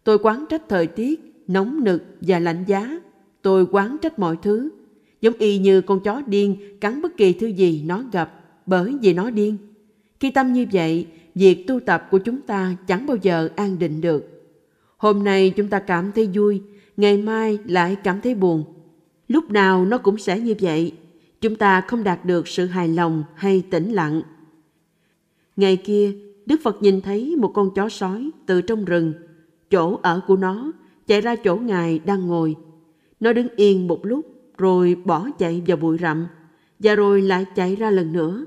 [0.04, 3.00] Tôi quán trách thời tiết, nóng nực và lạnh giá.
[3.42, 4.70] Tôi quán trách mọi thứ.
[5.22, 9.14] Giống y như con chó điên cắn bất kỳ thứ gì nó gặp bởi vì
[9.14, 9.58] nó điên.
[10.20, 11.08] Khi tâm như vậy,
[11.40, 14.46] việc tu tập của chúng ta chẳng bao giờ an định được.
[14.98, 16.62] Hôm nay chúng ta cảm thấy vui,
[16.98, 18.64] ngày mai lại cảm thấy buồn.
[19.28, 20.94] Lúc nào nó cũng sẽ như vậy.
[21.42, 24.22] Chúng ta không đạt được sự hài lòng hay tĩnh lặng.
[25.56, 26.12] Ngày kia,
[26.46, 29.14] Đức Phật nhìn thấy một con chó sói từ trong rừng,
[29.70, 30.72] chỗ ở của nó
[31.08, 32.56] chạy ra chỗ Ngài đang ngồi.
[33.20, 34.26] Nó đứng yên một lúc
[34.58, 36.28] rồi bỏ chạy vào bụi rậm
[36.80, 38.46] và rồi lại chạy ra lần nữa.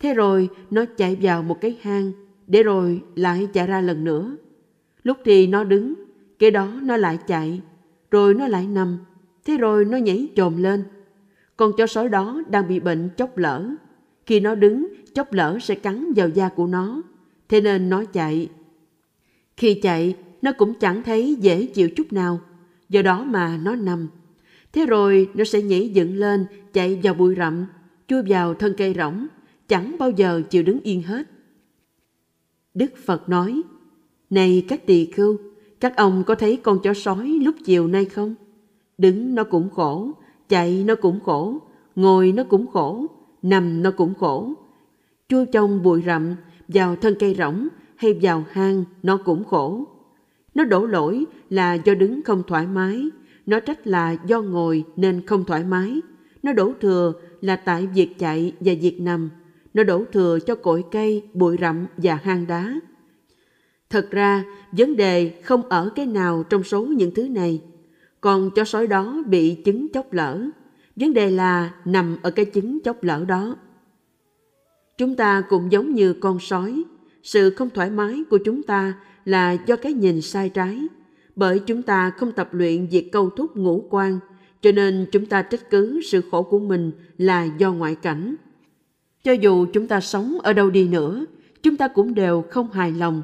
[0.00, 2.12] Thế rồi nó chạy vào một cái hang
[2.46, 4.36] để rồi lại chạy ra lần nữa.
[5.02, 5.94] Lúc thì nó đứng,
[6.38, 7.60] kế đó nó lại chạy,
[8.10, 8.98] rồi nó lại nằm,
[9.44, 10.84] thế rồi nó nhảy trồm lên.
[11.56, 13.70] Con chó sói đó đang bị bệnh chốc lỡ.
[14.26, 17.02] Khi nó đứng, chốc lỡ sẽ cắn vào da của nó,
[17.48, 18.48] thế nên nó chạy.
[19.56, 22.40] Khi chạy, nó cũng chẳng thấy dễ chịu chút nào,
[22.88, 24.08] do đó mà nó nằm.
[24.72, 27.66] Thế rồi nó sẽ nhảy dựng lên, chạy vào bụi rậm,
[28.08, 29.26] chui vào thân cây rỗng,
[29.68, 31.26] chẳng bao giờ chịu đứng yên hết.
[32.74, 33.62] Đức Phật nói,
[34.30, 35.36] Này các tỳ khưu,
[35.80, 38.34] các ông có thấy con chó sói lúc chiều nay không?
[38.98, 40.10] Đứng nó cũng khổ,
[40.48, 41.58] chạy nó cũng khổ,
[41.96, 43.06] ngồi nó cũng khổ,
[43.42, 44.52] nằm nó cũng khổ.
[45.28, 46.34] Chui trong bụi rậm,
[46.68, 49.84] vào thân cây rỗng hay vào hang nó cũng khổ.
[50.54, 53.08] Nó đổ lỗi là do đứng không thoải mái,
[53.46, 56.00] nó trách là do ngồi nên không thoải mái.
[56.42, 59.30] Nó đổ thừa là tại việc chạy và việc nằm.
[59.76, 62.80] Nó đổ thừa cho cội cây, bụi rậm và hang đá.
[63.90, 67.62] Thật ra, vấn đề không ở cái nào trong số những thứ này.
[68.20, 70.48] Còn cho sói đó bị chứng chốc lỡ.
[70.96, 73.56] Vấn đề là nằm ở cái chứng chốc lỡ đó.
[74.98, 76.82] Chúng ta cũng giống như con sói.
[77.22, 80.86] Sự không thoải mái của chúng ta là do cái nhìn sai trái
[81.36, 84.18] bởi chúng ta không tập luyện việc câu thúc ngũ quan,
[84.62, 88.36] cho nên chúng ta trách cứ sự khổ của mình là do ngoại cảnh.
[89.26, 91.24] Cho dù chúng ta sống ở đâu đi nữa,
[91.62, 93.22] chúng ta cũng đều không hài lòng.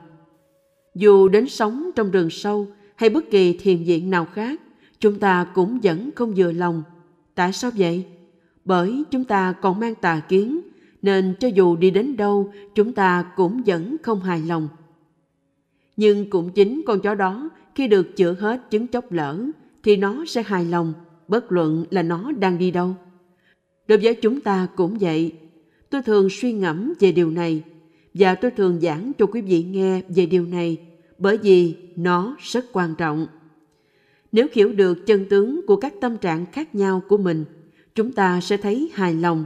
[0.94, 2.66] Dù đến sống trong rừng sâu
[2.96, 4.60] hay bất kỳ thiền viện nào khác,
[4.98, 6.82] chúng ta cũng vẫn không vừa lòng.
[7.34, 8.04] Tại sao vậy?
[8.64, 10.60] Bởi chúng ta còn mang tà kiến,
[11.02, 14.68] nên cho dù đi đến đâu, chúng ta cũng vẫn không hài lòng.
[15.96, 19.44] Nhưng cũng chính con chó đó khi được chữa hết chứng chốc lỡ
[19.82, 20.92] thì nó sẽ hài lòng,
[21.28, 22.94] bất luận là nó đang đi đâu.
[23.86, 25.32] Đối với chúng ta cũng vậy.
[25.92, 27.62] Tôi thường suy ngẫm về điều này
[28.14, 30.76] và tôi thường giảng cho quý vị nghe về điều này
[31.18, 33.26] bởi vì nó rất quan trọng.
[34.32, 37.44] Nếu hiểu được chân tướng của các tâm trạng khác nhau của mình,
[37.94, 39.44] chúng ta sẽ thấy hài lòng.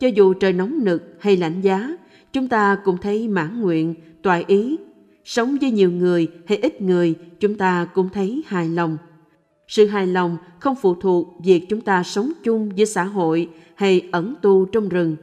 [0.00, 1.96] Cho dù trời nóng nực hay lạnh giá,
[2.32, 4.76] chúng ta cũng thấy mãn nguyện, toại ý.
[5.24, 8.98] Sống với nhiều người hay ít người, chúng ta cũng thấy hài lòng.
[9.68, 14.08] Sự hài lòng không phụ thuộc việc chúng ta sống chung với xã hội hay
[14.12, 15.16] ẩn tu trong rừng,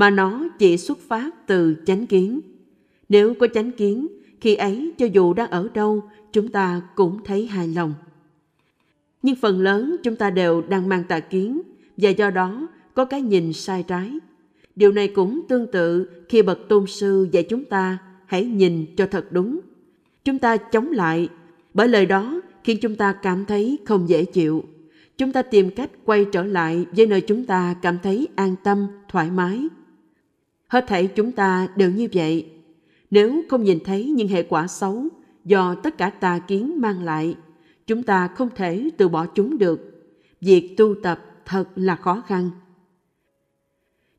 [0.00, 2.40] mà nó chỉ xuất phát từ chánh kiến.
[3.08, 4.06] Nếu có chánh kiến,
[4.40, 7.94] khi ấy cho dù đang ở đâu, chúng ta cũng thấy hài lòng.
[9.22, 11.62] Nhưng phần lớn chúng ta đều đang mang tà kiến
[11.96, 14.18] và do đó có cái nhìn sai trái.
[14.76, 19.06] Điều này cũng tương tự khi bậc tôn sư dạy chúng ta hãy nhìn cho
[19.06, 19.60] thật đúng.
[20.24, 21.28] Chúng ta chống lại,
[21.74, 24.64] bởi lời đó khiến chúng ta cảm thấy không dễ chịu.
[25.18, 28.86] Chúng ta tìm cách quay trở lại với nơi chúng ta cảm thấy an tâm,
[29.08, 29.68] thoải mái.
[30.70, 32.50] Hết thảy chúng ta đều như vậy.
[33.10, 35.04] Nếu không nhìn thấy những hệ quả xấu
[35.44, 37.36] do tất cả tà kiến mang lại,
[37.86, 40.06] chúng ta không thể từ bỏ chúng được.
[40.40, 42.50] Việc tu tập thật là khó khăn.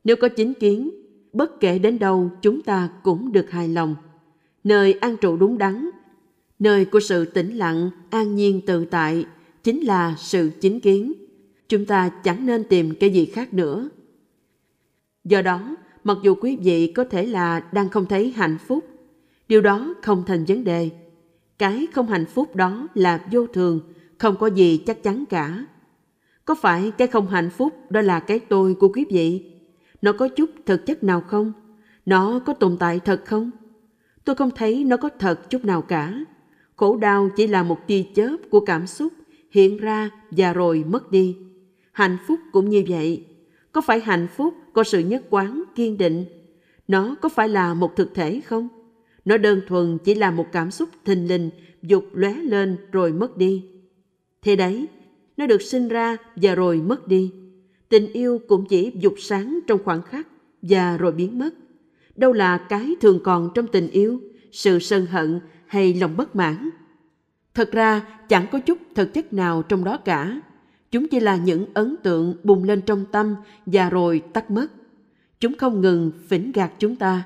[0.04, 0.90] Nếu có chính kiến,
[1.32, 3.96] bất kể đến đâu chúng ta cũng được hài lòng.
[4.64, 5.90] Nơi an trụ đúng đắn,
[6.58, 9.26] nơi của sự tĩnh lặng, an nhiên tự tại,
[9.62, 11.12] chính là sự chính kiến.
[11.68, 13.88] Chúng ta chẳng nên tìm cái gì khác nữa.
[15.24, 18.84] Do đó, mặc dù quý vị có thể là đang không thấy hạnh phúc,
[19.48, 20.90] điều đó không thành vấn đề.
[21.58, 23.80] Cái không hạnh phúc đó là vô thường,
[24.18, 25.64] không có gì chắc chắn cả.
[26.44, 29.52] Có phải cái không hạnh phúc đó là cái tôi của quý vị?
[30.02, 31.52] Nó có chút thực chất nào không?
[32.06, 33.50] Nó có tồn tại thật không?
[34.24, 36.24] Tôi không thấy nó có thật chút nào cả.
[36.76, 39.12] Khổ đau chỉ là một tia chớp của cảm xúc
[39.50, 41.36] hiện ra và rồi mất đi.
[41.92, 43.26] Hạnh phúc cũng như vậy.
[43.72, 46.24] Có phải hạnh phúc có sự nhất quán, kiên định?
[46.88, 48.68] Nó có phải là một thực thể không?
[49.24, 51.50] Nó đơn thuần chỉ là một cảm xúc thình lình,
[51.82, 53.64] dục lóe lên rồi mất đi.
[54.42, 54.86] Thế đấy,
[55.36, 57.32] nó được sinh ra và rồi mất đi.
[57.88, 60.28] Tình yêu cũng chỉ dục sáng trong khoảng khắc
[60.62, 61.50] và rồi biến mất.
[62.16, 64.20] Đâu là cái thường còn trong tình yêu,
[64.52, 66.70] sự sân hận hay lòng bất mãn.
[67.54, 70.40] Thật ra chẳng có chút thực chất nào trong đó cả.
[70.92, 73.34] Chúng chỉ là những ấn tượng bùng lên trong tâm
[73.66, 74.66] và rồi tắt mất.
[75.40, 77.22] Chúng không ngừng phỉnh gạt chúng ta.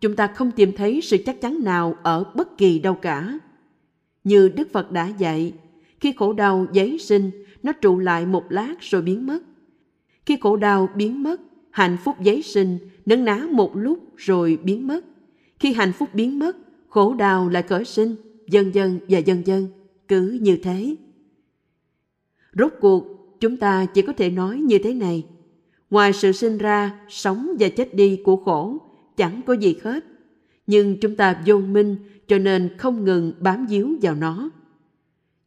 [0.00, 3.38] Chúng ta không tìm thấy sự chắc chắn nào ở bất kỳ đâu cả.
[4.24, 5.52] Như Đức Phật đã dạy,
[6.00, 7.30] khi khổ đau giấy sinh,
[7.62, 9.38] nó trụ lại một lát rồi biến mất.
[10.26, 11.40] Khi khổ đau biến mất,
[11.70, 15.04] hạnh phúc giấy sinh, nấn ná một lúc rồi biến mất.
[15.58, 16.56] Khi hạnh phúc biến mất,
[16.88, 18.14] khổ đau lại khởi sinh,
[18.48, 19.66] dần dần và dần dần,
[20.08, 20.96] cứ như thế.
[22.52, 25.26] Rốt cuộc, chúng ta chỉ có thể nói như thế này.
[25.90, 28.78] Ngoài sự sinh ra, sống và chết đi của khổ,
[29.16, 30.04] chẳng có gì hết.
[30.66, 31.96] Nhưng chúng ta vô minh
[32.28, 34.50] cho nên không ngừng bám víu vào nó.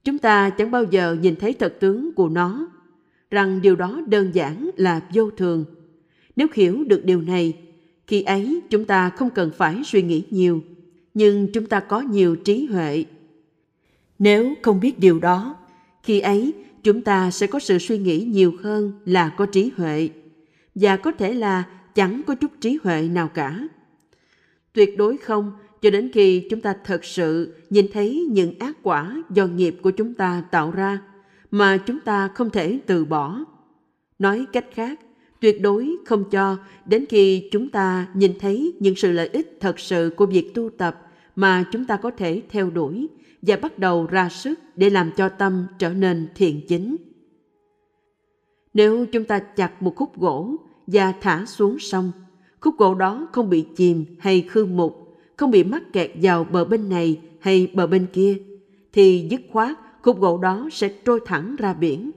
[0.04, 2.68] Chúng ta chẳng bao giờ nhìn thấy thật tướng của nó,
[3.32, 5.66] rằng điều đó đơn giản là vô thường.
[6.36, 7.54] Nếu hiểu được điều này,
[8.08, 10.62] khi ấy chúng ta không cần phải suy nghĩ nhiều,
[11.14, 13.06] nhưng chúng ta có nhiều trí huệ.
[14.20, 15.56] Nếu không biết điều đó,
[16.04, 20.10] khi ấy chúng ta sẽ có sự suy nghĩ nhiều hơn là có trí huệ,
[20.76, 21.64] và có thể là
[21.96, 23.68] chẳng có chút trí huệ nào cả.
[24.74, 29.24] Tuyệt đối không cho đến khi chúng ta thật sự nhìn thấy những ác quả
[29.30, 31.02] do nghiệp của chúng ta tạo ra
[31.52, 33.40] mà chúng ta không thể từ bỏ.
[34.20, 35.00] Nói cách khác,
[35.40, 39.80] tuyệt đối không cho đến khi chúng ta nhìn thấy những sự lợi ích thật
[39.80, 41.02] sự của việc tu tập
[41.36, 43.08] mà chúng ta có thể theo đuổi
[43.48, 46.96] và bắt đầu ra sức để làm cho tâm trở nên thiện chính.
[48.74, 50.56] Nếu chúng ta chặt một khúc gỗ
[50.88, 52.12] và thả xuống sông,
[52.60, 55.04] khúc gỗ đó không bị chìm hay khư mục
[55.38, 58.38] không bị mắc kẹt vào bờ bên này hay bờ bên kia,
[58.94, 62.12] thì dứt khoát khúc gỗ đó sẽ trôi thẳng ra biển.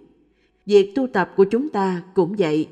[0.66, 2.68] Việc tu tập của chúng ta cũng vậy.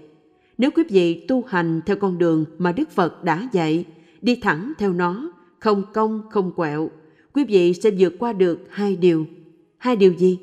[0.58, 3.84] Nếu quý vị tu hành theo con đường mà Đức Phật đã dạy,
[4.22, 6.90] đi thẳng theo nó, không cong không quẹo,
[7.34, 9.26] quý vị sẽ vượt qua được hai điều.
[9.78, 10.38] Hai điều gì?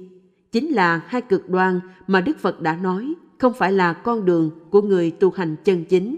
[0.52, 4.52] Chính là hai cực đoan mà Đức Phật đã nói không phải là con đường
[4.70, 6.18] của người tu hành chân chính.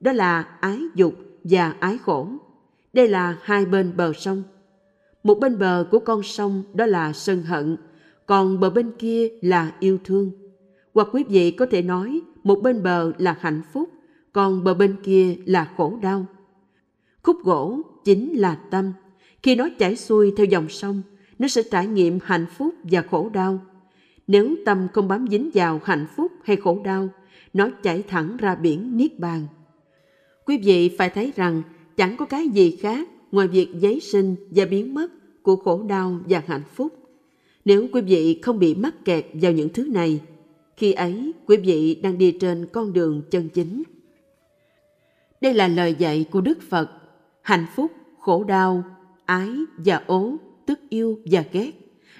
[0.00, 2.28] Đó là ái dục và ái khổ.
[2.92, 4.42] Đây là hai bên bờ sông.
[5.22, 7.76] Một bên bờ của con sông đó là sân hận,
[8.26, 10.30] còn bờ bên kia là yêu thương.
[10.94, 13.88] Hoặc quý vị có thể nói một bên bờ là hạnh phúc,
[14.32, 16.26] còn bờ bên kia là khổ đau.
[17.22, 18.92] Khúc gỗ chính là tâm.
[19.42, 21.02] Khi nó chảy xuôi theo dòng sông,
[21.38, 23.60] nó sẽ trải nghiệm hạnh phúc và khổ đau.
[24.26, 27.08] Nếu tâm không bám dính vào hạnh phúc hay khổ đau,
[27.52, 29.46] nó chảy thẳng ra biển Niết Bàn.
[30.46, 31.62] Quý vị phải thấy rằng
[31.96, 35.12] chẳng có cái gì khác ngoài việc giấy sinh và biến mất
[35.42, 36.92] của khổ đau và hạnh phúc.
[37.64, 40.20] Nếu quý vị không bị mắc kẹt vào những thứ này,
[40.76, 43.82] khi ấy quý vị đang đi trên con đường chân chính.
[45.40, 46.90] Đây là lời dạy của Đức Phật.
[47.42, 48.84] Hạnh phúc, khổ đau,
[49.32, 50.36] ái và ố,
[50.66, 51.72] tức yêu và ghét,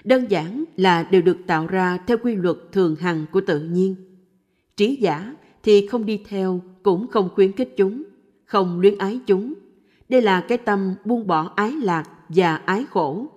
[0.03, 3.95] đơn giản là đều được tạo ra theo quy luật thường hằng của tự nhiên.
[4.77, 8.03] Trí giả thì không đi theo cũng không khuyến khích chúng,
[8.45, 9.53] không luyến ái chúng.
[10.09, 13.27] Đây là cái tâm buông bỏ ái lạc và ái khổ.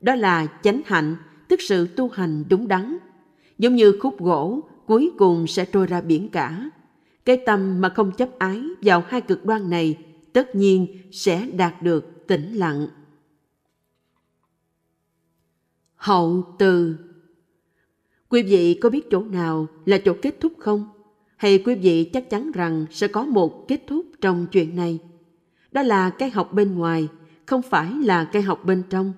[0.00, 1.16] Đó là chánh hạnh,
[1.48, 2.96] tức sự tu hành đúng đắn.
[3.58, 6.70] Giống như khúc gỗ cuối cùng sẽ trôi ra biển cả.
[7.24, 9.96] Cái tâm mà không chấp ái vào hai cực đoan này
[10.32, 12.86] tất nhiên sẽ đạt được tĩnh lặng.
[16.00, 16.96] Hậu từ
[18.28, 20.88] Quý vị có biết chỗ nào là chỗ kết thúc không?
[21.36, 24.98] Hay quý vị chắc chắn rằng sẽ có một kết thúc trong chuyện này?
[25.72, 27.08] Đó là cái học bên ngoài,
[27.46, 29.12] không phải là cái học bên trong.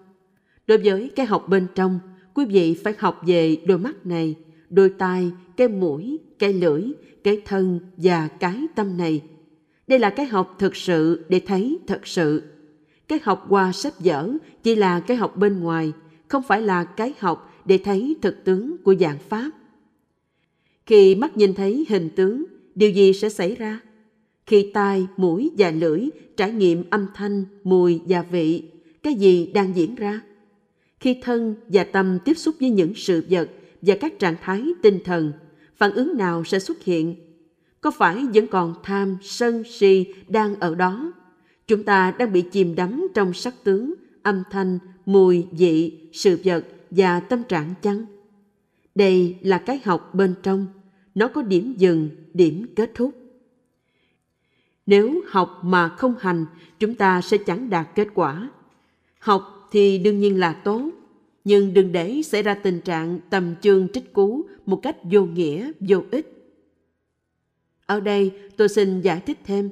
[0.67, 1.99] Đối với cái học bên trong,
[2.35, 4.35] quý vị phải học về đôi mắt này,
[4.71, 6.83] đôi tai, cái mũi, cái lưỡi,
[7.25, 9.23] cái thân và cái tâm này.
[9.87, 12.43] Đây là cái học thực sự để thấy thật sự.
[13.09, 15.93] Cái học qua sách vở chỉ là cái học bên ngoài,
[16.33, 19.51] không phải là cái học để thấy thực tướng của dạng Pháp.
[20.87, 22.45] Khi mắt nhìn thấy hình tướng,
[22.75, 23.81] điều gì sẽ xảy ra?
[24.47, 28.63] Khi tai, mũi và lưỡi trải nghiệm âm thanh, mùi và vị,
[29.03, 30.21] cái gì đang diễn ra?
[31.01, 33.51] Khi thân và tâm tiếp xúc với những sự vật
[33.83, 35.33] và các trạng thái tinh thần,
[35.77, 37.17] phản ứng nào sẽ xuất hiện?
[37.81, 41.13] Có phải vẫn còn tham, sân, si đang ở đó?
[41.67, 46.65] Chúng ta đang bị chìm đắm trong sắc tướng, âm thanh, mùi, vị, sự vật
[46.91, 48.07] và tâm trạng chăng?
[48.95, 50.67] Đây là cái học bên trong,
[51.15, 53.11] nó có điểm dừng, điểm kết thúc.
[54.87, 56.47] Nếu học mà không hành,
[56.79, 58.51] chúng ta sẽ chẳng đạt kết quả.
[59.19, 60.91] Học thì đương nhiên là tốt,
[61.45, 65.73] nhưng đừng để xảy ra tình trạng tầm chương trích cú một cách vô nghĩa,
[65.81, 66.55] vô ích.
[67.87, 69.71] Ở đây tôi xin giải thích thêm.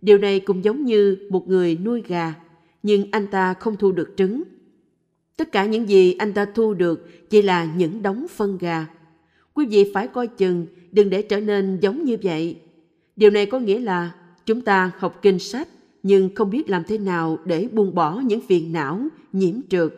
[0.00, 2.34] Điều này cũng giống như một người nuôi gà,
[2.82, 4.42] nhưng anh ta không thu được trứng.
[5.38, 8.86] Tất cả những gì anh ta thu được chỉ là những đống phân gà.
[9.54, 12.56] Quý vị phải coi chừng, đừng để trở nên giống như vậy.
[13.16, 14.12] Điều này có nghĩa là
[14.46, 15.68] chúng ta học kinh sách
[16.02, 19.00] nhưng không biết làm thế nào để buông bỏ những phiền não,
[19.32, 19.94] nhiễm trượt.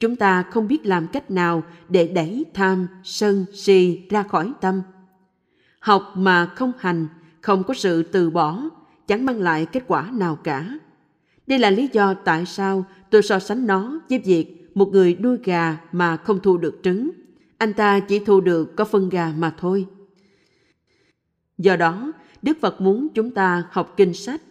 [0.00, 4.82] Chúng ta không biết làm cách nào để đẩy tham, sân, si ra khỏi tâm.
[5.78, 7.06] Học mà không hành,
[7.40, 8.62] không có sự từ bỏ,
[9.06, 10.78] chẳng mang lại kết quả nào cả.
[11.46, 15.38] Đây là lý do tại sao tôi so sánh nó với việc một người nuôi
[15.44, 17.10] gà mà không thu được trứng.
[17.58, 19.86] Anh ta chỉ thu được có phân gà mà thôi.
[21.58, 24.42] Do đó, Đức Phật muốn chúng ta học kinh sách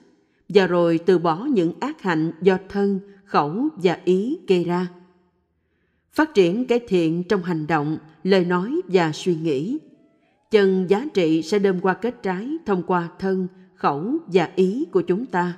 [0.50, 4.88] và rồi từ bỏ những ác hạnh do thân, khẩu và ý gây ra.
[6.12, 9.78] Phát triển cái thiện trong hành động, lời nói và suy nghĩ.
[10.52, 15.02] Chân giá trị sẽ đơm qua kết trái thông qua thân, khẩu và ý của
[15.02, 15.54] chúng ta.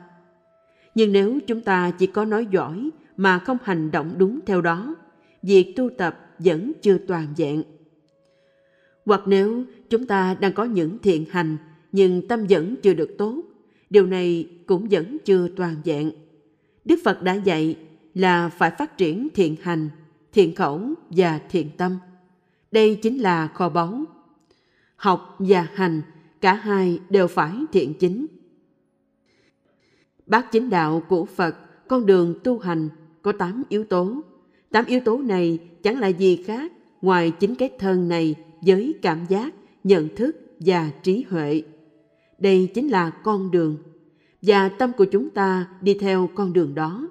[0.96, 4.96] Nhưng nếu chúng ta chỉ có nói giỏi mà không hành động đúng theo đó,
[5.44, 7.64] việc tu tập vẫn chưa toàn vẹn.
[9.06, 11.58] Hoặc nếu chúng ta đang có những thiện hành
[11.92, 13.44] nhưng tâm vẫn chưa được tốt,
[13.90, 16.12] điều này cũng vẫn chưa toàn vẹn.
[16.86, 17.78] Đức Phật đã dạy
[18.14, 19.90] là phải phát triển thiện hành,
[20.34, 21.98] thiện khẩu và thiện tâm.
[22.72, 24.04] Đây chính là kho báu.
[24.96, 26.02] Học và hành,
[26.42, 28.26] cả hai đều phải thiện chính.
[30.26, 31.56] Bát chính đạo của Phật,
[31.88, 32.90] con đường tu hành
[33.24, 34.22] có tám yếu tố.
[34.72, 36.72] Tám yếu tố này chẳng là gì khác
[37.02, 39.54] ngoài chính cái thân này với cảm giác,
[39.84, 41.64] nhận thức và trí huệ.
[42.40, 43.78] Đây chính là con đường
[44.42, 47.08] và tâm của chúng ta đi theo con đường đó.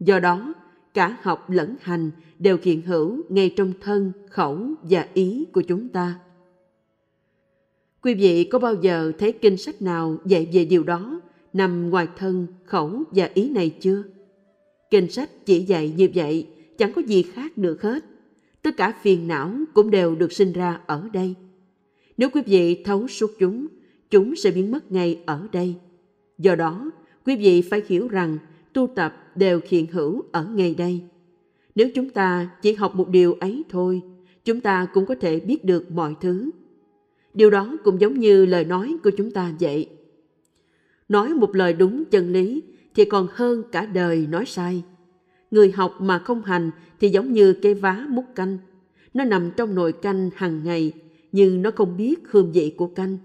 [0.00, 0.54] Do đó,
[0.94, 5.88] cả học lẫn hành đều hiện hữu ngay trong thân, khẩu và ý của chúng
[5.88, 6.14] ta.
[8.02, 11.20] Quý vị có bao giờ thấy kinh sách nào dạy về điều đó
[11.52, 14.02] nằm ngoài thân, khẩu và ý này chưa?
[14.90, 16.46] Kinh sách chỉ dạy như vậy,
[16.78, 18.04] chẳng có gì khác được hết.
[18.62, 21.34] Tất cả phiền não cũng đều được sinh ra ở đây.
[22.16, 23.66] Nếu quý vị thấu suốt chúng,
[24.10, 25.74] chúng sẽ biến mất ngay ở đây.
[26.38, 26.90] Do đó,
[27.26, 28.38] quý vị phải hiểu rằng
[28.72, 31.00] tu tập đều hiện hữu ở ngay đây.
[31.74, 34.02] Nếu chúng ta chỉ học một điều ấy thôi,
[34.44, 36.50] chúng ta cũng có thể biết được mọi thứ.
[37.34, 39.88] Điều đó cũng giống như lời nói của chúng ta vậy.
[41.08, 42.62] Nói một lời đúng chân lý
[42.94, 44.82] thì còn hơn cả đời nói sai.
[45.50, 48.58] Người học mà không hành thì giống như cây vá múc canh.
[49.14, 50.92] Nó nằm trong nồi canh hàng ngày,
[51.32, 53.18] nhưng nó không biết hương vị của canh.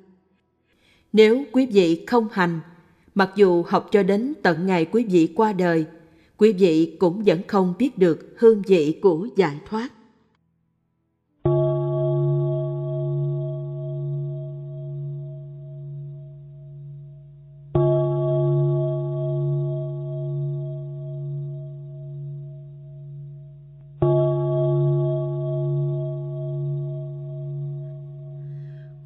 [1.14, 2.60] Nếu quý vị không hành,
[3.20, 5.86] Mặc dù học cho đến tận ngày quý vị qua đời,
[6.38, 9.90] quý vị cũng vẫn không biết được hương vị của giải thoát.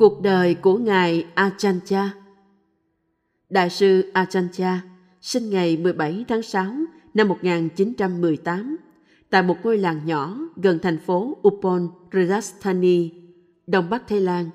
[0.03, 1.79] Cuộc đời của Ngài Ajahn
[3.49, 4.77] Đại sư Ajahn
[5.21, 6.65] sinh ngày 17 tháng 6
[7.13, 8.77] năm 1918
[9.29, 13.09] tại một ngôi làng nhỏ gần thành phố Upon Rajasthani,
[13.67, 14.49] Đông Bắc Thái Lan.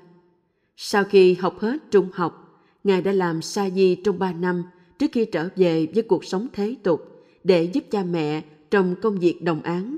[0.75, 4.63] Sau khi học hết trung học, Ngài đã làm sa di trong 3 năm
[4.99, 9.19] trước khi trở về với cuộc sống thế tục để giúp cha mẹ trong công
[9.19, 9.97] việc đồng án.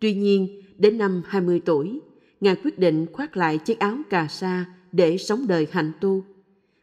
[0.00, 2.00] Tuy nhiên, đến năm 20 tuổi,
[2.40, 6.24] Ngài quyết định khoác lại chiếc áo cà sa để sống đời hạnh tu.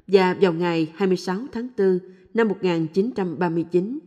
[0.08, 2.00] Và vào ngày 26 tháng 4
[2.34, 4.00] năm 1939,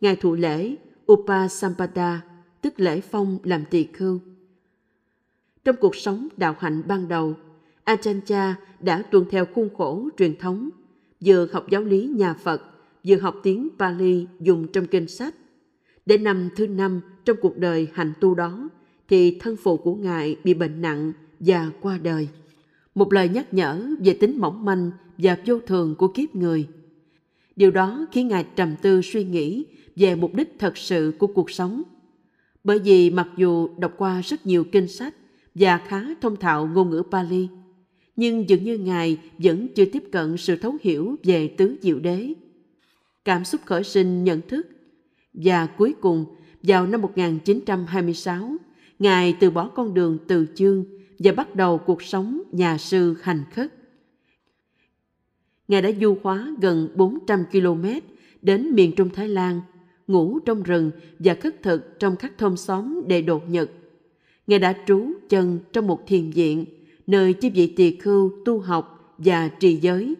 [0.00, 0.76] Ngài thụ lễ
[1.12, 2.20] Upasampada,
[2.60, 4.20] tức lễ phong làm tỳ khưu.
[5.64, 7.34] Trong cuộc sống đạo hạnh ban đầu,
[7.84, 10.70] Ajahn đã tuân theo khuôn khổ truyền thống,
[11.24, 12.62] vừa học giáo lý nhà Phật,
[13.06, 15.34] vừa học tiếng Pali dùng trong kinh sách.
[16.06, 18.68] Đến năm thứ năm trong cuộc đời hành tu đó,
[19.08, 22.28] thì thân phụ của Ngài bị bệnh nặng và qua đời.
[22.94, 26.66] Một lời nhắc nhở về tính mỏng manh và vô thường của kiếp người.
[27.56, 29.64] Điều đó khiến Ngài trầm tư suy nghĩ
[29.96, 31.82] về mục đích thật sự của cuộc sống.
[32.64, 35.14] Bởi vì mặc dù đọc qua rất nhiều kinh sách
[35.54, 37.48] và khá thông thạo ngôn ngữ Pali,
[38.16, 42.32] nhưng dường như Ngài vẫn chưa tiếp cận sự thấu hiểu về tứ diệu đế.
[43.24, 44.66] Cảm xúc khởi sinh nhận thức
[45.34, 46.24] và cuối cùng
[46.62, 48.56] vào năm 1926,
[48.98, 50.84] Ngài từ bỏ con đường từ chương
[51.18, 53.74] và bắt đầu cuộc sống nhà sư hành khất.
[55.68, 57.84] Ngài đã du hóa gần 400 km
[58.42, 59.60] đến miền Trung Thái Lan,
[60.06, 63.70] ngủ trong rừng và khất thực trong các thôn xóm để đột nhật.
[64.46, 66.64] Ngài đã trú chân trong một thiền viện,
[67.06, 70.14] nơi chư vị tỳ khưu tu học và trì giới.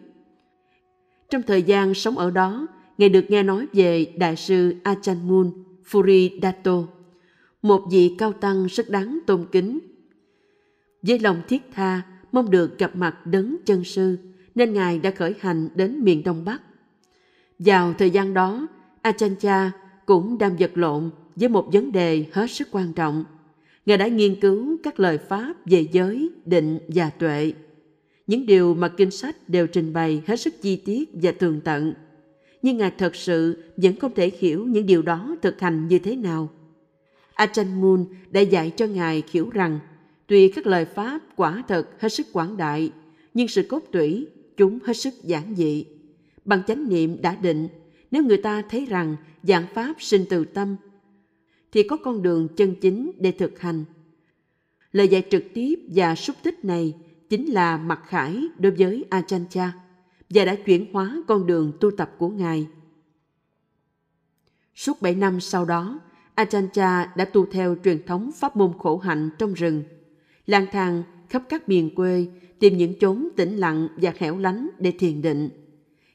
[1.29, 5.51] Trong thời gian sống ở đó, Ngài được nghe nói về Đại sư Achan Mun
[5.91, 6.94] Furidato, Dato
[7.65, 9.79] một vị cao tăng rất đáng tôn kính.
[11.01, 14.17] Với lòng thiết tha, mong được gặp mặt đấng chân sư,
[14.55, 16.61] nên Ngài đã khởi hành đến miền Đông Bắc.
[17.59, 18.67] Vào thời gian đó,
[19.01, 19.71] Achancha
[20.05, 23.23] cũng đang vật lộn với một vấn đề hết sức quan trọng.
[23.85, 27.53] Ngài đã nghiên cứu các lời Pháp về giới, định và tuệ.
[28.27, 31.93] Những điều mà kinh sách đều trình bày hết sức chi tiết và tường tận.
[32.61, 36.15] Nhưng Ngài thật sự vẫn không thể hiểu những điều đó thực hành như thế
[36.15, 36.49] nào.
[37.35, 39.79] Ajahn Mun đã dạy cho Ngài hiểu rằng
[40.27, 42.91] tuy các lời Pháp quả thật hết sức quảng đại,
[43.33, 45.85] nhưng sự cốt tủy chúng hết sức giản dị.
[46.45, 47.67] Bằng chánh niệm đã định,
[48.11, 50.75] nếu người ta thấy rằng giảng Pháp sinh từ tâm,
[51.71, 53.85] thì có con đường chân chính để thực hành.
[54.91, 56.93] Lời dạy trực tiếp và xúc tích này
[57.29, 59.71] chính là mặt khải đối với Ajahn Chah
[60.29, 62.67] và đã chuyển hóa con đường tu tập của Ngài.
[64.75, 65.99] Suốt 7 năm sau đó,
[66.35, 69.83] Ajahn Chah đã tu theo truyền thống pháp môn khổ hạnh trong rừng,
[70.45, 72.25] lang thang khắp các miền quê
[72.59, 75.49] tìm những chốn tĩnh lặng và hẻo lánh để thiền định.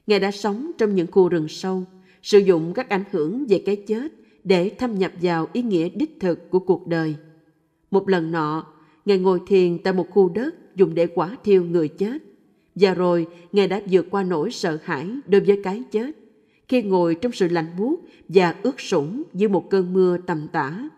[0.07, 1.83] Ngài đã sống trong những khu rừng sâu,
[2.23, 4.11] sử dụng các ảnh hưởng về cái chết
[4.43, 7.15] để thâm nhập vào ý nghĩa đích thực của cuộc đời.
[7.91, 8.65] Một lần nọ,
[9.05, 12.23] Ngài ngồi thiền tại một khu đất dùng để quả thiêu người chết.
[12.75, 16.11] Và rồi, Ngài đã vượt qua nỗi sợ hãi đối với cái chết
[16.71, 20.89] khi ngồi trong sự lạnh buốt và ướt sũng như một cơn mưa tầm tã.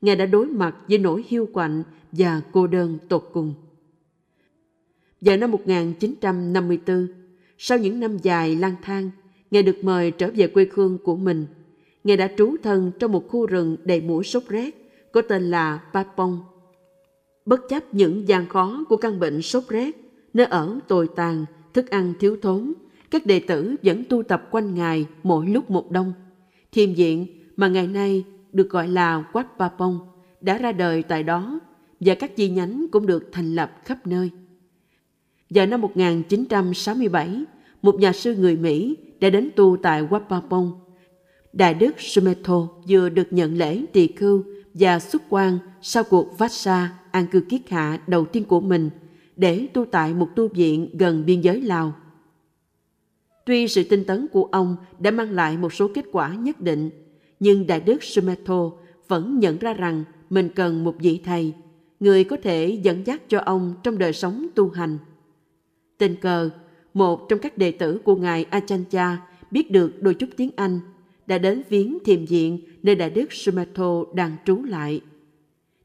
[0.00, 3.54] Ngài đã đối mặt với nỗi hiu quạnh và cô đơn tột cùng.
[5.20, 7.08] Vào năm 1954,
[7.58, 9.10] sau những năm dài lang thang,
[9.50, 11.46] Ngài được mời trở về quê hương của mình.
[12.04, 15.80] Ngài đã trú thân trong một khu rừng đầy mũi sốt rét, có tên là
[15.92, 16.40] Papong.
[17.46, 19.96] Bất chấp những gian khó của căn bệnh sốt rét,
[20.34, 21.44] nơi ở tồi tàn,
[21.74, 22.72] thức ăn thiếu thốn,
[23.14, 26.12] các đệ tử vẫn tu tập quanh Ngài mỗi lúc một đông.
[26.72, 27.26] Thiền viện
[27.56, 29.98] mà ngày nay được gọi là Wat Papong
[30.40, 31.60] đã ra đời tại đó
[32.00, 34.30] và các chi nhánh cũng được thành lập khắp nơi.
[35.50, 37.44] Vào năm 1967,
[37.82, 40.72] một nhà sư người Mỹ đã đến tu tại Wat Papong.
[41.52, 44.44] Đại đức Sumeto vừa được nhận lễ tỳ khưu
[44.74, 48.90] và xuất quan sau cuộc Vassa an cư kiết hạ đầu tiên của mình
[49.36, 51.94] để tu tại một tu viện gần biên giới Lào.
[53.46, 56.90] Tuy sự tinh tấn của ông đã mang lại một số kết quả nhất định,
[57.40, 58.70] nhưng Đại đức Sumeto
[59.08, 61.52] vẫn nhận ra rằng mình cần một vị thầy,
[62.00, 64.98] người có thể dẫn dắt cho ông trong đời sống tu hành.
[65.98, 66.50] Tình cờ,
[66.94, 69.18] một trong các đệ tử của Ngài Achancha
[69.50, 70.80] biết được đôi chút tiếng Anh,
[71.26, 75.00] đã đến viếng thiềm diện nơi đại đức Sumeto đang trú lại.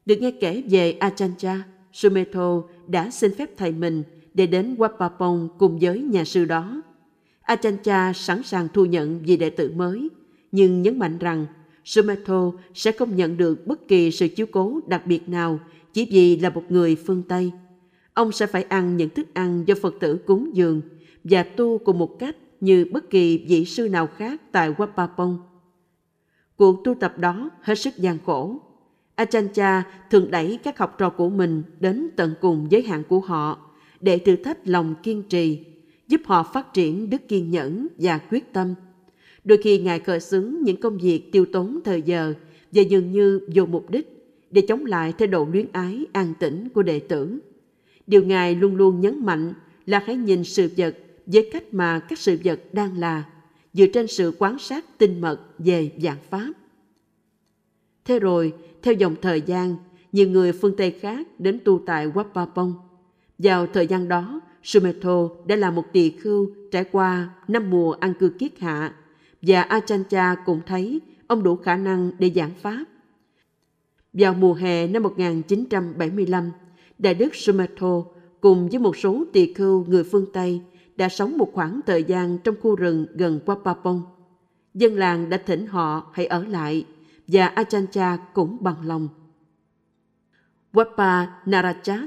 [0.06, 4.02] Được nghe kể về Achancha, Sumeto đã xin phép thầy mình
[4.34, 6.82] để đến Wapapong cùng với nhà sư đó.
[7.50, 10.08] Achancha sẵn sàng thu nhận vị đệ tử mới,
[10.52, 11.46] nhưng nhấn mạnh rằng
[11.84, 15.60] Sumetho sẽ không nhận được bất kỳ sự chiếu cố đặc biệt nào
[15.92, 17.52] chỉ vì là một người phương Tây.
[18.14, 20.80] Ông sẽ phải ăn những thức ăn do Phật tử cúng dường
[21.24, 25.38] và tu cùng một cách như bất kỳ vị sư nào khác tại Wapapong.
[26.56, 28.60] Cuộc tu tập đó hết sức gian khổ.
[29.14, 33.70] Achancha thường đẩy các học trò của mình đến tận cùng giới hạn của họ
[34.00, 35.69] để thử thách lòng kiên trì,
[36.10, 38.74] giúp họ phát triển đức kiên nhẫn và quyết tâm.
[39.44, 42.34] Đôi khi Ngài khởi xướng những công việc tiêu tốn thời giờ
[42.72, 46.68] và dường như vô mục đích để chống lại thái độ luyến ái an tĩnh
[46.68, 47.38] của đệ tử.
[48.06, 49.52] Điều Ngài luôn luôn nhấn mạnh
[49.86, 53.24] là hãy nhìn sự vật với cách mà các sự vật đang là,
[53.72, 56.52] dựa trên sự quan sát tinh mật về dạng pháp.
[58.04, 59.76] Thế rồi, theo dòng thời gian,
[60.12, 62.72] nhiều người phương Tây khác đến tu tại Wapapong.
[63.38, 68.14] Vào thời gian đó, Sumetho đã là một tỳ khưu trải qua năm mùa ăn
[68.14, 68.94] cư kiết hạ
[69.42, 72.84] và Achancha cũng thấy ông đủ khả năng để giảng pháp.
[74.12, 76.50] Vào mùa hè năm 1975,
[76.98, 78.04] Đại đức Sumetho
[78.40, 80.60] cùng với một số tỳ khưu người phương Tây
[80.96, 84.00] đã sống một khoảng thời gian trong khu rừng gần Wapapong.
[84.74, 86.86] Dân làng đã thỉnh họ hãy ở lại
[87.28, 89.08] và Achancha cũng bằng lòng.
[90.72, 92.00] Wapa Narachat,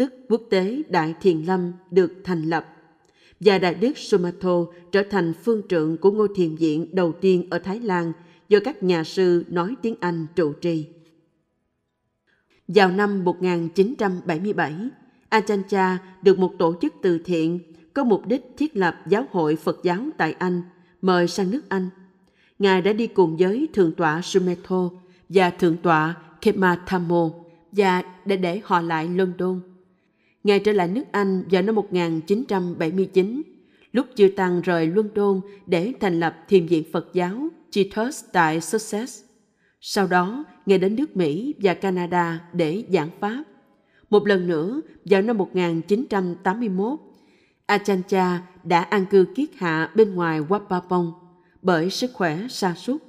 [0.00, 2.66] tức quốc tế Đại Thiền Lâm, được thành lập
[3.40, 7.58] và Đại Đức Sumato trở thành phương trượng của ngôi thiền viện đầu tiên ở
[7.58, 8.12] Thái Lan
[8.48, 10.86] do các nhà sư nói tiếng Anh trụ trì.
[12.68, 14.74] Vào năm 1977,
[15.28, 17.58] Achancha được một tổ chức từ thiện
[17.94, 20.62] có mục đích thiết lập giáo hội Phật giáo tại Anh,
[21.02, 21.90] mời sang nước Anh.
[22.58, 24.90] Ngài đã đi cùng với Thượng tọa Sumeto
[25.28, 27.30] và Thượng tọa Kemathamo
[27.72, 29.69] và để để họ lại London.
[30.44, 33.42] Ngài trở lại nước Anh vào năm 1979,
[33.92, 39.22] lúc chưa Tăng rời London để thành lập thiền viện Phật giáo Jesus tại Sussex.
[39.80, 43.44] Sau đó, Ngài đến nước Mỹ và Canada để giảng Pháp.
[44.10, 46.98] Một lần nữa, vào năm 1981,
[47.66, 51.12] Achancha đã an cư kiết hạ bên ngoài Wapapong
[51.62, 53.02] bởi sức khỏe sa sút.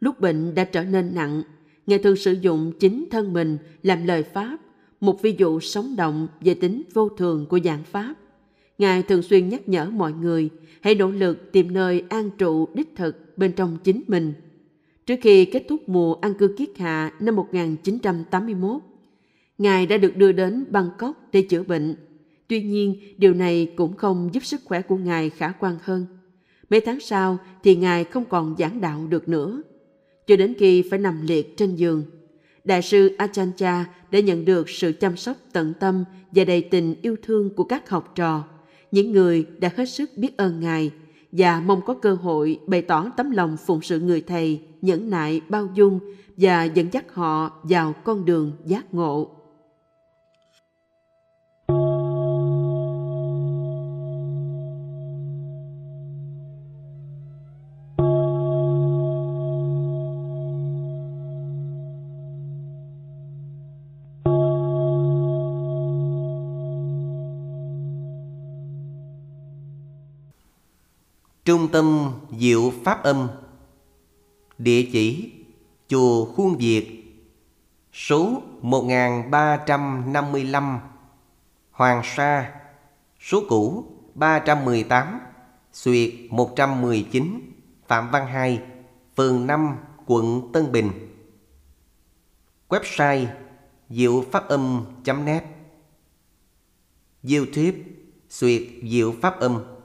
[0.00, 1.42] Lúc bệnh đã trở nên nặng,
[1.86, 4.56] Ngài thường sử dụng chính thân mình làm lời Pháp,
[5.06, 8.14] một ví dụ sống động về tính vô thường của dạng Pháp.
[8.78, 12.96] Ngài thường xuyên nhắc nhở mọi người hãy nỗ lực tìm nơi an trụ đích
[12.96, 14.32] thực bên trong chính mình.
[15.06, 18.82] Trước khi kết thúc mùa an cư kiết hạ năm 1981,
[19.58, 21.96] Ngài đã được đưa đến Bangkok để chữa bệnh.
[22.48, 26.06] Tuy nhiên, điều này cũng không giúp sức khỏe của Ngài khả quan hơn.
[26.70, 29.62] Mấy tháng sau thì Ngài không còn giảng đạo được nữa.
[30.26, 32.02] Cho đến khi phải nằm liệt trên giường,
[32.66, 37.16] Đại sư Achancha đã nhận được sự chăm sóc tận tâm và đầy tình yêu
[37.22, 38.44] thương của các học trò,
[38.90, 40.90] những người đã hết sức biết ơn Ngài
[41.32, 45.40] và mong có cơ hội bày tỏ tấm lòng phụng sự người thầy, nhẫn nại,
[45.48, 46.00] bao dung
[46.36, 49.35] và dẫn dắt họ vào con đường giác ngộ.
[71.46, 73.28] Trung tâm Diệu Pháp Âm.
[74.58, 75.32] Địa chỉ,
[75.88, 77.02] Chùa Khuôn Việt,
[77.92, 80.78] Số 1355
[81.70, 82.52] Hoàng Sa,
[83.20, 83.84] Số cũ
[84.14, 85.20] 318
[85.72, 87.40] Xuyệt 119
[87.88, 88.62] Phạm Văn Hai,
[89.16, 89.76] Phường 5
[90.06, 90.90] Quận Tân Bình.
[92.68, 93.26] Website
[93.88, 95.44] diệu pháp âm.net
[97.30, 97.78] YouTube
[98.28, 99.75] Xuyệt Diệu Pháp Âm.